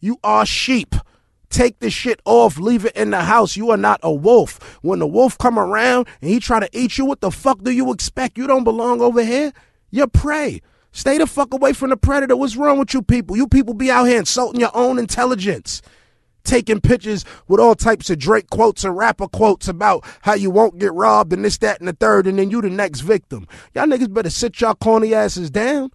You 0.00 0.18
are 0.22 0.46
sheep. 0.46 0.94
Take 1.50 1.78
this 1.78 1.92
shit 1.92 2.20
off. 2.24 2.58
Leave 2.58 2.84
it 2.84 2.96
in 2.96 3.10
the 3.10 3.22
house. 3.22 3.56
You 3.56 3.70
are 3.70 3.76
not 3.76 4.00
a 4.02 4.12
wolf. 4.12 4.78
When 4.82 4.98
the 4.98 5.06
wolf 5.06 5.38
come 5.38 5.58
around 5.58 6.08
and 6.20 6.30
he 6.30 6.40
try 6.40 6.60
to 6.60 6.68
eat 6.72 6.98
you, 6.98 7.04
what 7.04 7.20
the 7.20 7.30
fuck 7.30 7.62
do 7.62 7.70
you 7.70 7.92
expect? 7.92 8.36
You 8.36 8.46
don't 8.46 8.64
belong 8.64 9.00
over 9.00 9.22
here. 9.22 9.52
You're 9.90 10.08
prey. 10.08 10.62
Stay 10.90 11.18
the 11.18 11.26
fuck 11.26 11.52
away 11.54 11.72
from 11.72 11.90
the 11.90 11.96
predator. 11.96 12.36
What's 12.36 12.56
wrong 12.56 12.78
with 12.78 12.92
you 12.94 13.02
people? 13.02 13.36
You 13.36 13.48
people 13.48 13.74
be 13.74 13.90
out 13.90 14.04
here 14.04 14.18
insulting 14.18 14.60
your 14.60 14.76
own 14.76 14.98
intelligence 14.98 15.80
taking 16.44 16.80
pictures 16.80 17.24
with 17.48 17.60
all 17.60 17.74
types 17.74 18.10
of 18.10 18.18
Drake 18.18 18.50
quotes 18.50 18.84
and 18.84 18.96
rapper 18.96 19.28
quotes 19.28 19.66
about 19.66 20.04
how 20.22 20.34
you 20.34 20.50
won't 20.50 20.78
get 20.78 20.92
robbed 20.92 21.32
and 21.32 21.44
this, 21.44 21.58
that, 21.58 21.80
and 21.80 21.88
the 21.88 21.92
third, 21.92 22.26
and 22.26 22.38
then 22.38 22.50
you 22.50 22.60
the 22.62 22.70
next 22.70 23.00
victim. 23.00 23.46
Y'all 23.74 23.86
niggas 23.86 24.12
better 24.12 24.30
sit 24.30 24.60
y'all 24.60 24.74
corny 24.74 25.14
asses 25.14 25.50
down. 25.50 25.90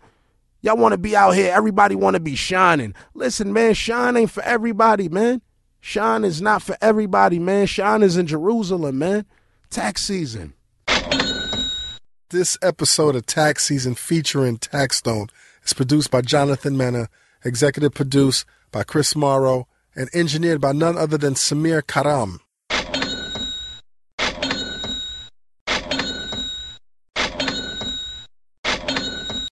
Y'all 0.62 0.76
want 0.76 0.92
to 0.92 0.98
be 0.98 1.16
out 1.16 1.32
here. 1.32 1.54
Everybody 1.54 1.96
want 1.96 2.16
to 2.16 2.20
be 2.20 2.36
shining. 2.36 2.94
Listen, 3.14 3.54
man, 3.54 3.74
shine 3.74 4.18
ain't 4.18 4.32
for 4.32 4.44
everybody, 4.44 5.08
man. 5.08 5.42
Shine 5.80 6.26
is 6.26 6.42
not 6.42 6.62
for 6.62 6.76
everybody, 6.82 7.40
man. 7.40 7.66
Shine 7.66 8.04
is 8.04 8.18
in 8.18 8.28
Jerusalem, 8.28 9.00
man. 9.00 9.26
Tax 9.70 10.04
season. 10.04 10.54
This 12.32 12.58
episode 12.62 13.16
of 13.16 13.26
Tax 13.26 13.66
Season 13.66 13.96
featuring 13.96 14.60
Taxstone 14.60 15.30
is 15.64 15.74
produced 15.74 16.12
by 16.12 16.22
Jonathan 16.22 16.78
Mena, 16.78 17.08
executive 17.44 17.94
produced 17.94 18.46
by 18.72 18.84
Chris 18.84 19.16
Morrow, 19.16 19.68
and 20.00 20.10
engineered 20.14 20.62
by 20.62 20.72
none 20.72 20.98
other 20.98 21.18
than 21.18 21.34
Samir 21.36 21.86
Karam. 21.86 22.40